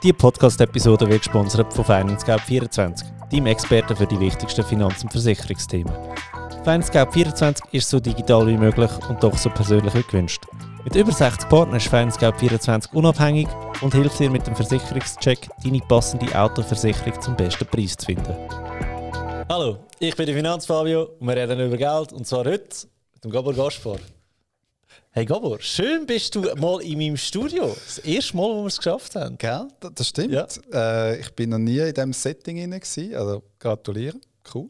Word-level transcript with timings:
Diese 0.00 0.14
Podcast-Episode 0.14 1.08
wird 1.08 1.22
gesponsert 1.22 1.72
von 1.72 1.84
FinanceGap24, 1.84 3.02
deinem 3.32 3.46
Experten 3.46 3.96
für 3.96 4.06
die 4.06 4.20
wichtigsten 4.20 4.62
Finanz- 4.62 5.02
und 5.02 5.10
Versicherungsthemen. 5.10 5.92
FinanceGap24 6.64 7.62
ist 7.72 7.90
so 7.90 7.98
digital 7.98 8.46
wie 8.46 8.56
möglich 8.56 8.90
und 9.08 9.20
doch 9.20 9.36
so 9.36 9.50
persönlich 9.50 9.92
wie 9.96 10.02
gewünscht. 10.04 10.44
Mit 10.84 10.94
über 10.94 11.10
60 11.10 11.48
Partnern 11.48 11.78
ist 11.78 11.92
FinanceGap24 11.92 12.92
unabhängig 12.92 13.48
und 13.80 13.92
hilft 13.92 14.20
dir 14.20 14.30
mit 14.30 14.46
dem 14.46 14.54
Versicherungscheck, 14.54 15.48
deine 15.64 15.80
passende 15.80 16.32
Autoversicherung 16.40 17.20
zum 17.20 17.34
besten 17.34 17.66
Preis 17.66 17.96
zu 17.96 18.06
finden. 18.06 18.36
Hallo, 19.48 19.78
ich 19.98 20.14
bin 20.14 20.26
der 20.26 20.36
Finanzfabio 20.36 21.08
und 21.18 21.26
wir 21.26 21.34
reden 21.34 21.58
über 21.58 21.76
Geld 21.76 22.12
und 22.12 22.24
zwar 22.24 22.44
heute 22.44 22.86
mit 23.14 23.24
dem 23.24 23.32
Gabor 23.32 23.52
Gaspar. 23.52 23.96
Hey 25.10 25.24
Gabor, 25.24 25.60
schön 25.60 26.06
bist 26.06 26.34
du 26.34 26.42
mal 26.56 26.80
in 26.82 26.98
meinem 26.98 27.16
Studio. 27.16 27.74
Das 27.86 27.98
erste 27.98 28.36
Mal, 28.36 28.42
wo 28.44 28.62
wir 28.62 28.66
es 28.66 28.76
geschafft 28.76 29.16
haben. 29.16 29.36
Gell? 29.38 29.66
Das, 29.94 30.08
stimmt. 30.08 30.32
Ja. 30.32 30.46
Äh, 30.72 31.20
ich 31.20 31.30
bin 31.32 31.50
noch 31.50 31.58
nie 31.58 31.78
in 31.78 31.94
diesem 31.94 32.12
Setting 32.12 32.56
gewesen. 32.70 33.14
Also 33.14 33.42
gratulieren. 33.58 34.20
Cool. 34.54 34.68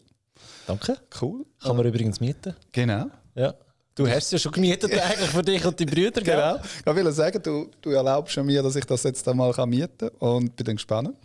Danke. 0.67 0.97
Cool. 1.21 1.45
Kann 1.63 1.77
man 1.77 1.87
übrigens 1.87 2.21
mieten. 2.21 2.55
Genau. 2.73 3.07
Ja. 3.35 3.55
Du 3.95 4.07
hast 4.07 4.27
es 4.27 4.31
ja 4.31 4.39
schon 4.39 4.53
gemietet 4.53 4.93
eigentlich 5.01 5.31
für 5.31 5.43
dich 5.43 5.65
und 5.67 5.79
die 5.81 5.85
Brüder? 5.87 6.21
Genau. 6.21 6.57
Ich 6.57 6.87
will 6.87 7.13
sagen, 7.13 7.43
du, 7.43 7.69
du 7.81 7.91
erlaubst 7.91 8.37
mir, 8.37 8.63
dass 8.63 8.77
ich 8.77 8.85
das 8.85 9.03
jetzt 9.03 9.27
einmal 9.27 9.53
mieten 9.67 9.99
kann 9.99 10.11
und 10.21 10.55
bin 10.55 10.65
dann 10.67 10.77
gespannt. 10.77 11.17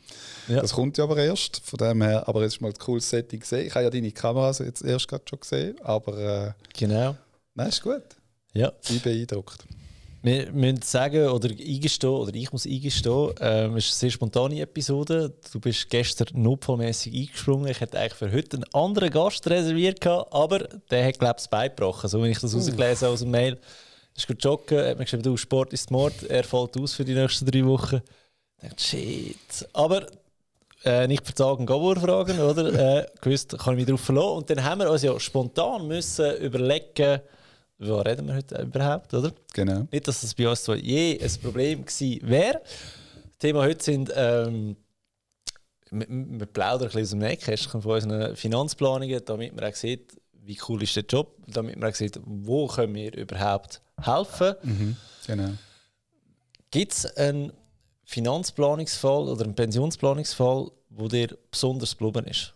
Ja. 0.48 0.60
Das 0.60 0.74
kommt 0.74 0.98
ja 0.98 1.04
aber 1.04 1.18
erst. 1.18 1.62
Von 1.64 1.78
dem 1.78 2.02
her, 2.02 2.28
aber 2.28 2.42
jetzt 2.42 2.56
ist 2.56 2.62
mal 2.62 2.70
ein 2.70 2.74
cooles 2.74 3.10
Setting 3.10 3.40
gesehen. 3.40 3.68
Ich 3.68 3.76
habe 3.76 3.84
ja 3.84 3.90
deine 3.92 4.12
Kameras 4.12 4.60
jetzt 4.60 4.84
erst 4.84 5.08
gerade 5.08 5.24
schon 5.30 5.40
gesehen, 5.40 5.76
aber 5.84 6.18
äh, 6.18 6.52
Genau. 6.78 7.16
nein, 7.54 7.70
ist 7.70 7.82
gut. 7.84 8.02
Ja. 8.54 8.72
Ich 8.84 9.02
bin 9.02 9.14
beeindruckt. 9.14 9.66
Wir 10.22 10.54
müssen 10.54 10.82
sagen 10.84 11.28
oder 11.28 11.50
eingestehen, 11.50 12.14
oder 12.14 12.34
ich 12.34 12.52
muss 12.54 12.66
eingestehen, 12.66 13.34
ähm, 13.42 13.76
es 13.76 13.88
ist 13.88 13.92
eine 13.92 14.00
sehr 14.00 14.12
spontane 14.12 14.62
Episode. 14.62 15.34
Du 15.52 15.60
bist 15.60 15.90
gestern 15.90 16.28
notfallmäßig 16.42 17.14
eingesprungen. 17.14 17.68
Ich 17.68 17.82
hätte 17.82 18.00
eigentlich 18.00 18.14
für 18.14 18.32
heute 18.32 18.58
einen 18.58 18.74
anderen 18.74 19.10
Gast 19.10 19.46
reserviert, 19.50 20.00
gehabt, 20.00 20.32
aber 20.32 20.60
der 20.60 21.06
hat, 21.06 21.20
glaube 21.20 21.32
ich, 21.32 21.44
das 21.44 21.48
Bein 21.50 21.70
gebrochen. 21.70 22.10
So 22.10 22.24
wie 22.24 22.30
ich 22.30 22.40
das 22.40 22.56
rausgelesen 22.56 23.06
habe 23.06 23.14
aus 23.14 23.20
dem 23.20 23.32
Mail. 23.32 23.60
Ist 24.16 24.28
gut 24.28 24.42
joggen, 24.42 24.78
hat 24.78 24.98
mir 24.98 25.04
geschrieben, 25.04 25.24
du, 25.24 25.36
Sport 25.36 25.74
ist 25.74 25.92
Mord, 25.92 26.24
er 26.30 26.46
fällt 26.46 26.78
aus 26.78 26.94
für 26.94 27.04
die 27.04 27.16
nächsten 27.16 27.46
drei 27.46 27.66
Wochen. 27.66 28.02
Ich 28.62 28.70
dachte, 28.70 28.82
shit. 28.82 29.68
Aber 29.74 30.08
äh, 30.86 31.06
nicht 31.08 31.26
verzagen, 31.26 31.66
Gabor 31.66 31.98
fragen, 31.98 32.40
oder? 32.40 33.00
äh, 33.00 33.06
gewusst, 33.20 33.58
kann 33.58 33.74
ich 33.74 33.80
mich 33.80 33.86
darauf 33.88 34.02
verlassen. 34.02 34.38
Und 34.38 34.50
dann 34.50 34.64
haben 34.64 34.80
wir 34.80 34.90
uns 34.90 35.02
ja 35.02 35.20
spontan 35.20 35.86
müssen 35.88 36.38
überlegen, 36.38 37.20
worüber 37.80 38.06
reden 38.06 38.28
wir 38.28 38.36
heute 38.36 38.62
überhaupt, 38.62 39.14
oder? 39.14 39.32
Genau. 39.54 39.88
Nicht, 39.92 40.08
dass 40.08 40.22
das 40.22 40.34
bei 40.34 40.48
uns 40.50 40.64
so 40.64 40.74
je 40.74 41.20
ein 41.22 41.42
Problem 41.42 41.86
gewesen 41.86 42.20
wäre. 42.24 42.62
Das 42.64 43.38
Thema 43.40 43.62
heute 43.64 43.84
sind, 43.84 44.12
ähm, 44.16 44.76
wir, 45.92 46.08
wir 46.10 46.46
plaudern 46.48 46.90
ein 46.90 46.94
bisschen 46.94 47.02
aus 47.02 47.10
dem 47.12 47.20
Nähkästchen 47.20 47.82
von 47.82 47.92
unseren 47.92 48.36
Finanzplanungen, 48.36 49.22
damit 49.26 49.56
man 49.56 49.66
auch 49.66 49.76
sieht, 49.76 50.18
wie 50.46 50.58
cool 50.68 50.84
ist 50.84 50.96
der 50.96 51.04
Job, 51.04 51.38
damit 51.48 51.78
man 51.78 51.90
auch 51.90 51.96
sieht, 51.96 52.20
wo 52.24 52.68
können 52.68 52.96
wir 52.96 53.16
überhaupt 53.16 53.82
helfen. 54.02 54.56
Mhm. 54.64 54.96
Genau. 55.28 55.50
Gibt 56.72 56.92
es 56.92 57.06
einen 57.18 57.54
Finanzplanungsfall 58.06 59.30
oder 59.30 59.46
einen 59.46 59.56
Pensionsplanungsfall, 59.56 60.72
wo 60.90 61.08
dir 61.08 61.38
besonders 61.50 61.98
geblieben 61.98 62.28
ist? 62.28 62.54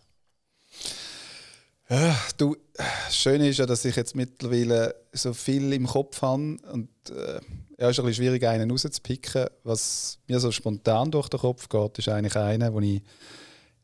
Ja, 1.90 2.16
du, 2.36 2.56
das 2.74 3.16
Schöne 3.16 3.48
ist 3.48 3.58
ja, 3.58 3.66
dass 3.66 3.84
ich 3.84 3.96
jetzt 3.96 4.14
mittlerweile 4.14 4.94
so 5.12 5.32
viel 5.32 5.72
im 5.72 5.86
Kopf 5.86 6.20
habe 6.20 6.56
und 6.72 6.88
äh, 7.10 7.40
ja, 7.78 7.88
ist 7.88 7.98
ein 7.98 8.04
bisschen 8.06 8.14
schwierig, 8.24 8.44
einen 8.46 8.70
rauszupicken. 8.70 9.46
Was 9.64 10.18
mir 10.26 10.38
so 10.40 10.50
spontan 10.50 11.10
durch 11.10 11.28
den 11.28 11.40
Kopf 11.40 11.68
geht, 11.68 11.98
ist 11.98 12.08
eigentlich 12.08 12.36
einer, 12.36 12.72
wo 12.74 12.80
ich, 12.80 13.02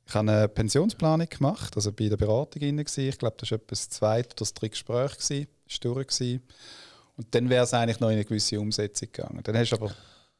ich 0.07 0.15
habe 0.15 0.31
eine 0.31 0.49
Pensionsplanung 0.49 1.29
gemacht, 1.29 1.77
also 1.77 1.93
bei 1.93 2.09
der 2.09 2.17
Beratung 2.19 2.61
inne 2.61 2.85
gsi. 2.85 3.09
Ich 3.09 3.19
glaube, 3.19 3.37
das 3.39 3.51
war 3.51 3.57
etwa 3.57 3.67
das 3.71 3.89
zweite 3.89 4.29
oder 4.29 4.37
das 4.37 4.53
dritte 4.55 4.71
Gespräch 4.71 5.13
ist 5.67 5.85
durch 5.85 6.07
gsi. 6.09 6.41
Und 7.17 7.35
dann 7.35 7.49
wäre 7.49 7.65
es 7.65 7.73
eigentlich 7.73 8.01
noch 8.01 8.09
in 8.09 8.15
eine 8.15 8.25
gewisse 8.25 8.61
Umsetzung 8.61 9.09
gegangen. 9.13 9.41
Dann 9.45 9.57
hast 9.57 9.71
du 9.71 9.77
aber 9.77 9.95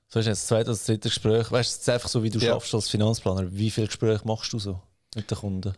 So 0.09 0.19
ist 0.21 0.27
jetzt 0.27 0.41
das 0.43 0.47
zweite 0.49 0.65
oder 0.71 0.73
das 0.77 0.85
dritte 0.85 1.09
Gespräch. 1.09 1.51
Weißt 1.51 1.71
du, 1.71 1.75
es 1.77 1.81
ist 1.81 1.89
einfach 1.89 2.09
so, 2.09 2.23
wie 2.23 2.31
du 2.31 2.39
Ja. 2.41 2.53
schaffst 2.53 2.75
als 2.75 2.89
Finanzplaner. 2.91 3.51
Wie 3.51 3.71
viele 3.71 3.87
Gespräche 3.87 4.27
machst 4.27 4.53
du 4.53 4.59
so 4.59 4.83
mit 5.15 5.31
den 5.31 5.39
Kunden? 5.39 5.73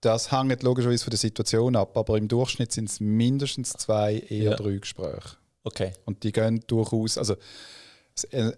Das 0.00 0.30
hängt 0.30 0.62
logischerweise 0.62 1.04
von 1.04 1.10
der 1.10 1.18
Situation 1.18 1.76
ab, 1.76 1.96
aber 1.96 2.18
im 2.18 2.28
Durchschnitt 2.28 2.72
sind 2.72 2.88
es 2.88 3.00
mindestens 3.00 3.72
zwei, 3.72 4.18
eher 4.18 4.50
Ja. 4.52 4.56
drei 4.56 4.76
Gespräche. 4.76 5.36
Okay. 5.64 5.92
Und 6.04 6.22
die 6.22 6.32
gehen 6.32 6.62
durchaus. 6.66 7.18
Also 7.18 7.36
das, 8.14 8.24
äh, 8.24 8.52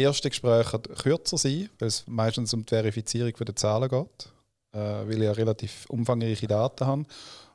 erste 0.00 0.28
Gespräch 0.30 0.68
kann 0.70 0.82
kürzer 0.82 1.36
sein, 1.38 1.68
weil 1.78 1.88
es 1.88 2.04
meistens 2.06 2.54
um 2.54 2.64
die 2.64 2.68
Verifizierung 2.68 3.32
der 3.32 3.56
Zahlen 3.56 3.88
geht, 3.88 4.28
äh, 4.72 4.78
weil 4.78 5.14
ich 5.14 5.22
ja 5.24 5.32
relativ 5.32 5.86
umfangreiche 5.88 6.46
Daten 6.46 6.86
habe. 6.86 7.04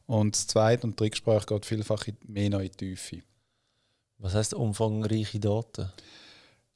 Und 0.07 0.35
das 0.35 0.47
zweite 0.47 0.85
und 0.87 0.99
dritte 0.99 1.11
Gespräch 1.11 1.45
geht 1.45 1.65
vielfach 1.65 2.07
in- 2.07 2.17
mehr 2.27 2.45
in 2.45 2.59
die 2.59 2.69
Tiefe. 2.69 3.21
Was 4.19 4.33
heißt 4.33 4.53
umfangreiche 4.55 5.39
Daten? 5.39 5.91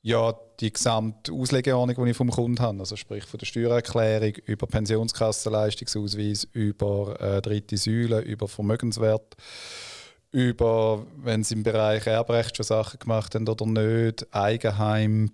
Ja, 0.03 0.34
die 0.59 0.73
gesamte 0.73 1.31
Auslegeordnung, 1.31 2.06
die 2.06 2.12
ich 2.12 2.17
vom 2.17 2.31
Kunden 2.31 2.59
habe, 2.59 2.79
also 2.79 2.95
sprich 2.95 3.23
von 3.25 3.38
der 3.38 3.45
Steuererklärung 3.45 4.34
über 4.45 4.66
Pensionskassenleistungsausweis, 4.66 6.47
über 6.53 7.19
äh, 7.19 7.41
dritte 7.41 7.78
Säule, 7.78 8.22
über 8.22 8.47
Vermögenswert, 8.47 9.35
über, 10.31 11.06
wenn 11.17 11.44
sie 11.44 11.56
im 11.56 11.63
Bereich 11.63 12.07
Erbrecht 12.07 12.56
schon 12.57 12.63
Sachen 12.66 13.00
gemacht 13.00 13.35
haben 13.35 13.47
oder 13.47 13.66
nicht, 13.66 14.25
Eigenheim, 14.34 15.31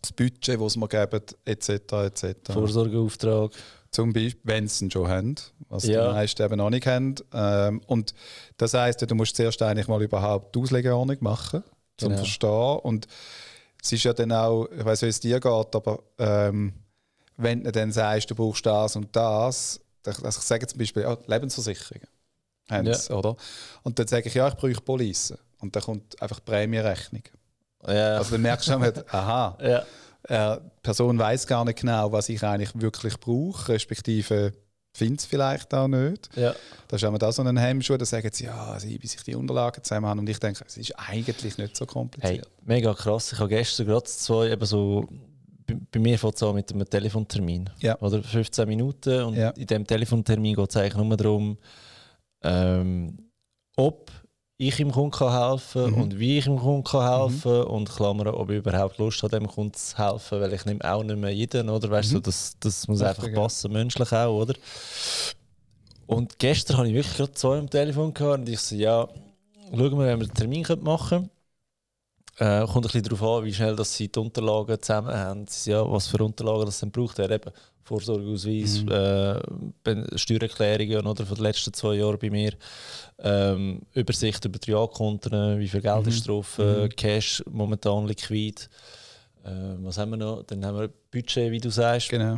das 0.00 0.12
Budget, 0.12 0.60
das 0.60 0.72
sie 0.74 0.78
mir 0.78 0.88
geben, 0.88 1.20
etc. 1.44 1.68
etc. 1.92 2.52
Vorsorgeauftrag. 2.52 3.50
Zum 3.90 4.12
Beispiel, 4.12 4.40
wenn 4.44 4.68
sie 4.68 4.86
ihn 4.86 4.90
schon 4.90 5.08
haben, 5.08 5.34
was 5.68 5.84
Ja. 5.84 6.08
die 6.08 6.14
meisten 6.14 6.42
eben 6.42 6.56
noch 6.58 6.70
nicht 6.70 6.86
haben. 6.86 7.14
Ähm, 7.32 7.80
und 7.86 8.14
das 8.56 8.74
heisst, 8.74 9.02
du 9.08 9.14
musst 9.14 9.36
zuerst 9.36 9.60
eigentlich 9.62 9.88
mal 9.88 10.02
überhaupt 10.02 10.54
die 10.54 10.60
Auslegeordnung 10.60 11.16
machen, 11.20 11.62
zum 11.96 12.10
Genau. 12.10 12.18
Verstehen. 12.22 12.78
Und 12.82 13.06
es 13.82 13.92
ist 13.92 14.04
ja 14.04 14.12
dann 14.12 14.32
auch, 14.32 14.66
ich 14.66 14.84
weiß, 14.84 15.02
wie 15.02 15.06
es 15.06 15.20
dir 15.20 15.38
geht, 15.40 15.74
aber 15.76 16.02
ähm, 16.18 16.72
wenn 17.36 17.62
du 17.64 17.70
dann 17.72 17.92
sagst, 17.92 18.30
du 18.30 18.34
brauchst 18.34 18.64
das 18.66 18.96
und 18.96 19.14
das, 19.14 19.80
dann- 20.02 20.14
also 20.24 20.38
ich 20.40 20.44
sage 20.46 20.66
zum 20.66 20.78
Beispiel 20.78 21.02
ja, 21.02 21.16
Lebensversicherungen, 21.26 22.08
haben 22.70 22.86
Ja. 22.86 23.14
oder? 23.14 23.36
Und 23.82 23.98
dann 23.98 24.06
sage 24.08 24.28
ich, 24.28 24.34
ja, 24.34 24.48
ich 24.48 24.54
brauche 24.54 24.80
Police. 24.80 25.34
Und 25.58 25.74
dann 25.76 25.82
kommt 25.82 26.20
einfach 26.20 26.40
die 26.40 26.50
Prämierechnung. 26.50 27.22
Ja. 27.86 28.16
Also 28.18 28.32
dann 28.32 28.42
merkst 28.42 28.68
du 28.68 28.72
schon, 28.72 28.82
aha, 29.10 29.58
ja. 29.60 30.54
äh, 30.54 30.60
die 30.60 30.80
Person 30.82 31.18
weiß 31.18 31.46
gar 31.46 31.64
nicht 31.64 31.80
genau, 31.80 32.10
was 32.12 32.28
ich 32.28 32.42
eigentlich 32.42 32.72
wirklich 32.80 33.18
brauche, 33.20 33.68
respektive 33.72 34.52
findet 34.96 35.20
es 35.20 35.26
vielleicht 35.26 35.72
auch 35.74 35.88
nicht. 35.88 36.28
ja. 36.36 36.54
Da 36.88 36.96
ist 36.96 37.02
da 37.02 37.32
so 37.32 37.42
ein 37.42 37.56
Hemmschuh, 37.56 37.96
da 37.96 38.04
sagen 38.04 38.28
sie, 38.32 38.44
ja, 38.44 38.78
sie, 38.78 38.96
bis 38.98 39.14
ich 39.16 39.22
die 39.24 39.34
Unterlagen 39.34 39.82
zusammen 39.82 40.06
habe. 40.06 40.20
Und 40.20 40.28
ich 40.28 40.38
denke, 40.38 40.64
es 40.66 40.76
ist 40.76 40.92
eigentlich 40.98 41.58
nicht 41.58 41.76
so 41.76 41.84
Hey, 41.84 41.92
kompliziert. 41.92 42.48
mega 42.64 42.94
krass. 42.94 43.32
Ich 43.32 43.38
habe 43.38 43.48
gestern 43.48 43.86
gerade 43.86 44.04
zwei, 44.04 44.50
eben 44.50 44.64
so, 44.66 45.08
bei, 45.66 45.76
bei 45.90 45.98
mir 45.98 46.16
fängt 46.18 46.36
es 46.36 46.42
an 46.44 46.54
mit 46.54 46.72
einem 46.72 46.88
Telefontermin. 46.88 47.68
Ja. 47.80 47.98
Oder 48.00 48.22
15 48.22 48.68
Minuten. 48.68 49.22
Und 49.24 49.34
Ja. 49.36 49.50
in 49.50 49.66
diesem 49.66 49.86
Telefontermin 49.86 50.54
geht 50.54 50.70
es 50.70 50.76
eigentlich 50.76 50.94
nur 50.94 51.16
darum, 51.16 51.58
ähm, 52.42 53.18
ob 53.76 54.10
ich 54.58 54.80
ihm 54.80 54.90
Kunden 54.90 55.10
kann 55.10 55.32
helfen 55.50 55.90
Mhm. 55.92 56.00
und 56.00 56.18
wie 56.18 56.38
ich 56.38 56.46
ihm 56.46 56.58
Kunden 56.58 56.84
kann 56.84 57.20
helfen 57.20 57.62
und 57.64 57.90
Klammern, 57.90 58.28
ob 58.28 58.50
ich 58.50 58.58
überhaupt 58.58 58.96
Lust 58.98 59.22
habe, 59.22 59.38
dem 59.38 59.46
Kunden 59.48 59.74
zu 59.74 59.98
helfen, 59.98 60.40
weil 60.40 60.52
ich 60.54 60.64
nehme 60.64 60.80
auch 60.84 61.02
nicht 61.02 61.18
mehr 61.18 61.34
jeden, 61.34 61.68
oder? 61.68 61.90
Weißt 61.90 62.12
du, 62.12 62.16
Mhm. 62.18 62.22
das, 62.22 62.56
das 62.60 62.88
muss 62.88 63.00
Richtig, 63.00 63.18
einfach 63.18 63.28
ja. 63.28 63.34
passen, 63.42 63.72
menschlich 63.72 64.12
auch, 64.12 64.34
oder? 64.42 64.54
Und 66.06 66.38
gestern 66.38 66.78
hatte 66.78 66.88
ich 66.88 66.94
wirklich 66.94 67.16
gerade 67.16 67.32
zwei 67.32 67.58
am 67.58 67.68
Telefon 67.68 68.14
gehabt 68.14 68.40
und 68.40 68.48
ich 68.48 68.60
so, 68.60 68.76
ja, 68.76 69.08
schauen 69.70 69.78
wir, 69.78 69.90
wenn 69.90 70.20
wir 70.20 70.26
einen 70.26 70.34
Termin 70.34 70.64
machen 70.82 71.08
können. 71.08 71.30
Äh, 72.38 72.60
kommt 72.66 72.76
ein 72.76 72.82
bisschen 72.82 73.02
darauf 73.02 73.22
an, 73.22 73.44
wie 73.44 73.54
schnell 73.54 73.74
dass 73.76 73.94
sie 73.96 74.08
die 74.08 74.18
Unterlagen 74.18 74.80
zusammen 74.82 75.14
haben. 75.14 75.46
Ja, 75.64 75.90
was 75.90 76.06
für 76.08 76.22
Unterlagen 76.22 76.66
das 76.66 76.80
dann 76.80 76.90
braucht. 76.90 77.18
Er 77.18 77.30
eben 77.30 77.50
Vorsorgeausweis, 77.82 78.82
Mhm. 78.82 78.90
äh, 78.90 80.18
Steuererklärungen 80.18 81.06
oder 81.06 81.24
von 81.24 81.36
den 81.36 81.44
letzten 81.44 81.72
zwei 81.72 81.94
Jahren 81.94 82.18
bei 82.18 82.28
mir. 82.30 82.52
Ähm, 83.18 83.80
Übersicht 83.94 84.44
über 84.44 84.58
die 84.58 84.74
Ankonten, 84.74 85.58
wie 85.58 85.68
viel 85.68 85.80
Geld 85.80 86.02
Mhm. 86.02 86.08
ist 86.08 86.28
drauf, 86.28 86.58
äh, 86.58 86.84
Mhm. 86.84 86.88
Cash 86.90 87.42
momentan 87.50 88.06
liquid. 88.06 88.60
Äh, 89.44 89.50
was 89.78 89.96
haben 89.98 90.10
wir 90.10 90.16
noch? 90.18 90.42
Dann 90.42 90.64
haben 90.66 90.78
wir 90.78 90.90
Budget, 91.10 91.50
wie 91.52 91.60
du 91.60 91.70
sagst. 91.70 92.08
Genau. 92.10 92.36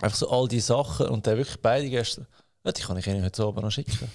Einfach 0.00 0.16
so 0.16 0.28
all 0.28 0.46
die 0.46 0.60
Sachen 0.60 1.08
und 1.08 1.26
dann 1.26 1.38
wirklich 1.38 1.60
beide 1.60 1.88
gestern, 1.88 2.26
ja, 2.64 2.70
die 2.72 2.82
kann 2.82 2.96
ich 2.98 3.06
Ihnen 3.06 3.24
heute 3.24 3.42
Abend 3.42 3.62
noch 3.64 3.70
schicken. 3.70 4.10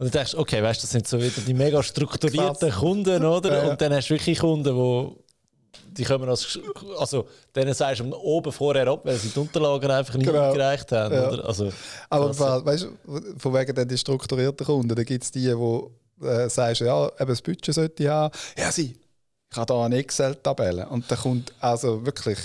Und 0.00 0.06
dann 0.06 0.10
denkst 0.12 0.32
du, 0.32 0.38
okay, 0.38 0.62
weißt 0.62 0.82
das 0.82 0.90
sind 0.90 1.06
so 1.06 1.18
wieder 1.18 1.40
die 1.46 1.52
mega 1.54 1.82
strukturierten. 1.82 2.70
Kunden, 2.72 3.24
oder? 3.24 3.64
Ja. 3.64 3.70
Und 3.70 3.80
dann 3.80 3.92
hast 3.92 4.08
du 4.08 4.14
wirklich 4.14 4.38
Kunden, 4.38 4.74
die 4.74 5.16
die 5.92 6.04
kommen 6.04 6.28
als, 6.28 6.58
also 6.98 7.26
denen 7.54 7.74
sagst 7.74 8.00
du 8.00 8.14
oben 8.16 8.50
vorher 8.52 8.86
ab, 8.88 9.00
weil 9.04 9.16
sie 9.16 9.28
die 9.28 9.38
Unterlagen 9.38 9.90
einfach 9.90 10.14
nicht 10.14 10.26
Genau. 10.26 10.48
eingereicht 10.48 10.90
haben, 10.92 11.14
Ja. 11.14 11.28
oder? 11.28 11.44
Also, 11.46 11.70
Aber 12.08 12.38
weil, 12.38 12.64
weißt 12.64 12.84
du, 12.84 13.38
von 13.38 13.54
wegen 13.54 13.74
dann 13.74 13.88
die 13.88 13.98
strukturierten 13.98 14.64
Kunden, 14.66 14.94
da 14.94 15.02
gibt 15.02 15.24
es 15.24 15.30
die, 15.32 15.40
die 15.52 16.26
äh, 16.26 16.48
sagst, 16.48 16.80
ja, 16.80 17.06
eben 17.08 17.28
das 17.28 17.42
Budget 17.42 17.74
sollte 17.74 18.02
ich 18.04 18.08
haben. 18.08 18.32
Ja, 18.56 18.70
sie, 18.72 18.96
ich 19.52 19.56
habe 19.56 19.66
da 19.66 19.84
eine 19.84 19.96
Excel-Tabelle 19.96 20.86
und 20.90 21.10
da 21.10 21.16
kommt 21.16 21.52
also 21.58 22.06
wirklich... 22.06 22.38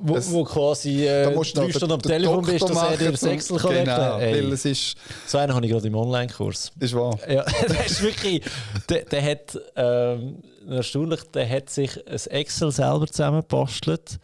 Wo, 0.00 0.16
es- 0.16 0.32
wo 0.32 0.42
quasi 0.42 1.06
äh, 1.06 1.22
da 1.22 1.30
musst 1.30 1.56
du 1.56 1.60
drei 1.60 1.66
noch 1.68 1.74
Stunden 1.76 1.92
am 1.92 2.02
Telefon 2.02 2.44
bist, 2.44 2.68
dass 2.68 2.76
er 2.76 2.96
dir 2.96 3.10
das 3.12 3.22
Excel 3.22 3.56
kann 3.58 3.70
Genau, 3.72 4.18
weil 4.18 4.52
es 4.52 4.64
ist, 4.64 4.96
So 5.28 5.38
einen 5.38 5.54
habe 5.54 5.64
ich 5.64 5.70
gerade 5.70 5.86
im 5.86 5.94
Online-Kurs. 5.94 6.72
ist 6.80 6.94
wahr. 6.94 7.16
Ja, 7.28 7.44
der 7.68 7.86
ist 7.86 8.02
wirklich. 8.02 8.42
Der, 8.88 9.04
der 9.04 9.22
hat 9.30 9.60
ähm, 9.76 10.42
erstaunlich, 10.68 11.22
der 11.32 11.48
hat 11.48 11.70
sich 11.70 11.96
ein 12.08 12.16
Excel 12.32 12.72
selber 12.72 13.06
zusammengebastelt, 13.06 14.18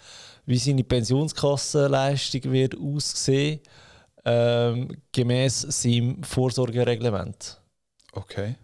wie 0.46 0.58
seine 0.58 0.82
Pensionskassenleistung 0.82 2.43
wird 2.50 2.75
aussehen, 2.76 3.61
ähm, 4.25 4.88
gemäß 5.12 5.61
seinem 5.61 6.25
Vorsorgereglement. 6.25 7.61
Okay. 8.14 8.56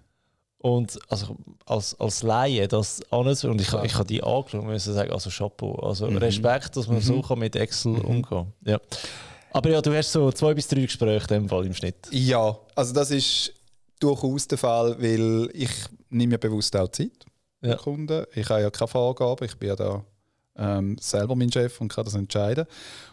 Und 0.62 0.98
also 1.08 1.36
als, 1.66 1.98
als 2.00 2.22
Laie 2.22 2.68
das 2.68 3.02
alles 3.10 3.44
und 3.44 3.60
ich, 3.60 3.72
ich 3.72 3.94
habe 3.94 4.04
die 4.06 4.22
angeschaut 4.22 4.54
und 4.54 4.66
müssen 4.66 4.94
sagen, 4.94 5.10
also 5.12 5.28
Chapeau, 5.28 5.74
also 5.76 6.06
Mhm. 6.06 6.18
Respekt, 6.18 6.76
dass 6.76 6.86
man 6.86 7.00
so 7.00 7.20
kann 7.20 7.40
mit 7.40 7.56
Excel 7.56 7.96
umgehen 7.98 8.52
Ja. 8.64 8.80
Aber 9.50 9.70
ja, 9.70 9.82
du 9.82 9.92
hast 9.94 10.12
so 10.12 10.30
zwei 10.32 10.54
bis 10.54 10.68
drei 10.68 10.82
Gespräche 10.82 11.34
in 11.34 11.42
dem 11.42 11.48
Fall 11.48 11.66
im 11.66 11.74
Schnitt. 11.74 11.96
Ja, 12.10 12.56
also 12.74 12.94
das 12.94 13.10
ist 13.10 13.52
durchaus 14.00 14.46
der 14.48 14.56
Fall, 14.58 14.96
weil 15.02 15.50
ich 15.52 15.70
nehme 16.10 16.32
mir 16.32 16.38
bewusst 16.38 16.74
auch 16.76 16.88
Zeit 16.88 17.10
Ja. 17.60 17.70
ja. 17.70 17.76
Kunden. 17.76 18.24
Ich 18.34 18.48
habe 18.48 18.62
ja 18.62 18.70
keine 18.70 18.88
Vorgabe, 18.88 19.44
ich 19.44 19.56
bin 19.56 19.68
ja 19.70 19.76
da 19.76 20.04
ähm, 20.56 20.96
selber 21.00 21.34
mein 21.34 21.50
Chef 21.50 21.80
und 21.80 21.88
kann 21.88 22.04
das 22.04 22.14
entscheiden. 22.14 22.66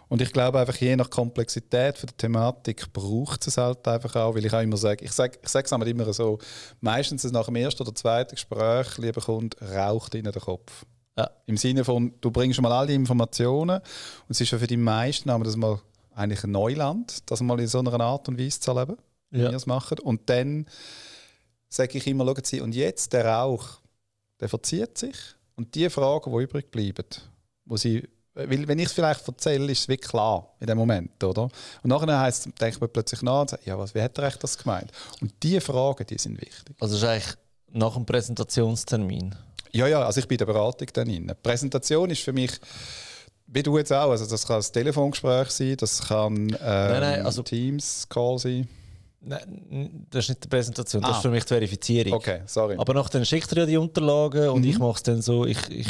Und 0.10 0.22
ich 0.24 0.34
glaube 0.34 0.60
einfach, 0.60 0.76
je 0.76 0.96
nach 0.96 1.10
Komplexität 1.10 1.98
von 1.98 2.08
der 2.08 2.18
Thematik 2.18 2.92
braucht 2.92 3.46
es 3.46 3.58
halt 3.58 3.88
einfach 3.88 4.16
auch, 4.16 4.36
weil 4.36 4.44
ich 4.44 4.54
auch 4.54 4.62
immer 4.62 4.76
sage, 4.76 5.06
ich 5.06 5.12
sage 5.12 5.38
ich 5.42 5.56
es 5.56 5.72
immer 5.72 6.14
so, 6.14 6.40
meistens 6.82 7.24
nach 7.32 7.46
dem 7.46 7.56
ersten 7.56 7.84
oder 7.84 7.94
zweiten 7.94 8.32
Gespräch, 8.32 8.98
lieber 8.98 9.22
Kunde, 9.22 9.56
raucht 9.62 10.16
Ihnen 10.16 10.32
der 10.32 10.42
Kopf. 10.42 10.86
Ja. 11.16 11.30
Im 11.46 11.58
Sinne 11.58 11.84
von, 11.86 12.14
du 12.22 12.32
bringst 12.32 12.56
schon 12.56 12.64
mal 12.64 12.72
all 12.72 12.88
die 12.88 12.96
Informationen 12.96 13.78
und 13.80 14.30
es 14.30 14.42
ist 14.42 14.52
ja 14.52 14.58
für 14.58 14.68
die 14.68 14.78
meisten 14.78 15.30
aber 15.30 15.44
das 15.44 15.56
mal 15.56 15.80
eigentlich 16.16 16.44
ein 16.44 16.52
Neuland, 16.52 17.30
das 17.30 17.42
mal 17.42 17.60
in 17.60 17.68
so 17.68 17.80
einer 17.80 18.00
Art 18.00 18.28
und 18.30 18.40
Weise 18.40 18.60
zu 18.60 18.72
erleben, 18.72 18.98
wie 19.30 19.42
Ja. 19.42 19.50
wir 19.52 19.58
es 19.58 19.66
machen. 19.66 20.00
Und 20.00 20.30
dann 20.30 20.66
sage 21.70 21.98
ich 21.98 22.08
immer, 22.08 22.26
schauen 22.26 22.44
Sie, 22.44 22.62
und 22.62 22.74
jetzt 22.74 23.14
der 23.14 23.26
Rauch, 23.26 23.80
der 24.40 24.50
verzieht 24.50 24.98
sich 24.98 25.16
und 25.56 25.76
die 25.76 25.90
Fragen, 25.90 26.32
die 26.32 26.44
übrig 26.44 26.72
bleiben, 26.72 27.06
wo 27.66 27.78
Sie, 27.78 28.08
weil 28.48 28.68
wenn 28.68 28.80
ich 28.80 28.86
es 28.88 28.92
vielleicht 28.94 29.28
erzähle, 29.28 29.72
ist 29.72 29.82
es 29.82 29.88
wirklich 29.88 30.10
klar 30.10 30.54
in 30.60 30.68
dem 30.68 30.78
Moment, 30.78 31.24
oder? 31.24 31.44
Und 31.44 31.52
nachher 31.86 32.20
heisst, 32.20 32.48
denkt 32.62 32.80
man 32.80 32.90
plötzlich 32.90 33.22
nach 33.22 33.42
und 33.42 33.50
sagt, 33.50 33.66
ja, 33.66 33.78
was, 33.78 33.94
wie 33.96 34.02
hat 34.02 34.18
er 34.18 34.26
echt 34.26 34.44
das 34.44 34.58
gemeint? 34.58 34.92
Und 35.22 35.32
diese 35.44 35.62
Fragen, 35.62 36.06
die 36.08 36.18
sind 36.18 36.40
wichtig. 36.42 36.76
Also 36.80 36.96
ist 36.96 37.04
eigentlich 37.04 37.34
nach 37.72 37.94
dem 37.94 38.06
Präsentationstermin. 38.06 39.36
Ja, 39.72 39.88
ja, 39.88 40.02
also 40.04 40.20
ich 40.20 40.28
bin 40.28 40.36
in 40.36 40.40
der 40.40 40.46
Beratung 40.48 40.88
dann 40.94 41.08
drin. 41.08 41.28
Die 41.28 41.34
Präsentation 41.36 42.10
ist 42.10 42.22
für 42.24 42.34
mich, 42.34 42.52
wie 43.48 43.62
du 43.64 43.78
jetzt 43.78 43.92
auch, 43.94 44.10
also 44.12 44.26
das 44.26 44.46
kann 44.48 44.58
ein 44.62 44.72
Telefongespräch 44.74 45.50
sein, 45.52 45.76
das 45.78 46.02
kann 46.08 46.50
ähm, 46.62 47.26
also- 47.26 47.44
Teams-Call 47.44 48.40
sein. 48.40 48.68
Nein, 49.22 50.08
das 50.10 50.26
ist 50.26 50.30
nicht 50.30 50.44
die 50.46 50.48
Präsentation, 50.48 51.02
das 51.02 51.12
Ah. 51.12 51.16
ist 51.18 51.22
für 51.24 51.30
mich 51.30 51.44
die 51.44 51.50
Verifizierung. 51.50 52.14
Okay, 52.14 52.42
sorry. 52.46 52.78
Aber 52.78 52.94
nachher 52.94 53.24
schickt 53.26 53.52
er 53.52 53.60
ja 53.60 53.66
die 53.66 53.76
Unterlagen 53.78 54.48
und 54.50 54.62
Mhm. 54.62 54.70
ich 54.70 54.80
mache 54.80 54.96
es 54.96 55.04
dann 55.04 55.22
so, 55.22 55.46
ich, 55.46 55.58
ich 55.70 55.88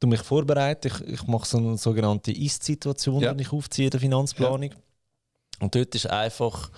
tu 0.00 0.06
mich 0.06 0.22
vorbereiten, 0.22 0.88
ich, 0.88 1.00
ich 1.14 1.26
mache 1.26 1.46
so 1.46 1.58
eine 1.58 1.76
sogenannte 1.76 2.32
Ist-Situation, 2.32 3.20
Ja. 3.20 3.34
die 3.34 3.42
ich 3.42 3.52
aufziehe 3.52 3.86
in 3.86 3.90
der 3.90 4.00
Finanzplanung. 4.00 4.70
Und 5.60 5.74
dort 5.74 5.94
ist 5.94 6.06
einfach, 6.08 6.70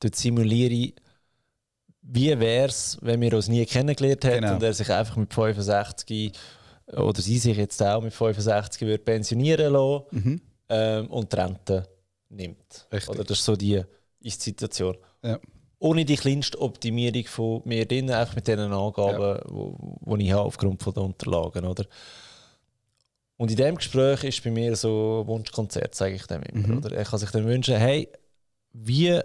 dort 0.00 0.14
simuliere 0.14 0.72
ich, 0.72 0.94
wie 2.02 2.38
wäre 2.38 2.68
es, 2.68 2.98
wenn 3.00 3.20
wir 3.20 3.32
uns 3.34 3.48
nie 3.48 3.64
kennengelernt 3.66 4.24
hätten 4.24 4.42
Genau. 4.42 4.54
und 4.54 4.62
er 4.62 4.72
sich 4.74 4.90
einfach 4.90 5.16
mit 5.16 5.32
65 5.34 6.32
oder 6.92 7.20
sie 7.20 7.38
sich 7.38 7.56
jetzt 7.56 7.82
auch 7.82 8.02
mit 8.02 8.12
65 8.12 8.82
würde 8.82 9.02
pensionieren 9.02 9.72
lassen 9.72 10.04
Mhm. 10.10 10.40
ähm, 10.68 11.06
und 11.08 11.32
die 11.32 11.36
Rente 11.36 11.88
nimmt. 12.28 12.86
Richtig. 12.92 13.08
Oder 13.08 13.24
das 13.24 13.38
ist 13.38 13.44
so 13.44 13.56
die 13.56 13.82
Ist-Situation. 14.20 14.96
Ja. 15.22 15.38
Ohne 15.78 16.04
die 16.04 16.16
kleinste 16.16 16.60
Optimierung 16.60 17.24
von 17.26 17.62
mir 17.64 17.86
drin, 17.86 18.10
einfach 18.10 18.36
mit 18.36 18.46
diesen 18.46 18.72
Angaben, 18.72 19.40
wo, 19.48 19.98
wo 20.00 20.16
ich 20.16 20.30
habe 20.30 20.42
aufgrund 20.42 20.80
von 20.82 20.94
der 20.94 21.02
Unterlagen. 21.02 21.64
Oder? 21.64 21.86
Und 23.42 23.50
in 23.50 23.56
diesem 23.56 23.74
Gespräch 23.74 24.22
ist 24.22 24.44
bei 24.44 24.52
mir 24.52 24.76
so 24.76 25.22
ein 25.22 25.26
Wunschkonzert, 25.26 25.96
sage 25.96 26.14
ich 26.14 26.24
dem 26.26 26.44
immer. 26.44 26.68
Mhm. 26.68 26.76
Oder? 26.78 26.92
Er 26.92 27.04
kann 27.04 27.18
sich 27.18 27.30
dann 27.32 27.44
wünschen, 27.44 27.74
hey, 27.74 28.08
wie, 28.72 29.18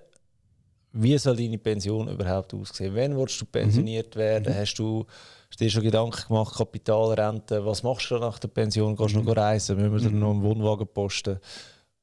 wie 0.92 1.18
soll 1.20 1.36
deine 1.36 1.60
Pension 1.60 2.08
überhaupt 2.08 2.52
aussehen? 2.52 2.96
Wann 2.96 3.16
willst 3.16 3.40
du 3.40 3.46
pensioniert 3.46 4.16
werden? 4.16 4.56
Hast 4.56 4.74
du 4.80 5.06
hast 5.52 5.60
dir 5.60 5.70
schon 5.70 5.84
Gedanken 5.84 6.20
gemacht, 6.30 6.58
Kapitalrente? 6.58 7.64
Was 7.64 7.84
machst 7.84 8.10
du 8.10 8.18
nach 8.18 8.40
der 8.40 8.48
Pension? 8.48 8.96
Gehst 8.96 9.14
du 9.14 9.22
noch 9.22 9.38
reisen? 9.38 9.78
Müssen 9.78 10.06
wir 10.06 10.10
dir 10.10 10.18
noch 10.18 10.32
einen 10.32 10.42
Wohnwagen 10.42 10.88
posten? 10.88 11.38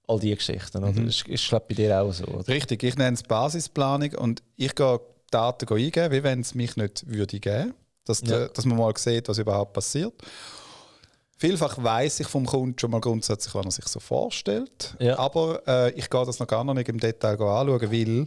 All 0.06 0.20
diese 0.20 0.36
Geschichten. 0.36 0.84
Oder? 0.84 0.92
Mhm. 0.92 1.06
Das 1.06 1.16
ist, 1.16 1.26
ist 1.26 1.48
glaub, 1.48 1.66
bei 1.66 1.74
dir 1.74 2.00
auch 2.00 2.12
so. 2.12 2.26
Oder? 2.26 2.46
Richtig, 2.46 2.84
ich 2.84 2.94
nenne 2.96 3.14
es 3.14 3.24
Basisplanung 3.24 4.14
und 4.14 4.40
ich 4.54 4.72
gehe 4.76 5.00
Daten 5.32 5.68
eingeben, 5.68 6.12
wie 6.14 6.22
wenn 6.22 6.42
es 6.42 6.54
mich 6.54 6.76
nicht 6.76 7.08
würde 7.08 7.40
geben. 7.40 7.74
Dass, 8.04 8.22
Ja. 8.24 8.46
dass 8.46 8.66
man 8.66 8.78
mal 8.78 8.96
sieht, 8.96 9.28
was 9.28 9.38
überhaupt 9.38 9.72
passiert. 9.72 10.12
Vielfach 11.44 11.82
weiß 11.82 12.20
ich 12.20 12.26
vom 12.26 12.46
Kunden 12.46 12.78
schon 12.78 12.90
mal 12.90 13.02
grundsätzlich, 13.02 13.54
was 13.54 13.66
er 13.66 13.70
sich 13.70 13.86
so 13.86 14.00
vorstellt. 14.00 14.96
Ja. 14.98 15.18
Aber 15.18 15.62
äh, 15.66 15.90
ich 15.92 16.08
gehe 16.08 16.24
das 16.24 16.38
noch 16.38 16.46
gar 16.46 16.64
nicht 16.64 16.88
im 16.88 16.98
Detail 16.98 17.32
anschauen, 17.32 17.92
weil 17.92 18.24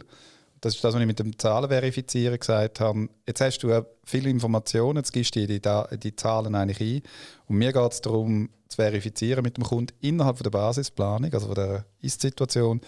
das 0.60 0.76
ist 0.76 0.84
das, 0.84 0.94
was 0.94 1.00
ich 1.00 1.06
mit 1.06 1.18
dem 1.18 1.36
Zahlenverifizieren 1.36 2.38
gesagt 2.38 2.78
habe. 2.78 3.08
Jetzt 3.26 3.40
hast 3.40 3.58
du 3.58 3.84
viele 4.04 4.30
Informationen, 4.30 4.98
jetzt 4.98 5.12
gibst 5.12 5.34
du 5.34 5.44
die, 5.48 5.60
die, 5.60 5.98
die 5.98 6.14
Zahlen 6.14 6.54
eigentlich 6.54 6.80
ein. 6.80 7.02
Und 7.48 7.56
mir 7.56 7.72
geht 7.72 7.92
es 7.92 8.00
darum, 8.00 8.50
zu 8.68 8.76
verifizieren 8.76 9.42
mit 9.42 9.56
dem 9.56 9.64
Kunden 9.64 9.96
innerhalb 10.00 10.36
von 10.36 10.44
der 10.44 10.50
Basisplanung, 10.50 11.32
also 11.32 11.46
von 11.46 11.56
der 11.56 11.86
Ist-Situation, 12.00 12.80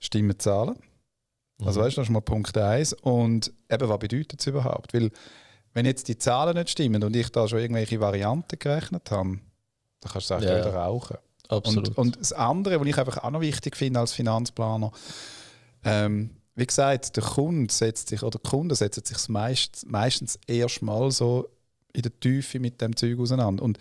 stimmen 0.00 0.30
die 0.30 0.38
Zahlen. 0.38 0.76
Also 1.62 1.80
weißt 1.82 1.98
du, 1.98 2.00
das 2.00 2.08
ist 2.08 2.12
mal 2.12 2.20
Punkt 2.20 2.56
1. 2.56 2.94
Und 2.94 3.52
eben, 3.70 3.88
was 3.90 3.98
bedeutet 3.98 4.40
es 4.40 4.46
überhaupt? 4.46 4.94
Weil 4.94 5.10
wenn 5.74 5.84
jetzt 5.84 6.08
die 6.08 6.16
Zahlen 6.16 6.56
nicht 6.56 6.70
stimmen 6.70 7.04
und 7.04 7.14
ich 7.14 7.28
da 7.28 7.46
schon 7.46 7.58
irgendwelche 7.58 8.00
Varianten 8.00 8.58
gerechnet 8.58 9.10
habe, 9.10 9.38
dann 10.06 10.12
kannst 10.12 10.30
du 10.30 10.34
es 10.34 10.44
ja. 10.44 10.58
wieder 10.58 10.74
rauchen. 10.74 11.16
Absolut. 11.48 11.88
Und, 11.90 11.98
und 11.98 12.20
das 12.20 12.32
andere, 12.32 12.80
was 12.80 12.86
ich 12.86 12.98
einfach 12.98 13.22
auch 13.22 13.30
noch 13.30 13.40
wichtig 13.40 13.76
finde 13.76 14.00
als 14.00 14.12
Finanzplaner, 14.12 14.90
ähm, 15.84 16.30
wie 16.54 16.66
gesagt, 16.66 17.16
der 17.16 17.22
Kunde 17.22 17.72
setzt 17.72 18.08
sich, 18.08 18.22
oder 18.22 18.38
die 18.42 18.48
Kunden 18.48 18.74
setzen 18.74 19.04
sich 19.04 19.28
meist, 19.28 19.86
meistens 19.86 20.38
erst 20.46 20.82
mal 20.82 21.10
so 21.10 21.48
in 21.92 22.02
der 22.02 22.18
Tiefe 22.18 22.58
mit 22.58 22.80
dem 22.80 22.96
Zeug 22.96 23.18
auseinander. 23.20 23.62
Und 23.62 23.78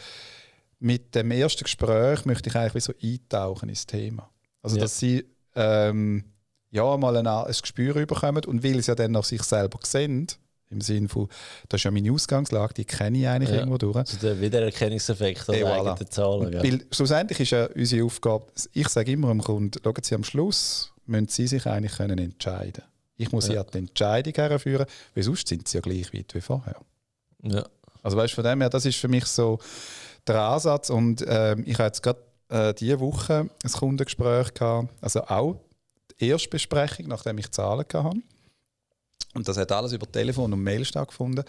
mit 0.79 1.15
dem 1.15 1.31
ersten 1.31 1.63
Gespräch 1.63 2.25
möchte 2.25 2.49
ich 2.49 2.55
eigentlich 2.55 2.83
so 2.83 2.93
eintauchen 3.01 3.69
ins 3.69 3.87
Thema. 3.87 4.29
Also, 4.61 4.75
Ja. 4.75 4.83
dass 4.83 4.99
sie 4.99 5.25
ähm, 5.55 6.25
ja 6.71 6.97
mal 6.97 7.15
ein, 7.15 7.25
ein 7.27 7.47
Gespür 7.47 7.93
bekommen 8.05 8.43
und 8.45 8.63
weil 8.63 8.81
sie 8.81 8.91
ja 8.91 8.95
dann 8.95 9.13
nach 9.13 9.23
sich 9.23 9.41
selber 9.43 9.79
sehen, 9.83 10.27
im 10.69 10.81
Sinne 10.81 11.07
von, 11.07 11.27
das 11.69 11.79
ist 11.79 11.83
ja 11.85 11.91
meine 11.91 12.11
Ausgangslage, 12.11 12.73
die 12.73 12.85
kenne 12.85 13.17
ich 13.19 13.27
eigentlich 13.27 13.49
Ja. 13.51 13.57
irgendwo 13.57 13.77
durch. 13.77 13.95
Also 13.97 14.17
der 14.17 14.39
Wiedererkennungseffekt 14.41 15.49
an 15.49 15.55
Et 15.55 15.63
voilà. 15.65 15.91
eigenen 15.91 16.11
Zahlen. 16.11 16.51
Gell? 16.51 16.63
Weil 16.63 16.85
schlussendlich 16.91 17.39
ist 17.39 17.51
ja 17.51 17.65
unsere 17.67 18.05
Aufgabe, 18.05 18.45
ich 18.73 18.87
sage 18.89 19.11
immer 19.11 19.29
dem 19.29 19.41
Kunden, 19.41 19.79
schauen 19.83 19.93
Sie 20.01 20.15
am 20.15 20.23
Schluss, 20.23 20.91
müssen 21.05 21.27
Sie 21.27 21.47
sich 21.47 21.65
eigentlich 21.67 21.93
können 21.95 22.17
entscheiden 22.19 22.83
Ich 23.17 23.31
muss 23.31 23.45
Sie 23.45 23.53
Ja. 23.53 23.61
an 23.61 23.67
die 23.73 23.77
Entscheidung 23.79 24.33
herführen, 24.33 24.85
weil 25.13 25.23
sonst 25.23 25.47
sind 25.47 25.67
Sie 25.67 25.77
ja 25.77 25.81
gleich 25.81 26.13
weit 26.13 26.33
wie 26.33 26.41
vorher. 26.41 26.75
Ja. 27.43 27.63
Also 28.03 28.17
weißt 28.17 28.33
du, 28.33 28.35
von 28.35 28.43
dem 28.43 28.61
her, 28.61 28.69
das 28.69 28.85
ist 28.85 28.97
für 28.97 29.07
mich 29.07 29.25
so 29.25 29.59
der 30.27 30.41
Ansatz. 30.41 30.89
Und 30.89 31.23
ähm, 31.27 31.63
ich 31.65 31.75
habe 31.75 31.85
jetzt 31.85 32.01
gerade 32.03 32.19
äh, 32.49 32.73
diese 32.73 32.99
Woche 32.99 33.49
ein 33.63 33.71
Kundengespräch 33.71 34.53
gehabt, 34.53 34.89
also 35.01 35.21
auch 35.23 35.55
die 36.19 36.27
Erstbesprechung, 36.29 37.07
nachdem 37.07 37.37
ich 37.37 37.49
Zahlen 37.51 37.85
hatte. 37.93 38.17
Und 39.35 39.47
das 39.47 39.57
hat 39.57 39.71
alles 39.71 39.91
über 39.91 40.11
Telefon 40.11 40.51
und 40.53 40.63
Mail 40.63 40.85
stattgefunden. 40.85 41.43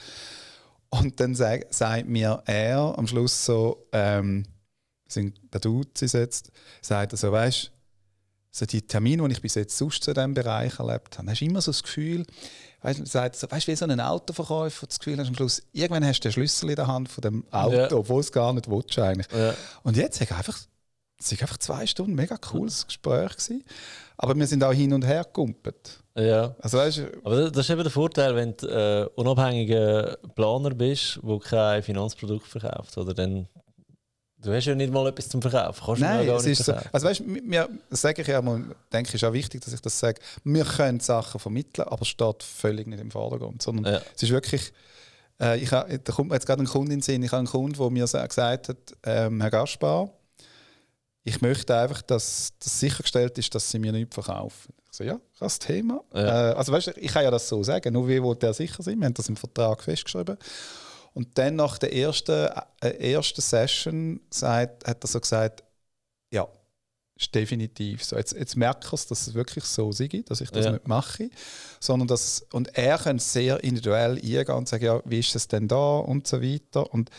Und 0.91 1.19
dann 1.21 1.35
sag, 1.35 1.73
sagt 1.73 2.09
mir 2.09 2.43
er 2.47 2.99
am 2.99 3.07
Schluss 3.07 3.45
so, 3.45 3.87
ähm, 3.93 4.45
sind 5.09 5.51
bei 5.51 5.59
Duzi 5.59 6.07
jetzt, 6.07 6.51
sagt 6.83 7.13
er 7.13 7.17
so, 7.17 7.33
weißt 7.33 7.73
so 8.51 8.65
die 8.65 8.81
Termine, 8.81 9.29
die 9.29 9.33
ich 9.35 9.43
bis 9.43 9.55
jetzt 9.55 9.77
sonst 9.77 10.03
zu 10.03 10.15
diesem 10.15 10.33
Bereich 10.33 10.79
erlebt 10.79 11.19
habe, 11.19 11.31
hast 11.31 11.41
du 11.41 11.45
immer 11.45 11.61
so 11.61 11.71
das 11.73 11.83
Gefühl, 11.83 12.25
weißt 12.81 13.01
du, 13.01 13.05
so, 13.05 13.19
weißt, 13.51 13.67
wie 13.67 13.77
so 13.77 13.85
ein 13.85 14.01
Autoverkäufer, 14.01 14.87
das 14.87 14.99
Gefühl 14.99 15.19
hast, 15.19 15.29
am 15.29 15.35
Schluss, 15.35 15.63
irgendwann 15.73 16.07
hast 16.07 16.21
du 16.21 16.29
den 16.29 16.33
Schlüssel 16.33 16.71
in 16.71 16.77
der 16.77 16.87
Hand 16.87 17.11
von 17.11 17.21
dem 17.21 17.45
Auto, 17.51 17.77
Ja. 17.77 17.93
obwohl 17.93 18.21
es 18.21 18.33
gar 18.33 18.55
nicht 18.55 18.71
willst, 18.71 18.99
eigentlich. 18.99 19.27
Ja. 19.31 19.55
Und 19.83 19.99
jetzt 19.99 20.21
habe 20.23 20.31
ich 20.31 20.37
einfach, 20.37 20.59
es 21.21 21.33
war 21.33 21.43
einfach 21.43 21.59
zwei 21.59 21.87
Stunden, 21.87 22.15
mega 22.15 22.39
cooles 22.39 22.87
Gespräch 22.87 23.33
gewesen. 23.33 23.63
Aber 24.17 24.35
wir 24.35 24.47
sind 24.47 24.65
auch 24.65 24.73
hin 24.73 24.95
und 24.95 25.05
her 25.05 25.25
gekumpelt. 25.25 26.03
Ja. 26.17 26.55
Also 26.61 26.79
weißt 26.79 26.99
du, 26.99 27.03
Aber 27.25 27.51
das 27.51 27.65
ist 27.65 27.71
eben 27.71 27.83
der 27.83 27.91
Vorteil, 27.93 28.35
wenn 28.35 28.57
du 28.57 28.67
äh, 28.67 29.09
unabhängiger 29.15 30.17
Planer 30.35 30.71
bist, 30.71 31.21
der 31.23 31.39
kein 31.39 31.83
Finanzprodukt 31.83 32.47
verkauft. 32.47 32.97
Oder 32.99 33.13
dann, 33.15 33.47
du 34.39 34.53
hast 34.53 34.65
ja 34.67 34.75
nicht 34.75 34.93
mal 34.93 35.07
etwas 35.09 35.29
zum 35.29 35.43
Verkaufen. 35.43 35.83
Kannst 35.85 36.01
du 36.03 36.05
Nein, 36.07 36.29
es 36.29 36.47
ist 36.47 36.59
so. 36.59 36.65
verkaufen. 36.73 36.91
Also 36.93 37.07
weißt, 37.07 37.21
mir, 37.27 37.69
das 37.91 38.01
sage 38.01 38.23
ich 38.23 38.29
ja 38.29 38.41
mal, 38.41 38.65
denke 38.93 39.09
ich, 39.11 39.15
ist 39.15 39.25
auch 39.25 39.33
wichtig, 39.33 39.61
dass 39.63 39.75
ich 39.75 39.81
das 39.81 39.99
sage. 39.99 40.21
Wir 40.45 40.65
können 40.65 41.01
Sachen 41.01 41.39
vermitteln, 41.39 41.87
aber 41.89 42.03
es 42.03 42.09
steht 42.09 42.43
völlig 42.43 42.87
nicht 42.87 43.01
im 43.01 43.11
Vordergrund, 43.11 43.63
sondern 43.63 43.95
Ja. 43.95 44.01
es 44.15 44.23
ist 44.23 44.31
wirklich 44.31 44.73
Äh, 45.39 45.59
ich 45.59 45.69
da 45.69 45.85
kommt 46.15 46.31
mir 46.31 46.37
jetzt 46.37 46.47
gerade 46.47 46.63
ein 46.63 46.67
Kunde 46.67 46.95
in 46.95 47.01
den 47.01 47.03
Sinn. 47.03 47.23
Ich 47.23 47.31
habe 47.31 47.41
einen 47.41 47.47
Kunden, 47.47 47.77
der 47.79 47.91
mir 47.91 48.07
gesagt 48.07 48.69
hat, 48.71 48.77
ähm, 49.05 49.43
Herr 49.43 49.51
Gaspar, 49.51 50.09
ich 51.25 51.43
möchte 51.43 51.77
einfach, 51.77 52.01
dass 52.01 52.55
das 52.59 52.81
sichergestellt 52.81 53.37
ist, 53.37 53.55
dass 53.55 53.71
Sie 53.71 53.79
mir 53.79 53.93
nichts 53.93 54.15
verkaufen. 54.15 54.73
So, 54.97 55.05
ja, 55.05 55.21
das 55.39 55.59
Thema. 55.59 56.03
Ja. 56.15 56.53
Äh, 56.53 56.55
also 56.55 56.73
weißt 56.73 56.87
du, 56.87 56.93
ich 56.93 57.13
kann 57.13 57.23
ja 57.23 57.31
das 57.31 57.47
so 57.47 57.63
sagen, 57.63 57.93
nur 57.93 58.09
wie 58.09 58.23
will 58.23 58.35
der 58.35 58.55
sicher 58.55 58.83
sein? 58.83 58.99
Wir 58.99 59.05
haben 59.05 59.13
das 59.13 59.29
im 59.29 59.37
Vertrag 59.37 59.83
festgeschrieben. 59.83 60.39
Und 61.13 61.37
dann 61.37 61.57
nach 61.57 61.77
der 61.77 61.95
ersten, 61.95 62.49
äh, 62.81 63.13
ersten 63.13 63.43
Session 63.43 64.21
sagt, 64.31 64.89
hat 64.89 65.05
er 65.05 65.07
so 65.07 65.21
gesagt, 65.21 65.63
ja, 66.31 66.49
ist 67.15 67.35
definitiv 67.35 68.05
so. 68.05 68.17
Jetzt, 68.17 68.33
jetzt 68.33 68.57
merke 68.57 68.87
ich 68.91 69.07
dass 69.07 69.27
es 69.27 69.35
wirklich 69.35 69.65
so 69.65 69.93
sei, 69.93 70.09
dass 70.25 70.41
ich 70.41 70.51
das 70.51 70.65
ja. 70.65 70.73
nicht 70.73 70.89
mache. 70.89 71.29
Sondern 71.79 72.09
dass, 72.09 72.47
und 72.53 72.75
er 72.79 72.97
kann 72.97 73.19
sehr 73.19 73.63
individuell 73.63 74.13
eingehen 74.13 74.49
und 74.49 74.67
sagen, 74.67 74.85
ja, 74.87 75.03
wie 75.05 75.19
ist 75.19 75.37
es 75.37 75.47
denn 75.47 75.69
da 75.69 75.99
und 75.99 76.27
so 76.27 76.41
weiter. 76.41 76.91
Und, 76.91 77.11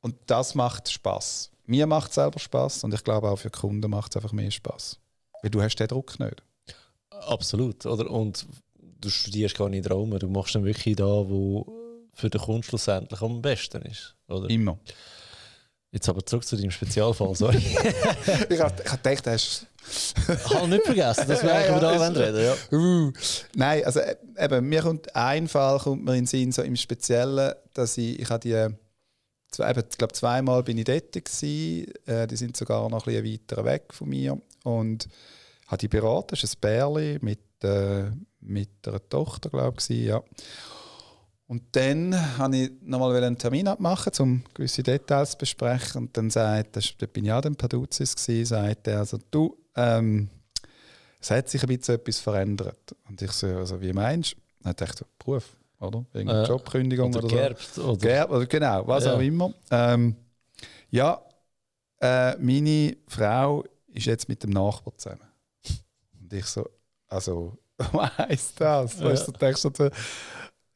und 0.00 0.14
das 0.26 0.54
macht 0.54 0.90
Spaß. 0.90 1.52
Mir 1.64 1.86
macht 1.86 2.10
es 2.10 2.16
selber 2.16 2.38
Spaß 2.38 2.84
und 2.84 2.92
ich 2.92 3.02
glaube 3.02 3.30
auch 3.30 3.36
für 3.36 3.50
Kunden 3.50 3.90
macht 3.90 4.12
es 4.12 4.16
einfach 4.16 4.32
mehr 4.32 4.50
Spaß. 4.50 4.98
Weil 5.40 5.50
du 5.50 5.62
hast 5.62 5.76
den 5.76 5.88
Druck 5.88 6.20
nicht. 6.20 6.42
Absolut. 7.26 7.86
Oder? 7.86 8.10
Und 8.10 8.46
du 9.00 9.10
studierst 9.10 9.56
gar 9.56 9.68
nicht 9.68 9.90
Raum, 9.90 10.18
du 10.18 10.28
machst 10.28 10.54
dann 10.54 10.64
wirklich 10.64 10.96
da, 10.96 11.04
wo 11.04 11.66
für 12.14 12.30
den 12.30 12.40
Kunden 12.40 12.62
schlussendlich 12.62 13.20
am 13.22 13.40
besten 13.40 13.82
ist. 13.82 14.14
Oder? 14.28 14.50
Immer. 14.50 14.78
Jetzt 15.90 16.08
aber 16.08 16.24
zurück 16.24 16.44
zu 16.44 16.56
deinem 16.56 16.70
Spezialfall, 16.70 17.34
sorry. 17.34 17.56
ich 18.50 18.60
habe 18.60 18.82
gedacht, 18.82 19.26
du 19.26 19.30
hast. 19.30 19.66
ich 20.28 20.54
habe 20.54 20.68
nicht 20.68 20.84
vergessen, 20.84 21.26
dass 21.26 21.42
wir 21.42 21.54
eigentlich 21.54 21.82
ja, 21.82 21.92
ja, 21.92 22.08
reden. 22.08 22.56
Ja. 22.70 22.78
Uh, 22.78 23.12
nein, 23.54 23.84
also 23.84 24.00
äh, 24.00 24.16
eben, 24.38 24.68
mir 24.68 24.82
kommt 24.82 25.14
ein 25.16 25.48
Fall 25.48 25.78
kommt 25.78 26.04
mir 26.04 26.12
in 26.12 26.20
den 26.20 26.26
Sinn, 26.26 26.52
so 26.52 26.60
im 26.60 26.76
Speziellen, 26.76 27.54
dass 27.72 27.96
ich, 27.96 28.20
ich 28.20 28.28
habe 28.28 28.40
die, 28.40 28.74
zwei, 29.50 29.70
eben, 29.70 29.84
ich 29.90 29.96
glaube 29.96 30.12
zweimal 30.12 30.62
bin 30.62 30.76
ich 30.76 30.84
dort 30.84 31.12
gewesen, 31.12 31.86
äh, 32.04 32.26
die 32.26 32.36
sind 32.36 32.54
sogar 32.54 32.86
noch 32.90 33.06
ein 33.06 33.22
bisschen 33.22 33.40
weiter 33.48 33.64
weg 33.64 33.94
von 33.94 34.10
mir 34.10 34.38
und 34.64 35.08
habe 35.68 35.78
die 35.78 35.88
beraten, 35.88 36.28
das 36.30 36.42
ist 36.42 36.56
ein 36.56 36.60
Bärli 36.60 37.18
mit, 37.20 37.40
äh, 37.62 38.10
mit 38.40 38.70
einer 38.86 39.06
Tochter, 39.08 39.50
glaube 39.50 39.76
ich, 39.78 39.88
ja. 39.88 40.22
Und 41.46 41.62
dann 41.72 42.12
wollte 42.12 42.56
ich 42.56 42.70
nochmal 42.82 43.24
einen 43.24 43.38
Termin 43.38 43.68
abmachen, 43.68 44.12
um 44.18 44.44
gewisse 44.52 44.82
Details 44.82 45.30
zu 45.30 45.38
besprechen. 45.38 46.02
Und 46.02 46.16
dann 46.16 46.28
sagt, 46.28 46.76
das, 46.76 46.92
da 46.98 47.06
bin 47.06 47.24
ich 47.24 47.32
auch 47.32 47.40
per 47.40 47.68
Duzis 47.68 48.16
gewesen, 48.16 48.44
sagt 48.44 48.86
er, 48.86 48.98
also 48.98 49.18
du, 49.30 49.56
ähm, 49.74 50.28
es 51.20 51.30
hat 51.30 51.48
sich 51.48 51.62
ein 51.62 51.74
bisschen 51.74 51.94
etwas 51.94 52.20
verändert. 52.20 52.94
Und 53.08 53.22
ich 53.22 53.32
so, 53.32 53.46
also 53.46 53.80
wie 53.80 53.94
meinst 53.94 54.32
du? 54.32 54.36
Dann 54.62 54.76
dachte 54.76 55.04
ich, 55.04 55.24
Beruf, 55.24 55.56
oder? 55.80 56.04
Wegen 56.12 56.28
äh, 56.28 56.44
Jobkündigung 56.44 57.14
oder, 57.14 57.24
oder 57.24 57.34
gerbt, 57.34 57.62
so. 57.74 57.92
Oder? 57.92 57.96
Gerbt, 57.96 58.30
oder 58.30 58.46
genau, 58.46 58.86
was 58.86 59.04
ja. 59.04 59.14
auch 59.14 59.20
immer. 59.20 59.52
Ähm, 59.70 60.16
ja, 60.90 61.22
äh, 62.00 62.36
meine 62.36 62.96
Frau 63.06 63.64
ist 63.94 64.04
jetzt 64.04 64.28
mit 64.28 64.42
dem 64.42 64.50
Nachbar 64.50 64.96
zusammen. 64.98 65.27
Und 66.28 66.38
ich 66.38 66.46
so, 66.46 66.68
also, 67.08 67.56
was 67.92 68.18
heisst 68.18 68.60
das? 68.60 68.98
Ja. 68.98 69.06
Weißt 69.06 69.28
du, 69.28 69.32
denkst 69.32 69.62
du, 69.62 69.90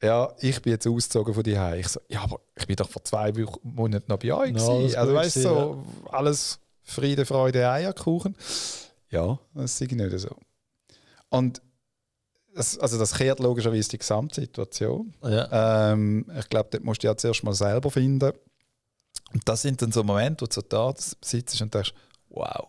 ja, 0.01 0.33
ich 0.39 0.61
bin 0.61 0.73
jetzt 0.73 0.87
ausgezogen 0.87 1.33
von 1.33 1.43
dir. 1.43 1.75
Ich 1.75 1.87
so, 1.87 1.99
ja, 2.09 2.23
aber 2.23 2.39
ich 2.55 2.67
bin 2.67 2.75
doch 2.75 2.89
vor 2.89 3.03
zwei 3.03 3.31
Monaten 3.61 4.11
noch 4.11 4.17
bei 4.17 4.33
euch. 4.33 4.51
No, 4.51 4.85
also 4.85 5.13
weißt 5.13 5.35
du, 5.37 5.41
so, 5.41 5.83
ja. 6.05 6.11
alles 6.11 6.59
Friede, 6.81 7.25
Freude, 7.25 7.69
Eierkuchen. 7.69 8.35
Ja, 9.09 9.39
das 9.53 9.79
ist 9.79 9.91
nicht 9.91 10.19
so. 10.19 10.35
Und 11.29 11.61
das, 12.55 12.77
also 12.79 12.99
das 12.99 13.13
kehrt 13.15 13.39
logischerweise 13.39 13.89
die 13.89 13.97
Gesamtsituation. 13.99 15.13
Ja. 15.23 15.91
Ähm, 15.91 16.25
ich 16.37 16.49
glaube, 16.49 16.69
dort 16.71 16.83
musst 16.83 17.03
du 17.03 17.07
ja 17.07 17.15
zuerst 17.15 17.43
mal 17.43 17.53
selber 17.53 17.89
finden. 17.89 18.33
Und 19.33 19.41
das 19.45 19.61
sind 19.61 19.81
dann 19.81 19.91
so 19.91 20.03
Momente, 20.03 20.41
wo 20.41 20.47
du 20.47 20.53
so 20.53 20.61
da 20.61 20.93
sitzt 21.21 21.61
und 21.61 21.73
denkst, 21.73 21.93
wow, 22.29 22.67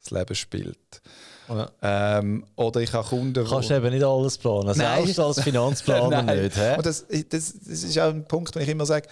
das 0.00 0.10
Leben 0.10 0.34
spielt. 0.34 1.02
Ja. 1.48 1.70
Ähm, 2.18 2.44
oder 2.56 2.80
ich 2.80 2.92
habe 2.92 3.08
Kunden. 3.08 3.46
Kannst 3.46 3.70
du 3.70 3.76
eben 3.76 3.90
nicht 3.90 4.04
alles 4.04 4.38
planen, 4.38 4.74
selbst 4.74 5.18
als 5.18 5.40
Finanzplaner 5.40 6.22
nicht. 6.34 6.56
He? 6.56 6.76
Und 6.76 6.86
das, 6.86 7.06
das, 7.08 7.54
das 7.60 7.82
ist 7.82 7.98
auch 7.98 8.10
ein 8.10 8.24
Punkt, 8.24 8.54
wo 8.54 8.60
ich 8.60 8.68
immer 8.68 8.86
sage, 8.86 9.08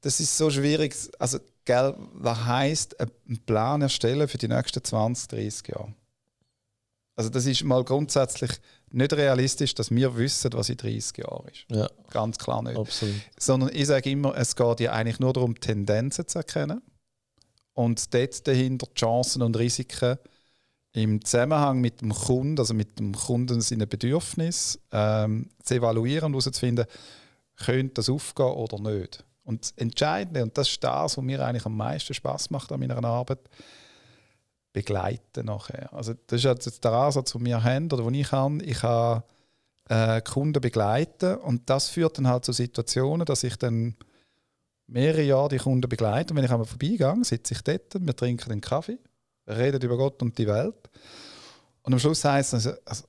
das 0.00 0.20
ist 0.20 0.36
so 0.36 0.50
schwierig. 0.50 0.94
Also, 1.18 1.38
gell, 1.64 1.94
was 2.14 2.44
heisst 2.46 2.98
einen 3.00 3.10
Plan 3.46 3.82
erstellen 3.82 4.28
für 4.28 4.38
die 4.38 4.48
nächsten 4.48 4.82
20, 4.82 5.28
30 5.28 5.68
Jahre? 5.68 5.92
Also 7.20 7.28
das 7.28 7.44
ist 7.44 7.62
mal 7.64 7.84
grundsätzlich 7.84 8.50
nicht 8.92 9.12
realistisch, 9.12 9.74
dass 9.74 9.90
wir 9.90 10.16
wissen, 10.16 10.54
was 10.54 10.70
in 10.70 10.78
30 10.78 11.18
Jahren 11.18 11.46
ist. 11.48 11.66
Ja. 11.68 11.86
Ganz 12.10 12.38
klar 12.38 12.62
nicht. 12.62 12.78
Absolut. 12.78 13.14
Sondern 13.38 13.70
ich 13.74 13.86
sage 13.88 14.08
immer, 14.08 14.34
es 14.36 14.56
geht 14.56 14.80
ja 14.80 14.92
eigentlich 14.92 15.20
nur 15.20 15.34
darum, 15.34 15.60
Tendenzen 15.60 16.26
zu 16.26 16.38
erkennen 16.38 16.80
und 17.74 18.14
dort 18.14 18.48
dahinter 18.48 18.86
Chancen 18.94 19.42
und 19.42 19.58
Risiken 19.58 20.16
im 20.92 21.24
Zusammenhang 21.24 21.80
mit 21.80 22.00
dem 22.00 22.12
Kunden, 22.12 22.58
also 22.58 22.74
mit 22.74 22.98
dem 22.98 23.14
Kunden 23.14 23.60
seinen 23.60 23.88
Bedürfnis, 23.88 24.78
ähm, 24.90 25.48
zu 25.62 25.74
evaluieren 25.74 26.34
und 26.34 26.42
herauszufinden, 26.42 26.86
könnte 27.56 27.94
das 27.94 28.10
aufgehen 28.10 28.46
oder 28.46 28.78
nicht. 28.80 29.24
Und 29.44 29.62
das 29.62 29.72
Entscheidende, 29.76 30.42
und 30.42 30.56
das 30.56 30.68
ist 30.68 30.82
das, 30.82 31.16
was 31.16 31.24
mir 31.24 31.44
eigentlich 31.44 31.66
am 31.66 31.76
meisten 31.76 32.14
Spaß 32.14 32.50
macht 32.50 32.72
an 32.72 32.80
meiner 32.80 33.02
Arbeit, 33.04 33.38
begleiten 34.72 35.46
nachher. 35.46 35.92
Also 35.92 36.14
das 36.26 36.38
ist 36.38 36.44
jetzt 36.44 36.84
der 36.84 36.92
Ansatz, 36.92 37.32
den 37.32 37.44
wir 37.44 37.62
haben 37.62 37.86
oder 37.86 38.04
den 38.04 38.14
ich 38.14 38.30
habe. 38.30 38.62
Ich 38.62 38.78
kann 38.78 39.22
äh, 39.88 40.20
Kunden 40.22 40.60
begleiten 40.60 41.36
und 41.36 41.68
das 41.68 41.88
führt 41.88 42.18
dann 42.18 42.28
halt 42.28 42.44
zu 42.44 42.52
Situationen, 42.52 43.26
dass 43.26 43.42
ich 43.42 43.56
dann 43.56 43.96
mehrere 44.86 45.22
Jahre 45.22 45.48
die 45.48 45.58
Kunden 45.58 45.88
begleite. 45.88 46.32
Und 46.32 46.36
wenn 46.36 46.44
ich 46.44 46.50
einmal 46.52 46.66
vorbeigehe, 46.66 47.16
sitze 47.22 47.54
ich 47.54 47.62
dort, 47.62 47.94
wir 47.98 48.14
trinken 48.14 48.52
einen 48.52 48.60
Kaffee 48.60 48.98
redet 49.46 49.82
über 49.84 49.96
Gott 49.96 50.22
und 50.22 50.36
die 50.38 50.46
Welt. 50.46 50.90
Und 51.82 51.92
am 51.92 51.98
Schluss 51.98 52.24
heißt 52.24 52.54
es, 52.54 52.66
also, 52.66 53.04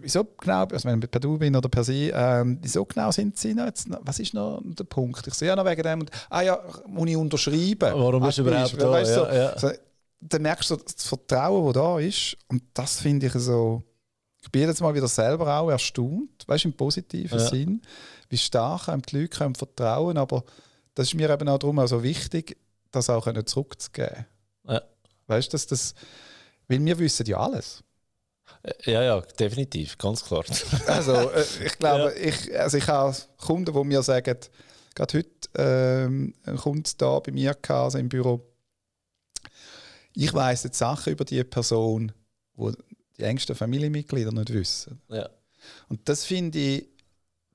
wieso 0.00 0.24
genau, 0.24 0.64
also 0.64 0.88
wenn 0.88 1.00
ich 1.00 1.10
per 1.10 1.20
Du 1.20 1.38
bin 1.38 1.54
oder 1.56 1.68
per 1.68 1.84
Sie, 1.84 2.10
ähm, 2.14 2.58
wieso 2.60 2.84
genau 2.84 3.10
sind 3.10 3.38
Sie 3.38 3.54
noch 3.54 3.66
jetzt, 3.66 3.88
was 4.02 4.18
ist 4.18 4.34
noch 4.34 4.62
der 4.64 4.84
Punkt? 4.84 5.26
Ich 5.26 5.34
sehe 5.34 5.48
ja 5.48 5.56
noch 5.56 5.64
wegen 5.64 5.82
dem, 5.82 6.06
ah 6.30 6.42
ja, 6.42 6.58
muss 6.86 7.08
ich 7.08 7.16
unterschreiben. 7.16 7.92
Warum 7.94 8.22
bist 8.22 8.38
du 8.38 8.42
überhaupt 8.42 8.80
da? 8.80 8.90
Weißt, 8.90 9.14
so, 9.14 9.26
ja, 9.26 9.58
So, 9.58 9.70
dann 10.20 10.42
merkst 10.42 10.70
du 10.70 10.76
das 10.76 11.06
Vertrauen, 11.06 11.66
das 11.66 11.74
da 11.74 11.98
ist 11.98 12.36
und 12.48 12.62
das 12.74 13.00
finde 13.00 13.26
ich 13.26 13.32
so, 13.34 13.82
ich 14.40 14.50
bin 14.50 14.62
jetzt 14.62 14.80
mal 14.80 14.94
wieder 14.94 15.08
selber 15.08 15.58
auch 15.58 15.70
erstaunt, 15.70 16.44
weißt 16.46 16.64
du, 16.64 16.68
im 16.68 16.76
positiven 16.76 17.38
ja. 17.38 17.46
Sinn, 17.46 17.82
wie 18.28 18.38
stark 18.38 18.88
einem 18.88 19.02
die 19.02 19.18
Leute 19.18 19.28
können 19.28 19.54
vertrauen 19.54 20.16
aber 20.16 20.44
das 20.94 21.08
ist 21.08 21.14
mir 21.14 21.30
eben 21.30 21.48
auch 21.48 21.58
darum 21.58 21.78
auch 21.78 21.86
so 21.86 22.02
wichtig, 22.02 22.58
das 22.90 23.08
auch 23.08 23.26
zurückzugeben. 23.44 24.26
Weißt 25.26 25.48
du, 25.48 25.52
dass 25.52 25.66
das. 25.66 25.94
Weil 26.68 26.84
wir 26.84 26.98
wissen 26.98 27.26
ja 27.26 27.38
alles. 27.38 27.82
Ja, 28.84 29.02
ja, 29.02 29.20
definitiv, 29.20 29.98
ganz 29.98 30.24
klar. 30.24 30.44
also, 30.86 31.12
äh, 31.12 31.44
ich 31.64 31.78
glaube, 31.78 32.14
ja. 32.16 32.28
ich, 32.28 32.58
also 32.58 32.76
ich 32.78 32.86
habe 32.86 33.16
Kunden, 33.38 33.72
die 33.72 33.84
mir 33.84 34.02
sagen, 34.02 34.38
gerade 34.94 35.18
heute 35.18 35.30
ähm, 35.56 36.34
ein 36.44 36.56
Kunde 36.56 36.90
da 36.96 37.18
bei 37.18 37.32
mir 37.32 37.50
hatte, 37.50 37.74
also 37.74 37.98
im 37.98 38.08
Büro, 38.08 38.46
ich 40.14 40.32
weiß 40.32 40.64
jetzt 40.64 40.78
Sachen 40.78 41.12
über 41.12 41.24
die 41.24 41.42
Person, 41.44 42.12
die 42.56 42.72
die 43.18 43.22
engsten 43.24 43.56
Familienmitglieder 43.56 44.32
nicht 44.32 44.52
wissen. 44.52 45.00
Ja. 45.08 45.28
Und 45.88 46.08
das 46.08 46.24
finde 46.24 46.58
ich 46.58 46.88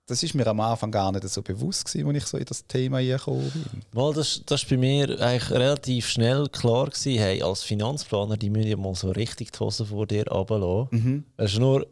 das 0.07 0.23
ist 0.23 0.33
mir 0.33 0.47
am 0.47 0.59
Anfang 0.61 0.89
gar 0.89 1.11
nicht 1.11 1.27
so 1.27 1.41
bewusst 1.41 1.85
gewesen, 1.85 2.07
als 2.07 2.17
ich 2.17 2.25
so 2.25 2.37
in 2.37 2.45
das 2.45 2.65
Thema 2.65 3.01
gekommen 3.01 3.51
bin. 3.53 3.81
Mal, 3.93 4.13
das, 4.13 4.41
das 4.45 4.63
war 4.63 4.69
bei 4.69 4.77
mir 4.77 5.19
eigentlich 5.19 5.51
relativ 5.51 6.07
schnell 6.07 6.47
klar 6.49 6.85
gewesen, 6.85 7.19
hey, 7.19 7.43
als 7.43 7.63
Finanzplaner, 7.63 8.37
die 8.37 8.49
müssen 8.49 8.69
ja 8.69 8.77
mal 8.77 8.95
so 8.95 9.11
richtig 9.11 9.51
die 9.51 9.59
Hose 9.59 9.85
vor 9.85 10.07
dir 10.07 10.25
runterlassen. 10.27 10.87
Mhm. 10.91 11.23
Also 11.35 11.59
nur 11.59 11.87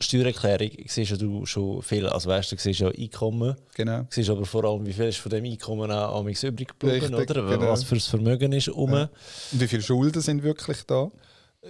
Steuererklärung 0.00 0.70
siehst 0.86 1.10
ja 1.10 1.16
du 1.16 1.44
schon 1.44 1.82
viel, 1.82 2.06
also 2.06 2.30
weißt 2.30 2.52
du, 2.52 2.56
siehst 2.56 2.80
ja 2.80 2.88
Einkommen. 2.88 3.56
Genau. 3.74 4.06
Siehst 4.08 4.30
aber 4.30 4.46
vor 4.46 4.64
allem, 4.64 4.86
wie 4.86 4.92
viel 4.92 5.06
ist 5.06 5.18
von 5.18 5.30
dem 5.30 5.44
Einkommen 5.44 5.90
auch 5.90 6.24
übrig 6.24 6.68
geblieben, 6.68 7.14
oder? 7.14 7.24
Genau. 7.26 7.68
Was 7.68 7.84
für 7.84 7.96
das 7.96 8.06
Vermögen 8.06 8.52
ist 8.52 8.68
um. 8.68 8.92
Ja. 8.92 9.10
Und 9.52 9.60
wie 9.60 9.68
viele 9.68 9.82
Schulden 9.82 10.22
sind 10.22 10.42
wirklich 10.42 10.84
da? 10.84 11.10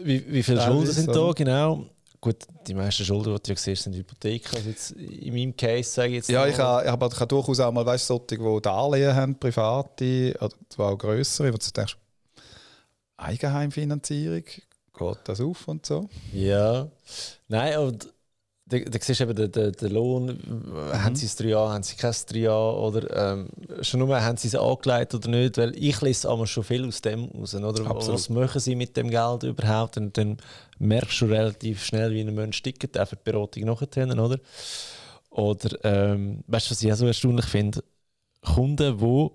Wie, 0.01 0.25
wie 0.33 0.43
viele 0.43 0.61
Schulden 0.61 0.93
sind 0.93 1.09
da, 1.09 1.33
genau. 1.33 1.87
Gut, 2.21 2.47
die 2.67 2.75
meisten 2.75 3.05
Schulden, 3.05 3.35
die 3.37 3.43
du 3.43 3.51
ja 3.53 3.57
siehst, 3.57 3.85
sind 3.85 3.95
Hypotheken. 3.95 4.57
Also 4.57 4.69
jetzt 4.71 4.91
in 4.93 5.33
meinem 5.33 5.57
Case 5.57 5.91
sage 5.91 6.09
ich 6.09 6.15
jetzt. 6.15 6.29
Ja, 6.31 6.47
ich 6.47 6.59
habe, 6.59 6.85
ich 6.85 6.91
habe 6.91 7.07
ich 7.07 7.19
durchaus 7.27 7.61
auch 7.61 7.73
mal 7.73 7.87
weißt, 7.87 8.07
solche, 8.07 8.37
die 8.37 8.61
Darlehen 8.61 9.15
haben, 9.15 9.39
private, 9.39 10.37
oder 10.41 10.55
zwar 10.69 10.93
auch 10.93 10.99
größere, 10.99 11.53
wo 11.53 11.57
du 11.57 11.71
denkst, 11.71 11.97
Eigenheimfinanzierung, 13.17 14.43
geht 14.45 15.19
das 15.25 15.41
auf 15.41 15.69
und 15.69 15.87
so? 15.87 16.09
Ja, 16.33 16.89
nein, 17.47 17.79
und 17.79 18.13
da, 18.69 18.79
da 18.79 18.99
siehst 19.01 19.21
du 19.21 19.25
eben 19.25 19.35
den, 19.35 19.51
den, 19.51 19.73
den 19.73 19.93
Lohn, 19.93 20.27
mhm. 20.27 21.03
haben 21.03 21.17
sie 21.17 21.27
es 21.27 21.37
drei 21.37 21.49
Jahre, 21.49 21.73
haben 21.73 21.83
sie 21.83 21.97
kein 21.97 22.15
drei 22.29 22.39
Jahre 22.39 22.77
oder 22.77 23.35
ähm, 23.35 23.49
schon 23.81 24.01
nur, 24.01 24.23
haben 24.23 24.37
sie 24.37 24.49
es 24.49 24.55
angelegt 24.55 25.15
oder 25.15 25.29
nicht, 25.29 25.57
weil 25.57 25.75
ich 25.77 26.01
lese 26.01 26.29
aber 26.29 26.47
schon 26.47 26.65
viel 26.65 26.87
aus 26.87 27.01
dem 27.01 27.25
raus, 27.27 27.55
oder? 27.55 27.87
Absolut. 27.87 28.15
Was 28.15 28.29
machen 28.29 28.61
sie 28.61 28.75
mit 28.77 28.97
dem 28.97 29.11
Geld 29.11 29.43
überhaupt? 29.43 29.97
Und 29.97 30.17
dann 30.19 30.37
merkst 30.79 31.21
du 31.21 31.27
relativ 31.27 31.85
schnell, 31.85 32.13
wie 32.13 32.21
ein 32.21 32.35
Mensch 32.35 32.63
tickt, 32.63 32.97
für 32.97 33.17
die 33.17 33.31
Beratung 33.31 33.65
nachher, 33.65 34.07
oder? 34.07 34.39
Oder, 35.31 35.85
ähm, 35.85 36.43
weißt 36.47 36.67
du, 36.67 36.71
was 36.73 36.83
ich 36.83 36.93
auch 36.93 36.97
so 36.97 37.07
erstaunlich 37.07 37.47
finde? 37.47 37.83
Kunden, 38.43 38.99
die, 38.99 39.31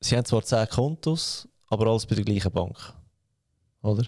sie 0.00 0.16
haben 0.16 0.24
zwar 0.24 0.42
10 0.42 0.68
Kontos, 0.68 1.48
aber 1.68 1.86
alles 1.86 2.06
bei 2.06 2.14
der 2.14 2.24
gleichen 2.24 2.52
Bank. 2.52 2.76
Oder? 3.82 4.04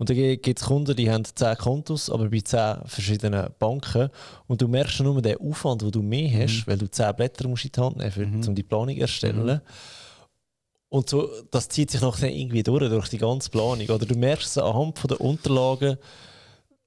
Und 0.00 0.08
dann 0.08 0.16
gibt 0.16 0.58
es 0.58 0.64
Kunden, 0.66 0.96
die 0.96 1.10
haben 1.10 1.24
10 1.26 1.58
Kontos, 1.58 2.08
aber 2.08 2.30
bei 2.30 2.40
10 2.40 2.86
verschiedenen 2.86 3.50
Banken. 3.58 4.08
Und 4.46 4.62
du 4.62 4.66
merkst 4.66 4.94
schon 4.94 5.04
nur 5.04 5.20
den 5.20 5.36
Aufwand, 5.36 5.82
den 5.82 5.90
du 5.90 6.00
mehr 6.00 6.42
hast, 6.42 6.66
weil 6.66 6.78
du 6.78 6.90
10 6.90 7.14
Blätter 7.16 7.46
musst 7.46 7.66
in 7.66 7.72
die 7.72 7.80
Hand 7.82 7.98
nehmen 7.98 8.36
musst, 8.36 8.48
um 8.48 8.54
die 8.54 8.62
Planung 8.62 8.94
zu 8.94 9.02
erstellen. 9.02 9.60
Und 10.88 11.10
so, 11.10 11.28
das 11.50 11.68
zieht 11.68 11.90
sich 11.90 12.00
nachher 12.00 12.30
irgendwie 12.34 12.62
durch, 12.62 12.88
durch 12.88 13.08
die 13.10 13.18
ganze 13.18 13.50
Planung. 13.50 13.86
Oder 13.90 14.06
du 14.06 14.14
merkst 14.14 14.46
es 14.46 14.56
anhand 14.56 14.98
von 14.98 15.08
der 15.08 15.20
Unterlagen, 15.20 15.98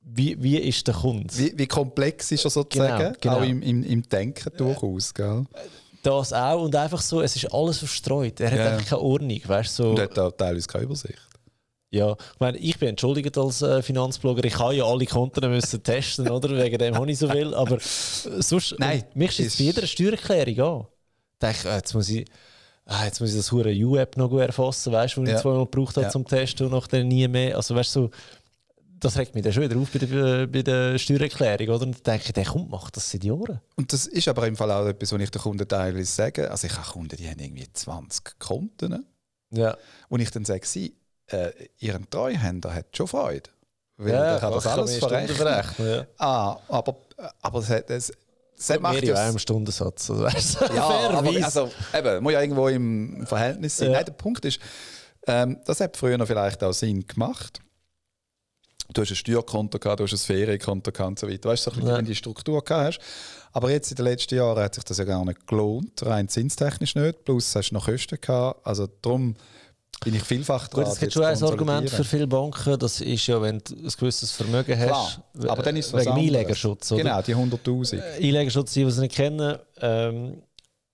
wie, 0.01 0.41
wie 0.41 0.58
ist 0.58 0.88
der 0.88 0.96
Kunde. 0.96 1.29
Wie, 1.38 1.53
wie 1.55 1.67
komplex 1.67 2.32
ist 2.32 2.46
er 2.46 2.50
sozusagen? 2.50 2.98
Genau, 2.98 3.15
genau. 3.22 3.38
Auch 3.38 3.43
im, 3.43 3.62
im, 3.62 3.84
im 3.84 4.01
Denken 4.10 4.51
durchaus, 4.58 5.13
gell? 5.13 5.46
Das 6.01 6.34
auch. 6.34 6.63
Und 6.63 6.75
einfach 6.75 7.00
so, 7.00 7.22
es 7.22 7.36
ist 7.36 7.53
alles 7.53 7.77
verstreut. 7.77 8.39
Er 8.41 8.50
hat 8.51 8.58
Ja. 8.58 8.70
einfach 8.72 8.88
keine 8.89 9.01
Ordnung. 9.01 9.39
Weißt, 9.46 9.75
so, 9.75 9.91
Und 9.91 10.00
hat 10.00 10.17
auch 10.17 10.32
teilweise 10.32 10.67
keine 10.67 10.86
Übersicht. 10.86 11.20
Ja. 11.93 12.12
ich, 12.13 12.39
meine, 12.39 12.57
ich 12.57 12.77
bin 12.79 12.89
entschuldigt 12.89 13.38
als 13.38 13.62
äh, 13.62 13.81
Finanzblogger. 13.81 14.43
Ich 14.45 14.57
habe 14.59 14.75
ja 14.75 14.85
alle 14.85 15.05
Konten 15.05 15.50
müssen 15.50 15.81
testen, 15.83 16.29
oder? 16.29 16.50
Wegen 16.63 16.77
dem 16.77 16.95
habe 16.95 17.09
ich 17.12 17.17
so 17.19 17.29
viel. 17.29 17.53
Aber 17.53 17.75
äh, 17.77 17.79
sonst, 18.41 18.75
Nein, 18.79 19.03
mich 19.13 19.39
ist- 19.39 19.57
bei 19.57 19.63
jeder 19.65 19.85
Steuererklärung 19.88 20.59
an. 20.81 20.88
Ich 21.33 21.39
denke, 21.39 21.69
äh, 21.69 21.75
jetzt 21.77 21.93
muss 21.93 22.09
ich. 22.09 22.25
ah, 22.85 23.05
Jetzt 23.05 23.19
muss 23.21 23.31
ich 23.31 23.38
das 23.38 23.51
hure 23.51 23.71
U-App 23.73 24.17
noch 24.17 24.29
gut 24.29 24.41
erfassen, 24.41 24.91
weißt 24.93 25.17
du, 25.17 25.21
wo 25.21 25.25
Ja. 25.25 25.35
ich 25.35 25.41
zweimal 25.41 25.65
gebraucht 25.65 25.95
habe 25.97 26.05
Ja. 26.05 26.09
zum 26.12 26.25
Testen 26.25 26.65
und 26.67 26.71
nachher 26.73 27.03
nie 27.03 27.27
mehr. 27.27 27.55
Also, 27.57 27.75
weißt 27.75 27.95
du, 27.95 28.01
so, 28.03 28.09
das 29.00 29.17
regt 29.17 29.35
mich 29.35 29.43
dann 29.43 29.51
schon 29.51 29.63
wieder 29.63 29.77
auf 29.77 29.89
bei 29.91 30.00
der, 30.00 30.47
bei 30.47 30.62
der 30.62 30.97
Steuererklärung, 30.97 31.67
oder? 31.75 31.85
Und 31.85 31.95
dann 32.07 32.13
denke 32.15 32.23
ich, 32.27 32.33
der 32.33 32.45
kommt, 32.45 32.69
macht 32.69 32.95
das 32.95 33.12
seit 33.12 33.23
Jahren. 33.25 33.59
Und 33.75 33.91
das 33.91 34.07
ist 34.07 34.27
aber 34.29 34.47
im 34.47 34.55
Fall 34.55 34.71
auch 34.71 34.88
etwas, 34.88 35.12
was 35.12 35.21
ich 35.21 35.29
den 35.29 35.41
Kunden 35.41 35.67
teilweise 35.67 36.05
sage. 36.12 36.50
Also 36.50 36.67
ich 36.67 36.77
habe 36.77 36.88
Kunden, 36.89 37.17
die 37.17 37.27
haben 37.29 37.39
irgendwie 37.39 37.67
20 37.73 38.39
Konten. 38.39 39.05
Ja. 39.51 39.75
Und 40.07 40.21
ich 40.21 40.31
dann 40.31 40.45
sage, 40.45 40.65
sie, 40.65 40.95
äh, 41.27 41.51
ihren 41.80 42.10
Treuhänder 42.10 42.74
hat 42.74 42.96
schon 42.96 43.08
Freude. 43.08 43.50
Weil 43.98 44.13
ja, 44.13 44.32
der 44.32 44.39
kann 44.39 44.51
das 44.53 44.63
kann 44.63 44.80
alles 44.80 44.98
Stunden 44.98 45.10
verrechnen. 45.10 45.36
verrechnen. 45.38 45.88
Ja. 45.88 46.06
Ah, 46.18 46.58
aber, 46.68 46.98
aber 47.42 47.60
das, 47.60 47.70
hat- 47.70 47.89
das, 47.89 48.12
das 48.58 48.80
macht 48.80 48.96
Mehr 48.96 49.03
ja... 49.03 49.15
einem 49.15 49.38
Stundensatz. 49.39 50.10
Also, 50.10 50.24
weißt 50.24 50.62
du, 50.62 50.65
Ja, 50.74 50.84
aber 51.10 51.30
also, 51.46 51.72
eben, 51.94 52.24
muss 52.24 52.34
ja 52.34 52.42
irgendwo 52.42 52.68
im 52.70 53.25
Verhältnis 53.27 53.77
sein. 53.77 53.89
Ja. 53.92 53.98
Nein, 53.98 54.06
der 54.06 54.13
Punkt 54.13 54.44
ist, 54.46 54.60
ähm, 55.27 55.60
das 55.65 55.80
hat 55.80 55.96
früher 55.96 56.18
noch 56.18 56.27
vielleicht 56.27 56.63
auch 56.63 56.74
Sinn 56.74 57.06
gemacht. 57.08 57.60
Du 58.94 59.01
hast 59.01 59.10
ein 59.12 59.15
Steuerkonto 59.15 59.80
gehabt, 59.80 60.00
du 60.00 60.03
hast 60.03 60.13
ein 60.13 60.18
Ferienkonto 60.18 60.92
gehabt 60.92 61.08
und 61.08 61.20
so 61.20 61.27
weiter. 61.30 61.50
Weißt 61.50 61.65
du, 61.65 61.70
so 61.72 61.75
ein 61.75 61.80
bisschen, 61.82 61.98
wenn 61.98 62.06
du 62.06 62.10
die 62.12 62.15
Struktur 62.15 62.63
gehabt 62.63 62.98
hast. 62.98 63.00
Aber 63.53 63.70
jetzt 63.72 63.92
in 63.92 63.96
den 63.96 64.06
letzten 64.06 64.36
Jahren 64.36 64.62
hat 64.62 64.75
sich 64.75 64.84
das 64.84 64.98
ja 64.98 65.03
gar 65.06 65.24
nicht 65.24 65.48
gelohnt, 65.48 66.06
rein 66.06 66.27
zinstechnisch 66.27 66.96
nicht. 66.96 67.24
Plus 67.24 67.56
hast 67.56 67.70
du 67.70 67.75
noch 67.75 67.86
Kosten 67.86 68.20
gehabt. 68.20 68.65
Also 68.65 68.88
darum 69.01 69.36
bin 70.01 70.15
ich 70.15 70.23
vielfach 70.23 70.67
dran. 70.67 70.83
Gut, 70.83 70.93
es 70.93 71.00
gibt 71.00 71.13
schon 71.13 71.23
ein 71.23 71.41
Argument 71.41 71.89
für 71.89 72.03
viele 72.03 72.27
Banken, 72.27 72.77
das 72.77 73.01
ist 73.01 73.27
ja, 73.27 73.41
wenn 73.41 73.59
du 73.59 73.75
ein 73.75 73.91
gewisses 73.97 74.31
Vermögen 74.31 74.77
hast, 74.77 75.21
Klar, 75.39 75.51
aber 75.51 75.63
dann 75.63 75.75
ist 75.75 75.88
es 75.88 75.93
wegen 75.93 76.09
anderes. 76.09 76.27
Einlegerschutz. 76.27 76.91
Oder? 76.91 77.03
Genau, 77.03 77.21
die 77.21 77.35
100'000. 77.35 77.97
Äh, 77.97 78.27
Einlegerschutz, 78.27 78.73
die, 78.73 78.81
es 78.81 78.97
nicht 78.97 79.15
kennen, 79.15 79.57
ähm, 79.79 80.43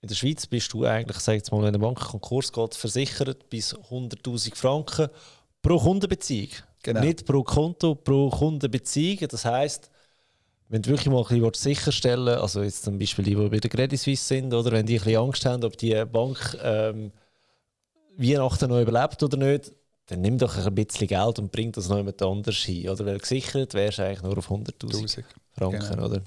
in 0.02 0.08
der 0.08 0.16
Schweiz 0.16 0.46
bist 0.48 0.72
du 0.72 0.86
eigentlich, 0.86 1.18
sag 1.20 1.34
jetzt 1.34 1.52
mal, 1.52 1.60
wenn 1.60 1.70
eine 1.70 1.80
Bank 1.80 2.00
Konkurs 2.00 2.54
geht, 2.54 2.76
versichert 2.76 3.50
bis 3.50 3.76
100'000 3.76 4.56
Franken 4.56 5.10
pro 5.62 5.78
Kundenbeziehung. 5.78 6.50
Genau. 6.84 7.02
Nicht 7.02 7.26
pro 7.26 7.44
Konto, 7.44 7.96
pro 7.96 8.30
Kundenbeziehung. 8.30 9.28
Das 9.30 9.44
heisst, 9.44 9.90
wenn 10.70 10.82
du 10.82 10.92
wirklich 10.92 11.10
mal 11.10 11.26
ein 11.30 11.42
bisschen 11.42 11.76
sicherstellen 11.76 12.28
willst, 12.28 12.42
also 12.42 12.64
jetzt 12.64 12.84
zum 12.84 12.98
Beispiel 12.98 13.26
die, 13.26 13.36
die 13.36 13.50
bei 13.50 13.60
der 13.60 13.70
Credit 13.70 14.00
Suisse 14.00 14.24
sind, 14.24 14.54
oder 14.54 14.72
wenn 14.72 14.86
die 14.86 14.98
ein 14.98 15.04
bisschen 15.04 15.22
Angst 15.22 15.46
haben, 15.46 15.64
ob 15.66 15.78
die 15.78 16.06
Bank 16.06 16.58
ähm, 16.64 17.12
Weihnachten 18.20 18.70
noch 18.70 18.80
überlebt 18.82 19.22
oder 19.24 19.38
nicht, 19.38 19.72
dann 20.08 20.22
nimm 20.22 20.38
doch 20.38 20.58
ein 20.58 20.76
bisschen 20.76 21.08
Geld 21.08 21.40
und 21.40 21.52
bring 21.52 21.72
das 21.72 21.88
noch 21.88 21.98
jemand 21.98 22.22
anders 22.22 22.56
hin. 22.58 22.90
Oder 22.90 23.06
weil 23.06 23.20
gesichert 23.20 23.74
wärst 23.74 24.00
du 24.00 24.06
eigentlich 24.06 24.24
nur 24.24 24.38
auf 24.38 24.50
100'000 24.50 24.74
1000. 24.84 25.26
Franken, 25.54 25.80
Genau. 25.90 26.06
oder? 26.06 26.22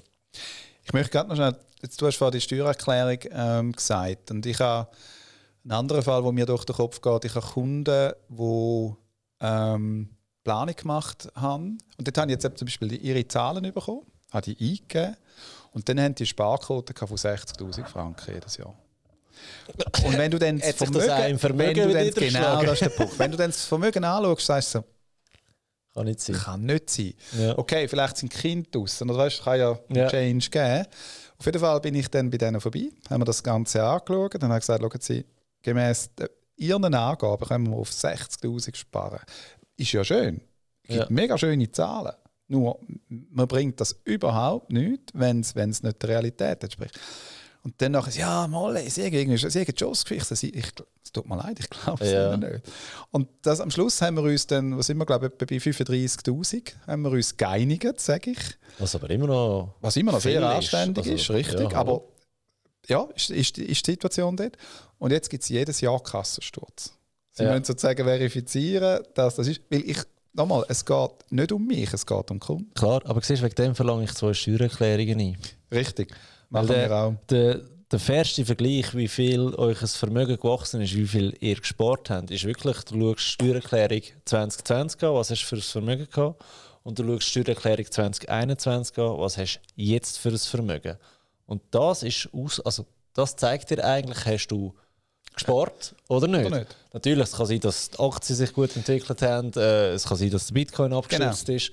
Ich 0.85 0.93
möchte 0.93 1.11
gerade 1.11 1.29
noch 1.29 1.35
schnell, 1.35 1.55
jetzt, 1.81 2.01
du 2.01 2.07
hast 2.07 2.17
vorhin 2.17 2.33
die 2.33 2.41
Steuererklärung 2.41 3.19
ähm, 3.31 3.71
gesagt 3.71 4.31
und 4.31 4.45
ich 4.45 4.59
habe 4.59 4.89
einen 5.63 5.71
anderen 5.71 6.01
Fall, 6.03 6.23
wo 6.23 6.31
mir 6.31 6.45
durch 6.45 6.65
den 6.65 6.75
Kopf 6.75 6.99
geht. 7.01 7.25
Ich 7.25 7.35
habe 7.35 7.45
Kunden, 7.45 8.11
die 8.29 8.93
ähm, 9.41 10.09
Planung 10.43 10.75
gemacht 10.75 11.29
haben 11.35 11.77
und 11.97 12.07
dort 12.07 12.17
habe 12.17 12.31
ich 12.31 12.41
jetzt 12.43 12.57
zum 12.57 12.65
Beispiel 12.65 12.87
die- 12.89 12.97
ihre 12.97 13.25
Zahlen 13.27 13.63
bekommen, 13.71 14.01
habe 14.31 14.53
die 14.53 14.57
eingegeben 14.71 15.15
und 15.71 15.87
dann 15.87 15.99
haben 16.01 16.15
die 16.15 16.25
Sparquote 16.25 16.93
von 17.07 17.17
60'000 17.17 17.85
Franken 17.85 18.33
jedes 18.33 18.57
Jahr. 18.57 18.73
Und 20.05 20.17
wenn 20.17 20.31
du 20.31 20.39
dann 20.39 20.59
das 20.59 20.69
im 20.81 21.39
Vermögen 21.39 21.75
wenn 21.75 21.87
du 21.87 21.93
dann, 21.93 22.27
genau, 22.27 22.63
das 22.63 22.73
ist 22.73 22.81
der 22.81 22.89
Punkt. 22.89 23.17
Wenn 23.19 23.31
du 23.31 23.37
dann 23.37 23.51
das 23.51 23.65
Vermögen 23.65 24.03
anschaust, 24.03 24.45
sagst 24.45 24.75
du 24.75 24.83
Kann 25.93 26.05
nicht 26.05 26.19
sein. 26.19 26.35
kann 26.35 26.65
nicht 26.65 26.89
sein. 26.89 27.13
Ja. 27.39 27.57
Okay, 27.57 27.87
vielleicht 27.87 28.17
sind 28.17 28.31
Kinder 28.33 28.67
draußen, 28.71 29.09
oder 29.09 29.19
weißt, 29.19 29.43
kann 29.43 29.59
ja, 29.59 29.79
Ja. 29.89 30.07
Change 30.09 30.49
geben. 30.49 30.85
Auf 31.37 31.45
jeden 31.45 31.59
Fall 31.59 31.79
bin 31.81 31.95
ich 31.95 32.07
dann 32.09 32.29
bei 32.29 32.37
denen 32.37 32.59
vorbei, 32.61 32.89
haben 33.09 33.21
wir 33.21 33.25
das 33.25 33.43
Ganze 33.43 33.83
angeschaut 33.83 34.35
und 34.35 34.43
haben 34.43 34.59
gesagt, 34.59 34.81
schauen 34.81 35.01
Sie, 35.01 35.25
gemäß 35.61 36.09
der- 36.17 36.29
Ihren 36.55 36.93
Angaben 36.93 37.45
können 37.47 37.69
wir 37.71 37.77
auf 37.77 37.89
60'000 37.91 38.75
sparen. 38.77 39.19
Ist 39.75 39.91
ja 39.91 40.03
schön. 40.03 40.39
Gibt 40.83 40.99
Ja. 40.99 41.05
mega 41.09 41.37
schöne 41.37 41.71
Zahlen. 41.71 42.13
Nur, 42.47 42.79
man 43.09 43.47
bringt 43.47 43.81
das 43.81 43.99
überhaupt 44.05 44.71
nicht, 44.71 45.11
wenn 45.13 45.39
es 45.39 45.55
nicht 45.55 46.01
der 46.01 46.09
Realität 46.09 46.63
entspricht. 46.63 46.99
Und 47.63 47.81
dann 47.81 47.93
nachher, 47.93 48.13
ja, 48.13 48.45
mal, 48.47 48.77
sie 48.89 49.05
haben 49.05 49.13
irgendwie 49.13 49.37
sie 49.49 49.59
haben 49.61 49.73
Jobs 49.75 50.03
gefixt. 50.03 50.31
Ich, 50.43 50.53
es 51.01 51.11
tut 51.13 51.25
mir 51.29 51.37
leid, 51.37 51.59
ich 51.61 51.69
glaube 51.69 52.03
es 52.03 52.11
Ja. 52.11 52.35
nicht. 52.35 52.61
Und 53.11 53.29
das, 53.41 53.61
am 53.61 53.71
Schluss 53.71 54.01
haben 54.01 54.17
wir 54.17 54.23
uns 54.23 54.45
dann, 54.47 54.77
was 54.77 54.87
sind 54.87 54.97
wir, 54.97 55.05
glaube 55.05 55.27
ich, 55.27 55.37
bei 55.37 55.45
35'000 55.55 56.73
haben 56.87 57.01
wir 57.03 57.11
uns 57.11 57.37
geeinigt, 57.37 58.01
sage 58.01 58.31
ich. 58.31 58.39
Was 58.79 58.95
aber 58.95 59.09
immer 59.09 59.27
noch. 59.27 59.75
Was 59.79 59.95
immer 59.95 60.11
noch 60.11 60.19
sehr 60.19 60.41
ist. 60.41 60.73
anständig 60.73 61.03
Also, 61.05 61.13
ist, 61.15 61.29
richtig. 61.31 61.71
ja, 61.71 61.77
aber 61.77 62.01
ja, 62.87 63.03
ist, 63.15 63.29
ist, 63.29 63.57
ist 63.57 63.87
die 63.87 63.91
Situation 63.91 64.35
dort. 64.35 64.57
Und 64.97 65.11
jetzt 65.11 65.29
gibt 65.29 65.43
es 65.43 65.49
jedes 65.49 65.79
Jahr 65.79 66.01
Kassensturz. 66.03 66.91
Sie 67.31 67.43
Ja. 67.43 67.51
müssen 67.51 67.63
sozusagen 67.63 68.03
verifizieren, 68.03 69.03
dass 69.13 69.35
das 69.35 69.47
ist. 69.47 69.61
Weil 69.69 69.89
ich, 69.89 69.99
nochmal, 70.33 70.65
es 70.67 70.83
geht 70.83 71.11
nicht 71.29 71.51
um 71.53 71.65
mich, 71.65 71.93
es 71.93 72.05
geht 72.05 72.17
um 72.29 72.37
den 72.37 72.39
Kunden. 72.41 72.73
Klar, 72.73 73.01
aber 73.05 73.21
siehst, 73.21 73.41
wegen 73.41 73.55
dem 73.55 73.73
verlange 73.73 74.03
ich 74.03 74.13
zwei 74.13 74.33
Steuererklärungen 74.33 75.17
ein. 75.19 75.37
Richtig. 75.71 76.13
Machen 76.53 76.69
wir 76.69 76.75
der, 76.75 76.95
auch. 76.95 77.13
der, 77.29 77.61
der 77.91 77.99
fairste 77.99 78.45
Vergleich, 78.45 78.95
wie 78.95 79.07
viel 79.07 79.53
euch 79.55 79.81
ein 79.81 79.87
Vermögen 79.87 80.37
gewachsen 80.37 80.81
ist, 80.81 80.95
wie 80.95 81.05
viel 81.07 81.35
ihr 81.39 81.55
gespart 81.55 82.09
habt, 82.09 82.31
ist 82.31 82.45
wirklich, 82.45 82.77
du 82.85 82.99
schaust 82.99 83.21
Steuererklärung 83.21 84.01
2020 84.25 85.03
an, 85.03 85.13
was 85.13 85.29
hast 85.29 85.41
du 85.43 85.47
für 85.47 85.55
ein 85.57 85.61
Vermögen 85.61 86.07
gehabt, 86.09 86.43
und 86.83 86.99
du 86.99 87.03
schaust 87.05 87.23
Steuererklärung 87.29 87.85
2021 87.89 88.97
an, 88.97 89.17
was 89.19 89.37
hast 89.37 89.55
du 89.57 89.81
jetzt 89.81 90.17
für 90.17 90.29
ein 90.29 90.37
Vermögen. 90.37 90.97
Und 91.45 91.61
das 91.71 92.03
ist 92.03 92.29
aus, 92.33 92.59
also 92.61 92.85
das 93.13 93.35
zeigt 93.35 93.69
dir 93.69 93.83
eigentlich, 93.83 94.25
hast 94.25 94.47
du 94.47 94.73
gespart 95.33 95.95
oder 96.07 96.27
nicht. 96.27 96.45
Oder 96.45 96.59
nicht. 96.59 96.75
Natürlich, 96.93 97.23
es 97.23 97.33
kann 97.35 97.45
sein, 97.45 97.59
dass 97.59 97.89
die 97.89 97.99
Aktien 97.99 98.35
sich 98.35 98.53
gut 98.53 98.75
entwickelt 98.75 99.21
haben, 99.21 99.51
äh, 99.55 99.89
es 99.91 100.05
kann 100.05 100.17
sein, 100.17 100.29
dass 100.29 100.47
der 100.47 100.53
Bitcoin 100.53 100.93
abgestürzt 100.93 101.45
Genau. 101.45 101.57
ist. 101.57 101.71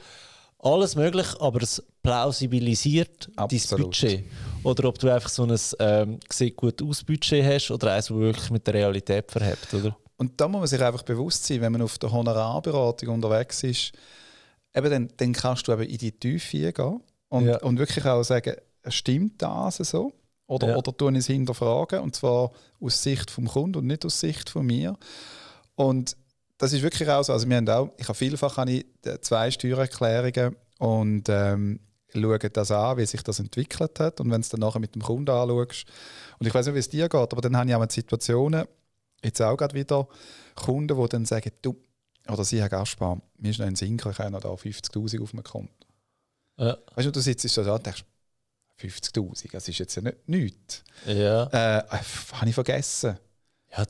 Alles 0.63 0.95
möglich, 0.95 1.27
aber 1.41 1.63
es 1.63 1.83
plausibilisiert 2.03 3.31
dein. 3.37 3.49
Budget. 3.49 4.25
Oder 4.63 4.89
ob 4.89 4.99
du 4.99 5.09
einfach 5.13 5.29
so 5.31 5.45
ein 5.45 5.59
ähm, 5.79 6.21
sieht 6.31 6.57
gut 6.57 6.83
aus 6.83 7.03
Budget 7.03 7.45
hast 7.45 7.71
oder 7.71 7.93
eins, 7.95 8.07
das 8.07 8.17
wirklich 8.17 8.51
mit 8.51 8.67
der 8.67 8.75
Realität 8.75 9.31
verhebt, 9.31 9.73
oder? 9.75 9.97
Und 10.17 10.39
da 10.39 10.49
muss 10.49 10.59
man 10.61 10.67
sich 10.69 10.83
einfach 10.83 11.03
bewusst 11.03 11.47
sein, 11.47 11.63
wenn 11.63 11.73
man 11.73 11.81
auf 11.83 11.97
der 11.99 12.13
Honorarberatung 12.13 13.09
unterwegs 13.15 13.63
ist, 13.63 13.93
eben 14.75 14.91
dann, 14.91 15.09
dann 15.17 15.33
kannst 15.33 15.67
du 15.67 15.73
eben 15.73 15.83
in 15.83 15.97
die 15.99 16.13
Tiefe 16.13 16.73
gehen 16.73 17.01
und, 17.31 17.47
Ja. 17.47 17.59
und 17.63 17.79
wirklich 17.79 18.05
auch 18.05 18.23
sagen, 18.23 18.55
stimmt 18.89 19.41
das 19.41 19.77
so? 19.77 20.13
Oder, 20.47 20.71
Ja. 20.71 20.77
oder 20.77 20.95
tun 20.95 21.17
es 21.17 21.27
hinterfragen, 21.27 22.01
und 22.01 22.17
zwar 22.17 22.51
aus 22.81 23.03
Sicht 23.03 23.31
vom 23.31 23.47
Kunden 23.47 23.79
und 23.79 23.87
nicht 23.87 24.05
aus 24.05 24.21
Sicht 24.21 24.51
von 24.51 24.67
mir. 24.67 24.99
Und 25.75 26.17
das 26.61 26.75
ist 26.75 26.83
wirklich 26.83 27.09
auch 27.09 27.23
so. 27.23 27.33
Also 27.33 27.49
wir 27.49 27.57
haben 27.57 27.69
auch, 27.71 27.91
ich 27.97 28.07
habe 28.07 28.17
vielfach 28.17 28.59
habe 28.59 28.71
ich 28.71 28.87
äh, 29.07 29.19
zwei 29.21 29.51
Steuererklärungen 29.51 30.57
und 30.79 31.27
ähm, 31.31 31.81
schaue 32.13 32.39
das 32.39 32.71
an, 32.71 32.99
wie 32.99 33.07
sich 33.07 33.23
das 33.23 33.39
entwickelt 33.39 33.99
hat. 33.99 34.21
Und 34.21 34.31
wenn 34.31 34.43
es 34.43 34.51
dann 34.51 34.61
nachher 34.61 34.79
mit 34.79 34.95
dem 34.95 35.01
Kunden 35.01 35.31
anschaust, 35.31 35.87
und 36.39 36.47
ich 36.47 36.53
weiß 36.53 36.67
nicht, 36.67 36.75
wie 36.75 36.81
es 36.81 36.91
dir 36.91 37.09
geht, 37.09 37.33
aber 37.33 37.41
dann 37.41 37.57
habe 37.57 37.69
ich 37.69 37.75
auch 37.75 37.79
mal 37.79 37.91
Situationen, 37.91 38.67
jetzt 39.25 39.41
auch 39.41 39.57
gerade 39.57 39.75
wieder 39.75 40.07
Kunden, 40.55 41.01
die 41.01 41.09
dann 41.09 41.25
sagen, 41.25 41.51
du, 41.63 41.77
oder 42.29 42.45
sie 42.45 42.63
haben 42.63 42.69
Gaspar, 42.69 43.23
mir 43.39 43.51
ist 43.51 43.59
noch 43.59 43.67
ein 43.67 43.77
Sinn 43.77 43.97
gekommen, 43.97 44.13
ich 44.13 44.19
habe 44.19 44.31
noch 44.31 44.41
da 44.41 44.51
50'000 44.51 45.23
auf 45.23 45.31
dem 45.31 45.43
Konto. 45.43 45.73
Ja. 46.59 46.77
Weißt 46.95 47.07
du, 47.07 47.13
du 47.13 47.21
sitzt 47.21 47.49
so 47.49 47.65
da 47.65 47.77
und 47.77 47.87
denkst, 47.87 48.05
50'000, 48.79 49.51
das 49.53 49.67
ist 49.67 49.79
jetzt 49.79 49.95
ja 49.95 50.03
nicht 50.03 50.29
nichts. 50.29 50.85
Ja. 51.07 51.45
Äh, 51.45 51.79
äh, 51.79 51.99
habe 52.35 52.49
ich 52.49 52.55
vergessen. 52.55 53.19
ja 53.75 53.87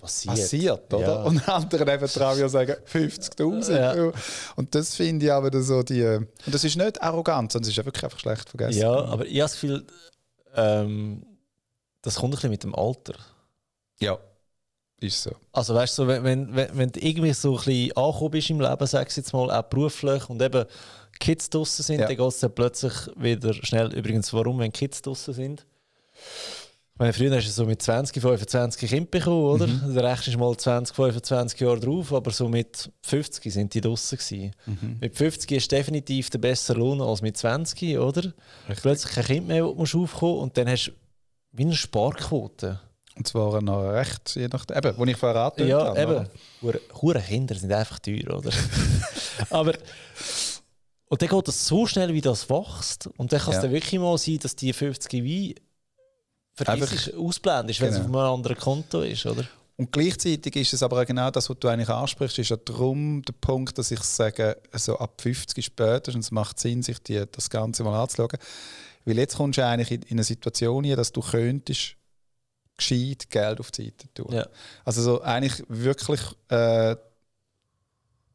passiert, 0.00 0.34
passiert 0.36 0.94
oder? 0.94 1.06
Ja. 1.06 1.22
Und 1.22 1.48
andere 1.48 1.92
eben 1.94 2.06
trauen 2.08 2.38
ja 2.38 2.48
sagen 2.48 2.74
50.000. 2.92 3.76
Ja. 3.76 4.12
Und 4.56 4.74
das 4.74 4.94
finde 4.94 5.26
ich 5.26 5.32
wieder 5.44 5.62
so 5.62 5.82
die. 5.82 6.04
Und 6.04 6.28
das 6.46 6.64
ist 6.64 6.76
nicht 6.76 7.02
arrogant, 7.02 7.52
sondern 7.52 7.70
es 7.70 7.76
ist 7.76 7.84
wirklich 7.84 8.04
einfach 8.04 8.18
schlecht 8.18 8.48
vergessen. 8.48 8.80
Ja, 8.80 8.92
aber 8.92 9.24
ich 9.26 9.32
habe 9.32 9.40
das 9.40 9.52
Gefühl, 9.52 9.86
ähm, 10.54 11.24
das 12.02 12.14
kommt 12.16 12.32
ein 12.32 12.36
bisschen 12.36 12.50
mit 12.50 12.62
dem 12.64 12.74
Alter. 12.74 13.14
ja. 14.00 14.18
Ist 14.98 15.24
so. 15.24 15.30
Also 15.52 15.74
weißt 15.74 15.98
du, 15.98 16.06
wenn, 16.06 16.24
wenn, 16.24 16.56
wenn 16.56 16.70
wenn 16.72 16.90
du 16.90 17.00
irgendwie 17.00 17.34
so 17.34 17.50
ein 17.50 17.56
bisschen 17.56 17.94
angekommen 17.98 18.30
bist 18.30 18.48
im 18.48 18.60
Leben, 18.62 18.86
sag 18.86 19.10
ich 19.10 19.14
jetzt 19.16 19.30
mal, 19.34 19.50
auch 19.50 19.62
beruflich 19.64 20.26
und 20.30 20.40
eben 20.40 20.64
Kids 21.20 21.50
draußen 21.50 21.84
sind, 21.84 22.00
Ja. 22.00 22.06
dann 22.06 22.16
geht 22.16 22.26
es 22.26 22.40
dann 22.40 22.54
plötzlich 22.54 22.94
wieder 23.14 23.52
schnell. 23.52 23.92
Übrigens, 23.92 24.32
warum, 24.32 24.58
wenn 24.58 24.72
Kids 24.72 25.02
draußen 25.02 25.34
sind? 25.34 25.66
Meine, 26.98 27.12
früher 27.12 27.36
hast 27.36 27.46
du 27.46 27.50
so 27.50 27.66
mit 27.66 27.82
20, 27.82 28.22
25 28.22 28.88
Kinder 28.88 29.10
bekommen, 29.10 29.44
oder? 29.44 29.66
Mhm. 29.66 29.94
Dann 29.94 30.06
rechnest 30.06 30.34
du 30.34 30.38
mal 30.38 30.56
20, 30.56 30.96
25 30.96 31.60
Jahre 31.60 31.78
drauf, 31.78 32.12
aber 32.12 32.30
so 32.30 32.48
mit 32.48 32.90
50 33.02 33.52
sind 33.52 33.74
die 33.74 33.82
draußen 33.82 34.16
gewesen. 34.16 34.52
Mhm. 34.64 34.96
Mit 35.00 35.14
50 35.14 35.50
ist 35.52 35.70
definitiv 35.72 36.30
der 36.30 36.38
bessere 36.38 36.78
Lohn 36.78 37.02
als 37.02 37.20
mit 37.20 37.36
20, 37.36 37.98
oder? 37.98 38.32
Plötzlich 38.80 39.12
kein 39.14 39.24
Kind 39.24 39.48
mehr, 39.48 39.66
wo 39.66 39.72
du 39.72 39.78
musst 39.80 39.94
aufkommen 39.94 40.38
und 40.38 40.56
dann 40.56 40.68
hast 40.70 40.86
du 40.86 40.92
wie 41.52 41.64
eine 41.64 41.74
Sparquote. 41.74 42.80
Und 43.14 43.26
zwar 43.28 43.60
noch 43.62 43.80
recht, 43.92 44.34
je 44.36 44.48
nachdem. 44.48 44.76
Eben, 44.78 44.96
wo 44.98 45.04
ich 45.04 45.22
angetönt 45.22 45.68
Ja, 45.70 45.86
habe. 45.86 46.00
eben. 46.00 46.28
Hure- 46.62 46.80
Hure 47.02 47.20
Kinder 47.20 47.54
sind 47.54 47.72
einfach 47.72 47.98
teuer, 47.98 48.36
oder? 48.38 48.50
Aber. 49.50 49.72
Und 51.08 51.22
dann 51.22 51.28
geht 51.28 51.48
es 51.48 51.66
so 51.66 51.86
schnell, 51.86 52.12
wie 52.12 52.20
das 52.20 52.50
wächst. 52.50 53.06
Und 53.16 53.32
dann 53.32 53.40
kann 53.40 53.50
es 53.50 53.56
Ja. 53.56 53.62
dann 53.62 53.72
wirklich 53.72 54.00
mal 54.00 54.18
sein, 54.18 54.38
dass 54.38 54.56
die 54.56 54.72
50 54.72 55.22
Wein 56.64 56.78
vergisst, 56.78 57.14
ausblendest, 57.14 57.80
wenn 57.80 57.88
es 57.88 57.96
Genau. 57.96 58.08
auf 58.08 58.14
einem 58.24 58.34
anderen 58.34 58.56
Konto 58.56 59.00
ist, 59.02 59.26
oder? 59.26 59.44
Und 59.78 59.92
gleichzeitig 59.92 60.56
ist 60.56 60.72
es 60.72 60.82
aber 60.82 61.04
genau 61.04 61.30
das, 61.30 61.50
was 61.50 61.58
du 61.58 61.68
eigentlich 61.68 61.90
ansprichst, 61.90 62.38
ist 62.38 62.48
ja 62.48 62.56
darum 62.56 63.20
der 63.22 63.34
Punkt, 63.34 63.76
dass 63.76 63.90
ich 63.90 64.00
sage, 64.00 64.56
so 64.72 64.98
ab 64.98 65.20
50 65.20 65.62
spätestens 65.62 66.30
macht 66.30 66.58
Sinn, 66.58 66.82
sich 66.82 66.98
die, 67.00 67.24
das 67.30 67.50
Ganze 67.50 67.84
mal 67.84 68.00
anzuschauen. 68.00 68.38
Weil 69.04 69.18
jetzt 69.18 69.36
kommst 69.36 69.58
du 69.58 69.66
eigentlich 69.66 69.90
in, 69.90 70.02
in 70.02 70.12
eine 70.12 70.24
Situation 70.24 70.82
hier, 70.82 70.96
dass 70.96 71.12
du 71.12 71.20
könntest 71.20 71.96
gescheit 72.78 73.28
Geld 73.28 73.60
auf 73.60 73.70
die 73.70 73.84
Seite 73.84 74.12
tun. 74.14 74.32
Ja. 74.32 74.46
Also 74.84 75.02
so 75.02 75.20
eigentlich 75.22 75.62
wirklich 75.68 76.20
äh, 76.48 76.96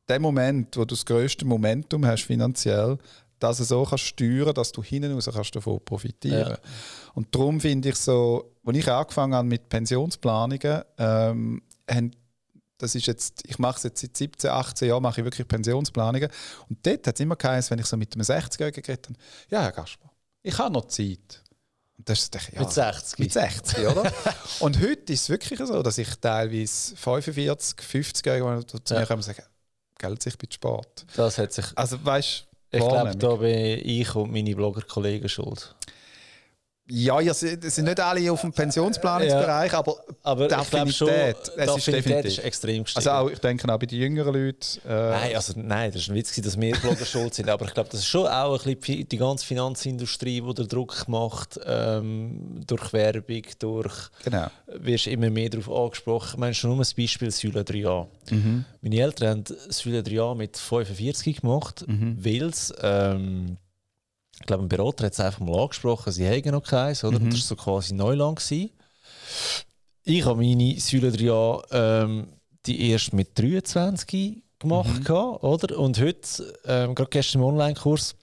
der 0.07 0.19
Moment, 0.19 0.77
wo 0.77 0.81
du 0.81 0.93
das 0.95 1.05
größte 1.05 1.45
Momentum 1.45 2.05
hast 2.05 2.23
finanziell, 2.23 2.97
dass 3.41 3.57
du 3.57 3.63
so 3.63 3.83
kannst 3.83 4.05
steuern, 4.05 4.53
dass 4.53 4.71
du 4.71 4.83
hinten 4.83 5.13
raus 5.13 5.29
kannst 5.33 5.55
davon 5.55 5.83
profitieren. 5.83 6.51
Ja. 6.51 6.57
Und 7.13 7.33
darum 7.35 7.59
finde 7.59 7.89
ich 7.89 7.95
so, 7.95 8.53
als 8.65 8.77
ich 8.77 8.87
angefangen 8.89 9.33
habe 9.35 9.47
mit 9.47 9.67
Pensionsplanungen, 9.67 10.83
ähm, 10.97 11.61
haben, 11.89 12.11
das 12.77 12.95
ist 12.95 13.05
jetzt, 13.07 13.41
ich 13.45 13.59
mache 13.59 13.77
es 13.77 13.83
jetzt 13.83 14.01
seit 14.01 14.15
17, 14.17 14.49
18 14.49 14.87
Jahren, 14.87 15.03
mache 15.03 15.21
ich 15.21 15.25
wirklich 15.25 15.47
Pensionsplanungen. 15.47 16.29
Und 16.69 16.85
dort 16.85 17.05
hat 17.07 17.15
es 17.15 17.19
immer 17.19 17.35
geheißen, 17.35 17.71
wenn 17.71 17.79
ich 17.79 17.85
so 17.85 17.97
mit 17.97 18.13
einem 18.15 18.23
60-Jährigen 18.23 18.81
geredet 18.83 19.07
habe, 19.09 19.19
ja, 19.49 19.61
Herr 19.63 19.71
Gaspar, 19.71 20.11
ich 20.43 20.57
habe 20.57 20.73
noch 20.73 20.85
Zeit. 20.85 21.43
Und 21.97 22.09
das 22.09 22.19
ist, 22.23 22.33
ja, 22.53 22.59
Mit 22.59 22.71
60. 22.71 23.19
mit 23.19 23.31
60, 23.33 23.87
oder? 23.87 24.11
Und 24.59 24.79
heute 24.81 25.13
ist 25.13 25.21
es 25.23 25.29
wirklich 25.29 25.59
so, 25.59 25.83
dass 25.83 25.97
ich 25.99 26.15
teilweise 26.15 26.95
45, 26.95 27.77
50-Jährige 27.79 28.65
zu 28.65 28.93
mir 28.93 28.99
Ja. 29.01 29.05
kommen 29.05 29.19
und 29.19 29.23
sagen, 29.23 29.43
Geld 29.99 30.23
sich 30.23 30.35
bei 30.37 30.47
Sport. 30.49 31.05
Das 31.15 31.37
hat 31.37 31.53
sich. 31.53 31.65
Also 31.75 32.03
weißt 32.03 32.47
Ich 32.71 32.79
glaube, 32.79 33.15
da 33.17 33.35
bin 33.35 33.81
ich 33.83 34.15
und 34.15 34.31
meine 34.31 34.55
Blogger-Kollegen 34.55 35.27
schuld. 35.27 35.75
Ja, 36.93 37.21
ja, 37.21 37.33
sie 37.33 37.57
sie 37.61 37.69
sind 37.69 37.85
nicht 37.85 37.99
alle 38.01 38.29
auf 38.31 38.41
dem 38.41 38.51
Pensionsplanungsbereich, 38.51 39.73
aber 39.73 39.95
Aber 40.23 40.41
ich 40.43 40.69
glaube 40.69 40.91
schon, 40.91 41.07
es 41.09 41.75
ist 41.77 41.87
definitiv. 41.87 42.25
ist 42.25 42.39
extrem 42.39 42.83
gestiegen. 42.83 43.07
also 43.07 43.11
auch, 43.11 43.29
ich 43.31 43.39
denke 43.39 43.73
auch 43.73 43.79
bei 43.79 43.85
den 43.85 43.97
jüngeren 43.99 44.33
Leuten. 44.33 44.79
Äh, 44.85 44.89
Nein, 45.09 45.35
also, 45.35 45.53
nein, 45.55 45.91
das 45.93 46.07
war 46.07 46.13
ein 46.13 46.17
Witz, 46.17 46.35
dass 46.41 46.59
wir 46.59 46.75
Blogger 46.75 47.05
schuld 47.05 47.33
sind. 47.33 47.49
Aber 47.49 47.65
ich 47.65 47.73
glaube, 47.73 47.87
das 47.89 48.01
ist 48.01 48.07
schon 48.07 48.27
auch 48.27 48.65
ein 48.65 48.75
bisschen 48.77 49.07
die- 49.07 49.17
ganze 49.17 49.45
Finanzindustrie, 49.45 50.41
die 50.41 50.53
den 50.53 50.67
Druck 50.67 51.07
macht, 51.07 51.59
ähm, 51.65 52.61
durch 52.67 52.91
Werbung, 52.91 53.43
durch. 53.59 53.93
Genau. 54.25 54.47
wirst 54.67 55.07
immer 55.07 55.29
mehr 55.29 55.49
darauf 55.49 55.69
angesprochen. 55.85 56.29
Ich 56.33 56.37
meine, 56.39 56.53
schon 56.53 56.71
nur 56.75 56.83
ein 56.83 56.87
Beispiel 56.97 57.31
Säule 57.31 57.61
3a. 57.63 58.07
Meine 58.81 58.95
Eltern 58.99 59.29
haben 59.29 59.43
Säule 59.69 60.01
3a 60.01 60.35
mit 60.35 60.57
45 60.57 61.39
gemacht, 61.41 61.85
weil 61.87 62.43
es, 62.49 62.73
ähm, 62.81 63.55
ich 64.41 64.47
glaube, 64.47 64.63
ein 64.63 64.69
Berater 64.69 65.05
hat 65.05 65.13
es 65.13 65.19
einfach 65.19 65.39
mal 65.39 65.59
angesprochen, 65.61 66.11
sie 66.11 66.27
haben 66.27 66.51
noch 66.51 66.63
keins, 66.63 67.03
oder? 67.03 67.17
Und 67.17 67.27
das 67.31 67.39
war 67.41 67.41
so 67.41 67.55
quasi 67.55 67.93
Neuland. 67.93 68.39
Gewesen. 68.39 68.69
Ich 70.03 70.25
habe 70.25 70.41
meine 70.41 70.79
Säule 70.79 71.09
3a 71.09 71.63
ähm, 71.71 72.27
die 72.65 72.89
erst 72.91 73.13
mit 73.13 73.37
23 73.39 74.43
gemacht, 74.59 75.03
gehabt, 75.05 75.43
oder? 75.43 75.79
Und 75.79 75.99
heute, 75.99 76.53
ähm, 76.65 76.93
gerade 76.95 77.09
gestern 77.09 77.41
im 77.41 77.47
Online-Kurs, 77.47 78.15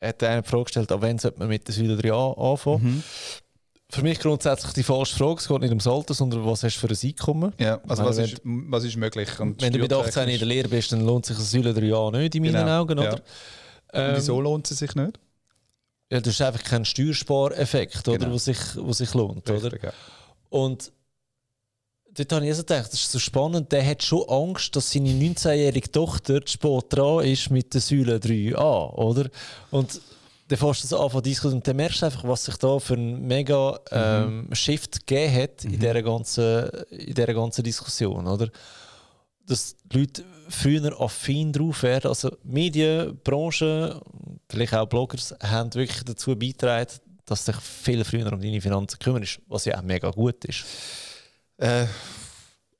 hat 0.00 0.22
einer 0.22 0.42
die 0.42 0.48
Frage 0.48 0.64
gestellt, 0.64 0.92
ab 0.92 0.98
wann 1.02 1.18
sollte 1.18 1.38
man 1.38 1.48
mit 1.48 1.66
der 1.66 1.74
Säule 1.74 1.94
3a 1.94 2.52
anfangen? 2.52 3.02
Für 3.90 4.02
mich 4.02 4.20
grundsätzlich 4.20 4.72
die 4.74 4.82
falsche 4.82 5.16
Frage. 5.16 5.40
Es 5.40 5.48
geht 5.48 5.60
nicht 5.60 5.70
ums 5.70 5.86
Alter, 5.86 6.12
sondern 6.12 6.44
was 6.44 6.62
hast 6.62 6.76
du 6.76 6.86
für 6.86 6.92
ein 6.92 7.08
Einkommen? 7.08 7.52
Ja, 7.58 7.80
also 7.88 8.02
Meine, 8.02 8.16
was 8.16 8.18
ist, 8.18 8.40
was 8.44 8.84
ist 8.84 8.96
möglich? 8.96 9.40
Und 9.40 9.62
Wenn 9.62 9.72
du 9.72 9.78
mit 9.78 9.92
18 9.92 10.28
in 10.28 10.38
der 10.38 10.46
Lehre 10.46 10.68
bist, 10.68 10.92
dann 10.92 11.06
lohnt 11.06 11.24
sich 11.24 11.36
eine 11.36 11.44
Säule 11.44 11.70
3a 11.70 12.16
nicht 12.18 12.34
in 12.34 12.42
meinen 12.42 12.54
Genau, 12.54 12.80
Augen, 12.80 12.98
ja. 12.98 13.08
oder? 13.08 13.14
Und 13.14 13.20
Ähm, 13.94 14.12
Wieso 14.16 14.40
lohnt 14.40 14.70
es 14.70 14.78
sich 14.78 14.94
nicht? 14.94 15.18
Ja, 16.10 16.20
das 16.20 16.34
ist 16.34 16.42
einfach 16.42 16.62
kein 16.64 16.84
Steuerspareffekt, 16.84 18.08
oder, 18.08 18.18
Genau. 18.18 18.32
wo 18.32 18.38
sich, 18.38 18.58
wo 18.76 18.92
sich 18.92 19.12
lohnt, 19.14 19.48
oder? 19.50 19.64
Richtig, 19.72 19.82
ja. 19.82 19.92
Und 20.48 20.90
dort 22.14 22.32
habe 22.32 22.44
ich 22.44 22.50
also 22.50 22.62
gedacht, 22.62 22.86
das 22.92 23.00
ist 23.00 23.12
so 23.12 23.18
spannend, 23.18 23.70
der 23.72 23.86
hat 23.86 24.02
schon 24.02 24.26
Angst, 24.28 24.74
dass 24.74 24.90
seine 24.90 25.10
19-jährige 25.10 25.92
Tochter 25.92 26.44
zu 26.44 26.52
spät 26.54 26.84
dran 26.88 27.24
ist 27.24 27.50
mit 27.50 27.74
der 27.74 27.80
Säule 27.82 28.16
3a, 28.16 28.94
oder? 28.94 29.28
Und 29.70 30.00
dann 30.48 30.58
fährst 30.58 30.84
du 30.84 30.88
das 30.88 30.98
an 30.98 31.10
zu 31.10 31.20
diskutieren 31.20 31.56
und 31.58 31.68
dann 31.68 31.76
merkst 31.76 32.00
du 32.00 32.06
einfach, 32.06 32.24
was 32.24 32.46
sich 32.46 32.56
da 32.56 32.78
für 32.78 32.94
ein 32.94 33.26
mega 33.26 33.78
ähm, 33.90 34.48
Shift 34.52 35.06
gegeben 35.06 35.34
hat 35.42 35.64
in, 35.66 35.78
dieser 35.78 36.02
ganzen, 36.02 36.70
in 36.88 37.14
dieser 37.14 37.34
ganzen 37.34 37.62
Diskussion, 37.62 38.26
oder? 38.26 38.48
Dass 39.46 39.76
die 39.84 39.98
Leute 39.98 40.24
früher 40.48 40.98
affin 40.98 41.52
drauf 41.52 41.82
werden, 41.82 42.08
also 42.08 42.34
Medien, 42.44 43.18
Branche, 43.22 44.00
vielleicht 44.50 44.74
auch 44.74 44.86
Bloggers, 44.86 45.34
haben 45.42 45.72
wirklich 45.74 46.04
dazu 46.04 46.36
beigetragen, 46.36 46.88
dass 47.26 47.44
sich 47.44 47.56
viel 47.56 48.04
früher 48.04 48.32
um 48.32 48.40
deine 48.40 48.60
Finanzen 48.60 48.98
kümmerst, 48.98 49.40
was 49.48 49.64
ja 49.66 49.78
auch 49.78 49.82
mega 49.82 50.10
gut 50.10 50.44
ist. 50.46 50.64
Äh, 51.58 51.86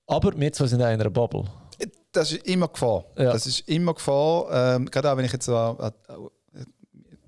Aber 0.07 0.39
wir 0.39 0.53
zwei 0.53 0.67
sind 0.67 0.81
auch 0.81 0.87
in 0.87 1.01
einer 1.01 1.11
Bubble. 1.11 1.45
das 2.13 2.33
ist 2.33 2.47
immer 2.47 2.69
Gefahr. 2.69 3.05
Ja. 3.17 3.33
Das 3.33 3.47
ist 3.47 3.69
immer 3.69 3.95
Gefahr. 3.95 4.77
Ähm, 4.77 4.87
gerade 4.91 5.13
auch 5.13 5.17
wenn 5.17 5.27
ich 5.27 5.33
jetzt 5.33 5.49
an, 5.49 5.77
an, 5.79 5.93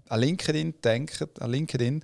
an 0.08 0.20
LinkedIn 0.20 0.80
denke, 0.82 1.28
an 1.40 1.50
LinkedIn, 1.50 2.02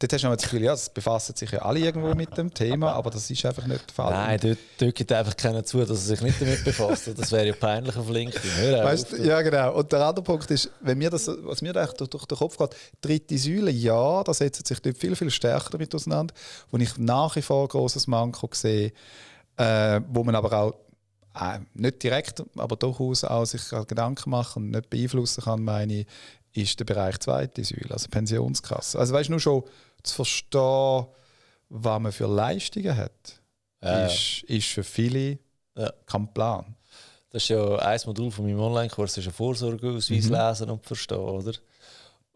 dort 0.00 0.12
hast 0.14 0.24
du 0.24 0.28
das 0.28 0.42
Gefühl, 0.42 0.62
ja, 0.62 0.72
es 0.72 0.88
befassen 0.88 1.36
sich 1.36 1.50
ja 1.50 1.60
alle 1.60 1.78
irgendwo 1.78 2.14
mit 2.14 2.36
dem 2.36 2.52
Thema, 2.52 2.92
aber 2.94 3.10
das 3.10 3.30
ist 3.30 3.44
einfach 3.44 3.66
nicht 3.66 3.86
der 3.88 3.94
Fall. 3.94 4.12
Nein, 4.12 4.40
dort, 4.42 4.58
dort 4.78 4.94
gibt 4.94 5.12
einfach 5.12 5.36
keiner 5.36 5.62
zu, 5.62 5.78
dass 5.78 5.90
er 5.90 5.96
sich 5.96 6.20
nicht 6.22 6.40
damit 6.40 6.64
befasst. 6.64 7.10
Das 7.16 7.30
wäre 7.30 7.46
ja 7.46 7.52
peinlich 7.52 7.96
auf 7.96 8.08
LinkedIn. 8.08 8.50
Hör. 8.56 8.84
Weißt, 8.84 9.12
ja, 9.18 9.42
genau. 9.42 9.74
Und 9.74 9.92
der 9.92 10.06
andere 10.06 10.24
Punkt 10.24 10.50
ist, 10.50 10.70
wenn 10.80 10.98
mir 10.98 11.10
das, 11.10 11.30
was 11.42 11.60
mir 11.60 11.72
da 11.72 11.84
echt 11.84 12.00
durch, 12.00 12.08
durch 12.08 12.24
den 12.24 12.38
Kopf 12.38 12.56
geht, 12.56 12.76
dritte 13.02 13.38
Säule, 13.38 13.70
ja, 13.70 14.24
da 14.24 14.32
setzt 14.32 14.66
sich 14.66 14.80
dort 14.80 14.96
viel, 14.96 15.14
viel 15.14 15.30
stärker 15.30 15.70
damit 15.70 15.94
auseinander, 15.94 16.34
wo 16.70 16.78
ich 16.78 16.96
nach 16.96 17.36
wie 17.36 17.42
vor 17.42 17.64
ein 17.64 17.68
grosses 17.68 18.06
Manko 18.06 18.48
sehe, 18.52 18.92
äh, 19.58 20.00
wo 20.08 20.24
man 20.24 20.34
aber 20.34 20.52
auch 20.52 20.74
äh, 21.38 21.58
nicht 21.74 22.02
direkt, 22.02 22.42
aber 22.56 22.76
durchaus 22.76 23.24
auch 23.24 23.44
sich 23.44 23.62
Gedanken 23.86 24.30
machen 24.30 24.64
und 24.64 24.70
nicht 24.70 24.88
beeinflussen 24.88 25.44
kann, 25.44 25.62
meine 25.62 26.06
ist 26.52 26.80
der 26.80 26.84
Bereich 26.84 27.18
zweite 27.20 27.62
Säule, 27.64 27.90
also 27.90 28.08
Pensionskasse. 28.08 28.98
Also 28.98 29.14
weißt 29.14 29.28
du, 29.28 29.32
nur 29.32 29.40
schon 29.40 29.62
zu 30.02 30.14
verstehen, 30.16 31.06
was 31.68 32.00
man 32.00 32.12
für 32.12 32.26
Leistungen 32.26 32.96
hat, 32.96 33.40
Ja, 33.82 34.06
ist, 34.06 34.42
ist 34.44 34.68
für 34.68 34.84
viele 34.84 35.38
Ja. 35.76 35.92
kein 36.06 36.32
Plan. 36.34 36.76
Das 37.30 37.42
ist 37.44 37.48
ja 37.50 37.76
ein 37.76 38.00
Modul 38.06 38.30
von 38.30 38.44
meinem 38.44 38.60
Online-Kurs, 38.60 39.14
das 39.14 39.24
ist 39.24 39.28
ein 39.28 39.34
Vorsorgeausweis 39.34 40.24
Mhm. 40.28 40.32
lesen 40.34 40.70
und 40.70 40.84
verstehen, 40.84 41.18
oder? 41.18 41.52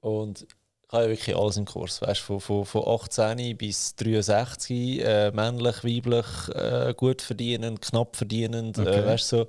Und 0.00 0.42
ich 0.42 0.92
habe 0.92 1.04
ja 1.04 1.08
wirklich 1.10 1.36
alles 1.36 1.56
im 1.56 1.64
Kurs, 1.64 2.00
weißt 2.00 2.20
du, 2.28 2.38
von, 2.38 2.64
von, 2.64 2.84
von 2.84 3.00
18 3.00 3.56
bis 3.56 3.96
63, 3.96 5.00
äh, 5.04 5.30
männlich, 5.32 5.82
weiblich, 5.82 6.26
äh, 6.54 6.94
gut 6.96 7.22
verdienend, 7.22 7.82
knapp 7.82 8.14
verdienend, 8.14 8.78
Okay. 8.78 9.00
äh, 9.00 9.04
weißt 9.04 9.32
du, 9.32 9.36
so. 9.38 9.48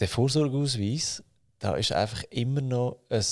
Der 0.00 0.08
Vorsorgeausweis, 0.08 1.22
da 1.58 1.74
ist 1.76 1.92
einfach 1.92 2.22
immer 2.30 2.60
noch 2.60 2.98
ein, 3.08 3.24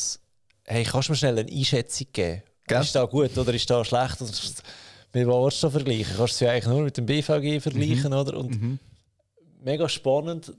hey, 0.67 0.85
kannst 0.85 1.09
du 1.09 1.13
mir 1.13 1.17
schnell 1.17 1.39
eine 1.39 1.51
Einschätzung 1.51 2.07
geben? 2.13 2.43
Gell? 2.67 2.81
Ist 2.83 2.95
da 2.95 3.05
gut 3.05 3.37
oder 3.37 3.53
ist 3.55 3.69
da 3.71 3.85
schlecht? 3.85 4.21
Oder 4.23 4.31
mit 5.13 5.27
was 5.27 5.43
willst 5.45 5.63
du 5.63 5.71
vergleichen? 5.71 6.17
Kannst 6.17 6.19
du 6.19 6.25
es 6.25 6.41
ja 6.41 6.51
eigentlich 6.53 6.67
nur 6.67 6.83
mit 6.83 6.97
dem 6.97 7.07
BVG 7.07 7.61
vergleichen, 7.61 8.11
Mhm. 8.11 8.19
oder? 8.19 8.37
Und 8.39 8.79
mega 9.63 9.89
spannend. 9.89 10.53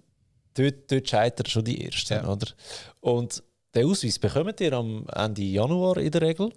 Dort, 0.54 0.90
dort 0.90 1.10
scheitern 1.10 1.46
schon 1.48 1.66
die 1.66 1.86
Ersten. 1.86 2.14
Ja. 2.14 2.28
Oder? 2.28 2.48
Und 3.02 3.44
den 3.74 3.88
Ausweis 3.88 4.18
bekommt 4.20 4.62
ihr 4.62 4.72
am 4.74 5.06
Ende 5.14 5.42
Januar 5.42 5.98
in 5.98 6.12
der 6.12 6.22
Regel. 6.22 6.52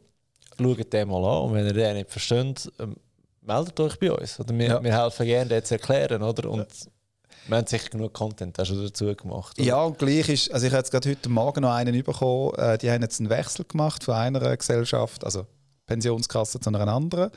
Schaut 0.56 0.92
den 0.92 1.08
mal 1.08 1.24
an 1.24 1.42
und 1.48 1.54
wenn 1.54 1.66
ihr 1.66 1.72
den 1.72 1.96
nicht 1.96 2.10
versteht, 2.10 2.70
ähm, 2.78 2.96
meldet 3.42 3.78
euch 3.80 3.98
bei 3.98 4.12
uns. 4.12 4.38
Oder 4.38 4.56
wir, 4.56 4.66
Ja. 4.66 4.82
wir 4.84 5.02
helfen 5.02 5.26
gerne, 5.26 5.48
das 5.60 5.68
zu 5.68 5.74
erklären. 5.74 6.22
Oder? 6.22 6.48
Und 6.50 6.66
wir 7.48 7.56
haben 7.56 7.66
sicher 7.66 7.88
genug 7.88 8.12
Content 8.14 8.58
auch 8.60 8.64
schon 8.66 8.82
dazu 8.82 9.14
gemacht. 9.14 9.58
Oder? 9.58 9.66
Ja, 9.66 9.82
und 9.82 9.98
gleich 9.98 10.28
ist, 10.28 10.52
also 10.52 10.66
ich 10.66 10.72
habe 10.72 10.78
jetzt 10.80 10.90
gerade 10.90 11.10
heute 11.10 11.28
Morgen 11.28 11.62
noch 11.62 11.72
einen 11.72 12.02
bekommen, 12.02 12.54
äh, 12.56 12.78
die 12.78 12.90
haben 12.90 13.02
jetzt 13.02 13.18
einen 13.20 13.30
Wechsel 13.30 13.64
gemacht 13.64 14.04
von 14.04 14.14
einer 14.14 14.56
Gesellschaft, 14.56 15.24
also 15.24 15.46
Pensionskasse 15.86 16.60
zu 16.60 16.68
einer 16.70 16.86
anderen. 16.86 17.30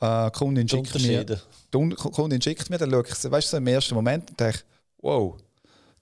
Äh, 0.00 0.30
Kundin 0.30 0.68
schickt 0.68 0.94
mir, 1.00 1.24
die 1.24 1.76
Un- 1.76 1.94
Kundin 1.96 2.40
schickt 2.42 2.68
mir, 2.70 2.78
dann 2.78 2.90
schaue 2.90 3.04
ich, 3.06 3.30
weißt 3.30 3.48
du, 3.48 3.50
so 3.52 3.56
im 3.56 3.66
ersten 3.66 3.94
Moment 3.94 4.30
und 4.30 4.38
denke, 4.38 4.60
wow, 4.98 5.36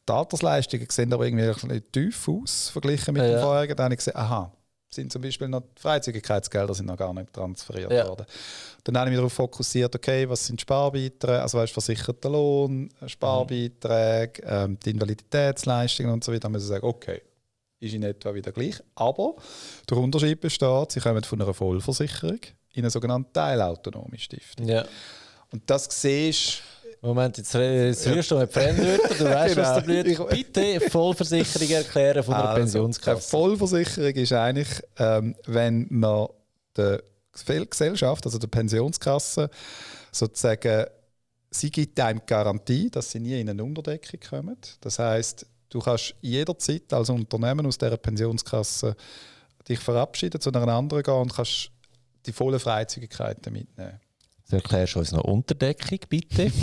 die 0.09 0.13
Altersleistungen 0.13 0.87
sehen 0.91 1.13
aber 1.13 1.25
irgendwie 1.27 1.45
ein 1.45 1.53
bisschen 1.55 1.93
tief 1.93 2.29
aus, 2.29 2.69
verglichen 2.71 3.15
mit 3.15 3.23
Ja, 3.23 3.31
dem 3.31 3.41
vorherigen. 3.41 3.77
Dann 3.77 3.85
habe 3.85 3.95
ich 3.95 3.99
gesehen, 3.99 4.17
aha, 4.17 4.51
sind 4.95 5.13
zum 5.13 5.23
Beispiel 5.23 5.49
noch 5.49 5.63
die 5.77 5.81
Freizügigkeitsgelder 5.81 6.75
sind 6.75 6.87
noch 6.87 6.97
gar 6.97 7.13
nicht 7.15 7.33
transferiert 7.33 7.91
Ja. 7.93 8.09
worden. 8.09 8.27
Dann 8.85 8.99
habe 8.99 9.09
ich 9.09 9.13
mich 9.13 9.19
darauf 9.19 9.33
fokussiert, 9.33 9.95
okay, 9.95 10.29
was 10.29 10.47
sind 10.47 10.61
Sparbeiträge, 10.61 11.41
also 11.41 11.59
weißt, 11.59 11.73
versicherter 11.73 12.29
Lohn, 12.31 12.91
Sparbeiträge, 13.07 14.43
ähm, 14.45 14.79
die 14.85 14.91
Invaliditätsleistungen 14.91 16.13
und 16.13 16.25
so 16.25 16.33
weiter. 16.33 16.41
Dann 16.41 16.53
muss 16.53 16.63
ich 16.63 16.69
sagen, 16.69 16.87
okay, 16.87 17.23
ist 17.81 17.95
in 17.95 18.03
etwa 18.03 18.35
wieder 18.35 18.53
gleich. 18.53 18.81
Aber 18.95 19.35
der 19.89 19.97
Unterschied 19.97 20.41
besteht, 20.41 20.93
sie 20.93 21.01
kommen 21.01 21.23
von 21.25 21.41
einer 21.43 21.55
Vollversicherung 21.55 22.39
in 22.75 22.85
eine 22.85 22.91
sogenannte 22.91 23.33
teilautonome 23.33 24.19
Stiftung. 24.19 24.69
Ja. 24.69 24.85
Und 25.51 25.63
das 25.69 25.89
siehst 25.91 26.63
Moment, 27.05 27.37
jetzt, 27.37 27.53
jetzt 27.53 28.07
rührst 28.07 28.31
du 28.31 28.39
mit 28.39 28.53
Fremdwörtern, 28.53 29.19
du 29.19 29.25
weißt, 29.25 29.57
was 29.57 29.85
Genau. 29.85 29.97
da 29.97 30.03
blüht. 30.03 30.29
Bitte 30.53 30.81
Vollversicherung 30.89 31.69
erklären 31.71 32.23
von 32.23 32.35
einer 32.35 32.45
Also, 32.45 32.55
Eine 32.55 32.61
Pensionskasse. 32.63 33.29
Vollversicherung 33.29 34.11
ist 34.15 34.33
eigentlich, 34.33 34.69
ähm, 34.99 35.35
wenn 35.47 35.89
man 35.91 36.29
der 36.77 37.03
Gesell- 37.35 37.67
Gesellschaft, 37.69 38.25
also 38.25 38.39
der 38.39 38.47
Pensionskasse, 38.47 39.51
sozusagen, 40.13 40.87
sie 41.51 41.71
gibt 41.73 41.99
einem 41.99 42.21
Garantie, 42.25 42.89
dass 42.89 43.11
sie 43.11 43.19
nie 43.19 43.41
in 43.41 43.51
eine 43.51 43.65
Unterdeckung 43.65 44.21
kommen. 44.21 44.57
Das 44.81 45.01
heißt, 45.01 45.45
du 45.71 45.81
kannst 45.81 46.15
jederzeit 46.21 46.93
als 46.93 47.11
Unternehmen 47.11 47.67
aus 47.67 47.79
dieser 47.79 47.97
Pensionskasse 47.97 48.95
dich 49.69 49.81
verabschieden, 49.81 50.41
zu 50.41 50.51
einer 50.53 50.69
anderen 50.69 51.03
gehen 51.03 51.15
und 51.15 51.35
kannst 51.35 51.71
die 52.27 52.33
volle 52.33 52.61
Freizügigkeit 52.61 53.45
mitnehmen. 53.51 53.99
Du 54.53 54.57
erklärst 54.57 54.97
uns 54.97 55.13
noch 55.13 55.25
Unterdeckung, 55.25 55.99
bitte. 56.11 56.53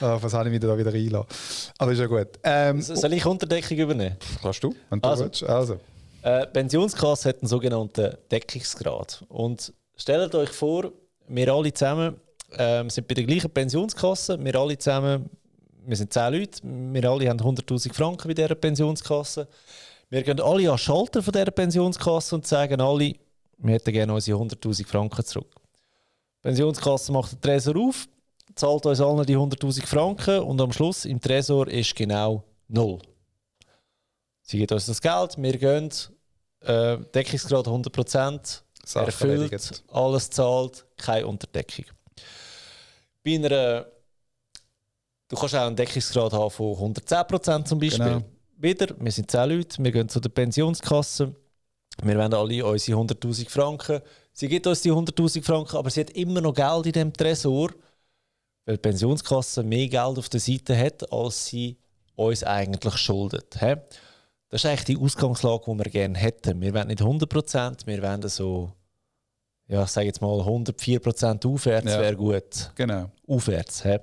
Ah, 0.00 0.18
was 0.20 0.34
habe 0.34 0.48
ich 0.48 0.54
wieder 0.54 0.68
da 0.68 0.76
wieder 0.76 0.92
reinlassen? 0.92 1.28
Aber 1.78 1.92
ist 1.92 2.00
ja 2.00 2.06
gut. 2.06 2.26
Ähm, 2.42 2.82
Soll 2.82 3.12
ich 3.12 3.24
Unterdeckung 3.24 3.78
übernehmen? 3.78 4.16
kannst 4.42 4.62
du, 4.64 4.74
wenn 4.90 5.00
du 5.00 5.08
Also. 5.08 5.24
willst. 5.24 5.42
Also. 5.44 5.78
Äh, 6.22 6.46
Pensionskasse 6.48 7.28
hat 7.28 7.40
einen 7.40 7.48
sogenannten 7.48 8.16
Deckungsgrad. 8.30 9.24
Und 9.28 9.72
stellt 9.96 10.34
euch 10.34 10.50
vor, 10.50 10.90
wir 11.28 11.52
alle 11.54 11.72
zusammen 11.72 12.16
ähm, 12.58 12.90
sind 12.90 13.06
bei 13.06 13.14
der 13.14 13.24
gleichen 13.24 13.50
Pensionskasse. 13.50 14.42
Wir 14.44 14.56
alle 14.56 14.76
zusammen, 14.76 15.30
wir 15.86 15.96
sind 15.96 16.12
10 16.12 16.32
Leute, 16.34 16.60
wir 16.64 17.08
alle 17.10 17.28
haben 17.28 17.38
100'000 17.40 17.94
Franken 17.94 18.28
bei 18.28 18.34
dieser 18.34 18.54
Pensionskasse. 18.56 19.46
Wir 20.10 20.22
gehen 20.22 20.40
alle 20.40 20.64
an 20.68 20.76
den 20.76 20.78
Schalter 20.78 21.22
von 21.22 21.32
dieser 21.32 21.50
Pensionskasse 21.52 22.34
und 22.34 22.46
sagen 22.46 22.80
alle, 22.80 23.14
wir 23.58 23.74
hätten 23.74 23.92
gerne 23.92 24.12
unsere 24.12 24.38
100'000 24.38 24.86
Franken 24.86 25.24
zurück. 25.24 25.46
Die 26.42 26.48
Pensionskasse 26.48 27.12
macht 27.12 27.32
den 27.32 27.40
Tresor 27.40 27.76
auf, 27.76 28.08
zahlt 28.56 28.84
uns 28.84 29.00
allen 29.00 29.24
die 29.24 29.36
100'000 29.36 29.86
Franken 29.86 30.40
und 30.40 30.60
am 30.60 30.72
Schluss 30.72 31.04
im 31.04 31.20
Tresor 31.20 31.68
ist 31.68 31.94
genau 31.94 32.42
null. 32.66 32.98
Sie 34.42 34.58
gibt 34.58 34.72
uns 34.72 34.86
das 34.86 35.00
Geld, 35.00 35.36
wir 35.38 35.56
gehen, 35.56 35.88
äh, 36.60 36.98
Deckungsgrad 37.14 37.68
100%, 37.68 38.62
Sache 38.84 39.06
erfüllt, 39.06 39.52
erledigt. 39.52 39.84
alles 39.92 40.30
zahlt, 40.30 40.84
keine 40.96 41.28
Unterdeckung. 41.28 41.84
Bei 43.24 43.36
einer, 43.36 43.86
du 45.28 45.36
kannst 45.36 45.54
auch 45.54 45.66
einen 45.66 45.76
Deckungsgrad 45.76 46.32
haben 46.32 46.50
von 46.50 46.74
110% 46.94 47.64
zum 47.64 47.78
Beispiel. 47.78 48.04
Genau. 48.04 48.24
Wieder, 48.56 48.94
wir 48.98 49.12
sind 49.12 49.30
10 49.30 49.48
Leute, 49.48 49.82
wir 49.82 49.92
gehen 49.92 50.08
zu 50.08 50.18
der 50.18 50.28
Pensionskasse, 50.28 51.34
wir 52.02 52.16
wollen 52.16 52.34
alle 52.34 52.64
unsere 52.64 52.98
100'000 52.98 53.48
Franken. 53.50 54.00
Sie 54.32 54.48
gibt 54.48 54.66
uns 54.66 54.80
die 54.80 54.90
100'000 54.92 55.42
Franken, 55.42 55.76
aber 55.76 55.90
sie 55.90 56.00
hat 56.00 56.10
immer 56.10 56.40
noch 56.40 56.54
Geld 56.54 56.86
in 56.86 56.92
dem 56.92 57.12
Tresor, 57.12 57.70
weil 58.64 58.76
die 58.76 58.80
Pensionskasse 58.82 59.62
mehr 59.62 59.88
Geld 59.88 60.18
auf 60.18 60.28
der 60.28 60.40
Seite 60.40 60.76
hat, 60.76 61.12
als 61.12 61.46
sie 61.46 61.76
uns 62.16 62.42
eigentlich 62.44 62.96
schuldet. 62.96 63.60
Hä? 63.60 63.76
Das 64.48 64.64
ist 64.64 64.66
eigentlich 64.70 64.84
die 64.84 64.98
Ausgangslage, 64.98 65.64
die 65.66 65.78
wir 65.78 65.90
gerne 65.90 66.18
hätten. 66.18 66.60
Wir 66.60 66.74
wollen 66.74 66.88
nicht 66.88 67.00
100%, 67.00 67.86
wir 67.86 68.02
wollen 68.02 68.28
so, 68.28 68.72
ja, 69.68 69.84
ich 69.84 69.90
sage 69.90 70.06
jetzt 70.06 70.20
mal 70.20 70.40
104% 70.40 71.46
aufwärts 71.46 71.90
Ja. 71.92 72.00
wäre 72.00 72.16
gut. 72.16 72.70
Genau. 72.74 73.10
Aufwärts. 73.26 73.84
Hä? 73.84 74.00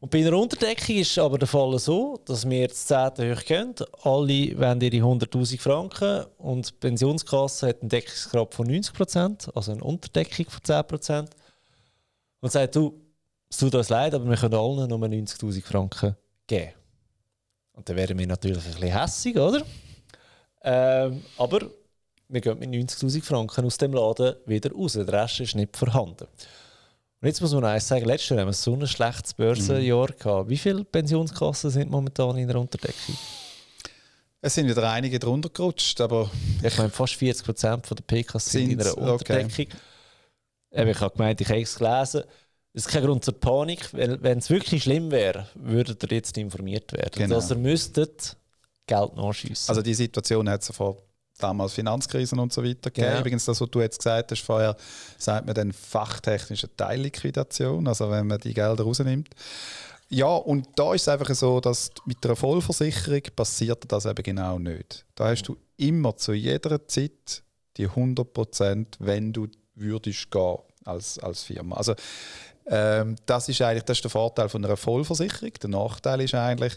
Und 0.00 0.10
bei 0.10 0.26
einer 0.26 0.36
Unterdeckung 0.36 0.96
ist 0.96 1.18
aber 1.18 1.36
der 1.36 1.46
Fall 1.46 1.78
so, 1.78 2.18
dass 2.24 2.48
wir 2.48 2.60
jetzt 2.60 2.88
10. 2.88 2.96
hoch 3.18 3.44
gehen. 3.44 3.74
Alle 4.02 4.58
wollen 4.58 4.80
ihre 4.80 4.96
100'000 4.96 5.60
Franken 5.60 6.24
und 6.38 6.70
die 6.70 6.74
Pensionskasse 6.80 7.68
hat 7.68 7.82
einen 7.82 7.90
Deckungsgrad 7.90 8.54
von 8.54 8.66
90%, 8.66 9.54
also 9.54 9.72
eine 9.72 9.84
Unterdeckung 9.84 10.46
von 10.48 10.60
10%. 10.62 11.28
Und 12.40 12.50
sagt, 12.50 12.76
du, 12.76 12.98
es 13.50 13.58
tut 13.58 13.74
uns 13.74 13.90
leid, 13.90 14.14
aber 14.14 14.26
wir 14.26 14.36
können 14.36 14.54
allen 14.54 14.88
nur 14.88 14.98
90'000 14.98 15.62
Franken 15.62 16.16
geben. 16.46 16.72
Und 17.72 17.86
dann 17.86 17.96
wären 17.96 18.18
wir 18.18 18.26
natürlich 18.26 18.64
ein 18.64 18.72
bisschen 18.72 18.98
hässig, 18.98 19.36
oder? 19.36 19.62
Ähm, 20.62 21.22
aber 21.36 21.60
wir 22.28 22.40
gehen 22.40 22.58
mit 22.58 22.70
90'000 22.70 23.22
Franken 23.22 23.66
aus 23.66 23.76
dem 23.76 23.92
Laden 23.92 24.36
wieder 24.46 24.72
raus. 24.72 24.94
Der 24.94 25.08
Rest 25.08 25.40
ist 25.40 25.56
nicht 25.56 25.76
vorhanden. 25.76 26.26
Und 27.22 27.26
jetzt 27.26 27.40
muss 27.42 27.52
man 27.52 27.64
eins 27.64 27.86
sagen, 27.86 28.06
letztes 28.06 28.30
Jahr 28.30 28.40
haben 28.40 28.48
wir 28.48 28.54
so 28.54 28.74
ein 28.74 28.86
schlechtes 28.86 29.34
Börsenjahr 29.34 30.06
gehabt. 30.06 30.48
Wie 30.48 30.56
viele 30.56 30.84
Pensionskassen 30.84 31.70
sind 31.70 31.90
momentan 31.90 32.38
in 32.38 32.48
der 32.48 32.58
Unterdeckung? 32.58 33.14
Es 34.40 34.54
sind 34.54 34.68
wieder 34.68 34.90
einige 34.90 35.18
drunter 35.18 35.50
gerutscht, 35.50 36.00
aber 36.00 36.30
Ich 36.62 36.78
meine, 36.78 36.88
fast 36.88 37.14
40 37.14 37.44
Prozent 37.44 37.90
der 37.90 37.96
PKs 37.96 38.44
sind 38.46 38.70
in 38.70 38.80
einer? 38.80 38.96
Okay. 38.96 39.10
Unterdeckung. 39.10 39.66
Eben, 40.72 40.90
ich 40.90 41.00
habe 41.00 41.14
gemeint, 41.14 41.40
ich 41.42 41.48
habe 41.48 41.60
es 41.60 41.74
gelesen. 41.74 42.24
Es 42.72 42.86
ist 42.86 42.88
kein 42.92 43.04
Grund 43.04 43.22
zur 43.22 43.38
Panik, 43.38 43.92
weil 43.92 44.22
wenn 44.22 44.38
es 44.38 44.48
wirklich 44.48 44.84
schlimm 44.84 45.10
wäre, 45.10 45.46
würdet 45.54 46.02
ihr 46.04 46.16
jetzt 46.16 46.38
informiert 46.38 46.92
werden. 46.92 47.12
Genau. 47.16 47.34
Dass 47.34 47.50
ihr 47.50 47.56
müsstet 47.56 48.36
Geld 48.86 49.14
nachschiessen. 49.16 49.68
also 49.68 49.82
die 49.82 49.94
Situation 49.94 50.48
hat 50.48 50.62
es 50.62 50.74
vor 50.74 51.02
damals 51.40 51.72
Finanzkrisen 51.72 52.38
und 52.38 52.52
so 52.52 52.62
weiter 52.62 52.90
gegeben. 52.90 53.08
Genau. 53.08 53.20
Übrigens, 53.20 53.44
das, 53.44 53.60
was 53.60 53.70
du 53.70 53.80
jetzt 53.80 53.98
gesagt 53.98 54.30
hast 54.30 54.42
vorher, 54.42 54.76
sagt 55.18 55.46
man 55.46 55.54
dann 55.54 55.72
fachtechnische 55.72 56.74
Teilliquidation, 56.76 57.86
also 57.86 58.10
wenn 58.10 58.26
man 58.26 58.38
die 58.38 58.54
Gelder 58.54 58.84
rausnimmt. 58.84 59.28
Ja, 60.08 60.26
und 60.26 60.68
da 60.74 60.92
ist 60.92 61.02
es 61.02 61.08
einfach 61.08 61.32
so, 61.34 61.60
dass 61.60 61.90
mit 62.04 62.24
einer 62.24 62.34
Vollversicherung 62.34 63.22
passiert 63.36 63.84
das 63.86 64.06
eben 64.06 64.22
genau 64.22 64.58
nicht. 64.58 65.06
Da 65.14 65.28
hast 65.28 65.44
du 65.44 65.56
immer 65.76 66.16
zu 66.16 66.32
jeder 66.32 66.86
Zeit 66.88 67.44
die 67.76 67.88
100%, 67.88 68.86
wenn 68.98 69.32
du 69.32 69.46
würdest 69.76 70.30
gehen 70.30 70.58
als, 70.84 71.18
als 71.20 71.44
Firma. 71.44 71.76
Also 71.76 71.94
ähm, 72.66 73.16
das 73.26 73.48
ist 73.48 73.62
eigentlich 73.62 73.84
das 73.84 73.98
ist 73.98 74.04
der 74.04 74.10
Vorteil 74.10 74.48
von 74.48 74.64
einer 74.64 74.76
Vollversicherung. 74.76 75.52
Der 75.62 75.70
Nachteil 75.70 76.20
ist 76.22 76.34
eigentlich, 76.34 76.76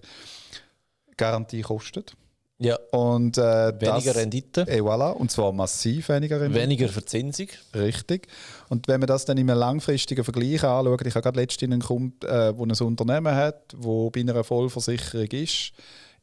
Garantie 1.17 1.62
kostet. 1.62 2.15
Ja, 2.60 2.78
Und, 2.92 3.38
äh, 3.38 3.42
weniger 3.82 4.13
das, 4.13 4.16
Rendite, 4.16 4.62
Et 4.62 4.82
voilà, 4.82 5.12
und 5.12 5.32
zwar 5.32 5.52
massiv 5.52 6.10
weniger 6.10 6.39
Rendite. 6.39 6.62
weniger 6.62 6.88
Verzinsung. 6.89 7.48
Richtig. 7.76 8.28
Und 8.70 8.88
wenn 8.88 9.00
man 9.00 9.08
das 9.08 9.26
dann 9.26 9.38
in 9.38 9.50
einem 9.50 9.60
langfristigen 9.60 10.24
Vergleich 10.24 10.63
anschaut, 10.63 11.06
ich 11.06 11.16
habe 11.16 11.24
gerade 11.24 11.39
letztens 11.39 11.72
einen 11.74 11.82
Kunden, 11.82 12.26
äh, 12.26 12.54
der 12.54 12.56
ein 12.56 12.72
Unternehmen 12.72 13.36
hat, 13.36 13.74
wo 13.76 14.10
bei 14.12 14.22
einer 14.22 14.44
Vollversicherung 14.44 15.28
ist, 15.28 15.74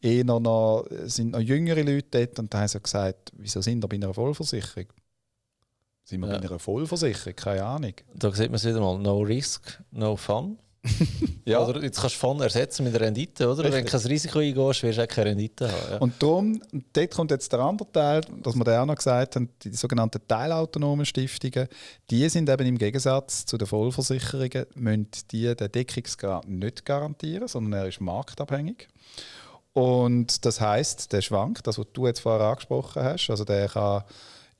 eher 0.01 0.25
noch, 0.25 0.87
sind 1.05 1.33
noch 1.33 1.41
jüngere 1.41 1.83
Leute 1.83 2.07
dort 2.11 2.39
und 2.39 2.55
da 2.55 2.61
haben 2.61 2.69
sie 2.69 2.81
gesagt, 2.81 3.33
wieso 3.37 3.61
sind 3.61 3.83
wir 3.83 3.89
bei 3.89 3.97
einer 3.97 4.15
Vollversicherung? 4.15 4.87
Sind 6.05 6.21
wir 6.21 6.29
Ja. 6.29 6.39
bei 6.39 6.49
einer 6.49 6.59
Vollversicherung? 6.59 7.37
Keine 7.37 7.65
Ahnung. 7.65 7.93
Da 8.15 8.31
sieht 8.33 8.49
man 8.49 8.55
es 8.55 8.65
wieder 8.65 8.81
mal, 8.81 8.99
no 8.99 9.21
risk, 9.21 9.83
no 9.91 10.17
fun. 10.17 10.59
Oder 11.47 11.83
jetzt 11.83 12.01
kannst 12.01 12.17
du 12.17 12.21
Fun 12.21 12.41
ersetzen 12.41 12.85
mit 12.85 12.99
Rendite, 12.99 13.47
oder? 13.47 13.65
Wenn 13.65 13.71
du 13.71 13.77
Richtig. 13.79 13.93
kein 13.93 14.11
Risiko 14.11 14.39
eingehst, 14.39 14.83
wirst 14.83 14.99
du 14.99 15.03
auch 15.03 15.09
keine 15.09 15.31
Rendite 15.31 15.71
haben. 15.71 15.93
Ja. 15.93 15.99
Und 15.99 16.23
darum, 16.23 16.63
dort 16.93 17.11
kommt 17.11 17.31
jetzt 17.33 17.53
der 17.53 17.61
andere 17.61 17.93
Teil, 17.93 18.23
dass 18.43 18.55
wir 18.55 18.65
da 18.65 18.83
auch 18.83 18.87
noch 18.87 18.97
gesagt 18.97 19.37
haben, 19.37 19.51
die 19.63 19.73
sogenannten 19.75 20.21
teilautonomen 20.27 21.05
Stiftungen, 21.05 21.69
die 22.11 22.29
sind 22.29 22.49
eben 22.49 22.67
im 22.67 22.79
Gegensatz 22.79 23.45
zu 23.45 23.59
den 23.59 23.67
Vollversicherungen, 23.67 24.67
müssen 24.75 25.09
die 25.31 25.55
den 25.55 25.73
Deckungsgrad 25.73 26.49
nicht 26.49 26.85
garantieren, 26.87 27.49
sondern 27.49 27.83
er 27.83 27.89
ist 27.89 28.01
marktabhängig. 28.01 28.89
Und 29.75 30.45
das 30.47 30.61
heißt, 30.61 31.13
der 31.13 31.21
schwankt, 31.21 31.67
das 31.67 31.79
was 31.79 31.87
du 31.93 32.07
jetzt 32.07 32.21
vorher 32.21 32.47
angesprochen 32.47 33.03
hast, 33.03 33.29
also 33.29 33.45
der 33.45 33.69
kann 33.69 34.05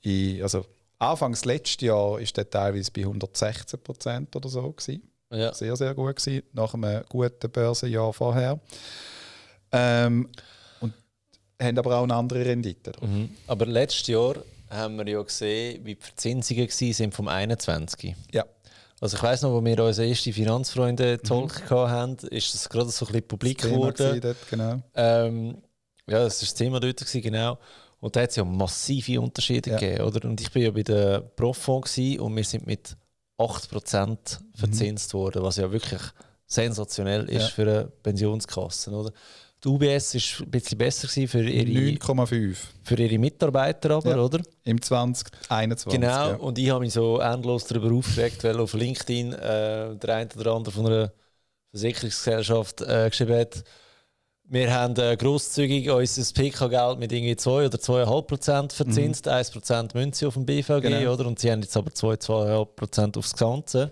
in, 0.01 0.41
also 0.43 0.65
Anfangs 0.99 1.45
letzten 1.45 1.85
Jahr 1.85 2.19
ist 2.19 2.37
der 2.37 2.47
teilweise 2.47 2.91
bei 2.91 3.01
116 3.01 3.81
Prozent 3.81 4.35
oder 4.35 4.49
so 4.49 4.71
gewesen 4.71 5.10
ja. 5.31 5.53
sehr, 5.53 5.75
sehr 5.75 5.93
gut 5.93 6.15
gewesen, 6.15 6.43
nach 6.53 6.73
einem 6.73 7.03
guten 7.09 7.49
Börsenjahr 7.49 8.13
vorher. 8.13 8.59
Ähm, 9.71 10.29
und 10.79 10.93
haben 11.61 11.77
aber 11.77 11.97
auch 11.97 12.03
eine 12.03 12.15
andere 12.15 12.45
Rendite. 12.45 12.91
Mhm. 13.01 13.29
Aber 13.47 13.65
letztes 13.65 14.07
Jahr 14.07 14.35
haben 14.69 14.97
wir 14.97 15.07
ja 15.07 15.21
gesehen, 15.21 15.85
wie 15.85 15.95
die 15.95 16.01
Verzinsungen 16.01 16.67
waren 16.67 17.11
vom 17.11 17.27
21. 17.27 18.15
Ja. 18.31 18.45
Also 18.99 19.17
ich 19.17 19.23
weiss 19.23 19.41
noch, 19.41 19.51
wo 19.51 19.65
wir 19.65 19.83
unsere 19.83 20.07
ersten 20.07 20.31
Finanzfreunde-Talk 20.31 21.71
mhm. 21.71 21.75
hatten, 21.75 22.27
ist 22.27 22.53
das 22.53 22.69
gerade 22.69 22.89
so 22.89 23.05
ein 23.05 23.11
bisschen 23.11 23.27
publik 23.27 23.61
geworden. 23.63 24.21
Dort, 24.21 24.37
genau. 24.49 24.79
Ähm, 24.93 25.57
ja, 26.07 26.23
das 26.23 26.41
war 26.41 26.45
das 26.45 26.53
Thema 26.53 26.79
dort, 26.79 26.97
gewesen, 26.97 27.21
genau. 27.21 27.57
Und 27.99 28.15
da 28.15 28.21
hat 28.21 28.29
es 28.29 28.35
ja 28.35 28.43
massive 28.43 29.19
Unterschiede 29.19 29.71
ja. 29.71 29.77
gegeben, 29.77 30.03
oder? 30.03 30.27
Und 30.27 30.39
ich 30.39 30.53
war 30.53 30.61
ja 30.61 30.71
bei 30.71 30.83
der 30.83 31.19
Proffonds 31.19 31.97
und 31.97 32.35
wir 32.35 32.43
sind 32.43 32.67
mit 32.67 32.95
8% 33.41 34.39
verzinst 34.55 35.13
mhm. 35.13 35.17
worden, 35.17 35.43
was 35.43 35.57
ja 35.57 35.71
wirklich 35.71 36.01
sensationell 36.45 37.29
ist 37.29 37.41
ja. 37.41 37.47
für 37.47 37.61
eine 37.61 37.91
Pensionskasse, 38.03 38.91
oder? 38.91 39.11
Die 39.63 39.67
UBS 39.67 40.15
war 40.15 40.45
ein 40.47 40.51
bisschen 40.51 40.77
besser 40.77 41.07
für 41.07 41.43
ihre, 41.43 41.97
9,5 41.97 42.57
für 42.83 42.95
ihre 42.95 43.19
Mitarbeiter, 43.19 43.91
aber, 43.91 44.09
ja, 44.09 44.17
oder? 44.17 44.41
Im 44.63 44.81
2021. 44.81 45.91
Genau, 45.91 46.29
ja. 46.29 46.35
und 46.35 46.57
ich 46.57 46.69
habe 46.71 46.79
mich 46.79 46.93
so 46.93 47.19
endlos 47.19 47.65
darüber 47.65 47.95
aufgeregt, 47.95 48.43
weil 48.43 48.59
auf 48.59 48.73
LinkedIn 48.73 49.33
äh, 49.33 49.95
der 49.97 50.15
eine 50.15 50.29
oder 50.35 50.53
andere 50.53 50.73
von 50.73 50.87
einer 50.87 51.11
Versicherungsgesellschaft 51.69 52.81
äh, 52.81 53.09
geschrieben 53.09 53.39
hat, 53.39 53.63
wir 54.51 54.73
haben 54.73 54.97
äh, 54.97 55.15
grosszügig 55.15 55.89
unser 55.89 56.33
PK-Geld 56.33 56.99
mit 56.99 57.13
irgendwie 57.13 57.37
2 57.37 57.67
oder 57.67 57.77
2,5 57.77 58.21
Prozent 58.23 58.73
verzinst, 58.73 59.25
mhm. 59.25 59.31
1 59.31 59.51
Prozent 59.51 59.95
Münze 59.95 60.27
auf 60.27 60.33
dem 60.33 60.45
BVG, 60.45 60.81
genau. 60.81 61.13
oder? 61.13 61.25
Und 61.25 61.39
sie 61.39 61.49
haben 61.49 61.61
jetzt 61.61 61.77
aber 61.77 61.93
2, 61.93 62.15
2,5 62.15 62.65
Prozent 62.65 63.17
aufs 63.17 63.33
Ganze. 63.33 63.91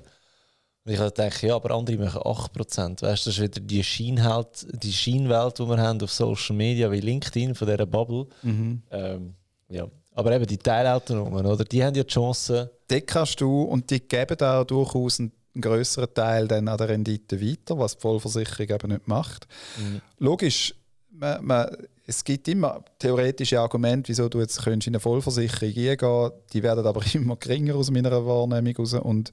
Und 0.84 0.92
ich 0.92 1.00
dachte, 1.00 1.48
ja, 1.48 1.56
aber 1.56 1.72
andere 1.72 1.98
machen 1.98 2.22
8%. 2.22 3.02
Weißt 3.02 3.02
du, 3.02 3.06
das 3.06 3.26
ist 3.28 3.42
wieder 3.42 3.62
die, 3.62 3.84
Scheinwelt, 3.84 4.68
die 4.84 4.92
Scheinwelt, 4.92 5.60
die 5.60 5.66
wir 5.66 5.78
haben 5.78 6.02
auf 6.02 6.12
Social 6.12 6.56
Media, 6.58 6.92
wie 6.92 7.00
LinkedIn, 7.00 7.56
von 7.56 7.66
dieser 7.66 7.86
Bubble. 7.86 8.28
Mhm. 8.44 8.84
Ähm, 8.92 9.36
ja. 9.70 9.88
Aber 10.12 10.34
eben 10.34 10.46
die 10.46 10.58
Teilautonomen, 10.58 11.46
oder? 11.46 11.64
Die 11.64 11.82
haben 11.82 11.96
ja 11.96 12.04
die 12.04 12.10
Chance. 12.10 12.70
Die 12.92 13.00
kannst 13.00 13.40
du 13.40 13.62
und 13.62 13.90
die 13.90 14.02
geben 14.02 14.36
da 14.38 14.66
durchaus 14.66 15.22
einen, 15.22 15.32
einen 15.64 15.74
größeren 15.74 16.14
Teil 16.14 16.48
dann 16.48 16.68
an 16.68 16.78
der 16.78 16.90
Rendite 16.90 17.42
weiter, 17.42 17.78
was 17.78 17.96
die 17.96 18.02
Vollversicherung 18.02 18.70
eben 18.70 18.92
nicht 18.92 19.08
macht. 19.08 19.48
Mhm. 19.78 20.02
Logisch, 20.20 20.74
man, 21.12 21.46
man, 21.46 21.68
es 22.06 22.24
gibt 22.24 22.48
immer 22.48 22.84
theoretische 22.98 23.60
Argumente, 23.60 24.10
wieso 24.10 24.30
du 24.30 24.40
jetzt 24.40 24.66
in 24.66 24.82
eine 24.82 25.00
Vollversicherung 25.00 25.70
eingehen 25.70 26.32
Die 26.54 26.64
werden 26.64 26.86
aber 26.86 27.02
immer 27.14 27.36
geringer 27.36 27.76
aus 27.76 27.92
meiner 27.92 28.26
Wahrnehmung 28.26 28.76
raus. 28.78 28.94
Und 28.94 29.32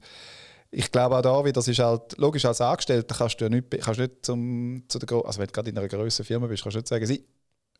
ich 0.69 0.91
glaube 0.91 1.17
auch 1.17 1.21
da 1.21 1.43
wieder, 1.43 1.53
das 1.53 1.67
ist 1.67 1.79
halt 1.79 2.17
logisch 2.17 2.45
als 2.45 2.61
Angestellter 2.61 3.15
kannst 3.15 3.39
du 3.39 3.45
ja 3.45 3.49
nicht, 3.49 3.71
kannst 3.81 3.99
nicht 3.99 4.25
zum, 4.25 4.83
zu 4.87 4.99
der 4.99 5.25
also 5.25 5.39
wenn 5.39 5.47
du 5.47 5.53
gerade 5.53 5.69
in 5.69 5.77
einer 5.77 5.87
größeren 5.87 6.25
Firma 6.25 6.47
bist, 6.47 6.63
kannst 6.63 6.75
du 6.75 6.79
nicht 6.79 6.87
sagen, 6.87 7.05
sie, 7.05 7.23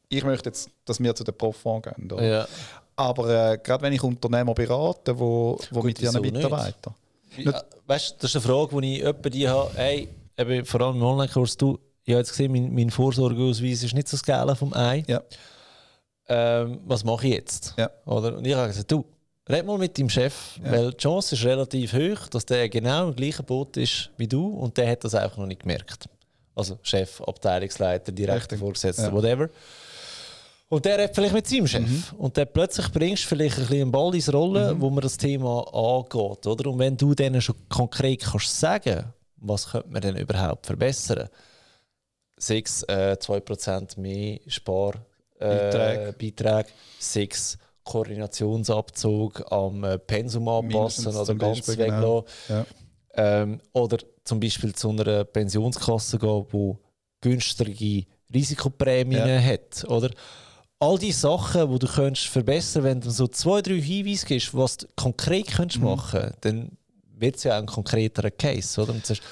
ich 0.10 0.24
möchte 0.24 0.50
jetzt, 0.50 0.70
dass 0.86 1.02
wir 1.02 1.14
zu 1.14 1.24
den 1.24 1.38
Proffonds 1.38 1.90
gehen. 1.90 2.10
Ja. 2.20 2.48
Aber 2.96 3.30
äh, 3.30 3.58
gerade 3.62 3.84
wenn 3.84 3.94
ich 3.94 4.02
Unternehmer 4.02 4.54
berate, 4.54 5.20
wo, 5.20 5.60
wo 5.72 5.82
Gut, 5.82 5.86
mit 5.86 6.02
ihren 6.02 6.22
Mitarbeitern. 6.22 6.94
Nicht. 6.94 7.07
Nicht, 7.38 7.66
weißt, 7.86 8.16
das 8.20 8.36
ist 8.36 8.36
eine 8.36 8.54
Frage, 8.54 8.82
die 8.82 8.98
ich 8.98 9.04
öppe 9.04 9.30
die 9.30 9.48
habe. 9.48 9.72
Hey, 9.76 10.10
eben, 10.38 10.66
vor 10.66 10.82
allem 10.82 10.98
im 10.98 11.04
Online-Kurs, 11.04 11.58
du, 11.58 11.80
ich 12.04 12.14
habe 12.14 12.20
jetzt 12.20 12.32
gesehen, 12.32 12.52
mein, 12.52 12.74
mein 12.74 12.90
Vorsorgeausweis 12.90 13.84
ist 13.84 13.94
nicht 13.94 14.08
so 14.08 14.18
Geld 14.18 14.58
vom 14.58 14.74
Ei. 14.74 15.04
Ja. 15.08 15.22
Ähm, 16.30 16.80
was 16.86 17.04
mache 17.04 17.28
ich 17.28 17.34
jetzt? 17.34 17.74
Ja. 17.78 17.90
Oder? 18.06 18.38
Und 18.38 18.46
ich 18.46 18.54
habe 18.54 18.68
gesagt, 18.68 18.92
du, 18.92 19.06
Red 19.50 19.66
mal 19.66 19.78
mit 19.78 19.98
deinem 19.98 20.10
Chef, 20.10 20.60
ja. 20.64 20.72
weil 20.72 20.92
die 20.92 20.98
Chance 20.98 21.36
ist 21.36 21.46
relativ 21.46 21.94
hoch, 21.94 22.28
dass 22.28 22.46
der 22.46 22.68
genau 22.68 23.08
im 23.08 23.16
gleichen 23.16 23.46
Boot 23.46 23.78
ist 23.78 24.10
wie 24.18 24.28
du 24.28 24.48
und 24.48 24.78
der 24.78 24.92
hat 24.92 25.04
das 25.04 25.16
einfach 25.16 25.38
noch 25.38 25.46
nicht 25.46 25.62
gemerkt. 25.62 26.10
Also 26.54 26.78
Chef, 26.82 27.22
Abteilungsleiter, 27.22 28.12
direkter 28.12 28.58
Vorgesetzter, 28.58 29.14
whatever. 29.14 29.50
Und 30.70 30.84
der 30.84 30.98
redet 30.98 31.16
vielleicht 31.16 31.34
mit 31.34 31.48
seinem 31.48 31.68
Chef. 31.68 31.88
Mhm. 31.88 32.04
Und 32.18 32.38
dann 32.38 32.48
plötzlich 32.52 32.92
bringst 32.92 33.24
du 33.24 33.28
vielleicht 33.30 33.58
ein 33.58 33.62
bisschen 33.62 33.82
einen 33.84 33.92
Ball 33.92 34.14
ins 34.14 34.34
Rollen, 34.34 34.76
mhm. 34.76 34.82
wo 34.82 34.90
man 34.90 35.02
das 35.02 35.18
Thema 35.18 35.62
angeht. 35.74 36.46
Oder? 36.46 36.70
Und 36.70 36.80
wenn 36.80 36.98
du 36.98 37.14
denen 37.14 37.42
schon 37.42 37.56
konkret 37.70 38.22
kannst 38.22 38.60
sagen 38.60 39.14
was 39.40 39.72
könnte 39.72 39.90
man 39.90 40.02
denn 40.02 40.18
überhaupt 40.18 40.66
verbessern? 40.66 41.30
Sechs, 42.40 42.84
äh, 42.84 43.18
2% 43.20 44.00
mehr 44.00 44.40
Sparbeitrag, 44.48 46.68
äh, 46.68 46.72
sechs 47.00 47.58
Koordinationsabzug 47.84 49.52
am 49.52 49.84
äh, 49.84 49.98
Pensum 49.98 50.48
anpassen 50.48 51.16
oder 51.16 51.36
ganz 51.36 51.60
Beispiel, 51.60 51.78
weglassen. 51.78 52.02
Genau. 52.02 52.26
Ja. 52.50 52.66
Ähm, 53.14 53.62
oder 53.74 53.98
zum 54.24 54.40
Beispiel 54.40 54.76
zu 54.76 54.90
einer 54.90 55.24
Pensionskasse 55.24 56.20
gehen, 56.20 56.46
die 56.54 56.76
günstige 57.22 58.06
Risikoprämien 58.32 59.28
ja. 59.28 59.40
hat. 59.40 59.84
Oder? 59.86 60.12
All 60.80 60.98
die 60.98 61.12
Sachen, 61.12 61.72
die 61.72 61.80
du 61.80 61.88
könntest 61.88 62.28
verbessern 62.28 62.84
wenn 62.84 63.02
du 63.02 63.10
so 63.10 63.28
zwei, 63.28 63.62
drei 63.62 63.82
Hinweise 63.82 64.26
gibst, 64.26 64.54
was 64.54 64.78
du 64.78 64.88
konkret 64.96 65.48
könntest 65.48 65.80
mhm. 65.80 65.88
machen 65.88 66.20
könntest, 66.20 66.46
dann 66.46 66.72
wird 67.18 67.38
es 67.38 67.44
ja 67.44 67.58
ein 67.58 67.66
konkreterer 67.66 68.30
Case. 68.32 68.80
Oder? 68.82 68.94
Und 68.94 69.04
du 69.04 69.08
sagst, 69.08 69.24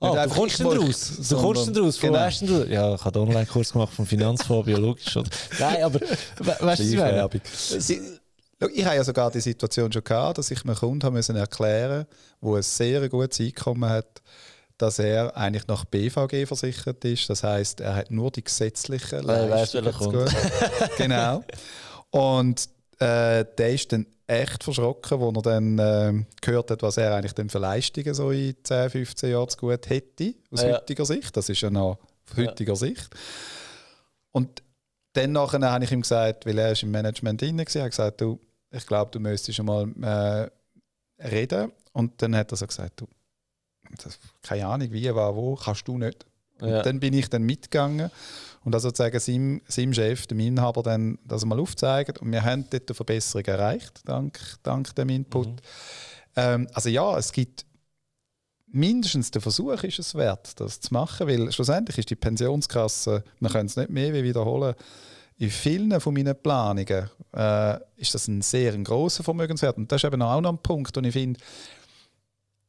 Ah, 0.00 0.26
du 0.26 0.34
kommst 0.34 0.58
denn 0.58 0.66
raus? 0.66 1.12
Du 1.28 1.36
kommst 1.36 1.66
denn 1.66 1.76
raus? 1.76 1.98
Genau. 1.98 2.14
weißt 2.14 2.42
du? 2.42 2.64
Ja, 2.64 2.94
ich 2.94 3.04
habe 3.04 3.18
einen 3.18 3.28
Online-Kurs 3.28 3.72
gemacht 3.72 3.92
vom 3.92 4.06
Finanzfabio, 4.06 4.76
logisch. 4.78 5.16
Nein, 5.58 5.82
aber 5.82 6.00
weißt 6.00 6.60
du, 6.60 6.66
was 6.66 6.80
ich 6.80 6.96
meine? 6.96 7.30
Ich 8.72 8.84
habe 8.84 8.96
ja 8.96 9.04
sogar 9.04 9.30
die 9.30 9.40
Situation 9.40 9.92
schon 9.92 10.04
gehabt, 10.04 10.38
dass 10.38 10.50
ich 10.50 10.64
einem 10.64 10.76
Kunden 10.76 11.12
müssen 11.12 11.36
erklären 11.36 12.06
musste, 12.40 12.84
der 12.84 13.00
ein 13.00 13.00
sehr 13.00 13.08
gutes 13.08 13.40
Einkommen 13.40 13.88
hat, 13.88 14.22
dass 14.78 14.98
er 14.98 15.36
eigentlich 15.36 15.66
nach 15.66 15.84
BVG 15.84 16.46
versichert 16.46 17.04
ist. 17.04 17.30
Das 17.30 17.42
heißt, 17.42 17.80
er 17.80 17.94
hat 17.94 18.10
nur 18.10 18.30
die 18.30 18.42
gesetzlichen 18.42 19.22
Leistungen. 19.22 19.88
Ich 19.88 20.00
weiss, 20.00 20.34
genau. 20.98 21.44
Und 22.10 22.68
äh, 22.98 23.44
der 23.56 23.72
ist 23.72 23.92
dann 23.92 24.06
echt 24.26 24.64
verschrocken, 24.64 25.20
als 25.20 25.36
er 25.36 25.42
dann 25.42 25.78
äh, 25.78 26.24
gehört 26.40 26.70
hat, 26.70 26.82
was 26.82 26.96
er 26.96 27.14
eigentlich 27.14 27.50
für 27.50 27.58
Leistungen 27.58 28.14
so 28.14 28.30
in 28.30 28.56
10, 28.62 28.90
15 28.90 29.30
Jahren 29.30 29.48
zu 29.48 29.58
gut 29.58 29.88
hätte, 29.88 30.34
aus 30.50 30.62
ja. 30.62 30.74
heutiger 30.74 31.04
Sicht. 31.04 31.36
Das 31.36 31.48
ist 31.48 31.60
ja 31.60 31.70
noch 31.70 31.98
aus 32.30 32.36
heutiger 32.36 32.72
ja. 32.72 32.76
Sicht. 32.76 33.10
Und 34.32 34.62
dann 35.12 35.32
nachher 35.32 35.60
habe 35.70 35.84
ich 35.84 35.92
ihm 35.92 36.02
gesagt, 36.02 36.46
weil 36.46 36.58
er 36.58 36.72
ist 36.72 36.82
im 36.82 36.90
Management 36.90 37.40
drin 37.40 37.58
war, 37.58 37.64
habe 37.64 37.90
gesagt, 37.90 38.20
du, 38.20 38.40
ich 38.70 38.86
glaube, 38.86 39.10
du 39.12 39.20
müsstest 39.20 39.56
schon 39.56 39.66
mal 39.66 40.50
äh, 41.20 41.26
reden. 41.26 41.72
Und 41.92 42.20
dann 42.20 42.34
hat 42.34 42.50
er 42.52 42.56
so 42.56 42.66
gesagt, 42.66 43.00
du, 43.00 43.06
das, 44.02 44.18
keine 44.42 44.66
Ahnung, 44.66 44.92
wie, 44.92 45.14
war, 45.14 45.34
wo, 45.36 45.54
kannst 45.54 45.86
du 45.86 45.98
nicht. 45.98 46.26
Ja. 46.60 46.78
Und 46.78 46.86
dann 46.86 47.00
bin 47.00 47.12
ich 47.14 47.28
dann 47.28 47.42
mitgegangen 47.42 48.10
und 48.64 48.74
also 48.74 48.88
sozusagen 48.88 49.18
seinem, 49.20 49.60
seinem 49.68 49.92
Chef, 49.92 50.26
dem 50.26 50.40
Inhaber, 50.40 50.82
dann 50.82 51.18
das 51.24 51.44
mal 51.44 51.60
aufzeigen. 51.60 52.16
Und 52.18 52.32
wir 52.32 52.42
haben 52.42 52.64
dort 52.70 52.88
eine 52.88 52.94
Verbesserung 52.94 53.44
erreicht, 53.44 54.00
dank, 54.06 54.38
dank 54.62 54.94
dem 54.94 55.08
Input. 55.10 55.48
Mhm. 55.48 55.56
Ähm, 56.36 56.68
also 56.72 56.88
ja, 56.88 57.18
es 57.18 57.32
gibt 57.32 57.66
mindestens 58.66 59.30
der 59.30 59.40
Versuch 59.40 59.84
ist 59.84 59.98
es 59.98 60.14
wert, 60.14 60.58
das 60.58 60.80
zu 60.80 60.92
machen, 60.92 61.28
weil 61.28 61.52
schlussendlich 61.52 61.98
ist 61.98 62.10
die 62.10 62.16
Pensionskasse, 62.16 63.22
man 63.38 63.52
kann 63.52 63.66
es 63.66 63.76
nicht 63.76 63.90
mehr 63.90 64.12
wiederholen, 64.12 64.74
in 65.36 65.50
vielen 65.50 66.00
von 66.00 66.14
meinen 66.14 66.34
Planungen 66.34 67.10
äh, 67.32 67.78
ist 67.96 68.14
das 68.14 68.28
ein 68.28 68.40
sehr 68.42 68.72
ein 68.72 68.84
grosser 68.84 69.24
Vermögenswert. 69.24 69.76
Und 69.76 69.90
das 69.90 70.02
ist 70.02 70.06
eben 70.06 70.22
auch 70.22 70.40
noch 70.40 70.50
ein 70.50 70.58
Punkt, 70.58 70.96
und 70.96 71.04
ich 71.04 71.12
finde, 71.12 71.40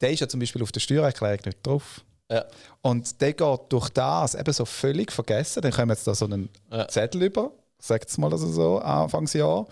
der 0.00 0.12
ist 0.12 0.20
ja 0.20 0.28
zum 0.28 0.40
Beispiel 0.40 0.62
auf 0.62 0.72
der 0.72 0.80
Steuererklärung 0.80 1.40
nicht 1.46 1.66
drauf. 1.66 2.02
Ja. 2.30 2.44
Und 2.82 3.20
der 3.20 3.32
geht 3.32 3.60
durch 3.68 3.88
das 3.90 4.34
eben 4.34 4.52
so 4.52 4.64
völlig 4.64 5.12
vergessen. 5.12 5.62
Dann 5.62 5.72
kommen 5.72 5.90
jetzt 5.90 6.06
da 6.06 6.14
so 6.14 6.24
einen 6.24 6.48
ja. 6.70 6.88
Zettel 6.88 7.22
über, 7.22 7.52
sagt 7.78 8.08
es 8.08 8.18
mal 8.18 8.32
also 8.32 8.50
so, 8.50 8.78
Anfangsjahr. 8.78 9.66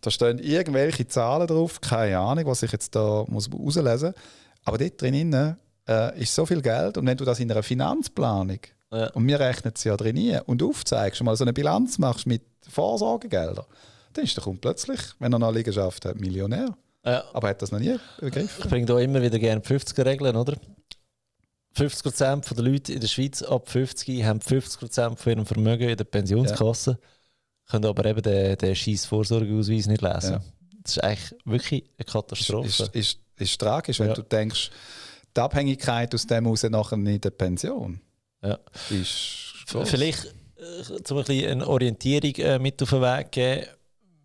Da 0.00 0.10
stehen 0.10 0.38
irgendwelche 0.38 1.06
Zahlen 1.06 1.46
drauf, 1.46 1.80
keine 1.80 2.18
Ahnung, 2.18 2.46
was 2.46 2.62
ich 2.62 2.72
jetzt 2.72 2.94
da 2.94 3.24
muss 3.28 3.48
auslesen 3.52 4.08
muss. 4.08 4.16
Aber 4.64 4.78
dort 4.78 5.00
drin 5.00 5.56
äh, 5.88 6.20
ist 6.20 6.34
so 6.34 6.46
viel 6.46 6.62
Geld. 6.62 6.98
Und 6.98 7.06
wenn 7.06 7.16
du 7.16 7.24
das 7.24 7.40
in 7.40 7.50
einer 7.50 7.62
Finanzplanung, 7.62 8.58
ja. 8.90 9.10
und 9.10 9.26
wir 9.26 9.38
rechnen 9.38 9.72
es 9.74 9.84
ja 9.84 9.96
drin, 9.96 10.40
und 10.46 10.62
aufzeigst, 10.62 11.18
schon 11.18 11.24
mal 11.26 11.36
so 11.36 11.44
eine 11.44 11.52
Bilanz 11.52 11.98
machst 11.98 12.26
mit 12.26 12.42
Vorsorgegeldern, 12.68 13.66
dann 14.14 14.24
ist 14.24 14.36
der 14.36 14.54
plötzlich, 14.60 15.00
wenn 15.18 15.32
er 15.32 15.42
eine 15.42 15.56
Liegenschaft 15.56 16.04
hat, 16.04 16.20
Millionär. 16.20 16.76
Ja. 17.04 17.24
Aber 17.32 17.48
hat 17.48 17.62
das 17.62 17.72
noch 17.72 17.80
nie 17.80 17.96
begriffen? 18.20 18.62
Ich 18.64 18.70
bringe 18.70 18.86
da 18.86 18.98
immer 18.98 19.20
wieder 19.22 19.38
gerne 19.38 19.60
50er-Regeln, 19.60 20.36
oder? 20.36 20.56
50% 21.76 22.54
der 22.54 22.64
Leute 22.64 22.92
in 22.92 23.00
der 23.00 23.08
Schweiz 23.08 23.42
ab 23.42 23.68
50 23.68 24.24
haben 24.24 24.40
50% 24.40 25.16
von 25.16 25.32
ihrem 25.32 25.46
Vermögen 25.46 25.88
in 25.88 25.96
der 25.96 26.04
Pensionskasse, 26.04 26.90
ja. 26.90 26.98
können 27.70 27.86
aber 27.86 28.04
eben 28.04 28.22
den, 28.22 28.56
den 28.58 28.76
scheiß 28.76 29.06
Vorsorgeausweis 29.06 29.86
nicht 29.86 30.02
lesen. 30.02 30.32
Ja. 30.32 30.42
Das 30.82 30.96
ist 30.96 31.02
eigentlich 31.02 31.34
wirklich 31.44 31.84
eine 31.96 32.04
Katastrophe. 32.04 32.68
Ist, 32.68 32.80
ist, 32.80 32.94
ist, 32.94 33.18
ist 33.36 33.60
tragisch, 33.60 34.00
wenn 34.00 34.08
ja. 34.08 34.14
du 34.14 34.22
denkst, 34.22 34.70
die 35.34 35.40
Abhängigkeit 35.40 36.14
aus 36.14 36.26
dem 36.26 36.44
heraus 36.44 36.62
nachher 36.64 36.98
in 36.98 37.20
der 37.20 37.30
Pension 37.30 38.00
ja. 38.42 38.58
ist 38.90 39.54
groß. 39.68 39.88
Vielleicht 39.88 40.26
äh, 40.56 41.02
zum 41.02 41.18
ein 41.18 41.46
eine 41.46 41.66
Orientierung 41.66 42.34
äh, 42.34 42.58
mit 42.58 42.82
auf 42.82 42.90
den 42.90 43.00
Weg 43.00 43.32
geben, 43.32 43.66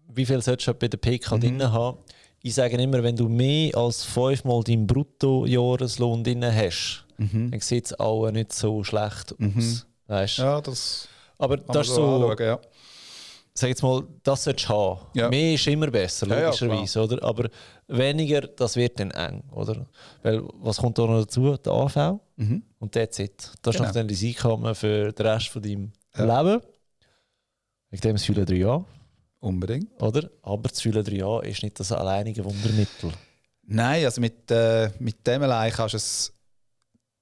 wie 0.10 0.26
viel 0.26 0.42
solltest 0.42 0.68
du 0.68 0.74
bei 0.74 0.88
der 0.88 0.98
PK 0.98 1.36
mhm. 1.36 1.42
drin 1.42 1.72
haben? 1.72 1.98
Ich 2.44 2.54
sage 2.56 2.78
immer, 2.82 3.02
wenn 3.04 3.16
du 3.16 3.28
mehr 3.28 3.76
als 3.76 4.04
fünfmal 4.04 4.64
deinen 4.64 4.88
Bruttojahreslohn 4.88 6.24
drin 6.24 6.46
hast, 6.46 7.06
mhm. 7.18 7.52
dann 7.52 7.60
sieht 7.60 7.86
es 7.88 8.00
auch 8.00 8.30
nicht 8.32 8.54
so 8.54 8.84
schlecht 8.84 9.34
aus. 9.34 9.38
Mhm. 9.40 9.82
Weißt? 10.08 10.38
Ja, 10.38 10.62
das 10.62 11.08
Aber 11.38 11.58
das 11.58 11.88
ist 11.90 11.96
so, 11.96 12.04
anschauen, 12.04 12.38
ja. 12.40 12.60
sag 13.54 13.70
jetzt 13.70 13.84
mal, 13.84 14.04
das 14.24 14.44
solltest 14.46 14.70
du 14.70 14.74
haben. 14.74 15.00
Ja. 15.14 15.30
Mehr 15.30 15.54
ist 15.56 15.68
immer 15.68 15.88
besser, 15.92 16.28
Ja, 16.28 16.36
ja, 16.40 16.46
logischerweise, 16.46 17.02
oder? 17.04 17.24
Aber 17.24 17.50
weniger, 17.88 18.42
das 18.42 18.76
wird 18.76 19.00
dann 19.00 19.12
eng, 19.12 19.44
oder? 19.52 19.86
Weil, 20.24 20.44
was 20.60 20.78
kommt 20.78 20.98
da 20.98 21.06
noch 21.06 21.20
dazu? 21.22 21.58
Der 21.58 21.74
AV 21.74 22.20
Mhm. 22.38 22.62
und 22.80 22.92
that's 22.94 23.18
it. 23.20 23.52
Das 23.64 23.74
ist 23.76 23.80
Genau. 23.80 23.88
noch 23.90 23.94
dann 23.96 24.08
dein 24.08 24.18
Einkommen 24.28 24.76
für 24.76 25.12
den 25.12 25.26
Rest 25.26 25.48
von 25.50 25.62
deinem 25.62 25.92
Ja. 26.16 26.42
Leben. 26.44 26.62
Wegen 27.90 28.02
dem 28.02 28.18
Fühlen 28.18 28.46
3a, 28.46 28.86
Unbedingt. 29.48 30.02
oder? 30.02 30.30
Aber 30.42 30.70
das 30.70 30.82
Fühlen 30.82 31.04
3a 31.04 31.44
ist 31.44 31.64
nicht 31.64 31.80
das 31.80 31.92
alleinige 31.92 32.44
Wundermittel. 32.44 33.12
Nein, 33.64 34.06
also 34.06 34.22
mit, 34.22 34.50
äh, 34.52 34.92
mit 35.00 35.26
dem 35.28 35.44
allein 35.44 35.72
kannst 35.72 35.94
du 35.94 35.98
es. 35.98 36.34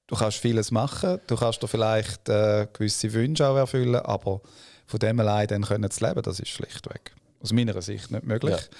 Du 0.07 0.15
kannst 0.15 0.37
vieles 0.37 0.69
machen, 0.69 1.19
du 1.25 1.35
kannst 1.35 1.63
dir 1.63 1.67
vielleicht 1.67 2.29
äh, 2.29 2.67
gewisse 2.71 3.11
Wünsche 3.11 3.47
auch 3.47 3.55
erfüllen, 3.55 3.95
aber 3.95 4.41
von 4.85 4.99
dem 4.99 5.19
allein 5.19 5.47
dann 5.47 5.63
können 5.63 5.89
zu 5.89 6.05
leben, 6.05 6.21
das 6.21 6.39
ist 6.39 6.49
schlichtweg 6.49 7.15
aus 7.45 7.53
meiner 7.53 7.81
Sicht 7.81 8.11
nicht 8.11 8.25
möglich. 8.25 8.55
Ja. 8.55 8.77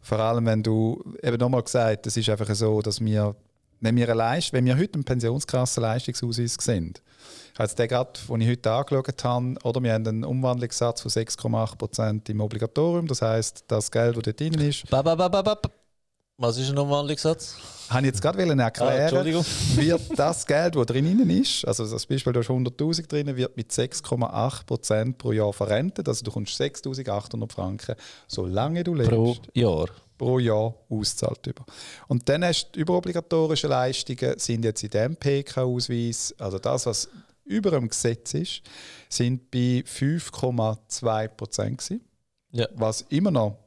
Vor 0.00 0.18
allem, 0.18 0.46
wenn 0.46 0.62
du 0.62 1.02
eben 1.22 1.36
nochmal 1.38 1.62
gesagt, 1.62 2.06
es 2.06 2.16
ist 2.16 2.28
einfach 2.28 2.52
so, 2.54 2.80
dass 2.80 3.00
wir, 3.00 3.34
wenn 3.80 3.96
wir, 3.96 4.06
eine 4.06 4.14
Leist 4.14 4.52
wenn 4.52 4.64
wir 4.64 4.76
heute 4.76 4.94
einen 4.94 5.04
Pensionskassenleistungsausweis 5.04 6.56
sehen, 6.60 6.94
als 7.58 7.74
der 7.74 7.88
gerade, 7.88 8.10
den 8.28 8.40
ich 8.40 8.48
heute 8.48 8.70
angeschaut 8.72 9.24
habe, 9.24 9.54
oder 9.64 9.82
wir 9.82 9.92
haben 9.94 10.06
einen 10.06 10.24
Umwandlungssatz 10.24 11.00
von 11.02 11.10
6,8% 11.10 12.28
im 12.30 12.40
Obligatorium, 12.40 13.06
das 13.06 13.22
heißt, 13.22 13.64
das 13.68 13.90
Geld, 13.90 14.16
das 14.16 14.22
dort 14.24 14.40
drin 14.40 14.54
ist, 14.54 14.88
Ba, 14.90 15.02
ba, 15.02 15.14
ba. 15.14 15.58
Was 16.38 16.58
ist 16.58 16.68
ein 16.68 16.76
Umwandlungssatz? 16.76 17.56
habe 17.88 18.00
ich 18.00 18.06
jetzt 18.08 18.20
gerade 18.20 18.38
Ah, 18.42 18.64
erklären, 18.64 19.00
Entschuldigung. 19.00 19.44
wird 19.76 20.02
das 20.18 20.44
Geld, 20.44 20.74
das 20.76 20.86
drin 20.86 21.30
ist, 21.30 21.64
also 21.66 21.88
das 21.90 22.04
Beispiel, 22.04 22.32
du 22.32 22.40
hast 22.40 22.50
100'000 22.50 23.06
drin, 23.08 23.34
wird 23.36 23.56
mit 23.56 23.70
6,8% 23.72 25.14
pro 25.16 25.32
Jahr 25.32 25.52
verrentet. 25.52 26.08
Also 26.08 26.24
du 26.24 26.30
kommst 26.30 26.60
6'800 26.60 27.50
Franken, 27.52 27.94
solange 28.26 28.84
du 28.84 28.94
lebst, 28.94 29.10
Pro 29.10 29.36
Jahr. 29.54 29.86
pro 30.18 30.38
Jahr 30.38 30.74
auszahlt 30.90 31.46
über. 31.46 31.64
Und 32.08 32.28
dann 32.28 32.44
hast 32.44 32.66
du 32.66 32.72
die 32.74 32.80
überobligatorischen 32.80 33.70
Leistungen, 33.70 34.38
sind 34.38 34.64
jetzt 34.64 34.82
in 34.82 34.90
dem 34.90 35.16
PK-Ausweis, 35.16 36.34
also 36.38 36.58
das, 36.58 36.86
was 36.86 37.08
über 37.46 37.70
dem 37.70 37.88
Gesetz 37.88 38.34
ist, 38.34 38.62
sind 39.08 39.50
bei 39.50 39.82
5,2% 39.86 41.76
gewesen, 41.76 42.00
Ja. 42.50 42.68
was 42.74 43.02
immer 43.08 43.30
noch 43.30 43.58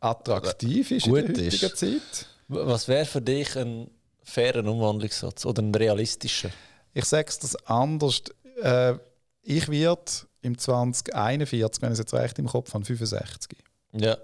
attraktiv 0.00 0.90
ist 0.90 1.04
Gut 1.06 1.18
in 1.20 1.34
der 1.34 1.44
heutigen 1.46 1.66
ist. 1.66 1.76
Zeit. 1.76 2.26
Was 2.48 2.88
wäre 2.88 3.04
für 3.06 3.22
dich 3.22 3.56
ein 3.56 3.90
fairer 4.22 4.64
Umwandlungssatz 4.64 5.46
oder 5.46 5.62
ein 5.62 5.74
realistischer? 5.74 6.50
Ich 6.92 7.04
sage 7.04 7.28
es 7.28 7.38
das 7.38 7.56
anders. 7.66 8.22
Äh, 8.62 8.94
ich 9.42 9.68
werde 9.68 10.02
im 10.42 10.58
2041, 10.58 11.82
wenn 11.82 11.88
ich 11.90 11.92
es 11.94 11.98
jetzt 12.00 12.14
recht 12.14 12.38
im 12.38 12.46
Kopf 12.46 12.74
habe, 12.74 12.84
65. 12.84 13.56
Ja. 13.92 14.16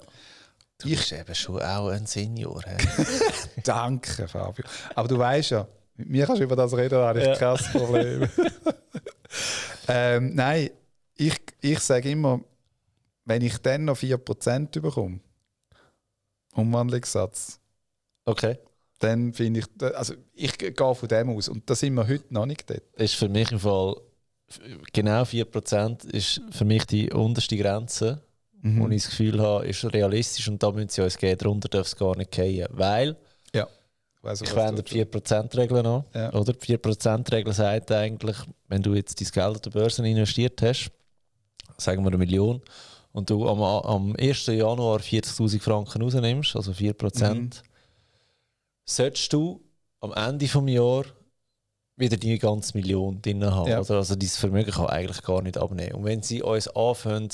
Du 0.79 0.89
Ich- 0.89 0.97
bist 0.99 1.13
eben 1.13 1.35
schon 1.35 1.61
auch 1.63 1.89
ein 1.89 2.07
Senior. 2.07 2.63
Danke, 3.65 4.29
Fabio. 4.29 4.65
Aber 4.95 5.09
du 5.09 5.19
weißt 5.19 5.51
ja, 5.51 5.67
mit 5.99 6.09
mir 6.09 6.25
kannst 6.27 6.41
du 6.41 6.45
über 6.45 6.57
das 6.57 6.75
reden, 6.77 6.91
da 6.95 7.09
habe 7.09 7.21
ich 7.21 7.27
Ja. 7.27 7.37
kein 7.37 7.57
Problem. 7.73 8.29
ähm, 9.89 10.35
nein, 10.35 10.71
ich, 11.17 11.37
ich 11.61 11.79
sage 11.81 12.11
immer, 12.11 12.41
wenn 13.25 13.43
ich 13.43 13.59
dann 13.59 13.85
noch 13.85 13.97
4% 13.99 14.81
bekomme, 14.81 15.21
Umwandlungssatz, 16.55 17.61
Okay. 18.25 18.59
dann 18.99 19.33
finde 19.33 19.61
ich, 19.61 19.67
also 19.95 20.15
ich 20.35 20.57
gehe 20.59 20.75
von 20.75 21.09
dem 21.09 21.31
aus. 21.31 21.49
Und 21.49 21.69
da 21.69 21.75
sind 21.75 21.95
wir 21.95 22.07
heute 22.09 22.25
noch 22.33 22.47
nicht 22.47 22.69
dort. 22.69 22.83
Ist 22.97 23.15
für 23.15 23.29
mich 23.29 23.51
im 23.53 23.59
Fall 23.61 23.97
genau 24.93 25.23
4% 25.25 26.05
ist 26.07 26.41
für 26.51 26.65
mich 26.65 26.85
die 26.87 27.13
unterste 27.13 27.57
Grenze, 27.57 28.23
Mhm. 28.61 28.81
wo 28.83 28.89
ich 28.89 29.03
das 29.03 29.11
Gefühl 29.11 29.41
habe, 29.41 29.67
ist 29.69 29.85
realistisch 29.85 30.49
und 30.49 30.61
da 30.61 30.73
müssen 30.73 30.89
sie 30.89 31.01
uns 31.03 31.17
gehen, 31.17 31.39
darunter 31.39 31.69
darf 31.69 31.87
es 31.87 31.95
gar 31.97 32.17
nicht 32.17 32.33
gehen. 32.33 32.67
Weil 32.73 33.17
Weiss, 34.23 34.41
ich 34.43 34.55
wende 34.55 34.83
die 34.83 35.05
4%-Regel 35.05 35.87
an. 35.87 36.05
Ja. 36.15 36.33
Oder 36.33 36.53
die 36.53 36.77
4%-Regel 36.77 37.53
sagt 37.53 37.93
eigentlich, 37.93 38.37
wenn 38.67 38.83
du 38.83 38.95
jetzt 38.95 39.21
dein 39.21 39.29
Geld 39.29 39.57
an 39.57 39.63
der 39.63 39.71
Börse 39.71 40.07
investiert 40.07 40.61
hast, 40.63 40.91
sagen 41.77 42.03
wir 42.03 42.09
eine 42.09 42.19
Million, 42.19 42.61
und 43.13 43.31
du 43.31 43.49
am, 43.49 43.63
am 43.63 44.17
1. 44.17 44.47
Januar 44.47 45.01
40.000 45.01 45.61
Franken 45.61 46.03
rausnimmst, 46.03 46.57
also 46.57 46.73
4%, 46.73 47.35
Mhm. 47.35 47.51
solltest 48.85 49.33
du 49.33 49.61
am 50.01 50.13
Ende 50.13 50.47
des 50.47 50.53
Jahres 50.55 51.07
wieder 51.97 52.17
die 52.17 52.39
ganze 52.39 52.77
Million 52.77 53.21
drin 53.21 53.45
haben. 53.45 53.69
Ja. 53.71 53.81
Oder? 53.81 53.97
Also 53.97 54.15
dieses 54.15 54.37
Vermögen 54.37 54.71
kann 54.71 54.87
eigentlich 54.87 55.23
gar 55.23 55.43
nicht 55.43 55.59
abnehmen. 55.59 55.95
Und 55.95 56.05
wenn 56.05 56.23
sie 56.23 56.43
uns 56.43 56.69
anfangen, 56.69 57.29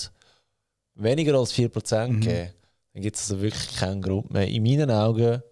weniger 0.94 1.34
als 1.38 1.52
4% 1.52 2.08
Mhm. 2.16 2.20
geben, 2.20 2.50
dann 2.92 3.02
gibt 3.02 3.16
es 3.16 3.22
also 3.30 3.42
wirklich 3.42 3.76
keinen 3.76 4.00
Grund 4.00 4.30
mehr. 4.32 4.46
In 4.48 4.62
meinen 4.62 4.90
Augen, 4.90 5.42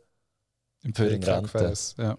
Im 0.82 0.92
den 0.92 1.06
Rente. 1.06 1.26
PK-Gefäß, 1.26 1.96
Ja. 1.98 2.18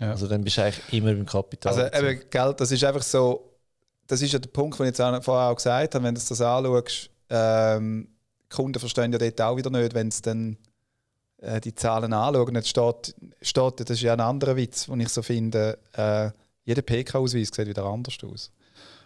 Ja. 0.00 0.12
also 0.12 0.28
dann 0.28 0.44
bist 0.44 0.58
du 0.58 0.62
eigentlich 0.62 0.92
immer 0.92 1.12
beim 1.12 1.26
Kapital. 1.26 1.72
Also 1.72 1.98
eben, 1.98 2.30
Geld, 2.30 2.60
das 2.60 2.70
ist 2.70 2.84
einfach 2.84 3.02
so, 3.02 3.58
das 4.06 4.22
ist 4.22 4.32
ja 4.32 4.38
der 4.38 4.48
Punkt, 4.48 4.78
den 4.78 4.86
ich 4.86 4.96
jetzt 4.96 5.24
vorher 5.24 5.50
auch 5.50 5.56
gesagt 5.56 5.94
habe, 5.94 6.04
wenn 6.04 6.14
du 6.14 6.20
das 6.20 6.40
anschaust, 6.40 7.10
ähm, 7.30 8.08
Kunden 8.48 8.78
verstehen 8.78 9.12
ja 9.12 9.18
dort 9.18 9.40
auch 9.40 9.56
wieder 9.56 9.70
nicht, 9.70 9.94
wenn 9.94 10.10
sie 10.10 10.22
dann 10.22 10.56
äh, 11.38 11.60
die 11.60 11.74
Zahlen 11.74 12.12
anschauen. 12.12 12.54
Jetzt 12.54 12.68
steht, 12.68 13.14
steht, 13.42 13.80
das 13.80 13.90
ist 13.90 14.02
ja 14.02 14.12
ein 14.12 14.20
anderer 14.20 14.56
Witz, 14.56 14.86
den 14.86 15.00
ich 15.00 15.08
so 15.08 15.22
finde, 15.22 15.78
äh, 15.94 16.30
jeder 16.64 16.82
PK-Ausweis 16.82 17.48
sieht 17.52 17.66
wieder 17.66 17.84
anders 17.84 18.16
aus. 18.22 18.52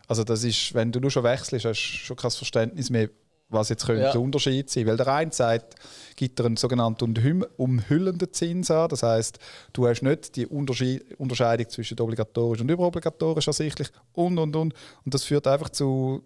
Also 0.09 0.24
das 0.24 0.44
ist, 0.44 0.74
wenn 0.74 0.92
du 0.92 1.00
nur 1.00 1.11
schon 1.11 1.24
wechselst, 1.24 1.64
hast 1.64 1.80
du 1.80 1.96
schon 1.96 2.16
kein 2.16 2.30
Verständnis 2.30 2.90
mehr, 2.90 3.09
was 3.53 3.68
jetzt 3.68 3.86
könnte 3.86 4.03
Ja. 4.03 4.12
der 4.12 4.20
Unterschied 4.20 4.68
sein. 4.70 4.86
Weil 4.86 4.96
der 4.96 5.09
eine 5.09 5.32
sagt, 5.32 5.74
gibt 6.16 6.38
er 6.40 6.46
einen 6.46 6.57
sogenannten 6.57 7.14
umhü- 7.14 7.46
umhüllenden 7.57 8.32
Zins 8.32 8.70
an. 8.70 8.88
Das 8.88 9.03
heißt, 9.03 9.38
du 9.72 9.86
hast 9.88 10.03
nicht 10.03 10.36
die 10.36 10.46
Unterschied 10.46 11.18
Unterscheidung 11.18 11.68
zwischen 11.68 11.98
obligatorisch 12.00 12.61
und 12.61 12.70
überobligatorisch 12.70 13.46
ersichtlich 13.46 13.88
und 14.12 14.38
und 14.38 14.55
und. 14.57 14.74
Und 15.05 15.14
das 15.14 15.24
führt 15.24 15.46
einfach 15.46 15.70
zu, 15.70 16.22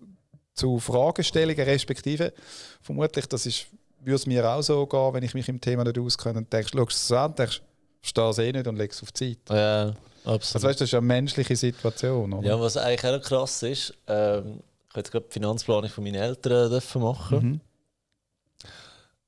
zu 0.55 0.79
Fragestellungen, 0.79 1.65
respektive 1.65 2.33
vermutlich, 2.81 3.27
das 3.27 3.47
ist, 3.47 3.67
würde 4.03 4.17
es 4.17 4.27
mir 4.27 4.49
auch 4.49 4.63
so 4.63 4.87
gehen, 4.87 5.15
wenn 5.15 5.23
ich 5.23 5.35
mich 5.35 5.49
im 5.49 5.61
Thema 5.61 5.85
nicht 5.85 5.99
auskenne 5.99 6.39
und 6.39 6.53
denkst, 6.53 6.73
schaust 6.75 6.97
es 6.97 7.13
an, 7.13 7.35
denkst, 7.35 7.61
verstehe 8.01 8.31
es 8.31 8.39
eh 8.39 8.53
nicht 8.53 8.67
und 8.67 8.77
legst 8.77 8.99
es 8.99 9.03
auf 9.03 9.13
die 9.13 9.37
Zeit. 9.37 9.57
ja, 9.57 9.83
Also 9.87 9.97
absolut. 10.25 10.65
weißt, 10.69 10.81
das 10.81 10.89
ist 10.89 10.95
eine 10.95 11.07
menschliche 11.07 11.57
Situation. 11.57 12.33
Oder? 12.33 12.49
ja, 12.49 12.61
was 12.61 12.77
eigentlich 12.77 13.05
auch 13.13 13.21
krass 13.21 13.63
ist, 13.65 13.93
ähm, 14.07 14.61
jetzt 14.97 15.11
gerade 15.13 15.27
die 15.27 15.33
Finanzplanung 15.33 15.91
von 15.91 16.05
meinen 16.05 16.17
Eltern 16.17 16.71
dürfen 16.71 17.03
machen. 17.03 17.39
Mhm. 17.39 17.61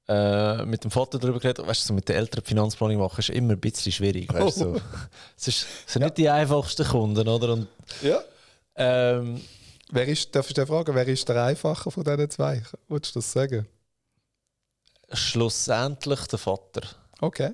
Äh, 0.08 0.64
mit 0.64 0.84
dem 0.84 0.90
Vater 0.90 1.18
darüber 1.18 1.38
geredet, 1.38 1.66
weißt 1.66 1.82
du, 1.84 1.88
so 1.88 1.94
mit 1.94 2.08
den 2.08 2.16
Eltern 2.16 2.42
die 2.42 2.48
Finanzplanung 2.48 2.96
machen 2.96 3.18
ist 3.20 3.28
immer 3.28 3.52
ein 3.52 3.60
bisschen 3.60 3.92
schwierig. 3.92 4.32
Weißt, 4.32 4.60
du, 4.60 4.74
so. 4.74 4.80
Es 5.36 5.48
ist, 5.48 5.66
sind 5.86 6.02
nicht 6.02 6.16
die 6.16 6.28
einfachsten 6.30 6.86
Kunden, 6.86 7.28
oder? 7.28 7.52
Und, 7.52 7.68
Ja. 8.02 8.20
ähm, 8.76 9.40
Wer 9.90 10.06
ist, 10.06 10.34
darf 10.34 10.46
ich 10.48 10.54
dir 10.54 10.66
fragen, 10.66 10.94
wer 10.94 11.08
ist 11.08 11.26
der 11.28 11.42
Einfacher 11.44 11.90
von 11.90 12.04
diesen 12.04 12.28
zwei? 12.30 12.62
Wolltest 12.88 13.14
du 13.14 13.18
das 13.20 13.32
sagen? 13.32 13.66
schlussendlich 15.12 16.20
der 16.26 16.38
Vater. 16.38 16.82
Okay. 17.20 17.52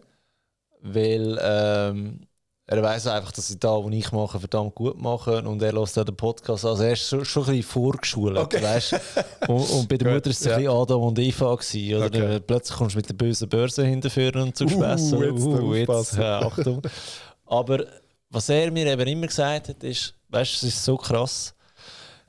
Weil 0.80 1.38
ähm, 1.40 2.26
er 2.66 2.82
weiß 2.82 3.08
einfach, 3.08 3.30
dass 3.32 3.50
ich 3.50 3.58
da, 3.58 3.72
was 3.72 3.92
ich 3.92 4.10
mache, 4.10 4.40
verdammt 4.40 4.74
gut 4.74 4.98
mache. 4.98 5.42
Und 5.42 5.60
er 5.62 5.72
lässt 5.72 5.96
den 5.98 6.16
Podcast. 6.16 6.64
Also 6.64 6.82
er 6.82 6.92
ist 6.92 7.06
schon, 7.06 7.24
schon 7.24 7.42
ein 7.42 7.56
bisschen 7.56 7.62
vorgeschult. 7.64 8.38
Okay. 8.38 8.62
Weißt? 8.62 8.94
Und, 9.48 9.70
und 9.70 9.88
bei 9.88 9.98
der 9.98 10.14
Mutter 10.14 10.26
war 10.26 10.30
es 10.30 10.42
ja. 10.44 10.52
ein 10.52 10.62
bisschen 10.62 10.74
Adam 10.80 11.02
und 11.02 11.18
Eva. 11.18 11.54
Gewesen, 11.54 11.94
oder? 11.96 12.06
Okay. 12.06 12.40
Plötzlich 12.40 12.78
kommst 12.78 12.94
du 12.94 12.98
mit 12.98 13.08
der 13.10 13.14
bösen 13.14 13.48
Börse 13.50 13.84
hinterführen 13.84 14.40
und 14.40 14.56
zu 14.56 14.64
Uh, 14.64 14.68
Späßen. 14.70 15.22
jetzt 15.22 15.88
aufpassen. 15.90 16.20
ja, 16.22 16.38
Achtung. 16.40 16.82
Aber 17.44 17.84
was 18.30 18.48
er 18.48 18.70
mir 18.70 18.86
eben 18.86 19.06
immer 19.08 19.26
gesagt 19.26 19.68
hat, 19.68 19.84
ist, 19.84 20.14
weißt 20.30 20.62
du, 20.62 20.66
es 20.66 20.74
ist 20.74 20.84
so 20.84 20.96
krass. 20.96 21.54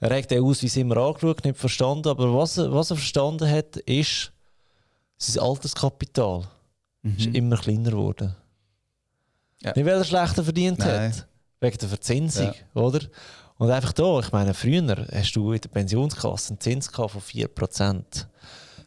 Er 0.02 0.18
hat 0.18 0.30
den 0.30 0.44
Ausweis 0.44 0.76
immer 0.76 0.98
angeschaut, 0.98 1.46
nicht 1.46 1.58
verstanden. 1.58 2.10
Aber 2.10 2.34
was 2.36 2.58
was 2.58 2.92
er 2.92 2.98
verstanden 2.98 3.50
hat, 3.50 3.78
ist, 3.78 4.34
sein 5.18 5.42
Alterskapital 5.42 6.44
ist 7.18 7.28
immer 7.28 7.56
kleiner 7.56 7.92
geworden. 7.92 8.36
Ja. 9.66 9.74
Nicht, 9.76 9.86
weil 9.86 9.98
er 9.98 10.04
schlechter 10.04 10.44
verdient 10.44 10.80
Nein. 10.80 11.12
hat, 11.14 11.28
wegen 11.60 11.78
der 11.78 11.90
Verzinsung, 11.90 12.54
oder? 12.74 13.00
Und 13.58 13.72
einfach 13.72 13.94
da, 13.94 14.20
ich 14.20 14.32
meine, 14.32 14.54
früher 14.54 15.08
hast 15.12 15.34
du 15.36 15.52
in 15.54 15.62
der 15.62 15.70
Pensionskasse 15.70 16.50
einen 16.52 16.60
Zins 16.60 16.88
von 16.88 17.08
4%. 17.08 18.04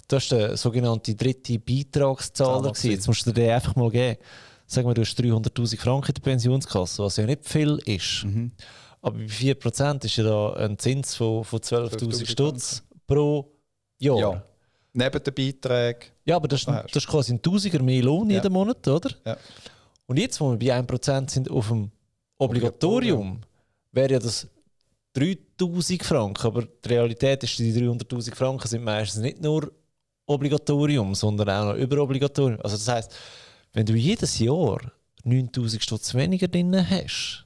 Das 0.08 0.30
war 0.30 0.38
der 0.38 0.56
sogenannte 0.56 1.14
dritte 1.14 1.58
Beitragszahler. 1.58 2.60
Zahler 2.62 2.72
gewesen. 2.72 2.90
Jetzt 2.90 3.06
musst 3.08 3.26
du 3.26 3.32
dir 3.32 3.42
den 3.42 3.50
einfach 3.52 3.76
mal 3.76 3.90
geben. 3.90 4.18
Sag 4.66 4.84
mal, 4.84 4.94
du 4.94 5.00
hast 5.00 5.18
300'000 5.18 5.78
Franken 5.78 6.08
in 6.08 6.14
der 6.14 6.22
Pensionskasse, 6.22 7.02
was 7.02 7.16
ja 7.16 7.24
nicht 7.26 7.48
viel 7.48 7.78
ist. 7.86 8.24
Mhm. 8.24 8.52
Aber 9.00 9.16
bei 9.18 9.24
4% 9.24 10.04
ist 10.04 10.16
ja 10.16 10.24
da 10.24 10.52
ein 10.54 10.78
Zins 10.78 11.14
von, 11.14 11.44
von 11.44 11.58
12'000 11.60 11.98
12'000 12.10 12.26
Stutz 12.30 12.82
pro 13.06 13.50
Jahr. 13.98 14.18
Ja. 14.18 14.42
Neben 14.92 15.22
den 15.22 15.34
Beiträgen. 15.34 16.10
Ja, 16.24 16.36
aber 16.36 16.48
das, 16.48 16.60
ist- 16.60 16.68
das 16.68 16.96
ist 17.04 17.06
quasi 17.08 17.32
ein 17.32 17.40
Tausiger 17.42 17.82
mehr 17.82 18.02
Lohn 18.02 18.28
Ja. 18.30 18.36
jeden 18.36 18.52
Monat, 18.52 18.86
oder? 18.88 19.10
Ja. 19.24 19.36
Und 20.08 20.18
jetzt, 20.18 20.40
wo 20.40 20.50
wir 20.50 20.58
bei 20.58 20.80
1% 20.80 21.30
sind 21.30 21.50
auf 21.50 21.68
dem 21.68 21.90
Obligatorium, 22.38 23.40
wäre 23.92 24.14
ja 24.14 24.18
das 24.18 24.48
3000 25.12 26.02
Franken, 26.02 26.46
aber 26.46 26.62
die 26.62 26.88
Realität 26.88 27.42
ist, 27.44 27.58
die 27.58 27.72
300.000 27.72 28.34
Franken 28.34 28.66
sind 28.66 28.84
meistens 28.84 29.22
nicht 29.22 29.42
nur 29.42 29.70
Obligatorium, 30.26 31.14
sondern 31.14 31.50
auch 31.50 31.64
noch 31.72 31.74
Überobligatorium. 31.74 32.60
Also 32.62 32.76
das 32.76 32.88
heißt, 32.88 33.14
wenn 33.74 33.84
du 33.84 33.94
jedes 33.94 34.38
Jahr 34.38 34.80
9000 35.24 35.82
Stutz 35.82 36.14
weniger 36.14 36.48
drin 36.48 36.74
hast, 36.88 37.44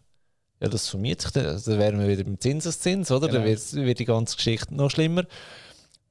ja, 0.60 0.68
das 0.68 0.86
summiert 0.86 1.20
sich 1.20 1.32
dann. 1.32 1.46
Also 1.46 1.72
dann 1.72 1.80
wären 1.80 1.98
wir 1.98 2.06
wieder 2.06 2.22
beim 2.22 2.38
Zinseszins, 2.38 3.10
oder? 3.10 3.26
Genau. 3.26 3.40
Dann 3.40 3.48
wird, 3.48 3.72
wird 3.72 3.98
die 3.98 4.04
ganze 4.04 4.36
Geschichte 4.36 4.72
noch 4.72 4.90
schlimmer. 4.90 5.24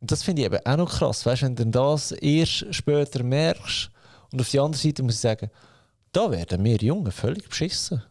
Und 0.02 0.12
das 0.12 0.24
finde 0.24 0.42
ich 0.42 0.48
eben 0.48 0.60
auch 0.66 0.78
noch 0.78 0.92
krass, 0.92 1.26
weißt, 1.26 1.44
wenn 1.44 1.56
du 1.56 1.66
das 1.68 2.12
erst 2.12 2.74
später 2.76 3.24
merkst. 3.24 3.90
Und 4.34 4.42
auf 4.42 4.50
der 4.50 4.62
anderen 4.64 4.82
Seite 4.82 5.04
muss 5.04 5.16
ich 5.16 5.22
sagen, 5.22 5.50
da 6.12 6.32
werden 6.32 6.64
wir 6.64 6.78
Jungen 6.78 7.12
völlig 7.12 7.48
beschissen. 7.48 8.04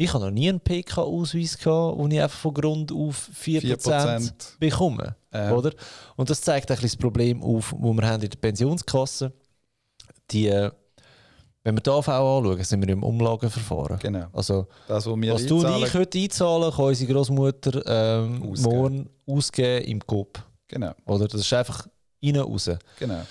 Ich 0.00 0.14
habe 0.14 0.24
noch 0.24 0.30
nie 0.30 0.48
einen 0.48 0.60
PK-Ausweis 0.60 1.58
gehabt, 1.58 1.98
wo 1.98 2.06
ich 2.06 2.20
einfach 2.20 2.38
von 2.38 2.54
Grund 2.54 2.92
auf 2.92 3.30
4%, 3.44 3.82
4%. 3.82 4.58
bekomme. 4.60 5.16
Ähm. 5.32 5.52
Oder? 5.52 5.72
Und 6.14 6.30
das 6.30 6.40
zeigt 6.40 6.70
ein 6.70 6.78
das 6.80 6.96
Problem 6.96 7.42
auf, 7.42 7.74
wo 7.76 7.92
wir 7.92 8.06
haben 8.06 8.22
in 8.22 8.30
der 8.30 8.38
Pensionskasse. 8.38 9.32
Die, 10.30 10.46
äh, 10.46 10.70
wenn 11.64 11.76
wir 11.76 11.80
die 11.80 11.90
AV 11.90 12.08
anschauen, 12.08 12.62
sind 12.62 12.86
wir 12.86 12.92
im 12.92 13.02
Umlageverfahren. 13.02 13.98
Genau. 13.98 14.26
Also, 14.32 14.68
das, 14.86 15.04
was, 15.04 15.16
was 15.16 15.46
du 15.46 15.66
und 15.66 15.82
ich 15.82 15.92
heute 15.92 16.18
einzahlen, 16.18 16.72
kann 16.72 16.84
unsere 16.84 17.12
Großmutter 17.12 17.82
ähm, 17.86 18.54
morgen 18.60 19.10
ausgeben 19.26 19.84
im 19.84 20.06
Coop. 20.06 20.40
Genau. 20.68 20.92
Oder? 21.06 21.26
Das 21.26 21.40
ist 21.40 21.52
einfach 21.52 21.88
rein 22.22 22.36
raus. 22.36 22.70
Genau. 23.00 23.26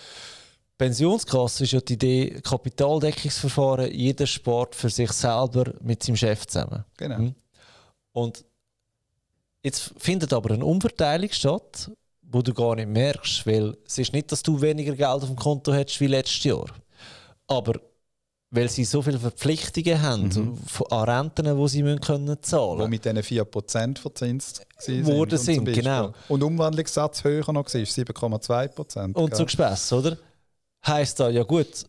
Pensionskasse 0.77 1.63
ist 1.63 1.71
ja 1.71 1.81
die 1.81 1.93
Idee, 1.93 2.41
Kapitaldeckungsverfahren, 2.41 3.91
jeder 3.91 4.27
spart 4.27 4.75
für 4.75 4.89
sich 4.89 5.11
selber 5.11 5.73
mit 5.81 6.03
seinem 6.03 6.17
Chef 6.17 6.45
zusammen. 6.45 6.85
Genau. 6.97 7.17
Hm? 7.17 7.35
Und 8.11 8.45
jetzt 9.63 9.93
findet 9.97 10.33
aber 10.33 10.53
eine 10.53 10.65
Umverteilung 10.65 11.31
statt, 11.31 11.91
wo 12.21 12.41
du 12.41 12.53
gar 12.53 12.75
nicht 12.75 12.89
merkst, 12.89 13.47
weil 13.47 13.75
es 13.85 13.97
ist 13.97 14.13
nicht, 14.13 14.31
dass 14.31 14.43
du 14.43 14.61
weniger 14.61 14.93
Geld 14.93 15.07
auf 15.07 15.25
dem 15.25 15.35
Konto 15.35 15.73
hättest 15.73 15.99
wie 15.99 16.07
letztes 16.07 16.43
Jahr. 16.43 16.67
Aber 17.47 17.73
weil 18.49 18.69
sie 18.69 18.85
so 18.85 19.01
viele 19.01 19.19
Verpflichtungen 19.19 20.01
haben 20.01 20.29
mhm. 20.29 20.57
an 20.89 21.09
Renten, 21.09 21.57
die 21.57 21.67
sie 21.67 21.83
müssen 21.83 21.99
können 21.99 22.37
zahlen 22.41 22.77
müssen. 22.77 22.91
Die 22.91 23.09
mit 23.11 23.25
diesen 23.25 23.45
4% 23.45 23.97
verzinst 23.97 24.65
worden 24.87 25.37
sind. 25.37 25.65
Genau. 25.65 26.13
Und 26.29 26.43
Umwandlungssatz 26.43 27.23
höher 27.23 27.51
noch 27.51 27.65
war, 27.65 27.81
7,2%. 27.81 29.13
Und 29.15 29.35
so 29.35 29.45
Gespäss, 29.45 29.91
oder? 29.91 30.17
Heisst 30.87 31.19
da, 31.19 31.29
ja 31.29 31.43
gut, 31.43 31.85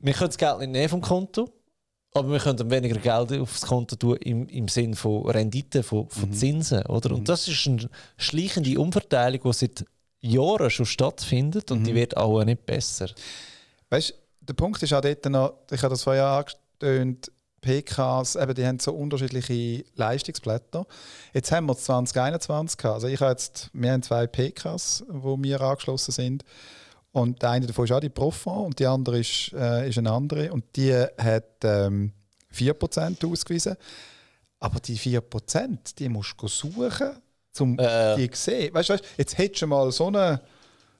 wir 0.00 0.12
können 0.12 0.28
das 0.28 0.38
Geld 0.38 0.58
nicht 0.58 0.70
nehmen 0.70 0.88
vom 0.88 1.00
Konto, 1.00 1.48
aber 2.12 2.32
wir 2.32 2.38
können 2.38 2.70
weniger 2.70 2.98
Geld 2.98 3.40
aufs 3.40 3.62
Konto 3.62 3.96
tun 3.96 4.16
im, 4.16 4.48
im 4.48 4.68
Sinne 4.68 4.96
von 4.96 5.26
Rendite, 5.26 5.82
von, 5.82 6.08
von 6.08 6.30
mhm. 6.30 6.34
Zinsen. 6.34 6.84
Oder? 6.86 7.12
Und 7.12 7.20
mhm. 7.20 7.24
das 7.24 7.46
ist 7.46 7.66
eine 7.66 7.88
schleichende 8.16 8.78
Umverteilung, 8.78 9.40
die 9.44 9.52
seit 9.52 9.84
Jahren 10.20 10.70
schon 10.70 10.86
stattfindet 10.86 11.70
und 11.70 11.80
mhm. 11.80 11.84
die 11.84 11.94
wird 11.94 12.16
auch 12.16 12.42
nicht 12.44 12.66
besser. 12.66 13.10
Weißt 13.90 14.14
der 14.40 14.54
Punkt 14.54 14.82
ist 14.82 14.92
auch 14.92 15.00
dort 15.00 15.24
noch, 15.26 15.54
ich 15.70 15.82
habe 15.82 15.90
das 15.90 16.02
vorher 16.02 16.26
angetönt, 16.26 17.30
PKs, 17.60 18.36
eben, 18.36 18.54
die 18.54 18.66
haben 18.66 18.78
so 18.78 18.92
unterschiedliche 18.92 19.84
Leistungsblätter. 19.94 20.86
Jetzt 21.34 21.52
haben 21.52 21.66
wir 21.66 21.76
2021 21.76 22.84
Also 22.86 23.06
ich 23.06 23.20
habe 23.20 23.32
jetzt, 23.32 23.70
wir 23.72 23.92
haben 23.92 24.02
zwei 24.02 24.26
PKs, 24.26 25.04
wo 25.08 25.36
wir 25.40 25.60
angeschlossen 25.60 26.12
sind. 26.12 26.44
Und 27.12 27.42
der 27.42 27.50
eine 27.50 27.66
davon 27.66 27.84
ist 27.84 27.92
auch 27.92 28.00
die 28.00 28.08
Profond 28.08 28.66
und 28.66 28.78
die 28.78 28.86
andere 28.86 29.18
ist, 29.18 29.52
äh, 29.52 29.88
ist 29.88 29.98
eine 29.98 30.12
andere. 30.12 30.52
Und 30.52 30.64
die 30.76 30.92
hat 30.94 31.64
ähm, 31.64 32.12
4% 32.54 33.30
ausgewiesen. 33.30 33.76
Aber 34.60 34.78
die 34.80 34.96
4%, 34.96 35.96
die 35.98 36.08
musst 36.08 36.34
du 36.38 36.46
suchen, 36.46 37.10
um 37.58 37.78
äh. 37.78 38.16
die 38.16 38.30
zu 38.30 38.42
sehen. 38.42 38.74
Weißt 38.74 38.90
du, 38.90 38.96
jetzt 39.16 39.38
hättest 39.38 39.62
du 39.62 39.66
mal 39.66 39.90
so 39.90 40.06
eine, 40.06 40.40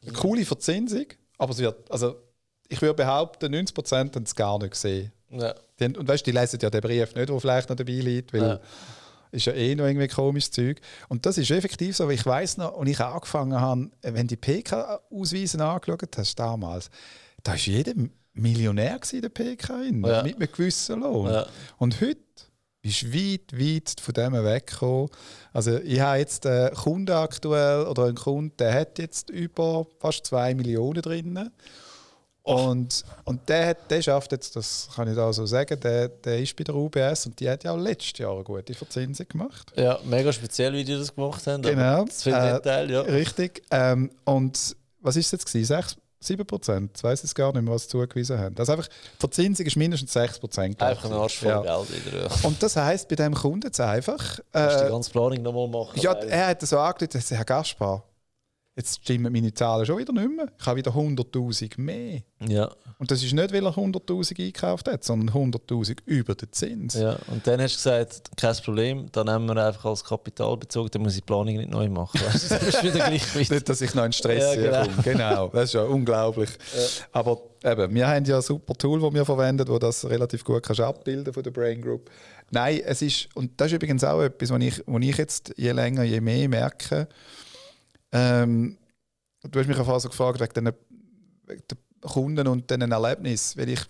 eine 0.03 0.13
coole 0.13 0.45
Verzinsung, 0.45 1.07
aber 1.39 1.53
es 1.53 1.59
wird, 1.59 1.91
also 1.91 2.17
ich 2.69 2.81
würde 2.81 2.95
behaupten, 2.95 3.55
90% 3.55 4.15
haben 4.15 4.25
es 4.25 4.35
gar 4.35 4.59
nicht 4.59 4.73
gesehen. 4.73 5.13
Ja. 5.31 5.55
Die, 5.79 5.85
und 5.97 6.09
weißt 6.09 6.27
du, 6.27 6.33
die 6.33 6.39
lesen 6.39 6.59
ja 6.61 6.71
den 6.71 6.81
Brief 6.81 7.15
nicht, 7.15 7.29
der 7.29 7.41
vielleicht 7.41 7.69
noch 7.69 7.77
dabei 7.77 7.93
liegt, 7.93 8.33
weil 8.33 8.43
ja 8.43 8.61
ist 9.33 9.47
ja 9.47 9.53
eh 9.53 9.75
noch 9.75 9.87
irgendwie 9.87 10.09
komisches 10.09 10.51
Zeug. 10.51 10.81
Und 11.09 11.27
das 11.27 11.39
ist 11.39 11.51
effektiv 11.51 11.97
so, 11.97 12.07
weil 12.07 12.15
ich 12.15 12.27
weiß 12.27 12.59
noch, 12.59 12.75
und 12.75 12.87
ich 12.87 13.01
angefangen 13.01 13.61
habe, 13.61 13.91
wenn 14.03 14.27
die 14.27 14.37
PK-Ausweise 14.37 15.65
angeschaut 15.65 16.17
hast 16.17 16.37
damals, 16.37 16.91
da 17.43 17.53
war 17.53 17.59
jeder 17.59 17.95
Millionär 18.33 19.01
in 19.13 19.23
der 19.23 19.29
PK 19.29 19.83
in, 19.83 20.05
ja. 20.05 20.23
mit 20.23 20.37
einem 20.37 20.53
gewissen 20.53 21.01
Lohn. 21.01 21.31
Ja. 21.31 21.47
Und 21.79 22.01
heute 22.01 22.21
bist 22.83 23.03
du 23.03 23.13
weit, 23.13 23.53
weit 23.53 24.01
von 24.01 24.15
dem 24.15 24.33
weggekommen. 24.33 25.11
Also 25.53 25.79
ich 25.79 26.01
habe 26.01 26.19
jetzt 26.19 26.47
einen 26.47 26.75
Kunden 26.75 27.13
aktuell, 27.13 27.87
oder 27.87 28.05
einen 28.05 28.17
Kunden, 28.17 28.57
der 28.59 28.73
hat 28.73 28.99
jetzt 28.99 29.31
über 29.31 29.87
fast 29.99 30.27
2 30.27 30.55
Millionen 30.55 31.03
drin. 31.03 31.51
Und, 32.43 33.05
und 33.25 33.49
der, 33.49 33.75
der 33.75 34.03
schafft 34.03 34.33
jetzt, 34.33 34.57
das 34.57 34.89
kann 34.95 35.09
ich 35.09 35.15
da 35.15 35.33
so 35.33 35.45
sagen, 35.47 35.79
der, 35.81 36.09
der 36.09 36.41
ist 36.41 36.57
bei 36.57 36.65
der 36.65 36.75
UBS 36.75 37.27
und 37.27 37.39
die 37.39 37.49
hat 37.49 37.65
ja 37.65 37.73
auch 37.73 37.77
letztes 37.77 38.19
Jahr 38.19 38.35
eine 38.35 38.45
gute 38.45 38.75
Verzinsung 38.75 39.29
gemacht. 39.29 39.73
Ja, 39.77 39.99
mega 40.05 40.33
speziell, 40.33 40.73
wie 40.73 40.85
die 40.85 40.97
das 40.97 41.15
gemacht 41.15 41.47
haben. 41.47 41.63
Genau. 41.63 42.05
Das 42.05 42.23
finde 42.23 42.39
ich 42.39 42.55
äh, 42.55 42.61
Teil, 42.61 42.91
ja. 42.91 43.01
Richtig. 43.03 43.63
Ähm, 43.71 44.11
und 44.25 44.77
was 45.01 45.17
ist 45.17 45.27
es 45.27 45.33
jetzt 45.33 45.47
gewesen? 45.47 45.67
6, 45.67 45.97
7 46.21 46.47
Prozent? 46.47 46.93
Ich 46.97 47.05
weiß 47.05 47.25
es 47.25 47.35
gar 47.35 47.53
nicht 47.53 47.63
mehr, 47.63 47.75
was 47.75 47.83
sie 47.83 47.89
zugewiesen 47.89 48.39
haben. 48.39 48.57
Also 48.59 48.73
einfach, 48.73 48.89
die 48.89 49.21
Verzinsung 49.21 49.67
ist 49.67 49.77
mindestens 49.77 50.13
6 50.13 50.39
Prozent. 50.39 50.83
Einfach 50.83 51.05
ein 51.05 51.13
Arsch 51.13 51.39
voll 51.39 51.49
ja. 51.49 51.61
Geld 51.61 52.07
wieder. 52.07 52.23
Ja. 52.23 52.29
Und 52.43 52.63
das 52.63 52.75
heisst 52.75 53.09
bei 53.09 53.17
diesem 53.17 53.35
Kunden 53.35 53.67
jetzt 53.67 53.81
einfach... 53.81 54.39
Äh, 54.53 54.79
du 54.79 54.85
die 54.85 54.91
ganze 54.91 55.11
Planung 55.11 55.43
nochmal 55.43 55.69
machen? 55.69 56.01
Ja, 56.01 56.15
er 56.15 56.49
hat 56.49 56.63
so 56.63 56.79
angedeutet, 56.79 57.31
Herr 57.31 57.45
Gaspar, 57.45 58.03
Jetzt 58.81 59.03
stimmen 59.03 59.31
meine 59.31 59.53
Zahlen 59.53 59.85
schon 59.85 59.99
wieder 59.99 60.15
nicht 60.15 60.35
mehr. 60.35 60.47
Ich 60.59 60.65
habe 60.67 60.79
wieder 60.79 60.93
100.000 60.93 61.79
mehr. 61.79 62.23
Ja. 62.49 62.71
Und 62.99 63.11
das 63.11 63.23
ist 63.23 63.35
nicht, 63.35 63.53
weil 63.53 63.67
er 63.67 63.75
100.000 63.75 64.41
eingekauft 64.41 64.89
hat, 64.89 65.05
sondern 65.05 65.53
100.000 65.53 65.99
über 66.07 66.35
den 66.35 66.51
Zins. 66.51 66.95
Ja, 66.95 67.19
und 67.27 67.47
dann 67.47 67.61
hast 67.61 67.75
du 67.75 67.77
gesagt, 67.77 68.31
kein 68.39 68.57
Problem, 68.57 69.13
dann 69.13 69.27
nehmen 69.27 69.55
wir 69.55 69.67
einfach 69.67 69.85
als 69.85 70.03
Kapitalbezug, 70.03 70.91
dann 70.93 71.03
muss 71.03 71.13
ich 71.13 71.21
die 71.21 71.27
Planung 71.27 71.59
nicht 71.59 71.69
neu 71.69 71.91
machen. 71.91 72.19
Das 72.33 72.43
ist 72.51 72.83
wieder 72.83 73.05
gleich 73.05 73.51
nicht, 73.51 73.69
dass 73.69 73.83
ich 73.83 73.95
noch 73.95 74.07
in 74.07 74.13
Stress 74.13 74.57
ja, 74.57 74.87
genau. 74.87 75.03
Genau, 75.03 75.49
das 75.49 75.65
ist 75.65 75.75
ja 75.75 75.83
unglaublich. 75.83 76.49
Ja. 76.49 76.87
Aber 77.13 77.39
eben, 77.63 77.95
wir 77.95 78.09
haben 78.09 78.25
ja 78.25 78.37
ein 78.37 78.43
super 78.43 78.73
Tool, 78.73 78.99
das 78.99 79.13
wir 79.13 79.27
verwenden, 79.27 79.69
wo 79.69 79.79
das 79.79 80.09
relativ 80.09 80.43
gut 80.43 80.63
kannst 80.63 80.81
abbilden 80.81 81.35
von 81.35 81.43
der 81.43 81.51
Brain 81.51 81.83
Group. 81.83 82.11
Nein, 82.51 82.81
es 82.83 83.03
ist, 83.03 83.29
und 83.35 83.61
das 83.61 83.67
ist 83.67 83.75
übrigens 83.75 84.05
auch 84.05 84.23
etwas, 84.23 84.51
was 84.51 84.63
ich, 84.63 84.83
was 84.87 85.03
ich 85.03 85.17
jetzt 85.19 85.53
je 85.59 85.73
länger, 85.73 86.03
je 86.03 86.23
mehr 86.23 86.49
merke, 86.49 87.09
ähm, 88.13 88.77
du 89.43 89.59
hast 89.59 89.67
mich 89.67 89.79
auch 89.79 89.85
vorher 89.85 90.01
so 90.01 90.09
gefragt 90.09 90.41
wegen 90.41 90.53
den, 90.55 90.75
wegen 91.47 91.63
den 91.71 91.79
Kunden 92.01 92.47
und 92.47 92.71
diesen 92.71 92.93
Erlebnissen. 92.93 93.61
Weil 93.61 93.69
ich, 93.71 93.81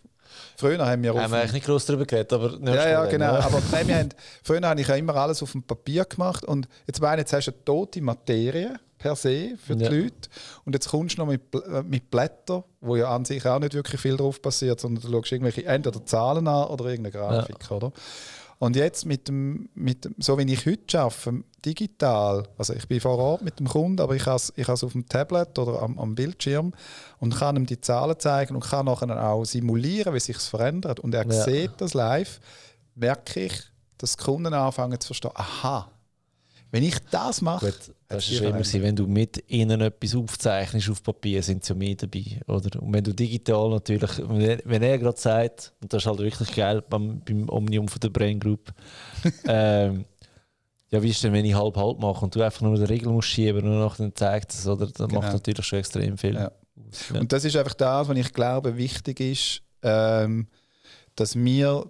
früher 0.56 0.84
haben 0.84 1.02
wir... 1.02 1.14
Haben 1.14 1.32
wir 1.32 1.38
eigentlich 1.38 1.52
nicht 1.52 1.66
groß 1.66 1.86
darüber 1.86 2.06
geredet, 2.06 2.32
aber... 2.32 2.58
Ja, 2.62 2.88
ja, 2.88 3.06
genau. 3.06 3.34
Aber 3.34 3.62
nein, 3.72 3.88
wir 3.88 3.98
haben, 3.98 4.08
früher 4.42 4.60
habe 4.62 4.80
ich 4.80 4.88
ja 4.88 4.96
immer 4.96 5.14
alles 5.16 5.42
auf 5.42 5.52
dem 5.52 5.62
Papier 5.62 6.04
gemacht 6.04 6.44
und 6.44 6.68
jetzt 6.86 7.00
meine 7.00 7.22
jetzt 7.22 7.32
hast 7.32 7.46
du 7.46 7.52
eine 7.52 7.64
tote 7.64 8.00
Materie 8.00 8.78
per 9.00 9.16
se 9.16 9.56
für 9.56 9.74
die 9.74 9.84
ja. 9.84 9.90
Leute 9.90 10.28
und 10.64 10.74
jetzt 10.74 10.90
kommst 10.90 11.16
du 11.16 11.22
noch 11.22 11.28
mit, 11.28 11.42
äh, 11.54 11.82
mit 11.82 12.10
Blättern, 12.10 12.64
wo 12.80 12.96
ja 12.96 13.08
an 13.14 13.24
sich 13.24 13.44
auch 13.46 13.58
nicht 13.58 13.72
wirklich 13.72 14.00
viel 14.00 14.16
drauf 14.16 14.42
passiert, 14.42 14.78
sondern 14.78 15.02
du 15.02 15.10
schaust 15.10 15.32
irgendwelche 15.32 15.64
entweder 15.64 16.04
Zahlen 16.04 16.46
an 16.46 16.68
oder 16.68 16.84
irgendeine 16.84 17.12
Grafik, 17.12 17.56
ja. 17.68 17.76
oder? 17.76 17.92
Und 18.60 18.76
jetzt 18.76 19.06
mit 19.06 19.26
dem, 19.26 19.70
mit 19.74 20.04
dem, 20.04 20.14
so 20.18 20.36
wie 20.36 20.52
ich 20.52 20.66
heute 20.66 21.00
arbeite, 21.00 21.44
digital, 21.64 22.46
also 22.58 22.74
ich 22.74 22.86
bin 22.86 23.00
vor 23.00 23.16
Ort 23.16 23.40
mit 23.40 23.58
dem 23.58 23.66
Kunden, 23.66 24.02
aber 24.02 24.14
ich 24.14 24.26
habe 24.26 24.36
es 24.36 24.52
ich 24.54 24.68
auf 24.68 24.92
dem 24.92 25.08
Tablet 25.08 25.58
oder 25.58 25.80
am, 25.80 25.98
am, 25.98 26.14
Bildschirm 26.14 26.74
und 27.20 27.34
kann 27.34 27.56
ihm 27.56 27.64
die 27.64 27.80
Zahlen 27.80 28.18
zeigen 28.18 28.54
und 28.54 28.62
kann 28.62 28.84
nachher 28.84 29.30
auch 29.30 29.46
simulieren, 29.46 30.12
wie 30.12 30.20
sich 30.20 30.36
es 30.36 30.48
verändert. 30.48 31.00
Und 31.00 31.14
er 31.14 31.26
ja. 31.26 31.42
sieht 31.42 31.70
das 31.78 31.94
live, 31.94 32.38
merke 32.94 33.46
ich, 33.46 33.62
dass 33.96 34.18
die 34.18 34.24
Kunden 34.24 34.52
anfangen 34.52 35.00
zu 35.00 35.06
verstehen, 35.06 35.32
aha, 35.36 35.90
wenn 36.70 36.82
ich 36.82 36.98
das 37.10 37.40
mache. 37.40 37.72
Gut, 37.72 37.94
das 38.10 38.28
ist 38.28 38.40
immer 38.40 38.64
so, 38.64 38.82
wenn 38.82 38.96
du 38.96 39.06
mit 39.06 39.44
ihnen 39.48 39.80
etwas 39.80 40.16
aufzeichnest 40.16 40.90
auf 40.90 41.00
Papier, 41.00 41.44
sind 41.44 41.64
sie 41.64 41.72
ja 41.72 41.78
mehr 41.78 41.94
dabei. 41.94 42.40
Oder? 42.48 42.82
Und 42.82 42.92
wenn 42.92 43.04
du 43.04 43.14
digital 43.14 43.70
natürlich, 43.70 44.10
wenn 44.18 44.82
er 44.82 44.98
gerade 44.98 45.18
sagt, 45.18 45.72
und 45.80 45.92
das 45.92 46.02
ist 46.02 46.06
halt 46.06 46.18
wirklich 46.18 46.52
geil 46.54 46.82
beim, 46.82 47.20
beim 47.20 47.48
Omnium 47.48 47.86
von 47.86 48.00
der 48.00 48.08
Brain 48.08 48.40
Group, 48.40 48.72
ähm, 49.46 50.04
ja, 50.90 51.00
wie 51.00 51.10
ist 51.10 51.22
denn, 51.22 51.32
wenn 51.32 51.44
ich 51.44 51.54
halb-halb 51.54 52.00
mache 52.00 52.24
und 52.24 52.34
du 52.34 52.42
einfach 52.42 52.62
nur 52.62 52.74
die 52.74 52.82
Regel 52.82 53.12
musst 53.12 53.28
schieben 53.28 53.64
und 53.64 53.78
nachher 53.78 54.12
zeigt 54.12 54.52
es, 54.54 54.66
oder? 54.66 54.86
Das 54.86 55.08
genau. 55.08 55.20
macht 55.20 55.32
natürlich 55.32 55.64
schon 55.64 55.78
extrem 55.78 56.18
viel. 56.18 56.34
Ja. 56.34 56.50
Ja. 57.14 57.20
Und 57.20 57.32
das 57.32 57.44
ist 57.44 57.54
einfach 57.54 57.74
das, 57.74 58.08
was 58.08 58.18
ich 58.18 58.32
glaube, 58.32 58.76
wichtig 58.76 59.20
ist, 59.20 59.62
ähm, 59.82 60.48
dass 61.14 61.36
wir, 61.36 61.88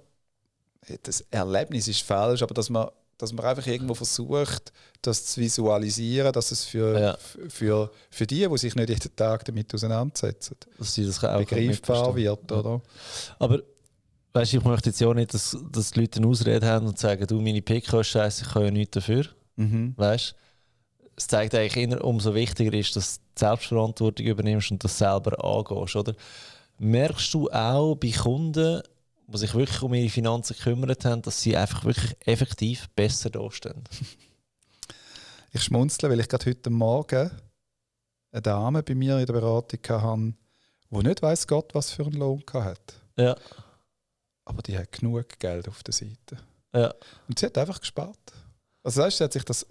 das 1.02 1.22
Erlebnis 1.30 1.88
ist 1.88 2.02
falsch, 2.02 2.42
aber 2.42 2.52
dass 2.52 2.68
man 2.68 2.88
dass 3.20 3.32
man 3.32 3.44
einfach 3.44 3.66
irgendwo 3.66 3.94
versucht, 3.94 4.72
das 5.02 5.26
zu 5.26 5.40
visualisieren, 5.40 6.32
dass 6.32 6.50
es 6.50 6.64
für, 6.64 6.98
ja. 6.98 7.18
für, 7.48 7.90
für 8.10 8.26
die, 8.26 8.46
die 8.48 8.58
sich 8.58 8.74
nicht 8.74 8.88
jeden 8.88 9.16
Tag 9.16 9.44
damit 9.44 9.74
auseinandersetzen, 9.74 10.56
dass 10.78 10.94
sie 10.94 11.04
das 11.04 11.22
auch 11.22 11.38
begreifbar 11.38 12.14
wird. 12.16 12.50
Oder? 12.50 12.80
Aber 13.38 13.60
weißt, 14.32 14.54
ich 14.54 14.64
möchte 14.64 14.90
jetzt 14.90 15.00
ja 15.00 15.12
nicht, 15.12 15.34
dass, 15.34 15.56
dass 15.70 15.90
die 15.90 16.00
Leute 16.00 16.18
eine 16.18 16.28
Ausrede 16.28 16.66
haben 16.66 16.86
und 16.86 16.98
sagen, 16.98 17.26
du, 17.26 17.40
meine 17.40 17.62
PK 17.62 18.00
ist 18.00 18.08
scheiße, 18.08 18.44
ich 18.46 18.52
kann 18.52 18.64
ja 18.64 18.70
nichts 18.70 18.92
dafür. 18.92 19.26
Mhm. 19.56 19.94
Weißt 19.96 20.34
Es 21.16 21.26
zeigt 21.26 21.54
eigentlich 21.54 21.84
immer, 21.84 22.02
umso 22.04 22.34
wichtiger 22.34 22.72
ist, 22.72 22.96
dass 22.96 23.18
du 23.18 23.22
Selbstverantwortung 23.46 24.26
übernimmst 24.26 24.70
und 24.70 24.82
das 24.82 24.96
selber 24.96 25.44
angehst. 25.44 25.96
Oder? 25.96 26.14
Merkst 26.78 27.34
du 27.34 27.50
auch 27.50 27.94
bei 27.96 28.10
Kunden, 28.10 28.82
die 29.32 29.38
sich 29.38 29.54
wirklich 29.54 29.82
um 29.82 29.94
ihre 29.94 30.08
Finanzen 30.08 30.56
gekümmert 30.56 31.04
haben, 31.04 31.22
dass 31.22 31.40
sie 31.40 31.56
einfach 31.56 31.84
wirklich 31.84 32.16
effektiv 32.26 32.88
besser 32.90 33.30
dastehen? 33.30 33.84
ich 35.52 35.62
schmunzle, 35.62 36.10
weil 36.10 36.20
ich 36.20 36.28
gerade 36.28 36.46
heute 36.50 36.70
Morgen 36.70 37.30
eine 38.32 38.42
Dame 38.42 38.82
bei 38.82 38.94
mir 38.94 39.18
in 39.18 39.26
der 39.26 39.32
Beratung 39.32 39.80
hatte, 39.88 40.34
die 40.90 41.08
nicht 41.08 41.22
weiß 41.22 41.46
Gott, 41.46 41.74
was 41.74 41.90
für 41.90 42.04
einen 42.04 42.14
Lohn 42.14 42.42
hat. 42.52 42.94
Ja. 43.16 43.36
Aber 44.44 44.62
die 44.62 44.76
hat 44.76 44.92
genug 44.92 45.38
Geld 45.38 45.68
auf 45.68 45.82
der 45.82 45.94
Seite. 45.94 46.38
Ja. 46.72 46.92
Und 47.28 47.38
sie 47.38 47.46
hat 47.46 47.58
einfach 47.58 47.80
gespart. 47.80 48.18
Also 48.82 49.02
weißt, 49.02 49.18
sie 49.18 49.24
hat 49.24 49.32
sich 49.32 49.44
das. 49.44 49.66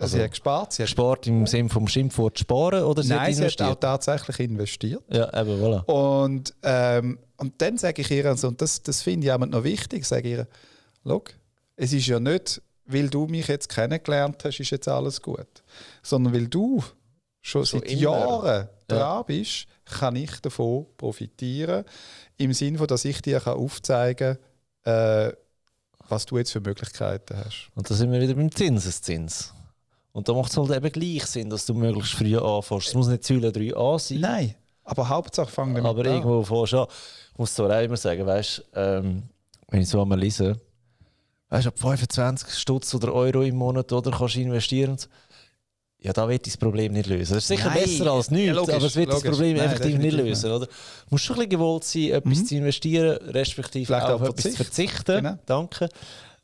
Also, 0.00 0.16
sie 0.16 0.22
hat 0.22 0.30
gespart. 0.30 0.72
Sie 0.72 0.82
hat 0.82 0.88
gespart 0.88 1.26
im 1.26 1.46
Sinne 1.46 1.68
vom 1.68 1.86
Schimpfwort 1.86 2.38
sparen 2.38 2.84
oder 2.84 3.02
sie 3.02 3.10
Nein, 3.10 3.20
hat 3.20 3.28
investiert? 3.28 3.58
sie 3.58 3.64
hat 3.64 3.76
auch 3.76 3.80
tatsächlich 3.80 4.40
investiert. 4.40 5.02
Ja, 5.12 5.28
eben, 5.38 5.62
voilà. 5.62 5.84
Und, 5.84 6.54
ähm, 6.62 7.18
und 7.36 7.60
dann 7.60 7.76
sage 7.76 8.00
ich 8.00 8.10
ihr, 8.10 8.24
also, 8.24 8.48
und 8.48 8.62
das, 8.62 8.82
das 8.82 9.02
finde 9.02 9.26
ich 9.26 9.32
auch 9.32 9.38
noch 9.38 9.62
wichtig, 9.62 10.06
sage 10.06 10.28
ich 10.28 10.38
ihr, 10.38 10.48
schau, 11.04 11.22
es 11.76 11.92
ist 11.92 12.06
ja 12.06 12.18
nicht, 12.18 12.62
weil 12.86 13.08
du 13.08 13.26
mich 13.26 13.48
jetzt 13.48 13.68
kennengelernt 13.68 14.42
hast, 14.42 14.58
ist 14.58 14.70
jetzt 14.70 14.88
alles 14.88 15.20
gut. 15.20 15.62
Sondern 16.02 16.32
weil 16.32 16.48
du 16.48 16.82
schon 17.42 17.64
so 17.64 17.78
seit 17.78 17.90
immer. 17.90 18.00
Jahren 18.00 18.68
ja. 18.90 18.96
dran 18.96 19.24
bist, 19.26 19.66
kann 19.84 20.16
ich 20.16 20.40
davon 20.40 20.86
profitieren. 20.96 21.84
Im 22.38 22.54
Sinne, 22.54 22.86
dass 22.86 23.04
ich 23.04 23.20
dir 23.20 23.46
aufzeigen 23.46 24.38
kann, 24.82 25.28
äh, 25.28 25.32
was 26.08 26.26
du 26.26 26.38
jetzt 26.38 26.52
für 26.52 26.60
Möglichkeiten 26.60 27.36
hast. 27.36 27.68
Und 27.74 27.88
da 27.88 27.94
sind 27.94 28.10
wir 28.10 28.20
wieder 28.20 28.34
beim 28.34 28.50
Zinseszins. 28.50 29.52
Und 30.12 30.28
da 30.28 30.32
macht 30.32 30.50
es 30.50 30.56
halt 30.56 30.70
eben 30.70 30.92
gleich 30.92 31.26
Sinn, 31.26 31.50
dass 31.50 31.66
du 31.66 31.74
möglichst 31.74 32.14
früh 32.14 32.36
anfängst. 32.36 32.88
Es 32.88 32.94
muss 32.94 33.08
nicht 33.08 33.24
Säule 33.24 33.50
3a 33.50 33.98
sein. 33.98 34.20
Nein, 34.20 34.54
aber 34.84 35.08
Hauptsache 35.08 35.50
fangen 35.50 35.76
wir 35.76 35.84
Aber 35.84 36.04
irgendwo 36.04 36.42
fängst 36.42 36.72
du 36.72 36.80
an. 36.80 36.88
Ich 37.32 37.38
muss 37.38 37.54
zwar 37.54 37.70
auch 37.78 37.82
immer 37.82 37.96
sagen, 37.96 38.26
weißt, 38.26 38.64
ähm, 38.74 39.22
wenn 39.68 39.82
ich 39.82 39.88
so 39.88 40.02
einmal 40.02 40.18
lese, 40.18 40.60
weißt, 41.48 41.68
ab 41.68 41.78
25 41.78 42.50
Stutz 42.50 42.94
oder 42.94 43.14
Euro 43.14 43.42
im 43.42 43.56
Monat 43.56 43.92
oder, 43.92 44.10
kannst 44.10 44.34
du 44.34 44.40
investieren. 44.40 44.96
Ja, 46.02 46.12
da 46.14 46.28
wird 46.28 46.46
das 46.46 46.56
Problem 46.56 46.92
nicht 46.92 47.06
lösen. 47.06 47.34
Das 47.34 47.44
ist 47.44 47.48
sicher 47.48 47.68
Nein. 47.68 47.82
besser 47.84 48.10
als 48.10 48.30
nichts, 48.30 48.46
ja, 48.46 48.54
logisch, 48.54 48.74
aber 48.74 48.86
es 48.86 48.96
wird 48.96 49.08
logisch. 49.10 49.22
das 49.22 49.30
Problem 49.30 49.56
Nein, 49.58 49.66
effektiv 49.66 49.98
nicht 49.98 50.16
lösen. 50.16 50.50
Oder? 50.50 50.66
Du 50.66 50.72
musst 51.10 51.24
schon 51.24 51.36
ein 51.36 51.40
bisschen 51.40 51.50
gewollt 51.50 51.84
sein, 51.84 52.10
etwas 52.10 52.38
mhm. 52.38 52.46
zu 52.46 52.54
investieren, 52.56 53.18
respektive 53.28 53.86
Vielleicht 53.86 54.06
auch 54.06 54.20
auf 54.20 54.28
etwas 54.28 54.42
zu 54.42 54.56
verzichten. 54.56 55.16
Genau. 55.16 55.38
Danke. 55.44 55.88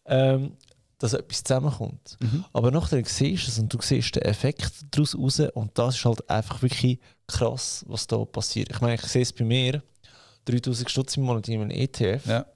Ähm, 0.04 0.52
dass 0.99 1.12
etwas 1.12 1.44
zusammenkommt. 1.44 2.16
Mhm. 2.20 2.44
Aber 2.53 2.70
nachher 2.70 3.05
siehst 3.05 3.47
du 3.47 3.51
es 3.51 3.59
und 3.59 3.72
du 3.72 3.78
siehst 3.80 4.16
den 4.16 4.22
Effekt 4.22 4.72
daraus 4.90 5.16
raus 5.16 5.40
und 5.55 5.78
das 5.78 5.97
ist 5.97 6.05
halt 6.05 6.28
einfach 6.30 6.62
wirklich 6.62 6.99
krass, 7.26 7.84
was 7.88 8.07
da 8.07 8.24
passiert. 8.24 8.70
Ich 8.70 8.80
meine, 8.80 8.94
ich 8.94 9.03
sehe 9.03 9.22
es 9.22 9.32
bei 9.32 9.44
mir, 9.44 9.82
3000 10.47 10.90
Stutz 10.90 11.16
im 11.16 11.24
Monat 11.24 11.49
in 11.49 11.61
einem 11.61 11.70
ETF. 11.70 12.26
Ja. 12.26 12.47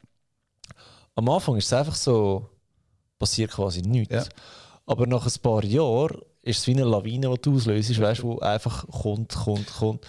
Am 1.16 1.28
Anfang 1.28 1.56
ist 1.56 1.66
es 1.66 1.72
einfach 1.72 1.96
so, 1.96 2.48
passiert 3.18 3.50
quasi 3.50 3.82
nichts. 3.82 4.14
Ja. 4.14 4.24
Aber 4.86 5.06
nach 5.06 5.26
ein 5.26 5.42
paar 5.42 5.64
Jahren 5.64 6.20
ist 6.42 6.60
es 6.60 6.66
wie 6.66 6.72
eine 6.72 6.84
Lawine, 6.84 7.30
die 7.30 7.42
du 7.42 7.54
auslöst, 7.54 8.00
weißt, 8.00 8.22
die 8.22 8.42
einfach 8.42 8.86
kommt, 8.88 9.34
kommt, 9.34 9.66
kommt. 9.66 10.06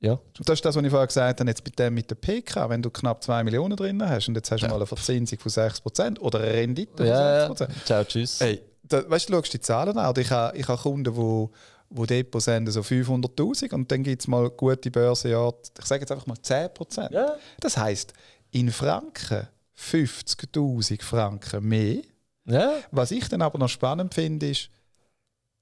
Ja. 0.00 0.18
Das 0.44 0.54
ist 0.54 0.64
das, 0.64 0.76
was 0.76 0.84
ich 0.84 0.90
vorher 0.90 1.06
gesagt 1.06 1.40
habe, 1.40 1.50
jetzt 1.50 1.64
mit 1.64 1.78
dem 1.78 1.94
mit 1.94 2.08
der 2.08 2.14
PK, 2.14 2.68
wenn 2.70 2.82
du 2.82 2.90
knapp 2.90 3.22
2 3.22 3.42
Millionen 3.44 3.76
drin 3.76 4.02
hast 4.08 4.28
und 4.28 4.36
jetzt 4.36 4.50
hast 4.50 4.60
du 4.60 4.66
ja. 4.66 4.70
mal 4.70 4.76
eine 4.76 4.86
Verzinsung 4.86 5.38
von 5.38 5.50
6% 5.50 6.20
oder 6.20 6.38
eine 6.38 6.52
Rendite 6.52 7.04
ja, 7.04 7.46
von 7.46 7.56
6%. 7.56 7.60
Ja. 7.60 7.74
Ciao, 7.84 8.04
tschüss. 8.04 8.40
Hey, 8.40 8.62
da, 8.84 9.08
weißt 9.10 9.28
du, 9.28 9.34
schaust 9.34 9.52
die 9.52 9.60
Zahlen 9.60 9.98
an. 9.98 10.14
Ich 10.16 10.30
habe, 10.30 10.56
ich 10.56 10.68
habe 10.68 10.80
Kunden, 10.80 11.12
die 11.12 11.48
wo 11.90 12.04
Depots 12.04 12.48
haben 12.48 12.70
so 12.70 12.80
500'000 12.80 13.72
und 13.72 13.90
dann 13.90 14.02
gibt 14.02 14.22
es 14.22 14.28
mal 14.28 14.50
gute 14.50 14.90
Börsenjahre, 14.90 15.54
ich 15.78 15.86
sage 15.86 16.02
jetzt 16.02 16.12
einfach 16.12 16.26
mal 16.26 16.36
10%. 16.36 17.12
Ja. 17.12 17.36
Das 17.60 17.76
heisst, 17.76 18.12
in 18.50 18.70
Franken 18.70 19.48
50'000 19.78 21.02
Franken 21.02 21.66
mehr. 21.66 22.02
Ja. 22.44 22.74
Was 22.90 23.10
ich 23.10 23.28
dann 23.28 23.42
aber 23.42 23.58
noch 23.58 23.68
spannend 23.68 24.14
finde, 24.14 24.50
ist, 24.50 24.70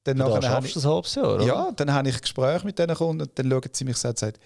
dann 0.07 0.19
nachher 0.19 0.43
schaffst 0.43 0.77
du 0.77 0.81
ein 0.81 0.87
halbes 0.87 1.15
Jahr, 1.15 1.35
oder? 1.35 1.45
Ja, 1.45 1.73
dann 1.75 1.93
habe 1.93 2.09
ich 2.09 2.21
Gespräche 2.21 2.65
mit 2.65 2.79
diesen 2.79 2.95
Kunden 2.95 3.23
und 3.23 3.39
dann 3.39 3.51
schauen 3.51 3.71
sie 3.73 3.85
mich 3.85 3.97
so 3.97 4.09
und 4.09 4.19
sagen, 4.19 4.37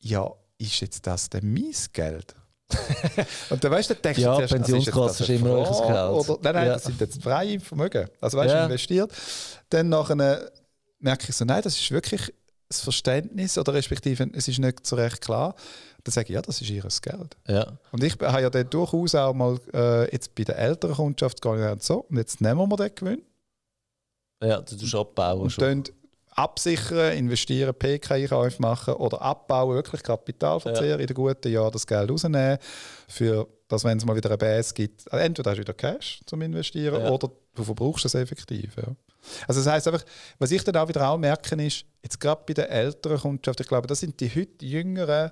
ja, 0.00 0.30
ist 0.58 0.80
jetzt 0.80 1.06
das 1.06 1.28
denn 1.28 1.52
mein 1.52 1.74
Geld? 1.92 2.34
und 3.50 3.62
dann 3.62 3.70
weißt 3.70 3.90
du, 3.90 3.94
denkst 3.96 4.20
ja, 4.20 4.30
du 4.30 4.36
zuerst, 4.36 4.54
Pensionskasse 4.54 5.24
ist, 5.24 5.28
ist 5.28 5.40
immer 5.40 5.58
euch 5.58 5.68
Geld. 5.68 6.30
Oder, 6.30 6.38
nein, 6.42 6.54
nein, 6.54 6.66
ja. 6.66 6.72
das 6.74 6.84
sind 6.84 7.00
jetzt 7.00 7.22
freie 7.22 7.60
Vermögen. 7.60 8.08
Also 8.20 8.38
weißt 8.38 8.54
du, 8.54 8.56
ja. 8.56 8.64
investiert. 8.64 9.12
Dann 9.68 9.90
nachher 9.90 10.50
merke 10.98 11.26
ich 11.28 11.36
so, 11.36 11.44
nein, 11.44 11.60
das 11.62 11.78
ist 11.78 11.90
wirklich 11.90 12.32
das 12.68 12.80
Verständnis 12.80 13.58
oder 13.58 13.74
respektive 13.74 14.30
es 14.32 14.48
ist 14.48 14.58
nicht 14.58 14.86
so 14.86 14.96
recht 14.96 15.20
klar. 15.20 15.54
Dann 16.04 16.12
sage 16.12 16.28
ich, 16.28 16.34
ja, 16.34 16.40
das 16.40 16.62
ist 16.62 16.70
ihr 16.70 16.82
Geld. 16.82 17.36
Ja. 17.46 17.78
Und 17.90 18.02
ich 18.02 18.16
habe 18.18 18.40
ja 18.40 18.48
dann 18.48 18.70
durchaus 18.70 19.14
auch 19.14 19.34
mal 19.34 19.58
äh, 19.74 20.10
jetzt 20.10 20.34
bei 20.34 20.44
der 20.44 20.58
älteren 20.58 20.94
Kundschaft 20.94 21.42
gar 21.42 21.56
nicht 21.56 21.82
so, 21.82 22.06
und 22.08 22.16
jetzt 22.16 22.40
nehmen 22.40 22.68
wir 22.68 22.76
den 22.76 22.94
Gewinn 22.94 23.22
ja, 24.42 24.60
du 24.60 24.76
tust 24.76 24.94
abbauen. 24.94 25.40
Und 25.40 25.50
schon. 25.50 25.84
absichern, 26.30 27.16
investieren, 27.16 27.74
PK-Einkäufe 27.74 28.60
machen 28.60 28.94
oder 28.94 29.20
abbauen, 29.22 29.74
wirklich 29.74 30.02
Kapitalverzehr 30.02 30.86
ja. 30.86 30.96
in 30.96 31.06
den 31.06 31.14
guten 31.14 31.52
Jahren 31.52 31.72
das 31.72 31.86
Geld 31.86 32.10
rausnehmen, 32.10 32.58
für 33.08 33.48
dass 33.72 33.84
wenn 33.84 33.96
es 33.96 34.04
mal 34.04 34.14
wieder 34.14 34.28
eine 34.28 34.36
Base 34.36 34.74
gibt, 34.74 35.10
also 35.10 35.24
entweder 35.24 35.50
hast 35.50 35.56
du 35.56 35.62
wieder 35.62 35.72
Cash 35.72 36.20
zum 36.26 36.42
Investieren 36.42 37.02
ja. 37.02 37.10
oder 37.10 37.30
du 37.54 37.64
verbrauchst 37.64 38.04
es 38.04 38.14
effektiv. 38.14 38.76
Ja. 38.76 38.94
Also 39.48 39.62
das 39.62 39.72
heißt 39.72 39.88
einfach, 39.88 40.04
was 40.38 40.50
ich 40.50 40.62
dann 40.62 40.76
auch 40.76 40.88
wieder 40.88 41.08
auch 41.08 41.16
merke, 41.16 41.54
ist, 41.64 41.86
jetzt 42.02 42.20
gerade 42.20 42.42
bei 42.46 42.52
der 42.52 42.70
älteren 42.70 43.18
Kundschaft, 43.18 43.60
ich 43.60 43.68
glaube, 43.68 43.86
das 43.86 44.00
sind 44.00 44.20
die 44.20 44.28
heute 44.28 44.66
Jüngeren, 44.66 45.30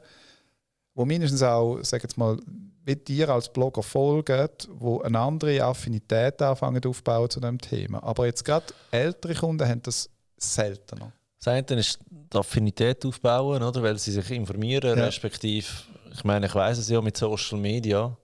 wo 0.95 1.05
mindestens 1.05 1.43
auch, 1.43 1.81
sag 1.83 2.03
jetzt 2.03 2.17
mal, 2.17 2.39
wie 2.85 2.97
dir 2.97 3.29
als 3.29 3.53
Blogger 3.53 3.83
folgen, 3.83 4.49
wo 4.71 5.01
eine 5.01 5.19
andere 5.19 5.63
Affinität 5.63 6.41
anfangen 6.43 6.85
aufbauen 6.85 7.31
zu 7.31 7.41
dem 7.41 7.59
Thema. 7.59 8.03
Aber 8.03 8.27
jetzt 8.27 8.45
gerade 8.45 8.67
ältere 8.91 9.35
Kunden 9.35 9.69
haben 9.69 9.83
das 9.83 10.09
seltener. 10.37 11.13
Das 11.39 11.49
eine 11.49 11.81
ist 11.81 11.99
die 12.11 12.37
Affinität 12.37 13.05
aufbauen, 13.05 13.63
oder? 13.63 13.83
weil 13.83 13.99
sie 13.99 14.13
sich 14.13 14.31
informieren, 14.31 14.99
ja. 14.99 15.05
respektive, 15.05 15.67
ich 16.13 16.25
meine, 16.25 16.47
ich 16.47 16.55
weiß 16.55 16.79
es 16.79 16.89
ja 16.89 17.01
mit 17.01 17.17
Social 17.17 17.59
Media. 17.59 18.17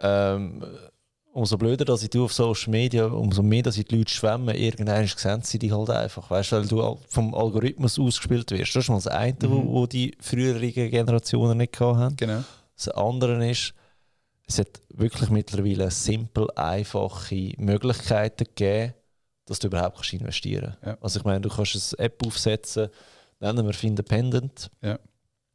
Ähm, 0.00 0.64
umso 1.32 1.58
blöder, 1.58 1.84
dass 1.84 2.02
ich 2.02 2.10
du 2.10 2.24
auf 2.24 2.32
Social 2.32 2.70
Media, 2.70 3.06
umso 3.06 3.42
mehr, 3.42 3.62
dass 3.62 3.76
ich 3.76 3.84
die 3.84 3.96
Leute 3.96 4.12
schwemmen, 4.12 4.54
irgendwann 4.54 5.06
sehen 5.06 5.42
sie 5.42 5.58
dich 5.58 5.72
halt 5.72 5.90
einfach, 5.90 6.30
weißt, 6.30 6.52
weil 6.52 6.66
du 6.66 6.98
vom 7.08 7.34
Algorithmus 7.34 7.98
ausgespielt 7.98 8.50
wirst. 8.52 8.74
Das 8.74 8.84
ist 8.84 8.88
mal 8.88 8.96
das 8.96 9.08
eine, 9.08 9.36
mhm. 9.42 9.50
wo, 9.50 9.72
wo 9.72 9.86
die 9.86 10.16
früheren 10.20 10.72
Generationen 10.72 11.58
nicht 11.58 11.78
hatten. 11.78 12.16
Genau. 12.16 12.44
Das 12.76 12.88
andere 12.88 13.48
ist, 13.48 13.74
es 14.46 14.58
hat 14.58 14.82
wirklich 14.88 15.30
mittlerweile 15.30 15.90
simpel, 15.90 16.48
einfache 16.56 17.52
Möglichkeiten 17.56 18.44
gegeben, 18.44 18.94
dass 19.46 19.58
du 19.58 19.68
überhaupt 19.68 19.96
kannst 19.96 20.12
investieren 20.12 20.76
kannst. 20.80 20.86
Ja. 20.86 20.98
Also 21.00 21.18
ich 21.20 21.24
meine, 21.24 21.40
du 21.40 21.48
kannst 21.48 21.74
eine 21.98 22.06
App 22.06 22.26
aufsetzen, 22.26 22.88
nennen 23.40 23.66
wir 23.66 23.84
Independent. 23.84 24.70
Ja. 24.82 24.98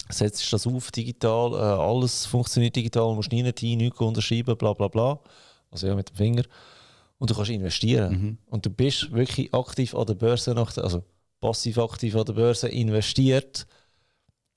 Setzt 0.10 0.52
das 0.52 0.66
auf 0.66 0.92
digital, 0.92 1.54
äh, 1.54 1.82
alles 1.82 2.26
funktioniert 2.26 2.76
digital, 2.76 3.14
musst 3.14 3.32
nie 3.32 3.44
rein, 3.44 3.78
nichts 3.78 4.00
unterschreiben, 4.00 4.58
bla 4.58 4.74
bla 4.74 4.88
bla 4.88 5.20
also 5.72 5.88
ja 5.88 5.96
mit 5.96 6.10
dem 6.10 6.16
Finger. 6.16 6.44
Und 7.18 7.30
du 7.30 7.36
kannst 7.36 7.52
investieren. 7.52 8.12
Mhm. 8.12 8.38
Und 8.48 8.66
du 8.66 8.70
bist 8.70 9.12
wirklich 9.12 9.54
aktiv 9.54 9.94
an 9.94 10.06
der 10.06 10.14
Börse, 10.14 10.54
nach 10.54 10.76
also 10.78 11.04
passiv 11.42 11.78
aktiv 11.78 12.16
an 12.16 12.26
der 12.26 12.34
Börse 12.34 12.70
investiert. 12.70 13.68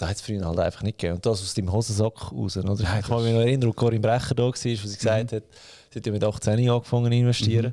Da 0.03 0.09
hat 0.09 0.17
es 0.17 0.23
früher 0.23 0.45
halt 0.45 0.59
einfach 0.59 0.83
nicht 0.83 0.99
gegeben. 0.99 1.15
Und 1.15 1.25
das 1.25 1.41
aus 1.41 1.55
deinem 1.55 1.71
Hosensack 1.71 2.33
raus. 2.33 2.57
Oder? 2.57 2.75
Ja, 2.75 2.99
ich 2.99 3.07
kann 3.07 3.23
mich 3.23 3.33
noch 3.33 3.39
erinnern, 3.39 3.69
wo 3.69 3.73
Corinne 3.73 4.01
Brecher 4.01 4.35
da 4.35 4.43
war, 4.43 4.51
wo 4.51 4.57
sie 4.57 4.75
mhm. 4.75 4.83
gesagt 4.83 5.33
hat, 5.33 5.45
sie 5.91 6.01
hat 6.01 6.07
mit 6.07 6.25
18 6.25 6.69
angefangen 6.69 7.13
zu 7.13 7.19
investieren. 7.19 7.67
Mhm. 7.67 7.73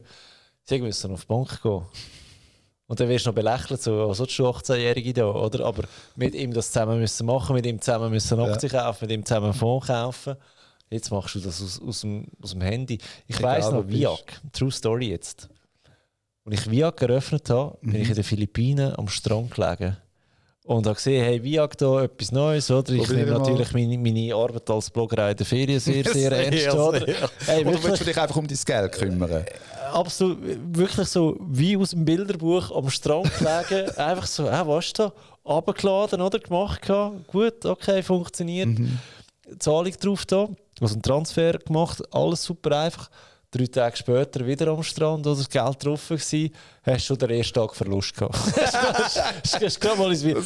Sie 0.63 0.79
musste 0.79 1.09
auf 1.09 1.21
die 1.21 1.25
Bank 1.25 1.59
gehen. 1.63 1.81
Und 2.85 2.99
dann 2.99 3.09
wirst 3.09 3.25
du 3.25 3.29
noch 3.31 3.35
belächelt, 3.35 3.81
so, 3.81 4.09
was 4.09 4.19
du 4.19 4.25
18-Jährige 4.25 5.13
da, 5.13 5.25
oder? 5.25 5.65
Aber 5.65 5.85
mit 6.15 6.35
ihm 6.35 6.53
das 6.53 6.71
zusammen 6.71 6.99
müssen 6.99 7.25
machen, 7.25 7.55
mit 7.55 7.65
ihm 7.65 7.81
zusammen 7.81 8.11
müssen 8.11 8.39
Aktien 8.39 8.73
ja. 8.73 8.83
kaufen, 8.83 9.05
mit 9.05 9.11
ihm 9.11 9.25
zusammen 9.25 9.51
Fonds 9.51 9.87
kaufen. 9.87 10.35
Jetzt 10.91 11.09
machst 11.09 11.33
du 11.33 11.39
das 11.39 11.63
aus, 11.63 11.81
aus, 11.81 12.01
dem, 12.01 12.27
aus 12.43 12.51
dem 12.51 12.61
Handy. 12.61 12.99
Ich 13.25 13.41
weiß 13.41 13.71
noch, 13.71 13.87
Viag, 13.87 14.39
True 14.53 14.71
Story 14.71 15.09
jetzt. 15.09 15.49
Als 16.45 16.59
ich 16.59 16.69
Viag 16.69 17.01
eröffnet 17.01 17.49
habe, 17.49 17.75
mhm. 17.81 17.91
bin 17.91 18.01
ich 18.03 18.09
in 18.09 18.15
den 18.15 18.23
Philippinen 18.23 18.93
am 18.95 19.07
Strand 19.07 19.49
gelegen. 19.49 19.97
Und 20.69 20.85
habe 20.85 20.97
gesehen, 20.97 21.25
hey, 21.25 21.43
Viag 21.43 21.75
da 21.79 22.03
etwas 22.03 22.31
Neues, 22.31 22.69
oder? 22.69 22.93
Ich 22.93 23.09
nehme 23.09 23.31
natürlich 23.31 23.73
meine, 23.73 23.97
meine 23.97 24.35
Arbeit 24.35 24.69
als 24.69 24.91
Blogger 24.91 25.31
in 25.31 25.35
der 25.35 25.43
Ferien 25.43 25.79
sehr, 25.79 26.03
sehr 26.13 26.31
ernst, 26.31 26.69
oder? 26.75 27.07
Hey, 27.47 27.65
oder 27.65 27.83
willst 27.83 28.01
du 28.01 28.05
dich 28.05 28.15
einfach 28.15 28.35
um 28.35 28.47
dein 28.47 28.59
Geld 28.63 28.91
kümmern? 28.91 29.31
Äh, 29.31 29.45
absolut, 29.91 30.37
wirklich 30.77 31.07
so 31.07 31.37
wie 31.39 31.75
aus 31.75 31.89
dem 31.89 32.05
Bilderbuch 32.05 32.69
am 32.69 32.87
Strand 32.91 33.31
gelegen. 33.39 33.89
einfach 33.97 34.27
so, 34.27 34.47
äh, 34.47 34.67
was 34.67 34.93
da? 34.93 35.11
Abgeladen, 35.43 36.21
oder? 36.21 36.37
Gemacht, 36.37 36.81
gut, 37.25 37.65
okay, 37.65 38.03
funktioniert. 38.03 38.67
Mhm. 38.67 38.99
Zahlung 39.57 39.93
drauf 39.99 40.27
da 40.27 40.49
also 40.81 40.93
einen 40.95 41.01
Transfer 41.01 41.57
gemacht, 41.57 42.01
alles 42.13 42.43
super 42.43 42.77
einfach. 42.79 43.09
Drei 43.51 43.65
Tage 43.67 43.97
später 43.97 44.45
wieder 44.45 44.67
am 44.67 44.83
Strand 44.83 45.25
oder 45.25 45.35
das 45.37 45.49
Geld 45.49 45.83
drauf 45.85 46.07
gewesen, 46.07 46.51
hast 46.83 46.95
du 46.97 46.99
schon 47.07 47.17
den 47.17 47.29
ersten 47.31 47.53
Tag 47.53 47.75
Verlust 47.75 48.15
gehabt. 48.15 48.35
das 48.55 49.61
ist 49.61 49.81
gerade 49.81 49.97
mal 49.99 50.11
Video. 50.11 50.41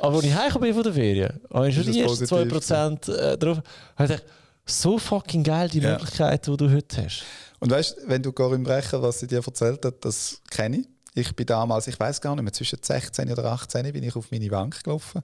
Aber 0.00 0.16
als 0.16 0.24
ich 0.24 0.34
heimgekommen 0.34 0.68
bin 0.68 0.74
von 0.74 0.82
der 0.82 0.92
Ferien, 0.92 1.40
habe 1.52 1.68
ich 1.68 1.74
schon 1.74 1.84
die 1.84 2.00
ersten 2.00 2.26
positiv, 2.26 2.58
2% 2.70 3.12
äh, 3.14 3.38
drauf. 3.38 3.58
Habe 3.58 3.64
ich 4.04 4.08
gedacht, 4.10 4.24
so 4.66 4.98
fucking 4.98 5.42
geil 5.44 5.68
die 5.68 5.80
Ja. 5.80 5.92
Möglichkeiten, 5.92 6.50
die 6.50 6.56
du 6.56 6.70
heute 6.72 7.04
hast. 7.04 7.24
Und 7.60 7.70
weißt 7.70 7.96
du, 7.98 8.08
wenn 8.08 8.22
du 8.22 8.32
Corinne 8.32 8.64
Brecher, 8.64 9.00
was 9.02 9.20
sie 9.20 9.26
dir 9.26 9.42
erzählt 9.44 9.84
hat, 9.84 10.04
das 10.04 10.40
kenne 10.50 10.78
ich. 10.78 10.88
Ich 11.14 11.36
bin 11.36 11.46
damals, 11.46 11.86
ich 11.86 12.00
weiß 12.00 12.20
gar 12.20 12.34
nicht 12.34 12.42
mehr, 12.42 12.52
zwischen 12.52 12.78
16 12.82 13.30
oder 13.30 13.44
18 13.44 13.92
bin 13.92 14.02
ich 14.02 14.16
auf 14.16 14.30
meine 14.30 14.48
Bank 14.48 14.82
gelaufen. 14.82 15.22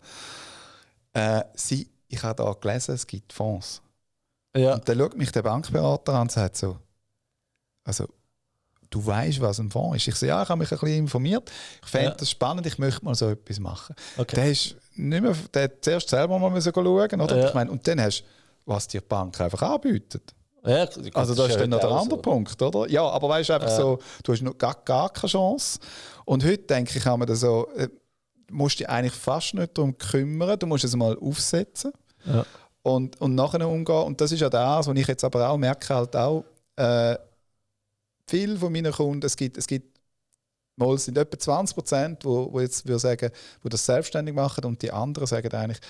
Äh, 1.15 1.43
sie, 1.55 1.89
ich 2.09 2.23
habe 2.23 2.43
da 2.43 2.53
gelesen, 2.53 2.95
es 2.95 3.07
gibt 3.07 3.33
Fonds. 3.33 3.81
Ja. 4.55 4.75
Und 4.75 4.89
dann 4.89 4.99
schaut 4.99 5.17
mich 5.17 5.33
der 5.33 5.43
Bankberater 5.43 6.15
an 6.15 6.23
und 6.23 6.33
sagt 6.33 6.57
so, 6.57 6.77
also 7.89 8.07
du 8.91 9.05
weißt, 9.05 9.41
was 9.41 9.59
ein 9.59 9.71
Fonds 9.71 9.97
ist. 9.97 10.09
Ich 10.09 10.15
sage, 10.17 10.29
ja, 10.29 10.43
ich 10.43 10.49
habe 10.49 10.59
mich 10.59 10.71
ein 10.71 10.79
bisschen 10.79 10.99
informiert. 10.99 11.51
Ich 11.83 11.89
fände 11.91 12.11
Ja. 12.11 12.15
das 12.15 12.31
spannend, 12.31 12.67
ich 12.67 12.79
möchte 12.79 13.05
mal 13.05 13.15
so 13.15 13.29
etwas 13.31 13.59
machen. 13.59 13.95
Okay. 14.17 14.37
Der, 14.37 14.51
ist 14.51 14.77
nicht 14.95 15.23
mehr, 15.23 15.35
der 15.55 15.65
hat 15.65 15.73
zuerst 15.81 16.09
selber 16.09 16.39
mal 16.39 16.51
müssen 16.51 16.73
schauen 16.75 16.87
oder? 17.21 17.37
Ja. 17.39 17.49
Ich 17.49 17.55
meine, 17.55 17.71
und 17.71 17.87
dann 17.87 18.01
hast 18.01 18.21
du, 18.21 18.25
was 18.67 18.87
dir 18.87 19.01
die 19.01 19.07
Bank 19.07 19.41
einfach 19.41 19.63
anbietet. 19.63 20.35
Ja, 20.65 20.87
Also 21.15 21.35
das 21.35 21.49
ist 21.51 21.61
dann 21.61 21.71
noch 21.71 21.81
der 21.81 21.91
andere 21.91 22.17
so. 22.19 22.23
Punkt, 22.23 22.61
oder? 22.61 22.89
Ja, 22.91 23.09
aber 23.09 23.29
weißt 23.31 23.49
du 23.49 23.55
einfach 23.55 23.71
so, 23.71 23.99
du 24.23 24.33
hast 24.33 24.43
noch 24.43 24.59
gar, 24.59 24.75
gar 24.85 25.09
keine 25.11 25.31
Chance. 25.31 25.79
Und 26.27 26.45
heute 26.45 26.59
denke 26.65 26.99
ich, 26.99 27.05
man 27.05 27.27
das 27.27 27.41
so, 27.41 27.69
äh, 27.77 27.89
musst 28.51 28.79
dich 28.81 28.89
eigentlich 28.89 29.15
fast 29.15 29.55
nicht 29.55 29.77
darum 29.79 29.97
kümmern, 29.97 30.59
du 30.59 30.67
musst 30.67 30.85
es 30.85 30.95
mal 30.97 31.17
aufsetzen 31.19 31.93
und, 32.83 33.21
und 33.21 33.35
nachher 33.35 33.67
umgehen. 33.69 34.03
Und 34.05 34.21
das 34.21 34.33
ist 34.33 34.41
ja 34.41 34.51
das, 34.51 34.87
was 34.87 34.97
ich 34.97 35.07
jetzt 35.07 35.25
aber 35.25 35.49
auch 35.49 35.57
merke, 35.57 35.95
halt 35.95 36.15
auch, 36.17 36.45
äh, 36.77 37.17
viele 38.29 38.57
von 38.59 38.73
meinen 38.73 38.93
Kunden, 38.93 39.25
es 39.25 39.37
gibt, 39.37 39.57
es 39.57 39.67
gibt 39.67 39.99
mal 40.77 40.97
sind 40.99 41.19
etwa 41.19 41.39
20 41.39 41.75
Prozent, 41.75 42.25
wo, 42.25 42.53
wo 42.53 42.61
jetzt 42.61 42.87
würde 42.87 43.01
sagen, 43.01 43.31
wo 43.63 43.69
das 43.69 43.85
selbstständig 43.85 44.35
machen 44.35 44.65
und 44.65 44.81
die 44.83 44.93
anderen 44.93 45.27
sagen 45.27 45.53
eigentlich, 45.53 45.81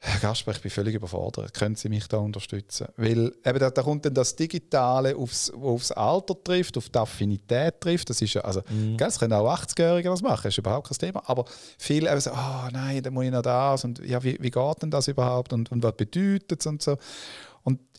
Herr 0.00 0.20
Gasper, 0.20 0.52
ich 0.52 0.60
bin 0.60 0.70
völlig 0.70 0.94
überfordert. 0.94 1.52
Können 1.54 1.74
Sie 1.74 1.88
mich 1.88 2.06
da 2.06 2.18
unterstützen? 2.18 2.86
Weil 2.96 3.32
eben 3.44 3.58
da, 3.58 3.68
da 3.68 3.82
kommt 3.82 4.04
dann 4.04 4.14
das 4.14 4.36
Digitale 4.36 5.16
aufs, 5.16 5.50
wo 5.52 5.70
aufs 5.74 5.90
Alter 5.90 6.40
trifft, 6.40 6.76
auf 6.76 6.88
die 6.88 6.98
Affinität 6.98 7.80
trifft. 7.80 8.08
Das 8.08 8.22
ist 8.22 8.34
ja, 8.34 8.42
also, 8.42 8.62
Mhm. 8.70 8.96
gell, 8.96 9.08
es 9.08 9.18
können 9.18 9.32
auch 9.32 9.52
80-Jährige 9.52 10.08
das 10.08 10.22
machen, 10.22 10.42
das 10.44 10.54
ist 10.54 10.58
überhaupt 10.58 10.88
kein 10.88 10.98
Thema. 10.98 11.28
Aber 11.28 11.46
viele 11.78 12.12
eben 12.12 12.20
so, 12.20 12.30
oh 12.30 12.68
nein, 12.70 13.02
dann 13.02 13.12
muss 13.12 13.24
ich 13.24 13.32
noch 13.32 13.42
das 13.42 13.82
und 13.84 13.98
ja, 14.06 14.22
wie, 14.22 14.38
wie 14.40 14.50
geht 14.52 14.82
denn 14.82 14.92
das 14.92 15.08
überhaupt 15.08 15.52
und, 15.52 15.72
und 15.72 15.82
was 15.82 15.96
bedeutet 15.96 16.60
es 16.60 16.66
und 16.66 16.80
so. 16.80 16.96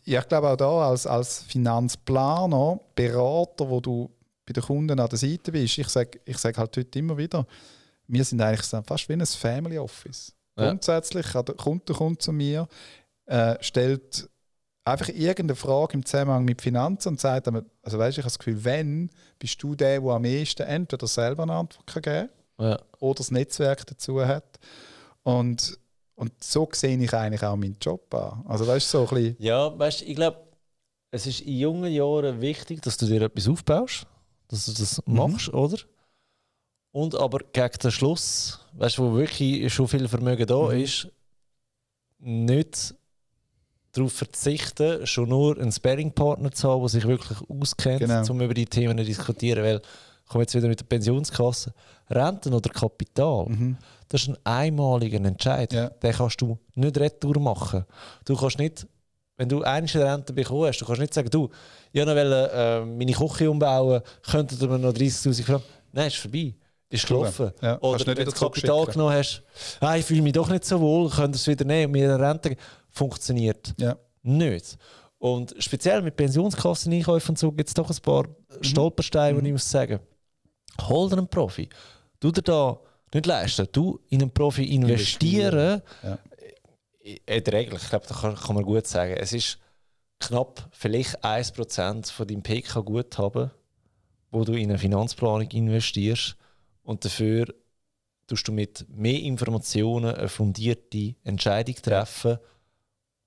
Ja, 0.04 0.20
ich 0.20 0.28
glaube 0.28 0.48
auch 0.48 0.56
da 0.56 0.88
als, 0.88 1.06
als 1.06 1.42
Finanzplaner, 1.42 2.80
Berater, 2.94 3.68
wo 3.68 3.80
du 3.80 4.10
bei 4.46 4.52
den 4.52 4.62
Kunden 4.62 4.98
an 4.98 5.08
der 5.08 5.18
Seite 5.18 5.52
bist, 5.52 5.78
ich 5.78 5.88
sage 5.88 6.20
ich 6.24 6.38
sag 6.38 6.58
halt 6.58 6.76
heute 6.76 6.98
immer 6.98 7.16
wieder, 7.16 7.46
wir 8.06 8.24
sind 8.24 8.40
eigentlich 8.40 8.66
fast 8.84 9.08
wie 9.08 9.12
ein 9.12 9.24
Family 9.24 9.78
Office. 9.78 10.34
Ja. 10.58 10.68
Grundsätzlich, 10.68 11.26
kann 11.26 11.44
der 11.44 11.54
Kunde 11.54 11.92
kommt 11.92 12.22
zu 12.22 12.32
mir, 12.32 12.66
äh, 13.26 13.56
stellt 13.60 14.28
einfach 14.84 15.08
irgendeine 15.08 15.54
Frage 15.54 15.94
im 15.94 16.04
Zusammenhang 16.04 16.44
mit 16.44 16.60
Finanzen 16.60 17.10
und 17.10 17.20
sagt, 17.20 17.46
also 17.46 17.98
weißt, 17.98 18.18
ich 18.18 18.24
habe 18.24 18.30
das 18.32 18.38
Gefühl, 18.38 18.64
wenn, 18.64 19.10
bist 19.38 19.62
du 19.62 19.74
der, 19.74 20.00
der 20.00 20.10
am 20.10 20.24
ehesten 20.24 20.66
entweder 20.66 21.06
selber 21.06 21.44
eine 21.44 21.52
Antwort 21.52 21.86
kann 21.86 22.02
geben 22.02 22.28
Ja. 22.58 22.78
oder 22.98 23.18
das 23.18 23.30
Netzwerk 23.30 23.86
dazu 23.86 24.24
hat. 24.24 24.58
Und, 25.22 25.78
und 26.20 26.32
so 26.42 26.68
sehe 26.72 26.96
ich 26.98 27.12
eigentlich 27.14 27.42
auch 27.42 27.56
meinen 27.56 27.76
Job 27.80 28.12
an. 28.14 28.44
Also 28.46 28.66
weißt 28.66 28.92
du, 28.94 28.98
so 28.98 29.08
ein 29.08 29.14
bisschen, 29.14 29.36
Ja, 29.38 29.78
weißt 29.78 30.02
ich 30.02 30.14
glaube, 30.14 30.38
es 31.10 31.26
ist 31.26 31.40
in 31.40 31.58
jungen 31.58 31.92
Jahren 31.92 32.40
wichtig, 32.40 32.82
dass 32.82 32.96
du 32.96 33.06
dir 33.06 33.22
etwas 33.22 33.48
aufbaust, 33.48 34.06
dass 34.48 34.66
du 34.66 34.72
das 34.72 35.02
Mhm. 35.06 35.14
machst, 35.16 35.48
oder? 35.52 35.78
Und 36.92 37.14
aber 37.14 37.38
gegen 37.52 37.78
den 37.82 37.90
Schluss, 37.90 38.60
weißt 38.74 38.98
du, 38.98 39.02
wo 39.12 39.16
wirklich 39.16 39.72
schon 39.72 39.88
viel 39.88 40.06
Vermögen 40.08 40.46
da 40.46 40.58
Mhm. 40.62 40.80
ist, 40.80 41.08
nicht 42.18 42.94
darauf 43.92 44.12
verzichten, 44.12 45.06
schon 45.06 45.28
nur 45.28 45.58
einen 45.58 45.72
Sparringpartner 45.72 46.52
zu 46.52 46.68
haben, 46.68 46.80
der 46.80 46.88
sich 46.90 47.06
wirklich 47.06 47.38
auskennt, 47.48 48.00
Genau. 48.00 48.24
um 48.30 48.40
über 48.40 48.54
die 48.54 48.66
Themen 48.66 48.96
zu 48.98 49.04
diskutieren. 49.04 49.64
Weil, 49.64 49.80
ich 50.24 50.30
komme 50.30 50.42
jetzt 50.44 50.54
wieder 50.54 50.68
mit 50.68 50.78
der 50.78 50.84
Pensionskasse, 50.86 51.72
Renten 52.08 52.52
oder 52.54 52.70
Kapital, 52.70 53.46
mhm. 53.48 53.76
Das 54.10 54.22
ist 54.22 54.28
ein 54.28 54.36
einmaliger 54.44 55.24
Entscheid. 55.24 55.72
Ja. 55.72 55.88
Den 55.88 56.12
kannst 56.12 56.40
du 56.40 56.58
nicht 56.74 56.98
retour 56.98 57.38
machen. 57.40 57.84
Du 58.24 58.36
kannst 58.36 58.58
nicht, 58.58 58.86
wenn 59.36 59.48
du 59.48 59.62
eine 59.62 59.86
Rente 59.94 60.32
bekommen 60.32 60.66
hast, 60.66 60.80
du 60.80 60.84
kannst 60.84 61.00
nicht 61.00 61.14
sagen, 61.14 61.30
du, 61.30 61.48
ich 61.92 62.04
wollte 62.04 62.50
äh, 62.52 62.84
meine 62.84 63.12
Küche 63.12 63.50
umbauen, 63.50 64.02
könntet 64.28 64.60
ihr 64.60 64.68
mir 64.68 64.78
noch 64.78 64.92
30'000 64.92 65.44
Franken... 65.44 65.64
Nein, 65.92 66.08
ist 66.08 66.16
vorbei. 66.16 66.54
Ist 66.88 67.06
gelaufen. 67.06 67.52
Ja, 67.62 67.80
Oder 67.80 68.04
wenn 68.04 68.16
du 68.16 68.24
das 68.24 68.34
Kapital 68.34 68.84
genommen 68.86 69.14
hast, 69.14 69.44
ah, 69.78 69.96
ich 69.96 70.04
fühle 70.04 70.22
mich 70.22 70.32
doch 70.32 70.48
nicht 70.48 70.64
so 70.64 70.80
wohl, 70.80 71.08
könnt 71.08 71.36
ihr 71.36 71.38
es 71.38 71.46
wieder 71.46 71.64
nehmen 71.64 71.86
und 71.86 71.92
mir 71.92 72.12
eine 72.12 72.28
Rente 72.28 72.48
geben. 72.48 72.60
Funktioniert 72.90 73.74
ja. 73.78 73.96
nicht. 74.22 74.76
Und 75.18 75.54
speziell 75.60 76.02
mit 76.02 76.16
Pensionskasseneinkäufen 76.16 77.30
und 77.30 77.38
so 77.38 77.52
gibt 77.52 77.68
es 77.68 77.74
doch 77.74 77.88
ein 77.88 77.96
paar 78.02 78.24
Stolpersteine, 78.60 79.38
Mhm. 79.38 79.44
die 79.44 79.48
ich 79.50 79.52
muss 79.52 79.70
sagen. 79.70 80.00
Hol 80.88 81.08
dir 81.08 81.18
einen 81.18 81.28
Profi. 81.28 81.68
Du 82.18 82.32
dir 82.32 82.42
da 82.42 82.80
nicht 83.12 83.26
leisten. 83.26 83.68
Du 83.72 84.00
in 84.08 84.22
einen 84.22 84.30
Profi 84.30 84.64
investieren. 84.64 85.82
Ja. 86.02 86.18
Erträglich, 87.26 87.82
ich 87.82 87.88
glaube, 87.88 88.06
da 88.06 88.14
kann, 88.14 88.36
kann 88.36 88.54
man 88.54 88.64
gut 88.64 88.86
sagen. 88.86 89.14
Es 89.14 89.32
ist 89.32 89.58
knapp 90.20 90.68
vielleicht 90.72 91.24
1% 91.24 92.12
von 92.12 92.26
deinem 92.28 92.42
PK-Guthaben, 92.42 93.50
wo 94.30 94.44
du 94.44 94.52
in 94.52 94.70
eine 94.70 94.78
Finanzplanung 94.78 95.50
investierst. 95.50 96.36
Und 96.82 97.04
dafür 97.04 97.46
tust 98.26 98.46
du 98.46 98.52
mit 98.52 98.86
mehr 98.88 99.18
Informationen 99.20 100.14
eine 100.14 100.28
fundierte 100.28 101.16
Entscheidung 101.24 101.74
treffen, 101.76 102.38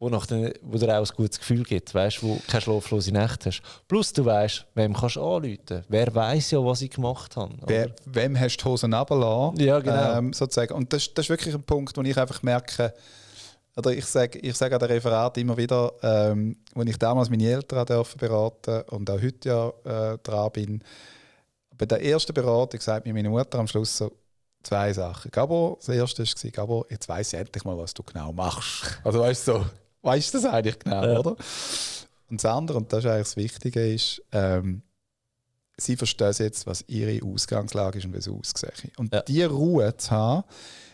wo, 0.04 0.10
nach 0.10 0.26
den, 0.26 0.54
wo 0.62 0.78
dir 0.78 1.00
auch 1.00 1.10
ein 1.10 1.16
gutes 1.16 1.40
Gefühl 1.40 1.64
gibt, 1.64 1.96
weißt, 1.96 2.22
wo 2.22 2.38
keine 2.48 2.62
schlaflose 2.62 3.14
Nacht 3.14 3.46
hast. 3.46 3.62
Plus 3.88 4.12
du 4.12 4.26
weißt, 4.26 4.66
wem 4.76 4.94
kannst 4.94 5.16
du 5.16 5.22
anrufen. 5.22 5.84
Wer 5.88 6.14
weiß 6.14 6.52
ja, 6.52 6.64
was 6.64 6.82
ich 6.82 6.92
gemacht 6.92 7.38
habe. 7.38 7.56
Wer, 7.66 7.96
wem 8.06 8.38
hast 8.38 8.58
du 8.58 8.64
die 8.64 8.70
Hosen 8.70 8.94
runtergelassen? 8.94 9.60
Ja, 9.60 9.80
genau. 9.80 10.18
Ähm, 10.18 10.34
sozusagen. 10.34 10.74
Und 10.74 10.92
das, 10.92 11.14
das 11.14 11.26
ist 11.26 11.30
wirklich 11.30 11.56
ein 11.56 11.64
Punkt, 11.64 11.96
wo 11.96 12.02
ich 12.02 12.18
einfach 12.18 12.44
merke, 12.44 12.94
oder 13.78 13.92
ich 13.92 14.06
sage 14.06 14.40
ich 14.40 14.56
sag 14.56 14.74
an 14.74 14.80
den 14.80 14.90
Referat 14.90 15.38
immer 15.38 15.56
wieder, 15.56 15.94
ähm, 16.04 16.58
als 16.76 16.90
ich 16.90 16.98
damals 16.98 17.30
meine 17.30 17.50
Eltern 17.50 17.86
dürfen 17.86 18.18
beraten 18.20 18.82
und 18.90 19.10
auch 19.10 19.22
heute 19.22 19.50
ja 19.50 20.14
äh, 20.14 20.18
dran 20.22 20.52
bin, 20.52 20.84
bei 21.78 21.86
der 21.86 22.04
ersten 22.04 22.34
Beratung 22.34 22.82
sagt 22.82 23.06
mir 23.06 23.14
meine 23.14 23.30
Mutter 23.30 23.58
am 23.58 23.68
Schluss 23.68 23.98
so 23.98 24.12
zwei 24.62 24.94
Sachen. 24.94 25.32
Gabo, 25.32 25.78
das 25.80 25.90
erste 25.90 26.24
war, 26.24 26.52
Gabo, 26.52 26.86
jetzt 26.90 27.08
weiss 27.10 27.34
ich 27.34 27.40
endlich 27.40 27.64
mal, 27.64 27.78
was 27.78 27.94
du 27.94 28.04
genau 28.04 28.32
machst. 28.32 29.00
Also 29.04 29.22
weißt 29.22 29.48
du, 29.48 29.54
so, 29.54 29.66
weißt 30.04 30.34
du 30.34 30.38
das 30.40 30.46
eigentlich 30.52 30.80
genau, 30.80 31.04
Ja. 31.04 31.20
oder? 31.20 31.36
Und 32.30 32.44
das 32.44 32.46
andere, 32.46 32.78
und 32.78 32.92
das 32.94 33.00
ist 33.04 33.10
eigentlich 33.10 33.24
das 33.28 33.36
Wichtige, 33.38 33.94
ist, 33.94 34.22
ähm, 34.32 34.82
sie 35.78 35.96
verstehen 35.98 36.34
jetzt, 36.40 36.68
was 36.68 36.84
ihre 36.88 37.26
Ausgangslage 37.26 37.98
ist 38.00 38.06
und 38.06 38.14
wie 38.14 38.18
es 38.20 38.28
aussieht. 38.30 38.92
Und 38.98 39.14
Ja. 39.14 39.22
die 39.24 39.44
Ruhe 39.44 39.96
zu 39.98 40.12
haben, 40.12 40.44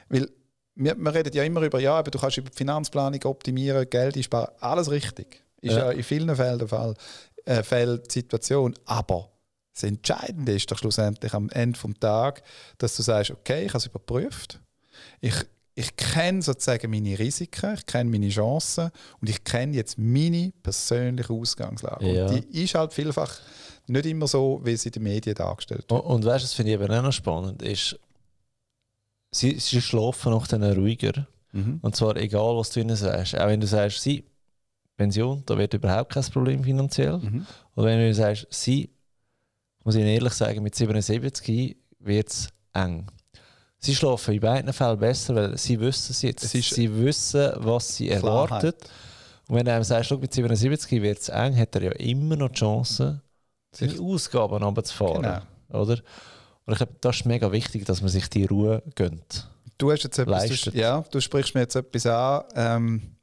weil 0.09 0.29
wir, 0.75 0.95
wir 0.97 1.13
reden 1.13 1.33
ja 1.33 1.43
immer 1.43 1.61
über, 1.61 1.79
ja, 1.79 1.97
aber 1.99 2.09
du 2.09 2.17
kannst 2.19 2.37
über 2.37 2.49
die 2.49 2.55
Finanzplanung 2.55 3.21
optimieren, 3.25 3.89
Geld 3.89 4.15
einsparen, 4.15 4.53
alles 4.61 4.89
richtig. 4.89 5.43
Ist 5.61 5.73
ja, 5.75 5.87
Ja. 5.87 5.91
in 5.91 6.03
vielen 6.03 6.33
Fällen 6.35 6.57
der 6.59 6.69
Fall, 6.69 6.93
äh, 7.45 7.63
Fällen 7.63 8.01
die 8.07 8.11
Situation. 8.13 8.73
Aber 8.85 9.29
das 9.73 9.83
Entscheidende 9.83 10.53
ist 10.53 10.71
doch 10.71 10.77
schlussendlich 10.77 11.33
am 11.33 11.49
Ende 11.49 11.77
des 11.77 11.99
Tages, 11.99 12.43
dass 12.77 12.95
du 12.95 13.01
sagst, 13.03 13.31
okay, 13.31 13.63
ich 13.65 13.69
habe 13.69 13.79
es 13.79 13.85
überprüft. 13.87 14.59
Ich, 15.19 15.33
ich 15.79 15.95
kenne 15.95 16.41
sozusagen 16.41 16.91
meine 16.91 17.17
Risiken, 17.17 17.73
ich 17.73 17.85
kenne 17.85 18.09
meine 18.09 18.27
Chancen 18.27 18.91
und 19.21 19.29
ich 19.29 19.41
kenne 19.45 19.77
jetzt 19.77 19.97
meine 19.97 20.51
persönliche 20.61 21.31
Ausgangslage. 21.31 22.11
Ja. 22.11 22.27
Und 22.27 22.45
die 22.53 22.63
ist 22.63 22.75
halt 22.75 22.91
vielfach 22.91 23.39
nicht 23.87 24.05
immer 24.05 24.27
so, 24.27 24.59
wie 24.63 24.75
sie 24.75 24.89
in 24.89 24.93
den 24.93 25.03
Medien 25.03 25.35
dargestellt 25.35 25.89
wird. 25.89 25.91
Und, 25.91 26.01
und 26.01 26.25
weißt 26.25 26.43
du, 26.43 26.47
das 26.47 26.53
finde 26.53 26.73
ich 26.73 26.81
eben 26.81 26.91
auch 26.91 27.01
noch 27.01 27.13
spannend, 27.13 27.61
ist, 27.61 27.97
sie, 29.31 29.57
sie 29.57 29.81
schlafen 29.81 30.33
noch 30.33 30.47
dann 30.47 30.63
ruhiger. 30.63 31.25
Mhm. 31.53 31.79
Und 31.81 31.95
zwar 31.95 32.17
egal, 32.17 32.57
was 32.57 32.71
du 32.71 32.81
ihnen 32.81 32.97
sagst. 32.97 33.39
Auch 33.39 33.47
wenn 33.47 33.61
du 33.61 33.67
sagst, 33.67 34.01
sie, 34.01 34.25
Pension, 34.97 35.43
da 35.45 35.57
wird 35.57 35.73
überhaupt 35.73 36.13
kein 36.13 36.23
Problem 36.23 36.61
finanziell. 36.61 37.19
Mhm. 37.19 37.45
Oder 37.75 37.87
wenn 37.87 37.99
du 37.99 38.13
sagst, 38.13 38.47
sie, 38.49 38.89
muss 39.85 39.95
ich 39.95 40.01
Ihnen 40.01 40.09
ehrlich 40.09 40.33
sagen, 40.33 40.61
mit 40.61 40.75
77 40.75 41.77
wird 41.99 42.27
es 42.27 42.49
eng. 42.73 43.07
Sie 43.79 43.95
schlafen 43.95 44.33
in 44.33 44.41
beiden 44.41 44.73
Fällen 44.73 44.99
besser, 44.99 45.35
weil 45.35 45.57
sie 45.57 45.79
wissen 45.79 46.11
es 46.11 46.21
jetzt. 46.21 46.43
Es 46.43 46.51
sie 46.51 46.93
wissen, 47.03 47.51
was 47.55 47.95
sie 47.95 48.07
Klarheit. 48.09 48.23
erwartet. 48.63 48.89
Und 49.47 49.55
wenn 49.55 49.65
du 49.65 49.73
einem 49.73 49.83
sagst, 49.83 50.09
schau, 50.09 50.17
mit 50.17 50.33
77 50.33 51.01
wird 51.01 51.19
es 51.19 51.29
eng, 51.29 51.57
hat 51.57 51.73
er 51.75 51.83
ja 51.83 51.91
immer 51.93 52.35
noch 52.35 52.49
die 52.49 52.55
Chance, 52.59 53.21
seine 53.71 53.91
Sich- 53.91 54.01
Ausgaben 54.01 54.61
runterzufahren. 54.61 55.21
Genau. 55.69 55.81
Oder? 55.81 55.93
Und 56.65 56.73
ich 56.73 56.77
glaube, 56.77 56.93
das 57.01 57.15
ist 57.17 57.25
mega 57.25 57.51
wichtig, 57.51 57.85
dass 57.85 58.01
man 58.01 58.09
sich 58.09 58.29
die 58.29 58.45
Ruhe 58.45 58.83
gönnt. 58.95 59.49
Du 59.77 59.91
hast 59.91 60.03
jetzt 60.03 60.19
etwas, 60.19 60.49
Leistet. 60.49 60.73
du, 60.75 60.77
ja, 60.77 61.01
du 61.09 61.19
sprichst 61.21 61.55
mir 61.55 61.61
jetzt 61.61 61.75
etwas 61.75 62.05
an. 62.05 62.43
Ähm, 62.55 63.15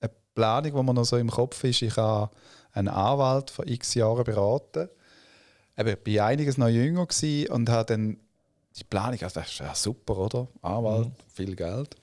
eine 0.00 0.10
Planung, 0.34 0.74
die 0.74 0.82
mir 0.82 0.94
noch 0.94 1.04
so 1.04 1.16
im 1.18 1.30
Kopf 1.30 1.62
ist. 1.64 1.82
Ich 1.82 1.96
habe 1.96 2.30
einen 2.72 2.88
Anwalt 2.88 3.50
vor 3.50 3.66
x 3.66 3.94
Jahren 3.94 4.24
beraten. 4.24 4.88
Eben, 5.76 5.96
ich 6.04 6.16
war 6.18 6.26
einiges 6.26 6.56
noch 6.56 6.68
jünger 6.68 7.06
und 7.50 7.68
habe 7.68 7.84
dann 7.84 8.16
die 8.76 8.84
Planung, 8.84 9.20
also 9.22 9.40
das 9.40 9.48
ist 9.50 9.58
ja 9.58 9.74
super, 9.74 10.16
oder? 10.18 10.48
Anwalt, 10.62 11.08
Mhm. 11.08 11.12
viel 11.32 11.56
Geld. 11.56 11.96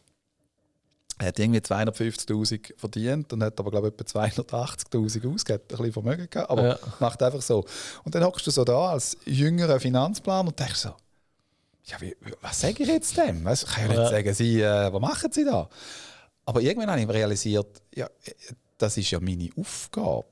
Er 1.18 1.28
hat 1.28 1.39
irgendwie 1.39 1.61
250'000 1.61 2.74
verdient 2.78 3.32
und 3.32 3.41
hat 3.41 3.57
aber, 3.57 3.72
glaube 3.72 3.88
ich, 3.88 3.93
etwa 3.93 4.20
280'000 4.20 5.26
ausgegeben. 5.34 5.63
Ein 5.63 5.68
bisschen 5.78 5.93
Vermögen 5.93 6.30
gehabt, 6.30 6.49
aber 6.49 6.68
Ja. 6.72 6.80
macht 6.99 7.24
einfach 7.24 7.41
so. 7.41 7.63
Und 8.03 8.13
dann 8.13 8.24
hockst 8.26 8.45
du 8.47 8.51
so 8.51 8.66
da 8.66 8.89
als 8.89 9.16
jüngerer 9.26 9.80
Finanzplaner 9.80 10.49
und 10.49 10.59
denkst 10.59 10.76
so, 10.80 10.93
ja, 11.86 12.01
wie, 12.01 12.16
was 12.41 12.59
sage 12.59 12.84
ich 12.84 12.89
jetzt 12.89 13.16
dem? 13.16 13.45
Weißt, 13.45 13.63
ich 13.63 13.70
kann 13.70 13.91
ja 13.91 13.99
nicht 13.99 14.09
sagen, 14.09 14.34
Sie, 14.34 14.59
äh, 14.61 14.91
was 14.91 14.99
machen 15.01 15.32
Sie 15.32 15.45
da? 15.45 15.70
Aber 16.43 16.61
irgendwann 16.61 16.89
habe 16.91 16.99
ich 17.01 17.07
realisiert, 17.07 17.82
ja, 17.95 18.09
das 18.78 18.97
ist 18.97 19.09
ja 19.11 19.20
meine 19.22 19.49
Aufgabe. 19.57 20.28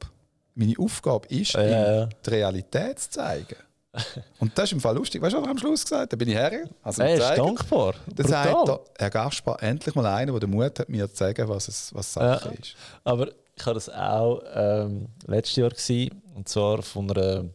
Meine 0.56 0.74
Aufgabe 0.78 1.28
ist, 1.30 1.54
Ja, 1.54 1.62
ja. 1.64 2.06
die 2.08 2.30
Realität 2.30 3.00
zu 3.00 3.10
zeigen. 3.12 3.56
Und 4.39 4.58
das 4.58 4.66
ist 4.66 4.72
im 4.74 4.80
Fall 4.80 4.96
lustig. 4.96 5.22
Weißt 5.22 5.34
du, 5.34 5.38
was 5.38 5.46
er 5.46 5.52
am 5.52 5.58
Schluss 5.58 5.84
gesagt 5.84 6.02
hat? 6.02 6.14
Da 6.14 6.18
bin 6.18 6.28
ich 6.30 6.36
her. 6.36 6.68
Also 6.82 7.04
Er 7.04 7.16
ist 7.16 7.38
dankbar. 7.38 7.94
Dann 8.16 8.28
sagt 8.28 8.68
er, 8.70 8.80
Herr 8.98 9.10
Gaspar, 9.10 9.62
endlich 9.62 9.94
mal 9.96 10.06
einer, 10.08 10.32
der 10.32 10.39
den 10.41 10.50
Mut 10.50 10.80
hat, 10.80 10.89
mir 10.89 11.08
zu 11.10 11.16
sagen, 11.18 11.48
was, 11.48 11.68
es, 11.68 11.94
was 11.94 12.12
Sache 12.14 12.50
Ja. 12.50 12.52
ist. 12.60 12.76
Aber 13.04 13.28
ich 13.56 13.64
hatte 13.66 13.76
das 13.76 13.89
auch 13.89 14.41
ähm, 14.56 15.08
letztes 15.28 15.58
Jahr 15.58 15.70
gewesen, 15.70 16.22
und 16.34 16.50
zwar 16.50 16.82
von 16.82 17.12
einer 17.12 17.46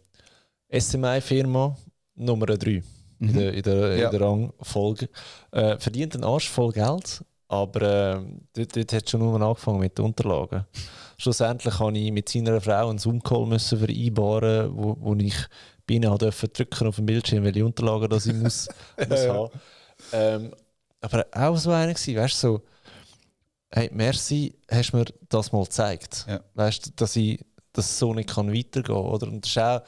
SMI-Firma 0.73 1.77
Nummer 2.15 2.47
3 2.47 2.83
in 3.21 3.33
der, 3.35 3.53
in 3.55 3.63
der, 3.63 3.97
Ja. 3.97 4.05
in 4.07 4.11
der 4.19 4.21
Rangfolge. 4.21 5.09
Äh, 5.51 5.79
verdient 5.79 6.15
einen 6.15 6.25
Arsch 6.25 6.49
voll 6.49 6.73
Geld, 6.73 7.25
aber 7.49 7.83
äh, 7.83 8.21
dort, 8.55 8.77
dort 8.77 8.93
hat 8.93 9.11
schon 9.11 9.21
nur 9.21 9.41
angefangen 9.41 9.81
mit 9.81 9.99
den 9.99 10.05
Unterlagen. 10.05 10.65
Schlussendlich 11.19 11.79
habe 11.81 11.99
ich 11.99 12.13
mit 12.13 12.29
seiner 12.29 12.61
Frau 12.61 12.89
einen 12.91 12.99
Zoom-Call 12.99 13.47
müssen 13.47 13.79
vereinbaren, 13.79 14.71
wo, 14.73 14.97
wo 15.01 15.15
ich 15.17 15.35
bei 15.89 15.95
ihnen 15.95 16.11
habe 16.11 16.19
dürfen 16.19 16.51
drücken 16.53 16.87
auf 16.87 16.97
dem 16.97 17.07
Bildschirm, 17.07 17.43
welche 17.45 17.65
Unterlagen 17.65 18.09
das 18.09 18.27
ich 18.27 18.35
muss, 18.35 18.69
muss 19.09 19.27
haben. 19.27 19.51
Ähm, 20.13 20.55
aber 21.01 21.27
auch 21.33 21.57
so 21.57 21.71
einer 21.71 21.93
gewesen, 21.95 22.17
weißt 22.17 22.35
du, 22.45 22.49
so, 22.49 22.63
hey, 23.71 23.91
merci, 23.93 24.55
hast 24.71 24.93
mir 24.93 25.07
das 25.29 25.53
mal 25.53 25.65
gezeigt. 25.65 26.25
Ja. 26.29 26.41
Weißt 26.55 26.87
du, 26.87 26.91
dass 26.97 27.17
ich 27.17 27.45
das 27.73 27.99
so 27.99 28.15
nicht 28.15 28.29
kann 28.29 28.53
weitergehen 28.53 28.85
kann. 28.97 29.05
Oder? 29.07 29.27
Und 29.29 29.45
das 29.45 29.51
ist 29.51 29.59
auch 29.59 29.83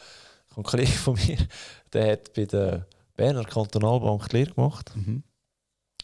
ein 0.56 0.62
Kollege 0.62 0.90
von 0.92 1.14
mir, 1.14 1.38
der 1.92 2.12
hat 2.12 2.32
bei 2.34 2.44
der 2.44 2.86
Berner 3.16 3.44
Kantonalbank 3.44 4.28
die 4.30 4.36
Lehre 4.38 4.52
gemacht. 4.54 4.90
Mhm. 4.94 5.22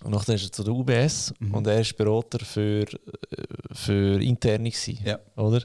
Und 0.04 0.10
nachher 0.10 0.34
ist 0.34 0.44
er 0.44 0.52
zu 0.52 0.62
der 0.62 0.74
UBS 0.74 1.32
Mhm. 1.38 1.54
und 1.54 1.66
er 1.66 1.80
ist 1.80 1.96
Berater 1.96 2.44
für, 2.44 2.82
äh, 2.82 2.86
für 3.72 4.20
Interne. 4.22 4.70
Gewesen, 4.70 4.98
Ja. 5.04 5.18
oder? 5.36 5.62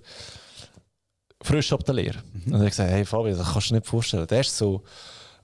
Frisch 1.44 1.74
ab 1.74 1.84
der 1.86 1.96
Lehre. 1.96 2.20
Mhm. 2.46 2.54
Und 2.54 2.60
hat 2.62 2.68
gesagt: 2.70 2.90
Hey 2.92 3.06
Fabio, 3.06 3.36
das 3.36 3.52
kannst 3.52 3.70
du 3.70 3.74
dir 3.74 3.80
nicht 3.80 3.88
vorstellen. 3.88 4.28
Der 4.28 4.42
ist 4.42 4.56
so 4.58 4.84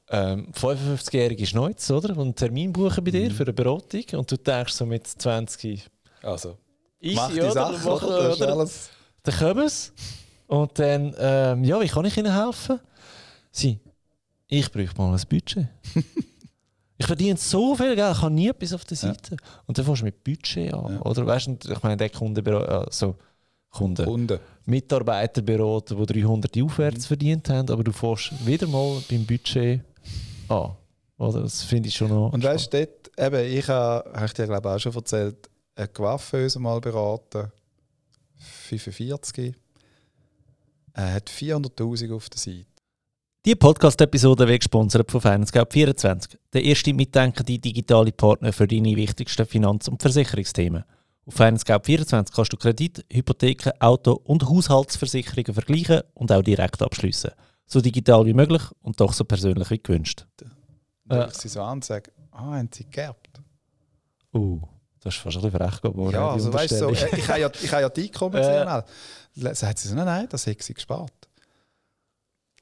ähm, 0.09 0.47
55-jährige 0.53 1.45
Schneuz, 1.45 1.89
oder? 1.91 2.11
Und 2.11 2.19
einen 2.21 2.35
Termin 2.35 2.71
buchen 2.73 3.03
bei 3.03 3.11
Mhm. 3.11 3.15
dir 3.15 3.31
für 3.31 3.43
eine 3.43 3.53
Beratung. 3.53 4.03
Und 4.13 4.31
du 4.31 4.37
denkst 4.37 4.73
so 4.73 4.85
mit 4.85 5.05
20 5.07 5.89
Also, 6.23 6.57
easy, 7.01 7.15
mach 7.15 7.31
die 7.31 7.41
oder? 7.41 7.51
Sache, 7.51 7.73
Mach- 7.85 8.03
oder? 8.03 8.33
Oder? 8.35 8.51
alles. 8.53 8.89
Dann 9.23 9.35
kommen 9.37 9.67
sie. 9.69 9.91
Und 10.47 10.79
dann, 10.79 11.13
ähm, 11.19 11.63
ja, 11.65 11.81
wie 11.81 11.87
kann 11.87 12.05
ich 12.05 12.15
Ihnen 12.15 12.33
helfen? 12.33 12.79
Sie, 13.51 13.79
ich 14.47 14.71
bräuchte 14.71 14.97
mal 14.97 15.13
ein 15.13 15.21
Budget. 15.27 15.67
ich 16.97 17.05
verdiene 17.05 17.37
so 17.37 17.75
viel 17.75 17.95
Geld, 17.95 18.15
ich 18.15 18.21
habe 18.21 18.33
nie 18.33 18.47
etwas 18.47 18.71
auf 18.71 18.85
der 18.85 18.95
Ja. 18.97 19.07
Seite. 19.13 19.35
Und 19.65 19.77
dann 19.77 19.83
fängst 19.85 20.01
du 20.01 20.05
mit 20.05 20.23
Budget 20.23 20.73
an. 20.73 20.93
Ja. 20.93 21.01
Oder 21.01 21.25
weißt 21.25 21.47
du, 21.47 21.57
ich 21.73 21.83
meine, 21.83 21.97
der 21.97 22.09
Kunde, 22.09 22.41
also 22.87 23.15
Kunden, 23.69 24.05
Kunden. 24.05 24.39
Mitarbeiter 24.68 25.41
beraten, 25.41 25.97
die 25.97 26.13
300 26.22 26.61
aufwärts 26.61 27.05
Mhm. 27.05 27.07
verdient 27.07 27.49
haben, 27.49 27.70
aber 27.72 27.84
du 27.84 27.91
fährst 27.91 28.45
wieder 28.45 28.68
mal 28.68 29.01
beim 29.09 29.26
Budget 29.26 29.82
an. 30.49 30.76
Oder? 31.18 31.41
Das 31.41 31.63
finde 31.63 31.89
ich 31.89 31.95
schon 31.95 32.09
noch. 32.09 32.32
Und 32.32 32.43
weißt 32.43 32.72
du, 32.74 32.88
eben, 33.18 33.45
ich 33.45 33.68
habe, 33.68 34.11
habe 34.13 34.26
ich 34.26 34.34
dir 34.34 34.45
glaube 34.45 34.70
auch 34.70 34.80
schon 34.80 34.93
erzählt, 34.93 35.49
eine 35.76 35.88
Coiffeuse 35.88 36.59
mal 36.59 36.80
beraten, 36.82 37.51
45, 38.36 39.55
er 40.93 41.13
hat 41.13 41.30
400'000 41.30 42.13
auf 42.13 42.30
der 42.30 42.39
Seite. 42.39 42.65
Die 43.45 43.55
Podcast-Episode 43.55 44.47
wird 44.47 44.59
gesponsert 44.61 45.09
von 45.09 45.22
FinanceGap24, 45.22 46.38
der 46.53 46.63
erste 46.63 46.93
mitdenkende 46.93 47.57
digitale 47.57 48.11
Partner 48.11 48.51
für 48.51 48.68
deine 48.68 48.95
wichtigsten 48.95 49.45
Finanz- 49.45 49.88
und 49.88 50.01
Versicherungsthemen. 50.01 50.84
Auf 51.28 51.36
FinanceGap24 51.41 52.34
kannst 52.34 52.53
du 52.53 52.57
Kredit, 52.57 53.05
Hypotheken, 53.11 53.73
Auto- 53.80 54.21
und 54.23 54.47
Haushaltsversicherungen 54.47 55.53
vergleichen 55.53 56.01
und 56.13 56.32
auch 56.32 56.41
direkt 56.41 56.82
abschließen. 56.82 57.32
So 57.65 57.82
digital 57.82 58.25
wie 58.25 58.34
möglich 58.34 58.61
und 58.82 59.01
doch 59.01 59.11
so 59.11 59.25
persönlich 59.25 59.69
wie 59.69 59.78
gewünscht. 59.80 60.25
Dann 60.38 60.51
schaue 61.11 61.28
ich 61.28 61.34
sie 61.34 61.49
so 61.49 61.61
an 61.61 61.73
und 61.73 61.86
sage, 61.86 62.11
ah, 62.32 62.55
haben 62.55 62.69
sie 62.73 62.86
geerbt? 62.86 63.41
Uh, 64.34 64.61
das 65.01 65.15
ist 65.15 65.21
fast 65.21 65.36
ein 65.36 65.43
bisschen 65.43 65.59
frech 65.59 65.82
geworden. 65.82 66.13
ja, 66.13 66.30
also 66.32 66.53
weißt 66.53 66.71
du, 66.71 66.78
so, 66.78 66.89
äh, 66.91 67.17
ich 67.17 67.28
habe 67.28 67.39
ja, 67.41 67.51
ich 67.61 67.71
habe 67.73 67.82
ja 67.82 67.89
die 67.89 68.03
Einkommen. 68.07 68.41
Dann 68.41 69.55
sagt 69.55 69.80
sie 69.80 69.89
so, 69.89 69.95
nein, 69.95 70.05
nein, 70.05 70.28
das 70.30 70.47
hat 70.47 70.63
sie 70.63 70.73
gespart. 70.73 71.11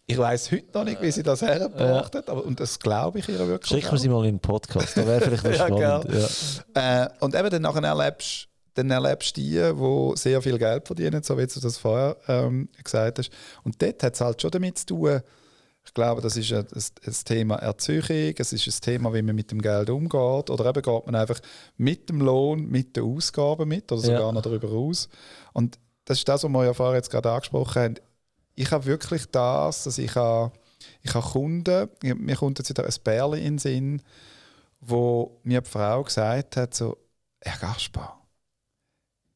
Ich 0.08 0.18
weiß 0.18 0.52
heute 0.52 0.72
noch 0.74 0.86
nicht, 0.86 1.02
wie 1.02 1.12
sie 1.12 1.24
das 1.24 1.44
hergebracht 1.44 2.16
hat, 2.16 2.30
aber, 2.30 2.44
und 2.44 2.60
das 2.60 2.80
glaube 2.80 3.20
ich 3.20 3.30
ihr 3.30 3.40
wirklich. 3.48 3.70
Schicken 3.70 3.92
wir 3.92 4.00
sie 4.00 4.10
mal 4.10 4.26
in 4.26 4.36
den 4.36 4.40
Podcast, 4.40 4.98
da 4.98 5.06
wäre 5.06 5.22
vielleicht 5.22 5.44
noch 5.70 5.80
Ja, 5.80 6.02
spannend. 6.02 6.68
Ja. 6.76 7.04
Äh, 7.06 7.10
und 7.20 7.36
eben 7.36 7.50
dann 7.52 7.62
nachher 7.62 7.84
erlebst 7.84 8.48
dann 8.76 8.92
erlebst 8.92 9.36
du 9.36 9.42
die, 9.42 9.52
die 9.52 10.18
sehr 10.18 10.42
viel 10.42 10.58
Geld 10.58 10.86
verdienen, 10.86 11.24
so 11.24 11.38
wie 11.38 11.48
du 11.48 11.60
das 11.60 11.78
vorher 11.78 12.18
ähm, 12.28 12.70
gesagt 12.84 13.20
hast. 13.20 13.32
Und 13.64 13.82
dort 13.82 14.04
hat 14.04 14.14
es 14.14 14.22
halt 14.22 14.42
schon 14.42 14.52
damit 14.52 14.78
zu 14.78 14.86
tun, 14.88 15.22
ich 15.88 15.94
glaube, 15.94 16.20
das 16.22 16.36
ist 16.36 16.52
ein, 16.52 16.66
Thema 17.26 17.58
Erziehung, 17.58 18.34
es 18.38 18.52
ist 18.52 18.68
ein 18.68 18.82
Thema, 18.82 19.14
wie 19.14 19.22
man 19.22 19.36
mit 19.36 19.52
dem 19.52 19.62
Geld 19.62 19.90
umgeht. 19.90 20.50
Oder 20.50 20.66
eben 20.66 20.82
geht 20.82 21.06
man 21.06 21.16
einfach 21.16 21.40
mit 21.78 22.10
dem 22.10 22.22
Lohn, 22.22 22.68
mit 22.68 22.96
den 22.98 23.04
Ausgaben 23.04 23.68
mit 23.68 23.92
oder 23.92 24.02
sogar 24.02 24.20
Ja. 24.22 24.32
noch 24.32 24.42
darüber 24.42 24.68
raus. 24.68 25.08
Und 25.54 25.78
das 26.06 26.18
ist 26.18 26.28
das, 26.28 26.44
was 26.44 26.50
wir 26.50 26.66
ja 26.66 26.74
vorher 26.74 26.96
jetzt 26.96 27.12
gerade 27.12 27.32
angesprochen 27.32 27.82
haben. 27.82 27.96
Ich 28.56 28.72
habe 28.72 28.86
wirklich 28.86 29.28
das, 29.28 29.84
dass 29.84 29.98
ich 30.00 30.16
habe, 30.16 30.52
ich 31.04 31.14
habe 31.14 31.26
Kunden, 31.26 31.90
mir 32.02 32.36
kommt 32.36 32.58
jetzt 32.58 32.70
wieder 32.70 32.84
ein 32.84 32.94
Bärli 33.04 33.40
in 33.40 33.54
den 33.54 33.58
Sinn, 33.60 34.02
wo 34.82 35.40
mir 35.44 35.62
die 35.62 35.70
Frau 35.70 36.04
gesagt 36.04 36.58
hat, 36.58 36.74
so, 36.74 36.98
Herr 37.42 37.60
Gaspar, 37.60 38.25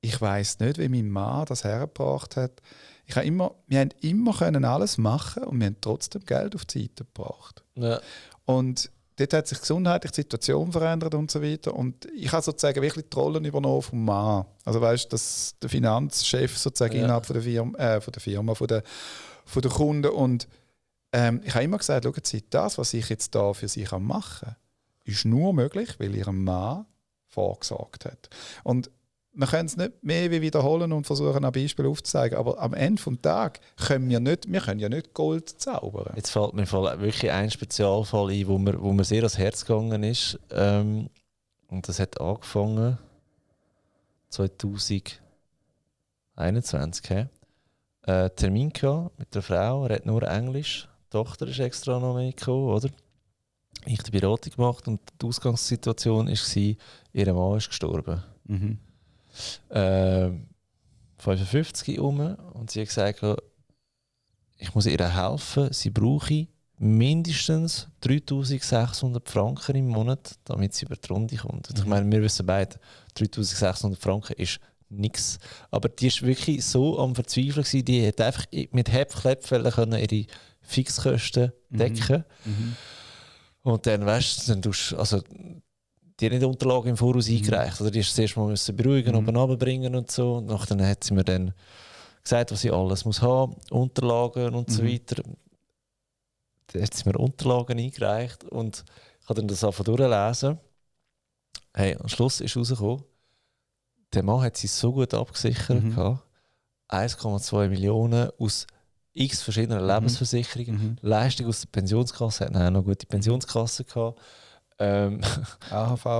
ich 0.01 0.19
weiß 0.19 0.59
nicht, 0.59 0.77
wie 0.77 0.89
mein 0.89 1.09
Mann 1.09 1.45
das 1.45 1.63
hergebracht 1.63 2.35
hat. 2.37 2.61
Ich 3.05 3.15
habe 3.15 3.25
immer, 3.25 3.55
wir 3.67 3.79
haben 3.79 3.89
immer 4.01 4.33
können 4.33 4.65
alles 4.65 4.97
machen 4.97 5.43
und 5.43 5.59
wir 5.59 5.67
haben 5.67 5.77
trotzdem 5.81 6.23
Geld 6.25 6.55
auf 6.55 6.65
die 6.65 6.83
Seite 6.83 7.05
gebracht. 7.05 7.63
Ja. 7.75 7.99
Und 8.45 8.91
dort 9.17 9.33
hat 9.33 9.47
sich 9.47 9.59
gesundheitlich 9.59 10.11
die 10.11 10.21
Situation 10.21 10.71
verändert 10.71 11.15
und 11.15 11.29
so 11.31 11.41
weiter. 11.41 11.73
Und 11.75 12.05
ich 12.15 12.31
habe 12.31 12.43
sozusagen 12.43 12.81
wirklich 12.81 13.09
die 13.09 13.15
Rollen 13.15 13.43
übernommen 13.45 13.81
vom 13.81 14.05
Mann. 14.05 14.45
Also 14.63 14.79
weißt 14.79 15.05
du, 15.05 15.09
dass 15.09 15.55
der 15.61 15.69
Finanzchef 15.69 16.57
sozusagen 16.57 16.95
Ja. 16.97 17.03
innerhalb 17.03 17.25
von 17.25 17.33
der 17.33 17.43
Firma, 17.43 17.77
äh, 17.77 17.99
von 18.01 18.11
der 18.13 18.21
Firma, 18.21 18.55
von 18.55 18.67
der, 18.67 18.83
von 19.45 19.61
der 19.61 19.71
Kunden. 19.71 20.11
Und 20.11 20.47
ähm, 21.11 21.41
ich 21.43 21.53
habe 21.55 21.65
immer 21.65 21.79
gesagt, 21.79 22.05
schauen 22.05 22.21
Sie, 22.23 22.43
das, 22.49 22.77
was 22.77 22.93
ich 22.93 23.09
jetzt 23.09 23.33
da 23.35 23.53
für 23.53 23.67
Sie 23.67 23.85
machen 23.99 24.47
kann, 24.49 24.55
ist 25.05 25.25
nur 25.25 25.53
möglich, 25.53 25.99
weil 25.99 26.15
Ihr 26.15 26.31
Mann 26.31 26.85
vorgesorgt 27.27 28.05
hat. 28.05 28.29
Und 28.63 28.91
wir 29.39 29.47
können 29.47 29.67
es 29.67 29.77
nicht 29.77 30.03
mehr 30.03 30.29
wie 30.31 30.41
wiederholen 30.41 30.91
und 30.91 31.07
versuchen, 31.07 31.45
ein 31.45 31.51
Beispiel 31.51 31.85
aufzuzeigen. 31.85 32.37
Aber 32.37 32.59
am 32.59 32.73
Ende 32.73 33.01
des 33.01 33.21
Tages 33.21 33.61
können 33.77 34.09
wir 34.09 34.19
nicht, 34.19 34.51
wir 34.51 34.59
können 34.59 34.79
ja 34.81 34.89
nicht 34.89 35.13
Gold 35.13 35.47
zaubern. 35.49 36.11
Jetzt 36.15 36.31
fällt 36.31 36.53
mir 36.53 36.65
voll- 36.65 36.99
wirklich 36.99 37.31
ein 37.31 37.49
Spezialfall 37.49 38.31
ein, 38.31 38.47
wo 38.47 38.57
mir, 38.57 38.81
wo 38.81 38.91
mir 38.91 39.05
sehr 39.05 39.19
ans 39.19 39.37
Herz 39.37 39.63
gegangen 39.65 40.03
ist. 40.03 40.37
Ähm, 40.51 41.09
und 41.67 41.87
das 41.87 41.99
hat 41.99 42.19
angefangen 42.19 42.97
2021. 44.29 45.19
He? 47.07 47.25
Äh, 48.11 48.29
Termin 48.31 48.69
gehabt 48.71 49.17
mit 49.19 49.33
der 49.35 49.41
Frau, 49.41 49.85
er 49.85 49.95
hat 49.95 50.05
nur 50.05 50.23
Englisch. 50.23 50.87
Die 51.07 51.11
Tochter 51.11 51.47
ist 51.47 51.59
extra 51.59 51.99
noch 51.99 52.15
mitgekommen, 52.15 52.69
oder? 52.73 52.89
Ich 53.85 54.01
die 54.03 54.11
Beratung 54.11 54.53
gemacht 54.53 54.87
und 54.87 54.99
die 55.21 55.25
Ausgangssituation 55.25 56.27
war, 56.27 56.75
ihr 57.13 57.33
Mann 57.33 57.57
ist 57.57 57.69
gestorben. 57.69 58.23
Mhm. 58.45 58.77
Äh, 59.69 60.29
55 61.17 61.99
um 61.99 62.19
und 62.53 62.71
sie 62.71 62.81
hat 62.81 62.87
gesagt, 62.87 63.23
ich 64.57 64.73
muss 64.75 64.85
ihr 64.85 65.15
helfen, 65.15 65.71
sie 65.71 65.89
brauche 65.89 66.47
mindestens 66.77 67.87
3600 68.01 69.27
Franken 69.27 69.75
im 69.75 69.87
Monat, 69.87 70.37
damit 70.45 70.73
sie 70.73 70.85
über 70.85 70.95
die 70.95 71.07
Runde 71.11 71.35
kommt. 71.35 71.69
Und 71.69 71.79
ich 71.79 71.85
meine, 71.85 72.09
wir 72.09 72.21
wissen 72.21 72.45
beide, 72.45 72.79
3600 73.15 73.99
Franken 74.01 74.33
ist 74.33 74.59
nichts. 74.89 75.39
Aber 75.71 75.89
die 75.89 76.07
ist 76.07 76.21
wirklich 76.21 76.65
so 76.65 76.97
am 76.99 77.15
Verzweifeln, 77.15 77.63
gewesen, 77.63 77.85
die 77.85 78.07
hat 78.07 78.21
einfach 78.21 78.45
mit 78.71 78.91
Hebklepfellen 78.91 79.71
können 79.71 79.99
ihre 79.99 80.25
Fixkosten 80.61 81.51
Mhm. 81.69 81.77
decken 81.77 82.23
Mhm. 82.45 82.75
und 83.63 83.85
dann 83.85 84.05
weißt 84.05 84.47
du, 84.47 84.51
dann 84.53 84.61
tust, 84.61 84.93
also 84.93 85.21
die 86.19 86.25
hat 86.25 86.33
nicht 86.33 86.43
Unterlagen 86.43 86.89
im 86.89 86.97
Voraus 86.97 87.29
Mhm. 87.29 87.37
eingereicht. 87.37 87.79
Oder 87.81 87.91
die 87.91 88.01
du 88.01 88.05
zuerst 88.07 88.35
mal 88.37 88.47
müssen 88.47 88.75
beruhigen 88.75 89.11
Mhm. 89.13 89.27
und 89.27 89.35
runterbringen 89.35 89.95
und 89.95 90.11
so. 90.11 90.35
Und 90.35 90.47
nachher 90.47 90.87
hat 90.87 91.03
sie 91.03 91.13
mir 91.13 91.23
dann 91.23 91.53
gesagt, 92.23 92.51
was 92.51 92.63
ich 92.63 92.73
alles 92.73 93.05
muss 93.05 93.21
haben, 93.21 93.55
Unterlagen 93.71 94.53
und 94.53 94.69
so 94.71 94.83
Mhm. 94.83 94.87
weiter. 94.87 95.23
Dann 96.67 96.81
hat 96.83 96.93
sie 96.93 97.09
mir 97.09 97.17
Unterlagen 97.17 97.79
eingereicht 97.79 98.43
und 98.45 98.83
ich 99.21 99.29
habe 99.29 99.39
dann 99.41 99.47
das 99.47 99.63
einfach 99.63 99.83
durchlesen. 99.83 100.57
Hey, 101.73 101.95
am 101.95 102.07
Schluss 102.09 102.41
ist 102.41 102.55
rausgekommen, 102.57 103.03
der 104.13 104.23
Mann 104.23 104.41
hat 104.41 104.57
sich 104.57 104.71
so 104.71 104.91
gut 104.91 105.13
abgesichert 105.13 105.83
Mhm. 105.83 105.95
gehabt. 105.95 106.23
1,2 106.87 107.69
Millionen 107.69 108.29
aus 108.39 108.65
x 109.13 109.41
verschiedenen 109.41 109.85
Lebensversicherungen. 109.85 110.81
Mhm. 110.81 110.97
Leistung 111.01 111.47
aus 111.47 111.61
der 111.61 111.67
Pensionskasse, 111.69 112.45
hat 112.45 112.55
auch 112.55 112.69
noch 112.71 112.83
gute 112.83 113.05
Pensionskasse 113.05 113.83
gehabt. 113.83 114.19
Ähm. 114.79 115.21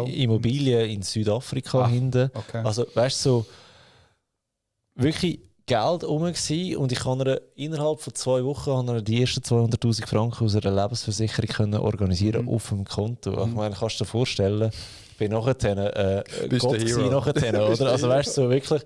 Immobilien 0.08 0.90
in 0.90 1.02
Südafrika 1.02 1.82
Ah. 1.84 1.88
hinten. 1.88 2.30
Okay. 2.34 2.62
Also, 2.64 2.86
weißt 2.94 3.26
du, 3.26 3.30
so 3.30 3.46
wirklich 4.96 5.40
Geld 5.66 6.04
rum 6.04 6.24
gewesen 6.24 6.78
und 6.78 6.92
ich 6.92 7.00
ihr, 7.26 7.42
innerhalb 7.56 8.02
von 8.02 8.14
zwei 8.16 8.44
Wochen 8.44 8.72
die 9.04 9.22
ersten 9.22 9.42
200.000 9.42 10.08
Franken 10.08 10.46
aus 10.46 10.56
einer 10.56 10.72
Lebensversicherung 10.84 11.48
können 11.48 11.76
organisieren 11.76 12.44
Mhm. 12.46 12.50
auf 12.50 12.70
dem 12.70 12.86
Konto. 12.86 13.32
Ich 13.40 13.46
Mhm. 13.48 13.54
meine, 13.54 13.76
kannst 13.76 14.00
du 14.00 14.04
dir 14.04 14.10
vorstellen, 14.10 14.72
ich 15.12 15.18
bin 15.18 15.32
nachher 15.32 15.58
äh, 15.96 16.48
Bist 16.48 16.66
Gott 16.66 16.80
gewesen 16.80 17.10
nachher, 17.12 17.34
oder? 17.72 17.76
der 17.78 17.88
Also 17.92 18.10
weißt 18.10 18.30
du, 18.30 18.42
so 18.44 18.50
wirklich, 18.50 18.82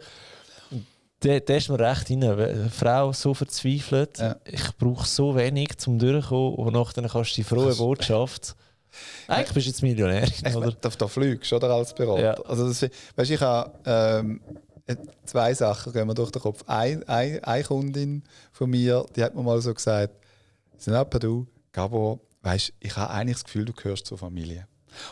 da 1.21 1.39
da 1.39 1.53
ist 1.55 1.69
mir 1.69 1.79
recht 1.79 2.09
rein. 2.11 2.23
Eine 2.23 2.69
Frau 2.69 3.13
so 3.13 3.33
verzweifelt, 3.33 4.17
Ja. 4.19 4.35
ich 4.43 4.75
brauche 4.77 5.07
so 5.07 5.35
wenig 5.37 5.77
zum 5.77 5.97
Durchkommen 5.99 6.55
und 6.55 6.73
nachher 6.73 7.07
kannst 7.07 7.31
du 7.31 7.35
die 7.35 7.43
frohe 7.45 7.73
Botschaft. 7.75 8.55
Eigentlich 9.27 9.53
bist 9.53 9.65
du 9.67 9.69
jetzt 9.71 9.81
Millionärin, 9.83 10.31
Ich 10.45 10.55
oder? 10.55 10.71
da, 10.79 10.89
da 10.89 11.07
fliegst 11.07 11.51
du 11.51 11.55
oder, 11.55 11.69
als 11.71 11.93
Berater. 11.93 12.21
Ja. 12.23 12.33
Also 12.45 12.67
das, 12.67 12.81
weißt, 13.15 13.31
ich 13.31 13.41
habe 13.41 13.71
ähm, 13.85 14.41
äh, 14.87 14.95
zwei 15.25 15.53
Sachen 15.53 15.93
gehen 15.93 16.07
mir 16.07 16.13
durch 16.13 16.31
den 16.31 16.41
Kopf. 16.41 16.63
Ein, 16.67 17.03
ein, 17.07 17.43
eine 17.43 17.63
Kundin 17.63 18.23
von 18.51 18.69
mir, 18.69 19.05
die 19.15 19.23
hat 19.23 19.35
mir 19.35 19.43
mal 19.43 19.61
so 19.61 19.73
gesagt, 19.73 20.13
Sinapa, 20.77 21.19
du, 21.19 21.47
Gabo, 21.71 22.19
weißt, 22.41 22.73
ich 22.79 22.95
habe 22.97 23.11
eigentlich 23.13 23.37
das 23.37 23.43
Gefühl, 23.45 23.65
du 23.65 23.73
gehörst 23.73 24.05
zur 24.05 24.17
Familie. 24.17 24.67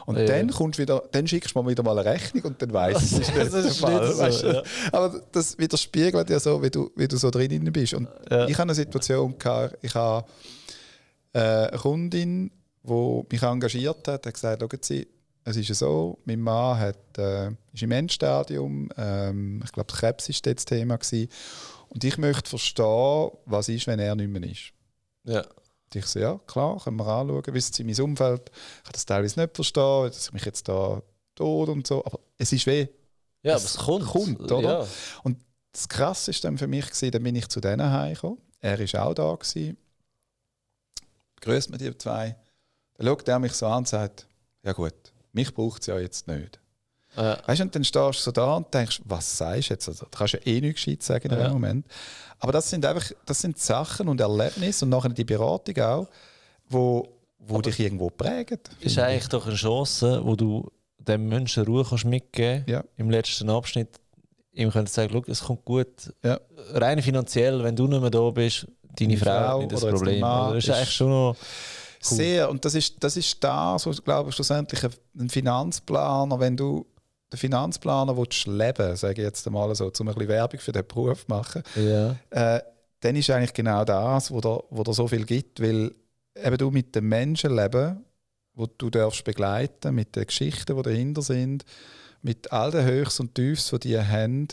Und 0.05 0.15
Ja. 0.19 0.25
dann, 0.25 0.51
kommst 0.51 0.77
wieder, 0.77 1.01
dann 1.11 1.25
schickst 1.27 1.55
du 1.55 1.61
mir 1.63 1.69
wieder 1.71 1.81
mal 1.81 1.97
eine 1.97 2.07
Rechnung 2.07 2.43
und 2.43 2.61
dann 2.61 2.71
weißt 2.71 3.13
du, 3.13 3.19
das 3.19 3.53
ist 3.53 3.65
nicht 3.65 3.77
Fall. 3.79 3.99
nicht 4.05 4.13
so, 4.15 4.19
weißt 4.21 4.43
du? 4.43 4.47
ja. 4.53 4.63
Aber 4.91 5.21
das 5.31 5.57
widerspiegelt 5.57 6.29
ja 6.29 6.39
so, 6.39 6.61
wie 6.61 6.69
du, 6.69 6.91
wie 6.95 7.07
du 7.07 7.17
so 7.17 7.31
drin 7.31 7.63
bist. 7.73 7.95
Und 7.95 8.07
Ja. 8.29 8.45
ich 8.47 8.53
habe 8.53 8.63
eine 8.63 8.75
Situation 8.75 9.39
gehabt, 9.39 9.77
ich 9.81 9.95
habe 9.95 10.27
äh, 11.33 11.39
eine 11.39 11.77
Kundin, 11.77 12.51
die 12.83 13.25
mich 13.31 13.41
engagiert 13.43 14.07
hat, 14.07 14.25
hat 14.25 14.33
gesagt, 14.33 14.61
schauen 14.61 14.79
Sie, 14.81 15.07
es 15.43 15.55
ist 15.55 15.69
ja 15.69 15.75
so, 15.75 16.19
mein 16.25 16.39
Mann 16.39 16.79
hat, 16.79 17.17
äh, 17.17 17.49
ist 17.73 17.81
im 17.81 17.91
Endstadium, 17.91 18.89
ähm, 18.97 19.61
ich 19.63 19.71
glaube, 19.71 19.91
Krebs 19.91 20.29
war 20.29 20.53
das 20.53 20.65
Thema. 20.65 20.97
Gewesen, 20.97 21.29
und 21.89 22.03
ich 22.03 22.17
möchte 22.17 22.49
verstehen, 22.49 23.31
was 23.45 23.67
ist, 23.69 23.87
wenn 23.87 23.99
er 23.99 24.15
nicht 24.15 24.29
mehr 24.29 24.43
ist. 24.43 24.71
Ja. 25.23 25.41
Und 25.41 25.95
ich 25.95 26.05
so, 26.05 26.19
ja, 26.19 26.39
klar, 26.47 26.79
können 26.81 26.97
wir 26.97 27.07
anschauen. 27.07 27.43
Wissen 27.53 27.73
Sie, 27.73 27.83
mein 27.83 27.99
Umfeld 27.99 28.51
kann 28.83 28.93
das 28.93 29.05
teilweise 29.05 29.39
nicht 29.39 29.55
verstehen, 29.55 30.05
dass 30.07 30.27
ich 30.27 30.33
mich 30.33 30.45
jetzt 30.45 30.67
da 30.69 31.01
tot 31.35 31.69
und 31.69 31.85
so, 31.87 32.05
aber 32.05 32.19
es 32.37 32.51
ist 32.53 32.65
weh. 32.67 32.87
Ja, 33.43 33.55
Es 33.55 33.77
aber 33.77 33.99
es 33.99 34.05
kommt. 34.05 34.37
kommt, 34.39 34.51
oder? 34.51 34.81
Ja. 34.81 35.31
Das 35.73 35.89
Krasse 35.89 36.31
dann 36.41 36.57
für 36.57 36.67
mich, 36.67 36.85
gewesen, 36.85 37.11
dann 37.11 37.23
bin 37.23 37.35
ich 37.35 37.47
zu 37.47 37.59
denen 37.61 37.91
heimgekommen. 37.91 38.37
Er 38.59 38.77
war 38.79 39.05
auch 39.07 39.13
da. 39.13 39.35
Gewesen. 39.35 39.77
Grüßt 41.41 41.71
mir 41.71 41.77
die 41.77 41.97
zwei. 41.97 42.35
Dann 43.01 43.07
schaut 43.17 43.27
er 43.27 43.39
mich 43.39 43.53
so 43.53 43.67
an 43.67 43.79
und 43.79 43.87
sagt, 43.87 44.27
ja 44.63 44.73
gut, 44.73 44.93
mich 45.33 45.53
braucht 45.53 45.81
es 45.81 45.87
ja 45.87 45.97
jetzt 45.99 46.27
nicht. 46.27 46.59
Äh, 47.15 47.35
Weißt 47.45 47.59
du, 47.59 47.63
und 47.65 47.75
dann 47.75 47.83
stehst 47.83 48.19
du 48.19 48.23
so 48.23 48.31
da 48.31 48.55
und 48.55 48.73
denkst, 48.73 49.01
was 49.05 49.37
sagst 49.37 49.69
du 49.69 49.73
jetzt? 49.73 49.87
Also, 49.89 50.05
du 50.05 50.17
kannst 50.17 50.33
ja 50.33 50.39
eh 50.45 50.61
nichts 50.61 50.83
gescheit 50.85 51.03
sagen 51.03 51.31
in 51.31 51.37
Ja. 51.39 51.47
dem 51.47 51.53
Moment. 51.53 51.85
Aber 52.39 52.51
das 52.53 52.69
sind 52.69 52.85
einfach 52.85 53.11
das 53.25 53.39
sind 53.39 53.57
Sachen 53.59 54.07
und 54.07 54.21
Erlebnisse 54.21 54.85
und 54.85 54.89
nachher 54.89 55.09
die 55.09 55.23
Beratung 55.25 55.77
auch, 55.83 56.07
wo, 56.69 57.07
wo 57.39 57.61
dich 57.61 57.79
irgendwo 57.79 58.09
prägen. 58.09 58.59
ist 58.79 58.97
eigentlich 58.97 59.27
doch 59.27 59.45
eine 59.45 59.55
Chance, 59.55 60.21
wo 60.23 60.35
du 60.35 60.71
dem 60.99 61.27
Menschen 61.27 61.65
Ruhe 61.65 61.83
kannst 61.87 62.05
mitgeben 62.05 62.63
Ja. 62.67 62.83
Im 62.97 63.09
letzten 63.09 63.49
Abschnitt 63.49 63.89
ihm 64.53 64.69
könntest 64.71 64.95
sagen, 64.95 65.11
«Schau, 65.11 65.23
es 65.31 65.41
kommt 65.41 65.65
gut. 65.65 66.13
Ja. 66.23 66.39
Rein 66.73 67.01
finanziell, 67.01 67.63
wenn 67.63 67.75
du 67.75 67.87
nicht 67.87 68.01
mehr 68.01 68.09
da 68.09 68.29
bist, 68.29 68.67
deine 68.83 69.15
Deine 69.15 69.17
Frau, 69.17 69.31
Frau 69.49 69.59
nicht 69.61 69.71
das 69.71 69.81
Problem. 69.81 70.05
dein 70.13 70.19
Mann 70.21 70.41
Also 70.41 70.53
das 70.55 70.63
ist 70.63 70.69
ist- 70.69 70.75
eigentlich 70.77 70.91
schon 70.95 71.09
noch. 71.09 71.35
Cool. 72.09 72.17
Sehr. 72.17 72.49
Und 72.49 72.65
das 72.65 72.73
ist, 72.75 72.95
das 73.03 73.15
ist 73.17 73.43
das, 73.43 73.85
was, 73.85 74.03
glaube 74.03 74.29
ich, 74.29 74.35
schlussendlich 74.35 74.83
ein- 74.83 74.91
ein 75.19 75.29
Finanzplaner, 75.29 76.39
wenn 76.39 76.57
du 76.57 76.85
den 77.31 77.37
Finanzplaner 77.37 78.17
willst 78.17 78.45
leben 78.47 78.95
sage 78.95 79.21
ich 79.21 79.25
jetzt 79.25 79.45
einmal 79.47 79.73
so, 79.75 79.85
um 79.85 80.07
ein 80.07 80.13
bisschen 80.15 80.27
Werbung 80.27 80.59
für 80.59 80.71
den 80.71 80.85
Beruf 80.87 81.21
zu 81.25 81.29
machen, 81.29 81.63
Ja. 81.75 82.15
äh, 82.29 82.61
dann 82.99 83.15
ist 83.15 83.29
eigentlich 83.29 83.53
genau 83.53 83.85
das, 83.85 84.31
wo 84.31 84.41
dir, 84.41 84.63
wo 84.69 84.91
so 84.91 85.07
viel 85.07 85.25
gibt, 85.25 85.61
weil 85.61 85.93
eben 86.35 86.57
du 86.57 86.71
mit 86.71 86.93
den 86.95 87.05
Menschen 87.05 87.55
leben, 87.55 88.03
wo 88.53 88.65
du 88.67 88.89
darfst 88.89 89.23
begleiten, 89.23 89.95
mit 89.95 90.15
den 90.15 90.25
Geschichten, 90.25 90.75
die 90.75 90.81
dahinter 90.83 91.21
sind, 91.21 91.63
mit 92.21 92.51
all 92.51 92.69
den 92.71 92.85
Höchst 92.85 93.19
und 93.19 93.33
Tiefs, 93.33 93.69
die 93.69 93.79
die 93.79 93.97
haben, 93.99 94.47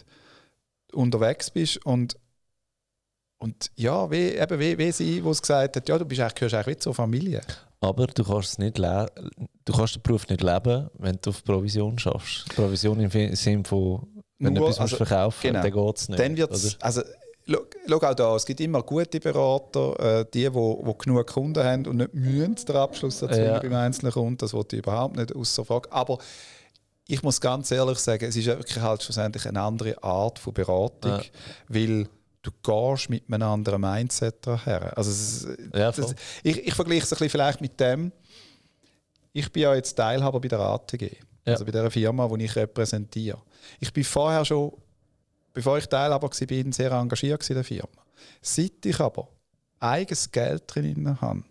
unterwegs 0.93 1.51
bist 1.51 1.85
und 1.85 2.17
und 3.39 3.71
ja, 3.77 4.11
wie, 4.11 4.31
eben 4.37 4.59
wie, 4.59 4.77
wie 4.79 4.93
sie, 4.93 5.23
wo 5.25 5.31
es 5.31 5.41
gesagt 5.41 5.77
hat, 5.77 5.89
ja, 5.89 5.99
du 5.99 6.05
bist 6.05 6.21
eigentlich, 6.21 6.35
gehörst 6.35 6.55
eigentlich 6.55 6.79
zur 6.81 6.95
Familie. 6.95 7.41
Aber 7.81 8.07
du 8.09 8.25
kannst, 8.25 8.53
es 8.53 8.59
nicht 8.59 8.79
du 8.79 9.73
kannst 9.73 9.95
den 9.97 10.03
Beruf 10.03 10.29
nicht 10.29 10.43
leben, 10.43 10.89
wenn 10.99 11.19
du 11.23 11.31
auf 11.31 11.45
Provision 11.45 11.99
schaffst. 11.99 12.49
Provision 12.57 12.99
im 12.99 13.37
Sinne 13.37 13.63
von, 13.65 14.07
wenn 14.41 14.55
du 14.55 14.61
Nur- 14.61 14.69
etwas 14.71 14.81
musst 14.81 14.95
also, 14.95 15.05
verkaufen 15.05 15.41
genau. 15.53 15.63
dann 15.63 15.73
geht 15.73 15.97
es 15.99 16.09
nicht. 16.09 16.19
Dann 16.21 16.37
wird 16.37 16.51
oder? 16.51 16.75
also 16.81 17.03
schau 17.89 17.97
auch 17.97 18.15
da, 18.15 18.35
es 18.37 18.45
gibt 18.45 18.61
immer 18.61 18.83
gute 18.83 19.21
Berater, 19.21 20.21
äh, 20.21 20.25
die, 20.35 20.53
wo, 20.53 20.81
wo 20.85 20.95
genug 20.95 21.27
Kunden 21.29 21.63
haben 21.63 21.87
und 21.87 21.97
nicht 21.99 22.15
mühen 22.15 22.57
den 22.57 22.77
Abschluss 22.77 23.21
dazu 23.21 23.41
Ja. 23.41 23.61
beim 23.61 23.73
einzelnen 23.75 24.13
Kunden, 24.13 24.39
das 24.39 24.53
wollte 24.53 24.77
ich 24.77 24.83
überhaupt 24.83 25.17
nicht 25.17 25.35
außer 25.35 25.65
Frage. 25.65 25.91
Aber 25.93 26.19
ich 27.07 27.23
muss 27.23 27.41
ganz 27.41 27.71
ehrlich 27.71 27.99
sagen, 28.01 28.25
es 28.27 28.37
ist 28.37 28.47
wirklich 28.47 28.81
halt 28.81 29.03
schlussendlich 29.03 29.47
eine 29.47 29.61
andere 29.63 30.03
Art 30.03 30.39
von 30.41 30.53
Beratung, 30.53 31.13
Ja. 31.13 31.23
weil 31.69 32.07
du 32.43 32.51
gehst 32.63 33.11
mit 33.11 33.25
einem 33.33 33.49
anderen 33.49 33.81
Mindset 33.81 34.47
daher. 34.47 34.97
Also 34.97 35.11
es, 35.11 35.47
Ja, 35.75 35.91
das, 35.93 36.15
ich, 36.43 36.67
ich 36.67 36.75
vergleiche 36.75 37.03
es 37.05 37.13
ein 37.13 37.17
bisschen 37.17 37.31
vielleicht 37.31 37.61
mit 37.61 37.79
dem, 37.81 38.13
ich 39.33 39.51
bin 39.53 39.63
ja 39.63 39.75
jetzt 39.75 39.95
Teilhaber 39.95 40.41
bei 40.41 40.49
der 40.49 40.61
ATG, 40.61 41.03
Ja. 41.45 41.53
also 41.53 41.65
bei 41.65 41.71
der 41.71 41.91
Firma, 41.91 42.29
die 42.29 42.45
ich 42.45 42.57
repräsentiere. 42.57 43.41
Ich 43.81 43.93
bin 43.93 44.05
vorher 44.05 44.45
schon, 44.45 44.73
bevor 45.53 45.79
ich 45.79 45.87
Teilhaber 45.87 46.29
war, 46.31 46.47
bin 46.47 46.73
sehr 46.73 46.93
engagiert 46.93 47.49
in 47.51 47.55
der 47.55 47.65
Firma. 47.65 47.89
Seit 48.41 48.85
ich 48.85 48.99
aber 49.01 49.29
eigenes 49.81 50.31
Geld 50.31 50.63
drin 50.67 51.21
habe, 51.21 51.43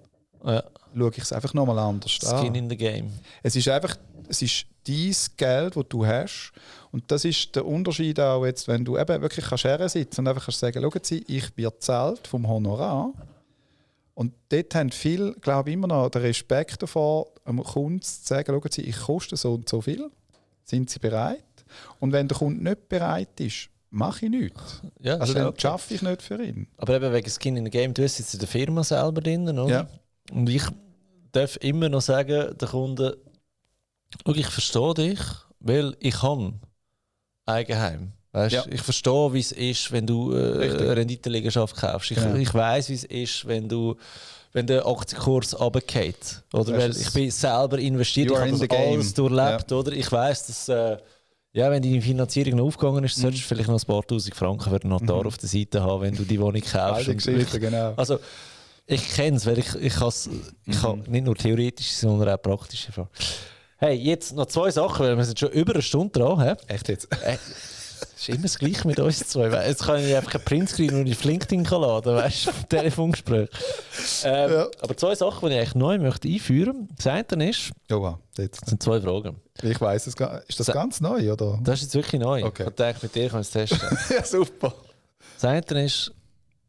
ja. 0.43 0.63
schaue 0.95 1.11
ich 1.11 1.17
es 1.23 1.31
einfach 1.33 1.53
nochmal 1.53 1.79
anders 1.79 2.11
Skin 2.11 2.29
an. 2.29 2.55
in 2.55 2.69
the 2.69 2.77
game. 2.77 3.11
Es 3.43 3.55
ist 3.55 3.67
einfach, 3.69 3.95
es 4.27 4.41
ist 4.41 4.65
dein 4.87 5.15
Geld, 5.37 5.75
das 5.75 5.85
du 5.89 6.05
hast. 6.05 6.51
Und 6.91 7.11
das 7.11 7.25
ist 7.25 7.55
der 7.55 7.65
Unterschied 7.65 8.19
auch 8.19 8.45
jetzt, 8.45 8.67
wenn 8.67 8.85
du 8.85 8.97
eben 8.97 9.21
wirklich 9.21 9.45
kannst 9.45 9.93
sitzen 9.93 10.21
und 10.21 10.27
einfach 10.27 10.45
kannst 10.45 10.59
sagen, 10.59 10.81
schauen 10.81 11.03
Sie, 11.03 11.23
ich 11.27 11.53
bin 11.53 11.69
zahlt 11.79 12.27
vom 12.27 12.47
Honorar. 12.47 13.13
Und 14.13 14.33
dort 14.49 14.73
haben 14.73 14.91
viele, 14.91 15.33
glaube 15.33 15.69
ich, 15.69 15.73
immer 15.75 15.87
noch 15.87 16.09
den 16.09 16.23
Respekt 16.23 16.81
davor, 16.81 17.27
einem 17.45 17.63
Kunden 17.63 18.01
zu 18.01 18.19
sagen, 18.23 18.47
schauen 18.51 18.71
Sie, 18.71 18.81
ich 18.81 18.97
koste 18.97 19.37
so 19.37 19.53
und 19.53 19.69
so 19.69 19.81
viel. 19.81 20.09
Sind 20.63 20.89
Sie 20.89 20.99
bereit? 20.99 21.43
Und 21.99 22.11
wenn 22.13 22.27
der 22.27 22.37
Kunde 22.37 22.63
nicht 22.63 22.89
bereit 22.89 23.39
ist, 23.39 23.69
mache 23.89 24.25
ich 24.25 24.31
nichts. 24.31 24.81
Ja, 24.99 25.17
Also 25.17 25.33
dann 25.33 25.47
okay. 25.47 25.61
schaffe 25.61 25.93
ich 25.93 26.01
nicht 26.01 26.21
für 26.21 26.41
ihn. 26.43 26.67
Aber 26.77 26.95
eben 26.95 27.13
wegen 27.13 27.29
Skin 27.29 27.57
in 27.57 27.65
the 27.65 27.71
Game, 27.71 27.93
du 27.93 28.01
jetzt 28.01 28.33
in 28.33 28.39
der 28.39 28.47
Firma 28.47 28.83
selber 28.83 29.21
drin, 29.21 29.47
oder? 29.47 29.69
Ja. 29.69 29.87
Und 30.31 30.49
ich 30.49 30.63
darf 31.31 31.57
immer 31.57 31.89
noch 31.89 32.01
sagen, 32.01 32.57
der 32.57 32.67
Kunde, 32.67 33.17
«Schau, 34.25 34.33
ich 34.33 34.47
verstehe 34.47 34.93
dich, 34.93 35.19
weil 35.59 35.95
ich 35.99 36.21
habe 36.21 36.53
Eigenheim. 37.45 38.11
Weißt, 38.31 38.53
Ja. 38.53 38.65
Ich 38.69 38.81
verstehe, 38.81 39.33
wie 39.33 39.39
es 39.39 39.51
ist, 39.51 39.91
wenn 39.91 40.05
du 40.05 40.31
äh, 40.33 40.67
Renditeliegenschaft 40.93 41.75
kaufst. 41.75 42.11
Ich, 42.11 42.17
Genau. 42.17 42.35
ich 42.35 42.53
weiß, 42.53 42.89
wie 42.89 42.93
es 42.93 43.03
ist, 43.05 43.47
wenn 43.47 43.67
du 43.69 43.95
wenn 44.53 44.65
der 44.65 44.85
Aktienkurs 44.87 45.59
runtergeht. 45.59 46.43
Oder 46.53 46.77
weil 46.77 46.91
ich 46.95 47.11
bin 47.13 47.29
selber 47.29 47.77
investiert, 47.77 48.31
ich 48.31 48.37
habe 48.37 48.49
das 48.51 48.59
the 48.59 48.67
game. 48.67 48.93
alles 48.93 49.13
durchlebt. 49.13 49.71
Oder? 49.71 49.91
Ich 49.91 50.11
weiß, 50.11 50.47
dass 50.47 50.69
äh, 50.69 50.97
ja, 51.53 51.69
wenn 51.69 51.81
deine 51.83 52.01
Finanzierung 52.01 52.55
noch 52.55 52.65
aufgegangen 52.65 53.03
ist, 53.03 53.15
solltest 53.17 53.43
du 53.43 53.47
vielleicht 53.47 53.69
noch 53.69 53.79
ein 53.79 53.85
paar 53.85 54.03
tausend 54.05 54.35
Franken 54.35 54.69
für 54.69 54.79
den 54.79 54.89
Notar 54.89 55.21
Mhm. 55.21 55.27
auf 55.27 55.37
der 55.37 55.49
Seite 55.49 55.83
haben, 55.83 56.01
wenn 56.01 56.15
du 56.15 56.23
die 56.23 56.39
Wohnung 56.39 56.61
kaufst. 56.61 57.07
Und 57.07 57.17
Geschichten, 57.17 57.59
genau. 57.59 57.93
also, 57.97 58.19
ich 58.85 59.07
kenne 59.09 59.37
es, 59.37 59.45
weil 59.45 59.59
ich, 59.59 59.75
ich, 59.75 59.99
has, 59.99 60.29
ich 60.65 60.81
habe 60.81 60.99
nicht 61.09 61.25
nur 61.25 61.35
theoretische, 61.35 61.93
sondern 61.93 62.29
auch 62.29 62.41
praktische 62.41 62.91
Fragen. 62.91 63.09
Hey, 63.79 63.93
jetzt 63.95 64.33
noch 64.35 64.47
zwei 64.47 64.71
Sachen, 64.71 65.05
weil 65.05 65.17
wir 65.17 65.23
sind 65.23 65.39
schon 65.39 65.51
über 65.51 65.73
eine 65.73 65.81
Stunde 65.83 66.19
dran. 66.19 66.41
He? 66.41 66.73
Echt 66.73 66.87
jetzt? 66.89 67.07
Äh, 67.23 67.37
ist 68.17 68.29
immer 68.29 68.41
das 68.43 68.57
Gleiche 68.57 68.87
mit 68.87 68.99
uns 68.99 69.19
zwei. 69.27 69.51
We- 69.51 69.63
Jetzt 69.67 69.83
kann 69.83 70.03
ich 70.03 70.15
einfach 70.15 70.33
einen 70.35 70.43
Printscreen 70.45 70.95
und 70.95 71.09
auf 71.11 71.23
LinkedIn 71.23 71.63
laden, 71.63 72.15
weißt 72.15 72.47
du, 72.47 72.51
Telefongespräch. 72.69 73.49
Ähm, 74.23 74.51
Ja. 74.51 74.67
Aber 74.81 74.97
zwei 74.97 75.13
Sachen, 75.13 75.47
die 75.49 75.53
ich 75.55 75.59
eigentlich 75.61 75.75
neu 75.75 75.99
möchte 75.99 76.27
einführen 76.27 76.87
möchte. 76.89 76.95
Das 77.03 77.33
eine 77.33 77.49
ist, 77.51 77.71
Ja, 77.89 77.97
wow, 77.99 78.17
jetzt. 78.37 78.61
das 78.63 78.69
sind 78.69 78.81
zwei 78.81 78.99
Fragen. 78.99 79.35
Ich 79.61 79.79
weiß 79.79 80.07
es 80.07 80.15
gar 80.15 80.41
Ist 80.47 80.59
das 80.59 80.67
Sa- 80.67 80.73
ganz 80.73 80.99
neu, 80.99 81.31
oder? 81.31 81.59
Das 81.63 81.75
ist 81.79 81.83
jetzt 81.85 81.95
wirklich 81.95 82.19
neu. 82.21 82.43
Okay. 82.45 82.65
Ich 82.67 82.73
dachte, 82.75 82.99
mit 83.03 83.13
dir 83.13 83.29
kann 83.29 83.41
ich 83.41 83.47
es 83.47 83.51
testen. 83.53 83.79
ja, 84.09 84.23
super. 84.23 84.73
Das 85.35 85.45
eine 85.45 85.85
ist, 85.85 86.11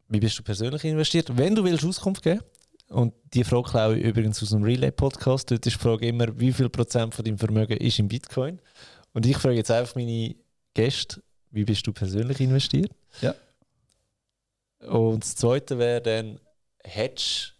wie 0.09 0.19
bist 0.19 0.37
du 0.37 0.43
persönlich 0.43 0.83
investiert? 0.85 1.35
Wenn 1.35 1.55
du 1.55 1.63
willst 1.63 1.83
Auskunft 1.83 2.21
geben 2.21 2.41
und 2.89 3.13
die 3.33 3.43
Frage 3.43 3.69
klaue 3.69 3.97
ich 3.97 4.03
übrigens 4.03 4.41
aus 4.41 4.49
dem 4.49 4.63
Relay-Podcast. 4.63 5.51
Dort 5.51 5.65
ist 5.65 5.75
die 5.75 5.79
Frage 5.79 6.07
immer, 6.07 6.27
wie 6.39 6.51
viel 6.51 6.69
Prozent 6.69 7.13
von 7.13 7.23
deinem 7.23 7.37
Vermögen 7.37 7.77
ist 7.77 7.99
in 7.99 8.07
Bitcoin? 8.07 8.59
Und 9.13 9.25
ich 9.25 9.37
frage 9.37 9.55
jetzt 9.55 9.71
einfach 9.71 9.95
meine 9.95 10.35
Gäste, 10.73 11.21
wie 11.51 11.65
bist 11.65 11.85
du 11.85 11.93
persönlich 11.93 12.39
investiert? 12.39 12.91
Ja. 13.21 13.35
Und 14.87 15.23
das 15.23 15.35
Zweite 15.35 15.77
wäre 15.77 16.01
dann, 16.01 16.39
hättest 16.83 17.53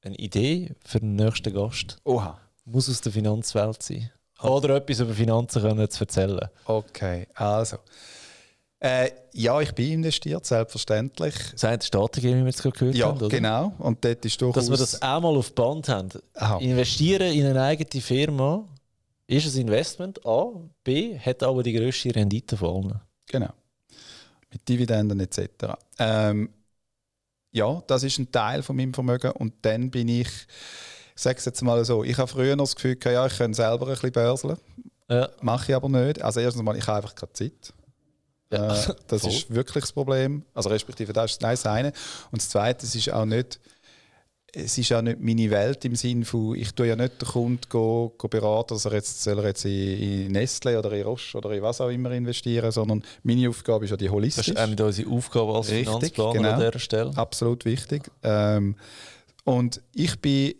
du 0.00 0.08
eine 0.08 0.16
Idee 0.16 0.74
für 0.84 1.00
den 1.00 1.16
nächsten 1.16 1.52
Gast? 1.52 1.98
Oha. 2.04 2.40
Muss 2.64 2.88
aus 2.88 3.00
der 3.02 3.12
Finanzwelt 3.12 3.82
sein. 3.82 4.10
Oder 4.42 4.76
etwas 4.76 5.00
über 5.00 5.12
Finanzen 5.12 5.62
können 5.62 5.90
zu 5.90 6.04
erzählen. 6.04 6.48
Okay, 6.64 7.26
also. 7.34 7.78
Äh, 8.84 9.12
ja, 9.32 9.58
ich 9.62 9.72
bin 9.72 9.92
investiert, 9.92 10.44
selbstverständlich. 10.44 11.34
Das 11.52 11.64
eine 11.64 11.80
Staaten 11.80 12.22
wie 12.22 12.34
wir 12.34 12.46
es 12.46 12.60
gerade 12.60 12.78
gehört 12.78 12.94
Ja, 12.94 13.06
haben, 13.06 13.16
oder? 13.16 13.28
genau. 13.30 13.72
Und 13.78 14.04
dort 14.04 14.22
ist 14.26 14.38
durchaus... 14.38 14.66
Dass 14.66 14.70
wir 14.70 14.76
das 14.76 15.00
auch 15.00 15.22
mal 15.22 15.34
auf 15.34 15.54
Band 15.54 15.88
haben. 15.88 16.10
Aha. 16.34 16.58
Investieren 16.58 17.32
in 17.32 17.46
eine 17.46 17.62
eigene 17.62 18.02
Firma 18.02 18.68
ist 19.26 19.54
ein 19.54 19.62
Investment, 19.62 20.20
A. 20.26 20.50
B. 20.82 21.18
hat 21.18 21.42
aber 21.42 21.62
die 21.62 21.72
grösste 21.72 22.14
Rendite 22.14 22.58
von 22.58 22.84
allen. 22.84 23.00
Genau. 23.26 23.54
Mit 24.52 24.68
Dividenden 24.68 25.18
etc. 25.18 25.48
Ähm, 25.98 26.50
ja, 27.52 27.82
das 27.86 28.02
ist 28.02 28.18
ein 28.18 28.30
Teil 28.30 28.62
von 28.62 28.76
meinem 28.76 28.92
Vermögen. 28.92 29.30
Und 29.30 29.54
dann 29.62 29.90
bin 29.90 30.08
ich, 30.08 30.28
ich 30.28 31.22
sage 31.22 31.38
es 31.38 31.46
jetzt 31.46 31.62
mal 31.62 31.82
so, 31.86 32.04
ich 32.04 32.18
habe 32.18 32.28
früher 32.28 32.54
noch 32.54 32.64
das 32.64 32.76
Gefühl, 32.76 32.98
ja, 33.02 33.24
ich 33.24 33.38
könnte 33.38 33.56
selber 33.56 33.86
ein 33.86 33.94
bisschen 33.94 34.12
börseln. 34.12 34.58
Ja. 35.08 35.30
Mache 35.40 35.72
ich 35.72 35.74
aber 35.74 35.88
nicht. 35.88 36.20
Also 36.20 36.40
erstens 36.40 36.62
mal, 36.62 36.76
ich 36.76 36.86
habe 36.86 36.98
einfach 36.98 37.14
keine 37.14 37.32
Zeit. 37.32 37.72
Ja, 38.52 38.74
Äh, 38.84 38.94
das 39.08 39.22
voll. 39.22 39.30
ist 39.30 39.54
wirklich 39.54 39.84
das 39.84 39.92
Problem. 39.92 40.44
Also 40.54 40.68
respektive 40.68 41.12
das 41.12 41.32
ist 41.32 41.42
das 41.42 41.66
eine. 41.66 41.92
Und 42.30 42.40
das 42.40 42.48
Zweite, 42.48 42.84
ist 42.86 43.12
auch 43.12 43.24
nicht, 43.24 43.58
es 44.56 44.78
ist 44.78 44.92
auch 44.92 45.02
nicht 45.02 45.18
meine 45.18 45.50
Welt 45.50 45.84
im 45.84 45.96
Sinne 45.96 46.24
von, 46.24 46.54
ich 46.54 46.72
tue 46.72 46.86
ja 46.86 46.94
nicht 46.94 47.20
den 47.20 47.26
Kunden 47.28 47.60
go, 47.68 48.14
go 48.16 48.28
beraten, 48.28 48.74
dass 48.74 48.84
er 48.84 48.92
jetzt, 48.92 49.22
soll 49.22 49.38
er 49.40 49.46
jetzt 49.46 49.64
in, 49.64 49.70
in 50.26 50.32
Nestle 50.32 50.78
oder 50.78 50.92
in 50.92 51.02
Roche 51.02 51.36
oder 51.38 51.50
in 51.50 51.62
was 51.62 51.80
auch 51.80 51.88
immer 51.88 52.12
investieren, 52.12 52.70
sondern 52.70 53.02
meine 53.24 53.48
Aufgabe 53.48 53.84
ist 53.84 53.90
ja 53.90 53.96
die 53.96 54.04
Das 54.04 54.12
holistisch. 54.14 54.48
ist 54.48 54.66
nicht 54.68 54.80
unsere 54.80 55.10
Aufgabe 55.10 55.56
als 55.56 55.70
Richtig, 55.70 55.86
Finanzplaner 55.88 56.32
genau. 56.34 56.50
an 56.52 56.60
dieser 56.60 56.78
Stelle. 56.78 57.10
Absolut 57.16 57.64
wichtig. 57.64 58.08
Ähm, 58.22 58.76
und 59.42 59.82
ich 59.92 60.20
bin, 60.20 60.54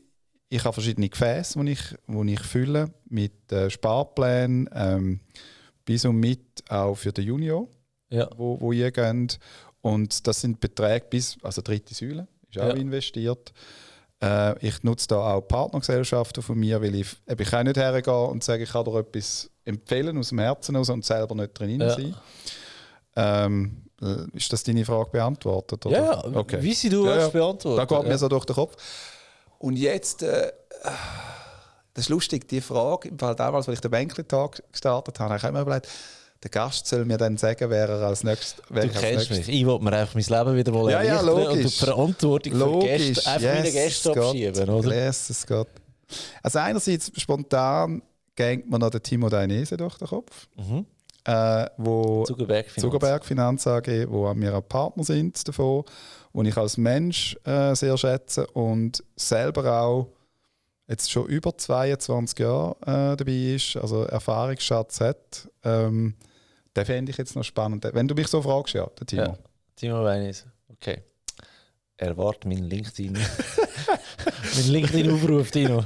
ich 0.48 0.64
habe 0.64 0.72
verschiedene 0.72 1.08
Gefäße, 1.08 1.62
die 1.64 1.72
ich, 1.72 1.80
wo 2.08 2.24
ich 2.24 2.40
fülle 2.40 2.90
mit 3.08 3.52
äh, 3.52 3.70
Sparplänen 3.70 4.68
ähm, 4.74 5.20
bis 5.84 6.04
und 6.04 6.16
mit 6.16 6.40
auch 6.68 6.94
für 6.94 7.12
den 7.12 7.24
Junior 7.24 7.68
Ja. 8.10 8.28
wo, 8.36 8.60
wo 8.60 8.72
ihr 8.72 8.90
geht. 8.90 9.38
Und 9.80 10.26
das 10.26 10.40
sind 10.40 10.60
Beträge 10.60 11.06
bis, 11.10 11.36
also 11.42 11.60
dritte 11.62 11.94
Säule, 11.94 12.26
ist 12.50 12.58
auch 12.58 12.68
Ja. 12.68 12.74
investiert. 12.74 13.52
Äh, 14.22 14.66
ich 14.66 14.82
nutze 14.82 15.08
da 15.08 15.34
auch 15.34 15.42
Partnergesellschaften 15.42 16.42
von 16.42 16.58
mir, 16.58 16.80
weil 16.80 16.94
ich, 16.94 17.08
eben, 17.28 17.42
ich 17.42 17.50
kann 17.50 17.66
nicht 17.66 17.76
hergehen 17.76 18.14
und 18.14 18.42
sagen, 18.44 18.62
ich 18.62 18.70
kann 18.70 18.84
dir 18.84 18.98
etwas 18.98 19.50
empfehlen 19.64 20.16
aus 20.16 20.28
dem 20.30 20.38
Herzen 20.38 20.76
raus 20.76 20.88
und 20.88 21.04
selber 21.04 21.34
nicht 21.34 21.58
drin 21.58 21.80
Ja. 21.80 21.90
sein. 21.90 22.14
Ähm, 23.16 23.82
äh, 24.00 24.36
ist 24.36 24.52
das 24.52 24.62
deine 24.64 24.84
Frage 24.84 25.10
beantwortet? 25.10 25.84
Oder? 25.86 25.96
Ja, 25.96 26.24
okay. 26.34 26.62
wie 26.62 26.74
sie 26.74 26.88
du 26.88 27.06
Ja, 27.06 27.16
hast 27.16 27.22
ja. 27.24 27.28
beantwortet. 27.40 27.90
Da 27.90 27.96
geht 27.98 28.08
mir 28.08 28.18
so 28.18 28.28
durch 28.28 28.44
den 28.44 28.54
Kopf. 28.56 28.76
Und 29.58 29.76
jetzt, 29.76 30.22
äh, 30.22 30.50
das 31.94 32.04
ist 32.04 32.08
lustig, 32.10 32.48
die 32.48 32.60
Frage, 32.60 33.08
im 33.08 33.18
Fall 33.18 33.34
damals, 33.34 33.68
als 33.68 33.76
ich 33.76 33.80
den 33.80 33.90
Bänkli-Tag 33.90 34.62
gestartet 34.72 35.18
habe, 35.20 35.30
habe 35.34 35.38
ich 35.42 35.48
immer 35.48 35.60
überlegt, 35.62 35.88
der 36.42 36.50
Gast 36.50 36.86
soll 36.86 37.04
mir 37.06 37.16
dann 37.16 37.36
sagen, 37.38 37.70
wer 37.70 37.88
er 37.88 38.02
als 38.06 38.22
nächstes 38.22 38.56
Du 38.68 38.74
kennst 38.74 39.00
nächstes- 39.02 39.38
mich. 39.38 39.48
Ich 39.48 39.64
wollte 39.66 39.84
mir 39.84 39.92
einfach 39.92 40.14
mein 40.14 40.24
Leben 40.44 40.56
wieder 40.58 40.72
mal 40.72 40.90
Ja, 40.90 41.02
ja, 41.02 41.16
erleichtern 41.16 41.34
und 41.46 41.56
logisch. 41.56 41.78
die 41.78 41.84
Verantwortung 41.86 42.52
für 42.52 42.58
Logisch, 42.58 42.88
Gäste 43.14 43.30
einfach 43.30 43.42
yes, 43.42 43.54
meine 43.54 43.72
Gäste 43.72 44.08
yes, 44.08 44.16
Gott. 44.16 44.18
abschieben, 44.26 44.68
oder? 44.70 44.94
Yes, 44.94 45.30
es 45.30 45.46
geht. 45.46 45.66
Also 46.42 46.58
einerseits 46.58 47.12
spontan 47.20 48.02
geht 48.36 48.68
mir 48.68 48.78
noch 48.78 48.90
der 48.90 49.02
Timo 49.02 49.28
Dainese 49.30 49.76
durch 49.78 49.96
den 49.96 50.08
Kopf, 50.08 50.48
Mhm. 50.56 50.84
äh, 51.24 51.66
wo 51.78 52.24
Zuckerberg 52.24 52.66
Finanz. 52.68 52.82
Zuckerberg 52.82 53.24
Finanz 53.24 53.66
AG, 53.66 54.06
wo 54.10 54.32
mir 54.34 54.54
auch 54.54 54.68
Partner 54.68 55.02
sind 55.04 55.48
davon, 55.48 55.84
wo 56.34 56.42
ich 56.42 56.56
als 56.56 56.76
Mensch 56.76 57.38
äh, 57.44 57.74
sehr 57.74 57.96
schätze 57.96 58.46
und 58.48 59.02
selber 59.16 59.80
auch 59.80 60.08
jetzt 60.88 61.10
schon 61.10 61.26
über 61.26 61.56
22 61.56 62.38
Jahre 62.38 62.76
äh, 62.82 63.16
dabei 63.16 63.54
ist, 63.54 63.76
also 63.76 64.02
Erfahrungsschatz 64.04 65.00
hat. 65.00 65.48
Ähm, 65.64 66.14
den 66.76 66.84
fände 66.86 67.10
ich 67.10 67.16
jetzt 67.18 67.36
noch 67.36 67.44
spannend. 67.44 67.88
Wenn 67.92 68.08
du 68.08 68.14
mich 68.14 68.28
so 68.28 68.42
fragst, 68.42 68.74
ja, 68.74 68.86
der 68.98 69.06
Timo. 69.06 69.22
Ja. 69.22 69.38
Timo 69.76 70.04
Weinis. 70.04 70.44
Okay. 70.68 71.02
Erwarte 71.96 72.48
meinen 72.48 72.64
LinkedIn. 72.64 73.12
mein 74.56 74.66
LinkedIn-Aufruf, 74.66 75.50
Tino. 75.52 75.84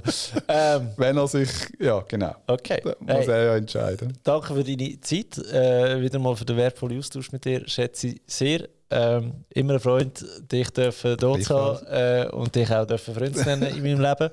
Ähm, 0.49 0.89
Wenn 0.97 1.19
er 1.19 1.29
sich, 1.29 1.51
ja 1.79 2.01
genau, 2.01 2.35
okay. 2.47 2.81
da 2.83 2.95
muss 2.99 3.27
Hey, 3.27 3.29
er 3.29 3.45
ja 3.45 3.57
entscheiden. 3.57 4.17
danke 4.25 4.55
für 4.55 4.65
deine 4.65 4.99
Zeit. 5.01 5.37
Äh, 5.53 6.01
wieder 6.01 6.19
mal 6.19 6.35
für 6.35 6.47
den 6.47 6.57
wertvollen 6.57 6.99
Austausch 6.99 7.31
mit 7.31 7.45
dir. 7.45 7.69
Schätze 7.69 8.09
ich 8.09 8.23
sehr. 8.27 8.67
Ähm, 8.91 9.45
immer 9.51 9.75
ein 9.75 9.81
Freund, 9.81 10.25
dich 10.51 10.71
dürfen 10.71 11.17
hier 11.19 11.41
zu 11.41 11.59
haben 11.59 11.87
äh, 11.87 12.29
und 12.33 12.55
dich 12.55 12.71
auch 12.71 12.87
dürfen 12.87 13.15
Freund 13.15 13.37
nennen 13.47 13.77
in 13.77 13.83
meinem 13.83 14.01
Leben. 14.01 14.31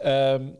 Ähm, 0.00 0.56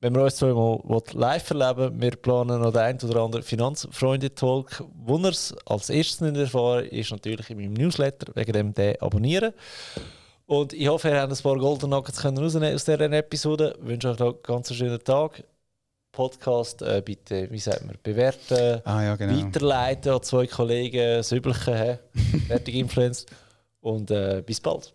wenn 0.00 0.14
wir 0.14 0.24
uns 0.24 0.36
zwei 0.36 0.52
mal 0.52 1.02
live 1.12 1.50
erleben, 1.50 1.98
wir 1.98 2.10
planen 2.10 2.60
noch 2.60 2.72
den 2.72 2.82
ein 2.82 3.00
oder 3.00 3.22
anderen 3.22 3.42
Finanzfreunde-Talk. 3.42 4.84
Es 5.30 5.54
als 5.64 5.88
erstes 5.88 6.20
nicht 6.20 6.36
erfahren, 6.36 6.84
ist 6.84 7.10
natürlich 7.10 7.48
in 7.48 7.56
meinem 7.56 7.72
Newsletter, 7.72 8.30
wegen 8.34 8.52
dem 8.52 8.74
den 8.74 9.00
abonnieren. 9.00 9.54
Und 10.44 10.74
ich 10.74 10.88
hoffe, 10.88 11.08
ihr 11.08 11.22
habt 11.22 11.32
ein 11.32 11.42
paar 11.42 11.56
Golden 11.56 11.88
Nuggets 11.88 12.20
können 12.20 12.36
rausnehmen 12.36 12.74
aus 12.74 12.84
dieser 12.84 13.00
Episode. 13.00 13.74
Ich 13.80 13.86
wünsche 13.86 14.10
euch 14.10 14.18
noch 14.18 14.34
einen 14.34 14.42
ganz 14.42 14.74
schönen 14.74 15.02
Tag. 15.02 15.42
Podcast 16.14 16.82
äh, 16.82 17.02
bitte, 17.04 17.50
wie 17.50 17.58
sagt 17.58 17.84
man, 17.84 17.96
bewerten, 18.02 18.80
Ah 18.84 19.02
ja, 19.02 19.16
genau. 19.16 19.36
weiterleiten 19.36 20.12
an 20.12 20.22
zwei 20.22 20.46
Kollegen, 20.46 21.18
das 21.18 21.32
Übliche, 21.32 21.98
fertig 22.46 22.74
Influence. 22.76 23.26
Und 23.80 24.10
äh, 24.10 24.42
bis 24.44 24.60
bald. 24.60 24.94